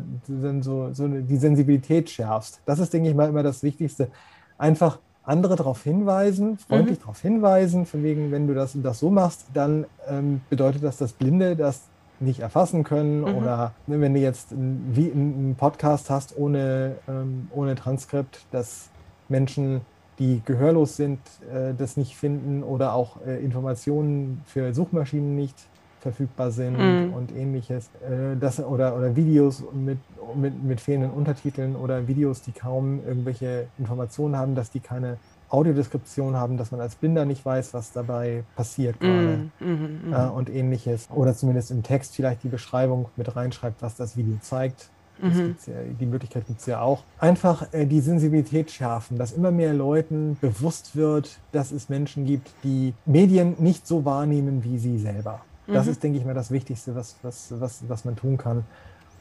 so, 0.60 0.92
so 0.92 1.08
die 1.08 1.36
Sensibilität 1.36 2.08
schärfst. 2.08 2.60
Das 2.64 2.78
ist, 2.78 2.92
denke 2.92 3.10
ich 3.10 3.14
mal, 3.14 3.28
immer 3.28 3.42
das 3.42 3.62
Wichtigste. 3.62 4.08
Einfach 4.56 4.98
andere 5.28 5.56
darauf 5.56 5.82
hinweisen, 5.82 6.58
freundlich 6.58 6.98
mhm. 6.98 7.02
darauf 7.02 7.20
hinweisen, 7.20 7.86
von 7.86 8.02
wegen, 8.02 8.32
wenn 8.32 8.46
du 8.46 8.54
das 8.54 8.74
und 8.74 8.82
das 8.82 8.98
so 8.98 9.10
machst, 9.10 9.46
dann 9.52 9.86
ähm, 10.08 10.40
bedeutet 10.48 10.82
das, 10.82 10.96
dass 10.96 11.12
Blinde 11.12 11.54
das 11.54 11.82
nicht 12.20 12.40
erfassen 12.40 12.82
können 12.82 13.20
mhm. 13.20 13.36
oder 13.36 13.72
ne, 13.86 14.00
wenn 14.00 14.14
du 14.14 14.20
jetzt 14.20 14.52
ein, 14.52 14.90
wie 14.92 15.12
einen 15.12 15.54
Podcast 15.56 16.10
hast 16.10 16.36
ohne, 16.36 16.96
ähm, 17.08 17.48
ohne 17.52 17.74
Transkript, 17.74 18.46
dass 18.50 18.88
Menschen, 19.28 19.82
die 20.18 20.42
gehörlos 20.44 20.96
sind, 20.96 21.20
äh, 21.52 21.74
das 21.76 21.96
nicht 21.96 22.16
finden 22.16 22.62
oder 22.62 22.94
auch 22.94 23.24
äh, 23.24 23.42
Informationen 23.44 24.42
für 24.46 24.72
Suchmaschinen 24.72 25.36
nicht 25.36 25.56
verfügbar 26.00 26.50
sind 26.50 26.78
mhm. 26.78 27.12
und 27.12 27.34
ähnliches. 27.34 27.90
Äh, 28.02 28.36
das, 28.38 28.60
oder, 28.60 28.96
oder 28.96 29.16
Videos 29.16 29.64
mit, 29.72 29.98
mit, 30.34 30.62
mit 30.62 30.80
fehlenden 30.80 31.10
Untertiteln 31.10 31.76
oder 31.76 32.06
Videos, 32.08 32.42
die 32.42 32.52
kaum 32.52 33.00
irgendwelche 33.06 33.68
Informationen 33.78 34.36
haben, 34.36 34.54
dass 34.54 34.70
die 34.70 34.80
keine 34.80 35.18
Audiodeskription 35.50 36.36
haben, 36.36 36.58
dass 36.58 36.70
man 36.72 36.80
als 36.80 36.94
Blinder 36.96 37.24
nicht 37.24 37.44
weiß, 37.44 37.72
was 37.74 37.92
dabei 37.92 38.44
passiert 38.54 39.00
gerade 39.00 39.48
mm, 39.60 39.64
mm, 39.64 40.10
mm. 40.10 40.12
Äh, 40.12 40.28
und 40.28 40.50
ähnliches. 40.50 41.08
Oder 41.10 41.34
zumindest 41.34 41.70
im 41.70 41.82
Text 41.82 42.14
vielleicht 42.16 42.42
die 42.42 42.48
Beschreibung 42.48 43.06
mit 43.16 43.34
reinschreibt, 43.34 43.80
was 43.80 43.96
das 43.96 44.16
Video 44.16 44.36
zeigt. 44.42 44.90
Das 45.20 45.34
mhm. 45.34 45.56
ja, 45.66 45.74
die 45.98 46.06
Möglichkeit 46.06 46.46
gibt 46.46 46.60
es 46.60 46.66
ja 46.66 46.80
auch. 46.80 47.02
Einfach 47.18 47.72
äh, 47.72 47.86
die 47.86 48.00
Sensibilität 48.00 48.70
schärfen, 48.70 49.18
dass 49.18 49.32
immer 49.32 49.50
mehr 49.50 49.74
Leuten 49.74 50.36
bewusst 50.40 50.94
wird, 50.94 51.38
dass 51.50 51.72
es 51.72 51.88
Menschen 51.88 52.24
gibt, 52.24 52.50
die 52.62 52.94
Medien 53.04 53.56
nicht 53.58 53.86
so 53.86 54.04
wahrnehmen 54.04 54.62
wie 54.62 54.78
sie 54.78 54.98
selber. 54.98 55.40
Das 55.68 55.86
mhm. 55.86 55.92
ist, 55.92 56.02
denke 56.02 56.18
ich 56.18 56.24
mal, 56.24 56.34
das 56.34 56.50
Wichtigste, 56.50 56.94
was, 56.94 57.16
was, 57.22 57.52
was, 57.60 57.88
was 57.88 58.04
man 58.04 58.16
tun 58.16 58.36
kann, 58.36 58.64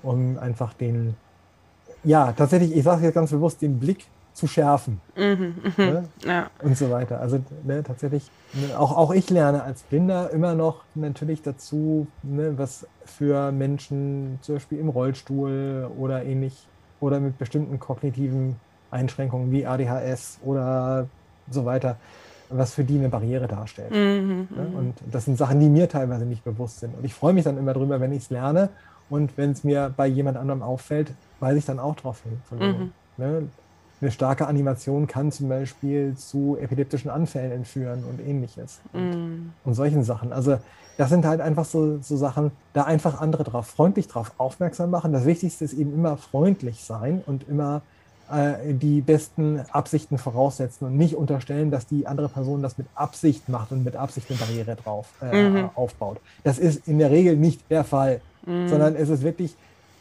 um 0.02 0.38
einfach 0.40 0.74
den, 0.74 1.16
ja, 2.04 2.32
tatsächlich, 2.32 2.76
ich 2.76 2.84
sage 2.84 3.04
jetzt 3.04 3.14
ganz 3.14 3.32
bewusst, 3.32 3.62
den 3.62 3.80
Blick 3.80 4.06
zu 4.34 4.48
schärfen. 4.48 5.02
Mhm, 5.16 5.56
mhm. 5.64 5.74
ne? 5.78 6.04
ja. 6.26 6.50
Und 6.62 6.78
so 6.78 6.92
weiter. 6.92 7.20
Also 7.20 7.40
ne, 7.64 7.84
tatsächlich, 7.84 8.30
ne, 8.54 8.80
auch, 8.80 8.96
auch 8.96 9.12
ich 9.12 9.30
lerne 9.30 9.64
als 9.64 9.82
Blinder 9.82 10.30
immer 10.30 10.54
noch 10.54 10.84
natürlich 10.94 11.42
dazu, 11.42 12.08
ne, 12.22 12.58
was 12.58 12.88
für 13.04 13.52
Menschen 13.52 14.38
zum 14.42 14.56
Beispiel 14.56 14.80
im 14.80 14.90
Rollstuhl 14.90 15.90
oder 15.98 16.24
ähnlich 16.24 16.68
oder 17.00 17.20
mit 17.20 17.38
bestimmten 17.40 17.80
kognitiven 17.80 18.58
Einschränkungen 18.92 19.52
wie 19.52 19.66
ADHS 19.66 20.40
oder 20.46 21.08
so 21.50 21.66
weiter, 21.66 21.98
was 22.50 22.74
für 22.74 22.84
die 22.84 22.98
eine 22.98 23.10
Barriere 23.10 23.48
darstellt. 23.48 23.92
Mhm, 23.92 24.48
ja, 24.56 24.64
mhm. 24.64 24.76
und 24.76 24.94
das 25.12 25.26
sind 25.26 25.38
Sachen, 25.38 25.60
die 25.60 25.70
mir 25.70 25.90
teilweise 25.90 26.26
nicht 26.26 26.44
bewusst 26.44 26.80
sind. 26.80 26.98
Und 26.98 27.04
ich 27.04 27.14
freue 27.14 27.34
mich 27.34 27.44
dann 27.44 27.58
immer 27.58 27.74
drüber, 27.74 28.00
wenn 28.00 28.12
ich 28.12 28.24
es 28.24 28.30
lerne. 28.30 28.70
Und 29.10 29.38
wenn 29.38 29.52
es 29.52 29.64
mir 29.64 29.94
bei 29.96 30.08
jemand 30.08 30.38
anderem 30.38 30.62
auffällt, 30.62 31.14
weise 31.40 31.60
ich 31.60 31.66
dann 31.66 31.80
auch 31.80 31.96
darauf 31.96 32.22
hin. 32.24 32.42
Mhm. 32.60 32.92
Ne? 33.18 33.44
Eine 34.00 34.12
starke 34.12 34.48
Animation 34.48 35.08
kann 35.08 35.32
zum 35.32 35.50
Beispiel 35.50 36.16
zu 36.16 36.58
epileptischen 36.60 37.10
Anfällen 37.10 37.52
entführen 37.52 38.04
und 38.04 38.20
ähnliches. 38.20 38.80
Und, 38.94 39.10
mhm. 39.10 39.54
und 39.64 39.74
solchen 39.74 40.04
Sachen. 40.04 40.34
Also 40.34 40.60
das 40.98 41.10
sind 41.10 41.26
halt 41.26 41.42
einfach 41.42 41.66
so, 41.66 42.00
so 42.02 42.18
Sachen, 42.18 42.52
da 42.74 42.84
einfach 42.84 43.22
andere 43.22 43.44
drauf, 43.44 43.68
freundlich 43.68 44.08
drauf 44.08 44.34
aufmerksam 44.38 44.90
machen. 44.90 45.14
Das 45.14 45.26
Wichtigste 45.26 45.64
ist 45.64 45.74
eben 45.74 45.94
immer 45.94 46.18
freundlich 46.18 46.84
sein 46.84 47.24
und 47.26 47.48
immer 47.48 47.82
äh, 48.32 48.74
die 48.74 49.02
besten 49.02 49.62
Absichten 49.72 50.18
voraussetzen 50.18 50.86
und 50.86 50.98
nicht 50.98 51.16
unterstellen, 51.16 51.72
dass 51.72 51.88
die 51.88 52.08
andere 52.08 52.30
Person 52.30 52.62
das 52.62 52.78
mit 52.78 52.88
Absicht 52.96 53.50
macht 53.50 53.72
und 53.72 53.84
mit 53.84 53.96
Absicht 53.96 54.30
eine 54.30 54.40
Barriere 54.40 54.76
drauf 54.76 55.08
äh, 55.22 55.50
mhm. 55.50 55.70
aufbaut. 55.76 56.20
Das 56.44 56.60
ist 56.60 56.88
in 56.88 57.00
der 57.00 57.12
Regel 57.12 57.38
nicht 57.38 57.70
der 57.70 57.84
Fall, 57.84 58.22
mhm. 58.46 58.68
sondern 58.68 58.96
es 58.96 59.10
ist 59.10 59.24
wirklich 59.24 59.56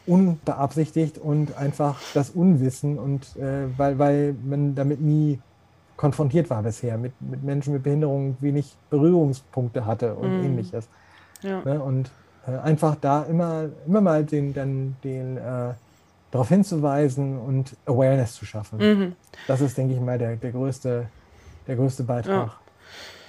unbeabsichtigt 0.05 1.17
und 1.17 1.57
einfach 1.57 1.99
das 2.13 2.29
Unwissen 2.29 2.97
und 2.97 3.35
äh, 3.37 3.67
weil, 3.77 3.99
weil 3.99 4.35
man 4.43 4.73
damit 4.73 5.01
nie 5.01 5.39
konfrontiert 5.97 6.49
war 6.49 6.63
bisher, 6.63 6.97
mit, 6.97 7.13
mit 7.19 7.43
Menschen 7.43 7.73
mit 7.73 7.83
Behinderung 7.83 8.37
wenig 8.39 8.75
Berührungspunkte 8.89 9.85
hatte 9.85 10.15
und 10.15 10.37
mhm. 10.37 10.45
ähnliches. 10.45 10.87
Ja. 11.41 11.61
Ne? 11.65 11.81
Und 11.81 12.11
äh, 12.47 12.57
einfach 12.57 12.95
da 13.01 13.23
immer, 13.23 13.65
immer 13.85 14.01
mal 14.01 14.23
den, 14.23 14.53
dann 14.53 14.95
den, 15.03 15.37
äh, 15.37 15.73
darauf 16.31 16.49
hinzuweisen 16.49 17.37
und 17.37 17.75
Awareness 17.85 18.35
zu 18.35 18.45
schaffen. 18.45 18.79
Mhm. 18.79 19.15
Das 19.47 19.61
ist, 19.61 19.77
denke 19.77 19.93
ich 19.93 19.99
mal, 19.99 20.17
der, 20.17 20.35
der, 20.35 20.51
größte, 20.51 21.07
der 21.67 21.75
größte 21.75 22.03
Beitrag. 22.03 22.47
Ja 22.47 22.66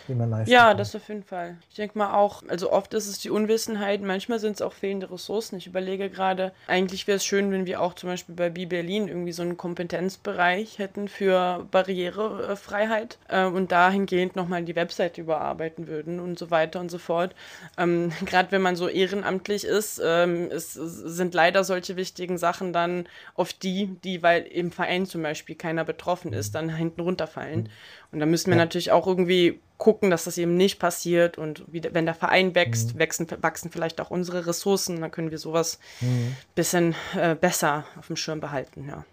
die 0.09 0.15
man 0.15 0.31
leisten 0.31 0.51
Ja, 0.51 0.69
kann. 0.69 0.79
das 0.79 0.95
auf 0.97 1.09
jeden 1.09 1.23
Fall. 1.23 1.57
Ich 1.71 1.77
denke 1.77 1.99
mal 1.99 2.15
auch, 2.15 2.43
also 2.49 2.73
oft 2.73 2.95
ist 2.95 3.07
es 3.07 3.19
die 3.19 3.31
Unwissenheit, 3.31 4.01
manchmal 4.03 4.39
sind 4.39 4.55
es 4.55 4.63
auch 4.63 4.73
fehlende 4.73 5.11
Ressourcen. 5.11 5.57
Ich 5.57 5.67
überlege 5.67 6.11
gerade, 6.11 6.53
eigentlich 6.67 7.07
wäre 7.07 7.17
es 7.17 7.25
schön, 7.25 7.51
wenn 7.51 7.67
wir 7.67 7.81
auch 7.81 7.95
zum 7.95 8.09
Beispiel 8.09 8.35
bei 8.35 8.51
Bi 8.51 8.67
Berlin 8.67 9.09
irgendwie 9.09 9.33
so 9.33 9.43
einen 9.43 9.57
Kompetenzbereich 9.57 10.79
hätten 10.79 11.09
für 11.09 11.67
Barrierefreiheit 11.71 13.19
äh, 13.29 13.45
und 13.45 13.71
dahingehend 13.73 14.37
nochmal 14.37 14.65
die 14.65 14.77
Webseite 14.77 15.21
überarbeiten 15.21 15.87
würden 15.87 16.21
und 16.21 16.39
so 16.39 16.51
weiter 16.51 16.81
und 16.81 16.91
so 16.91 16.99
fort. 16.99 17.35
Ähm, 17.77 18.11
gerade 18.25 18.51
wenn 18.53 18.63
man 18.63 18.77
so 18.77 18.89
ehrenamtlich 18.89 19.65
ist, 19.65 20.01
ähm, 20.05 20.49
es, 20.51 20.75
sind 20.75 21.35
leider 21.35 21.65
solche 21.65 21.97
wichtigen 21.97 22.39
Sachen 22.39 22.73
dann 22.73 23.07
oft 23.35 23.63
die, 23.63 23.87
die, 24.05 24.23
weil 24.23 24.43
im 24.43 24.73
Verein 24.73 25.07
zum 25.07 25.23
Beispiel 25.23 25.57
keiner 25.57 25.85
betroffen 25.85 26.33
ist, 26.33 26.55
dann 26.55 26.75
hinten 26.75 27.01
runterfallen. 27.03 27.65
Mhm. 27.65 27.69
Und 28.13 28.21
da 28.21 28.27
müssen 28.27 28.51
wir 28.51 28.57
ja. 28.57 28.65
natürlich 28.65 28.91
auch 28.91 29.07
irgendwie 29.07 29.61
gucken, 29.77 30.11
dass 30.11 30.25
das 30.25 30.39
eben 30.39 30.57
nicht 30.57 30.79
passiert. 30.79 31.39
Und 31.39 31.65
wie, 31.69 31.83
wenn 31.93 32.07
der 32.07 32.15
Verein 32.15 32.55
wächst, 32.55 32.95
mhm. 32.95 33.01
wachsen, 33.01 33.27
wachsen 33.41 33.71
vielleicht 33.71 34.01
auch 34.01 34.11
unsere 34.11 34.47
Ressourcen. 34.47 35.01
Dann 35.01 35.11
können 35.11 35.31
wir 35.31 35.39
sowas 35.39 35.79
ein 36.01 36.09
mhm. 36.09 36.37
bisschen 36.55 36.95
äh, 37.17 37.35
besser 37.35 37.85
auf 37.99 38.09
dem 38.09 38.17
Schirm 38.17 38.41
behalten, 38.41 38.87
ja. 38.89 39.05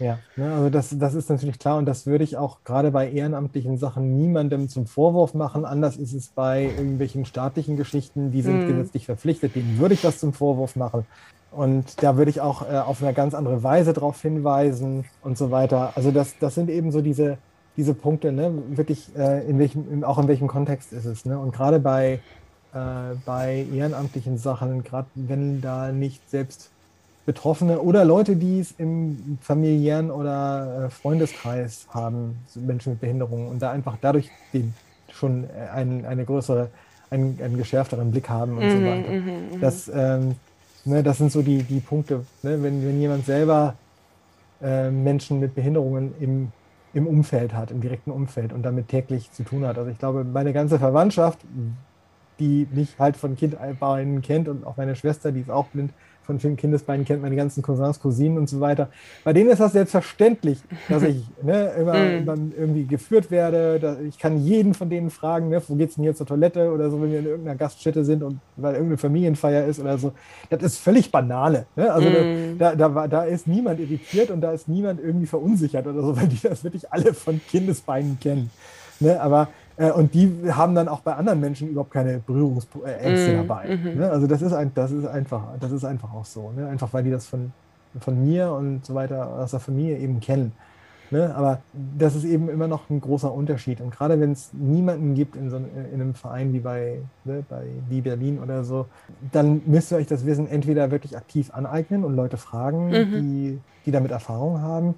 Ja, 0.00 0.20
ne, 0.36 0.54
also 0.54 0.70
das, 0.70 0.96
das 0.96 1.14
ist 1.14 1.28
natürlich 1.28 1.58
klar 1.58 1.76
und 1.76 1.86
das 1.86 2.06
würde 2.06 2.22
ich 2.22 2.36
auch 2.36 2.58
gerade 2.64 2.92
bei 2.92 3.10
ehrenamtlichen 3.10 3.78
Sachen 3.78 4.16
niemandem 4.16 4.68
zum 4.68 4.86
Vorwurf 4.86 5.34
machen. 5.34 5.64
Anders 5.64 5.96
ist 5.96 6.12
es 6.12 6.28
bei 6.28 6.64
irgendwelchen 6.64 7.24
staatlichen 7.24 7.76
Geschichten, 7.76 8.30
die 8.30 8.42
sind 8.42 8.64
mm. 8.64 8.68
gesetzlich 8.68 9.06
verpflichtet, 9.06 9.56
denen 9.56 9.78
würde 9.78 9.94
ich 9.94 10.02
das 10.02 10.18
zum 10.18 10.32
Vorwurf 10.32 10.76
machen. 10.76 11.04
Und 11.50 12.02
da 12.02 12.16
würde 12.16 12.30
ich 12.30 12.40
auch 12.40 12.62
äh, 12.62 12.76
auf 12.76 13.02
eine 13.02 13.12
ganz 13.12 13.34
andere 13.34 13.62
Weise 13.64 13.92
darauf 13.92 14.20
hinweisen 14.22 15.04
und 15.22 15.36
so 15.36 15.50
weiter. 15.50 15.92
Also 15.96 16.12
das, 16.12 16.38
das 16.38 16.54
sind 16.54 16.70
eben 16.70 16.92
so 16.92 17.00
diese, 17.00 17.38
diese 17.78 17.94
Punkte, 17.94 18.32
ne, 18.32 18.52
wirklich, 18.70 19.08
äh, 19.16 19.48
in 19.48 19.58
welchem, 19.60 20.02
auch 20.02 20.18
in 20.18 20.26
welchem 20.26 20.48
Kontext 20.48 20.92
ist 20.92 21.04
es. 21.04 21.24
Ne? 21.24 21.38
Und 21.38 21.54
gerade 21.54 21.78
bei, 21.78 22.18
äh, 22.74 22.78
bei 23.24 23.64
ehrenamtlichen 23.72 24.36
Sachen, 24.36 24.82
gerade 24.82 25.06
wenn 25.14 25.60
da 25.60 25.92
nicht 25.92 26.28
selbst 26.28 26.70
Betroffene 27.24 27.78
oder 27.78 28.04
Leute, 28.04 28.34
die 28.34 28.58
es 28.58 28.74
im 28.78 29.38
familiären 29.40 30.10
oder 30.10 30.86
äh, 30.86 30.90
Freundeskreis 30.90 31.86
haben, 31.90 32.38
Menschen 32.56 32.94
mit 32.94 33.00
Behinderungen, 33.00 33.48
und 33.48 33.62
da 33.62 33.70
einfach 33.70 33.96
dadurch 34.00 34.28
den, 34.52 34.74
schon 35.12 35.46
ein, 35.72 36.04
eine 36.04 36.24
größere, 36.24 36.70
einen, 37.10 37.38
einen 37.40 37.58
geschärfteren 37.58 38.10
Blick 38.10 38.28
haben 38.28 38.58
und 38.58 38.64
mhm, 38.64 38.70
so 38.70 38.84
weiter. 38.84 39.10
Mhm, 39.10 39.26
mhm. 39.26 39.60
Das, 39.60 39.88
ähm, 39.94 40.34
ne, 40.84 41.02
das 41.04 41.18
sind 41.18 41.30
so 41.30 41.42
die, 41.42 41.62
die 41.62 41.80
Punkte. 41.80 42.24
Ne? 42.42 42.60
Wenn, 42.60 42.84
wenn 42.84 43.00
jemand 43.00 43.24
selber 43.24 43.74
äh, 44.60 44.90
Menschen 44.90 45.38
mit 45.38 45.54
Behinderungen 45.54 46.14
im 46.18 46.50
im 46.94 47.06
Umfeld 47.06 47.54
hat, 47.54 47.70
im 47.70 47.80
direkten 47.80 48.10
Umfeld 48.10 48.52
und 48.52 48.62
damit 48.62 48.88
täglich 48.88 49.30
zu 49.32 49.42
tun 49.42 49.66
hat. 49.66 49.78
Also 49.78 49.90
ich 49.90 49.98
glaube, 49.98 50.24
meine 50.24 50.52
ganze 50.52 50.78
Verwandtschaft, 50.78 51.38
die 52.38 52.66
mich 52.72 52.98
halt 52.98 53.16
von 53.16 53.36
Kindbeinen 53.36 54.22
kennt 54.22 54.48
und 54.48 54.66
auch 54.66 54.76
meine 54.76 54.96
Schwester, 54.96 55.32
die 55.32 55.40
ist 55.40 55.50
auch 55.50 55.66
blind, 55.66 55.92
von 56.36 56.56
Kindesbeinen 56.56 57.04
kennt, 57.04 57.22
meine 57.22 57.36
ganzen 57.36 57.62
Cousins, 57.62 58.00
Cousinen 58.00 58.38
und 58.38 58.48
so 58.48 58.60
weiter. 58.60 58.88
Bei 59.24 59.32
denen 59.32 59.50
ist 59.50 59.60
das 59.60 59.72
selbstverständlich, 59.72 60.58
dass 60.88 61.02
ich 61.02 61.24
ne, 61.42 61.72
immer, 61.78 61.94
immer, 61.94 62.34
irgendwie 62.56 62.84
geführt 62.84 63.30
werde. 63.30 63.98
ich 64.08 64.18
kann 64.18 64.38
jeden 64.38 64.74
von 64.74 64.90
denen 64.90 65.10
fragen, 65.10 65.48
ne, 65.48 65.62
wo 65.66 65.74
es 65.82 65.94
denn 65.94 66.04
hier 66.04 66.14
zur 66.14 66.26
Toilette 66.26 66.72
oder 66.72 66.90
so, 66.90 67.00
wenn 67.00 67.10
wir 67.10 67.18
in 67.20 67.26
irgendeiner 67.26 67.56
Gaststätte 67.56 68.04
sind 68.04 68.22
und 68.22 68.40
weil 68.56 68.74
irgendeine 68.74 68.98
Familienfeier 68.98 69.64
ist 69.64 69.80
oder 69.80 69.96
so. 69.98 70.12
Das 70.50 70.62
ist 70.62 70.78
völlig 70.78 71.10
Banale. 71.10 71.66
Ne? 71.76 71.92
Also 71.92 72.08
mm. 72.08 72.58
da, 72.58 72.74
da, 72.74 72.88
da, 72.88 73.08
da, 73.08 73.24
ist 73.24 73.46
niemand 73.46 73.80
irritiert 73.80 74.30
und 74.30 74.40
da 74.40 74.52
ist 74.52 74.68
niemand 74.68 75.00
irgendwie 75.00 75.26
verunsichert 75.26 75.86
oder 75.86 76.02
so, 76.02 76.16
weil 76.16 76.28
die 76.28 76.40
das 76.40 76.64
wirklich 76.64 76.92
alle 76.92 77.14
von 77.14 77.40
Kindesbeinen 77.48 78.18
kennen. 78.20 78.50
Ne? 79.00 79.20
Aber 79.20 79.48
äh, 79.78 79.92
und 79.92 80.12
die 80.12 80.52
haben 80.52 80.74
dann 80.74 80.88
auch 80.88 81.00
bei 81.00 81.14
anderen 81.14 81.40
Menschen 81.40 81.68
überhaupt 81.68 81.92
keine 81.92 82.18
Berührungsängste 82.18 83.32
mm, 83.32 83.48
dabei. 83.48 83.76
Mm 83.76 84.00
-hmm. 84.00 84.08
Also 84.08 84.26
das 84.26 84.42
ist, 84.42 84.52
ein, 84.52 84.72
das 84.74 84.90
ist 84.90 85.06
einfach, 85.06 85.42
das 85.60 85.70
ist 85.70 85.84
einfach 85.84 86.12
auch 86.12 86.24
so. 86.24 86.52
Ne? 86.54 86.66
Einfach 86.66 86.92
weil 86.92 87.04
die 87.04 87.10
das 87.10 87.26
von, 87.26 87.52
von 88.00 88.26
mir 88.26 88.52
und 88.52 88.84
so 88.84 88.94
weiter 88.94 89.28
aus 89.28 89.52
der 89.52 89.60
Familie 89.60 89.98
eben 89.98 90.20
kennen. 90.20 90.52
Ne? 91.10 91.34
Aber 91.34 91.60
das 91.72 92.16
ist 92.16 92.24
eben 92.24 92.48
immer 92.48 92.66
noch 92.66 92.90
ein 92.90 93.00
großer 93.00 93.32
Unterschied. 93.32 93.80
Und 93.80 93.90
gerade 93.90 94.20
wenn 94.20 94.32
es 94.32 94.50
niemanden 94.52 95.14
gibt 95.14 95.36
in, 95.36 95.48
so, 95.48 95.56
in 95.56 95.94
einem 95.94 96.14
Verein 96.14 96.52
wie 96.52 96.60
bei, 96.60 96.98
ne, 97.24 97.44
bei 97.48 97.62
die 97.88 98.00
Berlin 98.00 98.40
oder 98.40 98.64
so, 98.64 98.86
dann 99.32 99.62
müsst 99.64 99.92
ihr 99.92 99.98
euch 99.98 100.06
das 100.06 100.26
Wissen 100.26 100.48
entweder 100.48 100.90
wirklich 100.90 101.16
aktiv 101.16 101.54
aneignen 101.54 102.04
und 102.04 102.14
Leute 102.14 102.36
fragen, 102.36 102.88
mhm. 102.88 103.22
die, 103.22 103.58
die 103.86 103.90
damit 103.90 104.10
Erfahrung 104.10 104.60
haben, 104.60 104.96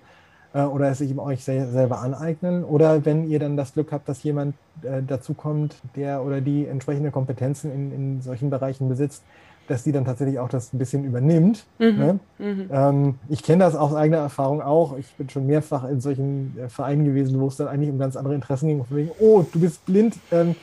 äh, 0.53 0.63
oder 0.63 0.91
es 0.91 0.99
sich 0.99 1.17
euch 1.19 1.45
selber 1.45 2.01
aneignen. 2.01 2.65
Oder 2.65 3.05
wenn 3.05 3.29
ihr 3.29 3.39
dann 3.39 3.57
das 3.57 3.75
Glück 3.75 3.93
habt, 3.93 4.09
dass 4.09 4.23
jemand 4.23 4.55
äh, 4.83 5.03
dazukommt, 5.03 5.77
der 5.97 6.25
oder 6.25 6.41
die 6.41 6.67
entsprechende 6.67 7.11
Kompetenzen 7.11 7.73
in, 7.73 7.93
in 7.93 8.23
solchen 8.23 8.51
Bereichen 8.51 8.89
besitzt, 8.89 9.23
dass 9.71 9.85
die 9.85 9.93
dann 9.93 10.05
tatsächlich 10.05 10.41
auch 10.41 10.49
das 10.49 10.73
ein 10.73 10.79
bisschen 10.79 11.05
übernimmt. 11.05 11.65
Mhm. 11.79 11.99
Ne? 11.99 12.19
Mhm. 12.39 12.71
Ähm, 12.73 13.15
ich 13.29 13.45
kenne 13.45 13.63
das 13.65 13.77
aus 13.77 13.95
eigener 13.95 14.19
Erfahrung 14.19 14.61
auch. 14.61 14.99
Ich 14.99 15.15
bin 15.15 15.29
schon 15.29 15.47
mehrfach 15.47 15.89
in 15.89 16.01
solchen 16.01 16.57
äh, 16.59 16.69
Vereinen 16.69 17.05
gewesen, 17.05 17.41
wo 17.41 17.47
es 17.47 17.57
dann 17.57 17.69
eigentlich 17.69 17.91
um 17.91 17.99
ganz 17.99 18.17
andere 18.17 18.35
Interessen 18.35 18.67
ging. 18.67 18.85
Wegen, 18.91 19.11
oh, 19.21 19.45
du 19.53 19.61
bist 19.61 19.87
blind, 19.87 20.17
ähm, 20.33 20.57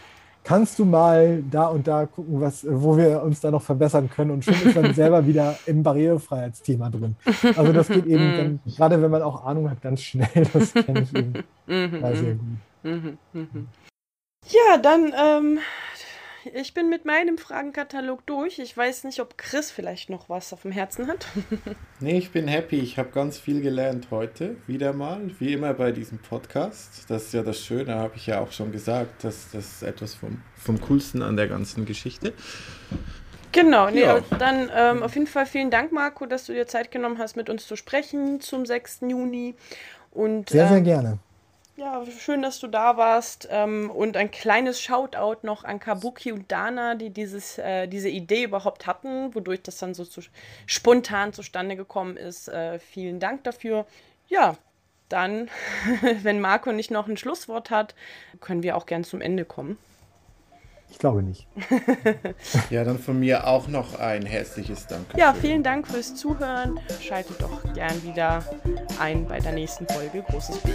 kannst 0.48 0.80
du 0.80 0.86
mal 0.86 1.44
da 1.52 1.66
und 1.66 1.88
da 1.88 2.06
gucken, 2.06 2.40
was, 2.40 2.66
wo 2.68 2.96
wir 2.96 3.22
uns 3.22 3.42
da 3.42 3.52
noch 3.52 3.62
verbessern 3.62 4.10
können 4.10 4.32
und 4.32 4.46
schon 4.46 4.54
ist 4.54 4.76
man 4.76 4.94
selber 4.94 5.28
wieder 5.28 5.60
im 5.66 5.84
Barrierefreiheitsthema 5.84 6.90
drin. 6.90 7.18
Also 7.58 7.74
das 7.74 7.90
geht 7.90 8.06
eben, 8.06 8.38
dann, 8.38 8.52
mhm. 8.64 8.76
gerade 8.78 9.02
wenn 9.02 9.12
man 9.12 9.22
auch 9.24 9.44
Ahnung 9.44 9.70
hat, 9.70 9.82
ganz 9.82 10.02
schnell. 10.02 10.48
Das 10.54 10.74
kenne 10.74 11.02
ich 11.02 11.14
eben 11.14 11.34
mhm. 11.68 12.16
sehr 12.16 12.36
gut. 12.36 13.18
Mhm. 13.34 13.68
Ja, 14.46 14.78
dann 14.78 15.14
ähm, 15.14 15.60
ich 16.54 16.74
bin 16.74 16.90
mit 16.90 17.06
meinem 17.06 17.38
Fragenkatalog 17.38 18.26
durch. 18.26 18.60
Ich 18.60 18.76
weiß 18.76 19.04
nicht, 19.04 19.20
ob 19.20 19.38
Chris 19.38 19.72
vielleicht 19.72 20.10
noch 20.10 20.30
was 20.30 20.54
auf 20.54 20.64
dem 20.64 20.72
Herzen 20.72 21.08
hat. 21.08 21.28
nee, 22.00 22.18
ich 22.18 22.32
bin 22.32 22.48
happy. 22.48 22.78
Ich 22.78 22.98
habe 22.98 23.10
ganz 23.10 23.38
viel 23.38 23.62
gelernt 23.62 24.08
heute, 24.12 24.58
wieder 24.68 24.94
mal, 24.94 25.32
wie 25.40 25.54
immer 25.54 25.74
bei 25.74 25.92
diesem 25.92 26.20
Podcast. 26.20 27.06
Das 27.10 27.24
ist 27.26 27.34
ja 27.34 27.44
das 27.44 27.60
Schöne, 27.60 27.96
habe 27.96 28.16
ich 28.16 28.28
ja 28.28 28.40
auch 28.40 28.52
schon 28.52 28.72
gesagt. 28.72 29.24
Das, 29.24 29.50
das 29.52 29.66
ist 29.66 29.84
etwas 29.84 30.16
vom, 30.16 30.42
vom 30.56 30.80
Coolsten 30.82 31.22
an 31.22 31.36
der 31.36 31.48
ganzen 31.48 31.86
Geschichte. 31.86 32.34
Genau, 33.52 33.90
nee, 33.90 34.02
ja. 34.02 34.22
dann 34.38 34.70
ähm, 34.76 35.04
auf 35.04 35.16
jeden 35.16 35.28
Fall 35.28 35.46
vielen 35.46 35.72
Dank, 35.72 35.92
Marco, 35.92 36.26
dass 36.26 36.46
du 36.46 36.54
dir 36.54 36.68
Zeit 36.68 36.92
genommen 36.92 37.18
hast, 37.18 37.36
mit 37.36 37.50
uns 37.50 37.66
zu 37.66 37.76
sprechen 37.76 38.40
zum 38.42 38.66
6. 38.66 39.00
Juni. 39.08 39.56
Und, 40.12 40.50
sehr, 40.50 40.68
sehr 40.68 40.78
ähm, 40.78 40.84
gerne. 40.84 41.20
Ja, 41.78 42.04
schön, 42.08 42.42
dass 42.42 42.60
du 42.60 42.66
da 42.66 42.98
warst. 42.98 43.48
Ähm, 43.52 43.92
und 43.92 44.18
ein 44.18 44.32
kleines 44.32 44.82
Shoutout 44.82 45.46
noch 45.46 45.64
an 45.64 45.80
Kabuki 45.80 46.32
und 46.32 46.52
Dana, 46.52 46.96
die 46.96 47.12
dieses, 47.12 47.60
äh, 47.60 47.88
diese 47.88 48.10
Idee 48.10 48.46
überhaupt 48.46 48.88
hatten, 48.88 49.36
wodurch 49.36 49.62
das 49.62 49.78
dann 49.78 49.94
so 49.94 50.04
zu, 50.04 50.22
spontan 50.66 51.34
zustande 51.34 51.76
gekommen 51.76 52.18
ist. 52.18 52.50
Äh, 52.50 52.80
vielen 52.80 53.20
Dank 53.20 53.44
dafür. 53.44 53.86
Ja, 54.28 54.58
dann, 55.08 55.50
wenn 56.24 56.42
Marco 56.42 56.72
nicht 56.72 56.90
noch 56.90 57.08
ein 57.08 57.16
Schlusswort 57.16 57.70
hat, 57.70 57.94
können 58.42 58.64
wir 58.64 58.76
auch 58.76 58.88
gern 58.88 59.04
zum 59.04 59.22
Ende 59.22 59.46
kommen. 59.46 59.78
Ich 60.90 60.98
glaube 60.98 61.22
nicht. 61.22 61.48
ja, 62.72 62.86
dann 62.86 62.98
von 62.98 63.20
mir 63.20 63.46
auch 63.46 63.68
noch 63.68 64.00
ein 64.00 64.26
herzliches 64.26 64.88
Dank. 64.88 65.06
Ja, 65.16 65.34
vielen 65.34 65.62
Dank 65.62 65.88
fürs 65.88 66.16
Zuhören. 66.16 66.80
Schaltet 67.02 67.40
doch 67.40 67.62
gern 67.74 68.02
wieder 68.02 68.44
ein 69.00 69.28
bei 69.28 69.40
der 69.40 69.52
nächsten 69.52 69.88
Folge 69.88 70.24
Großes 70.24 70.58
B. 70.60 70.72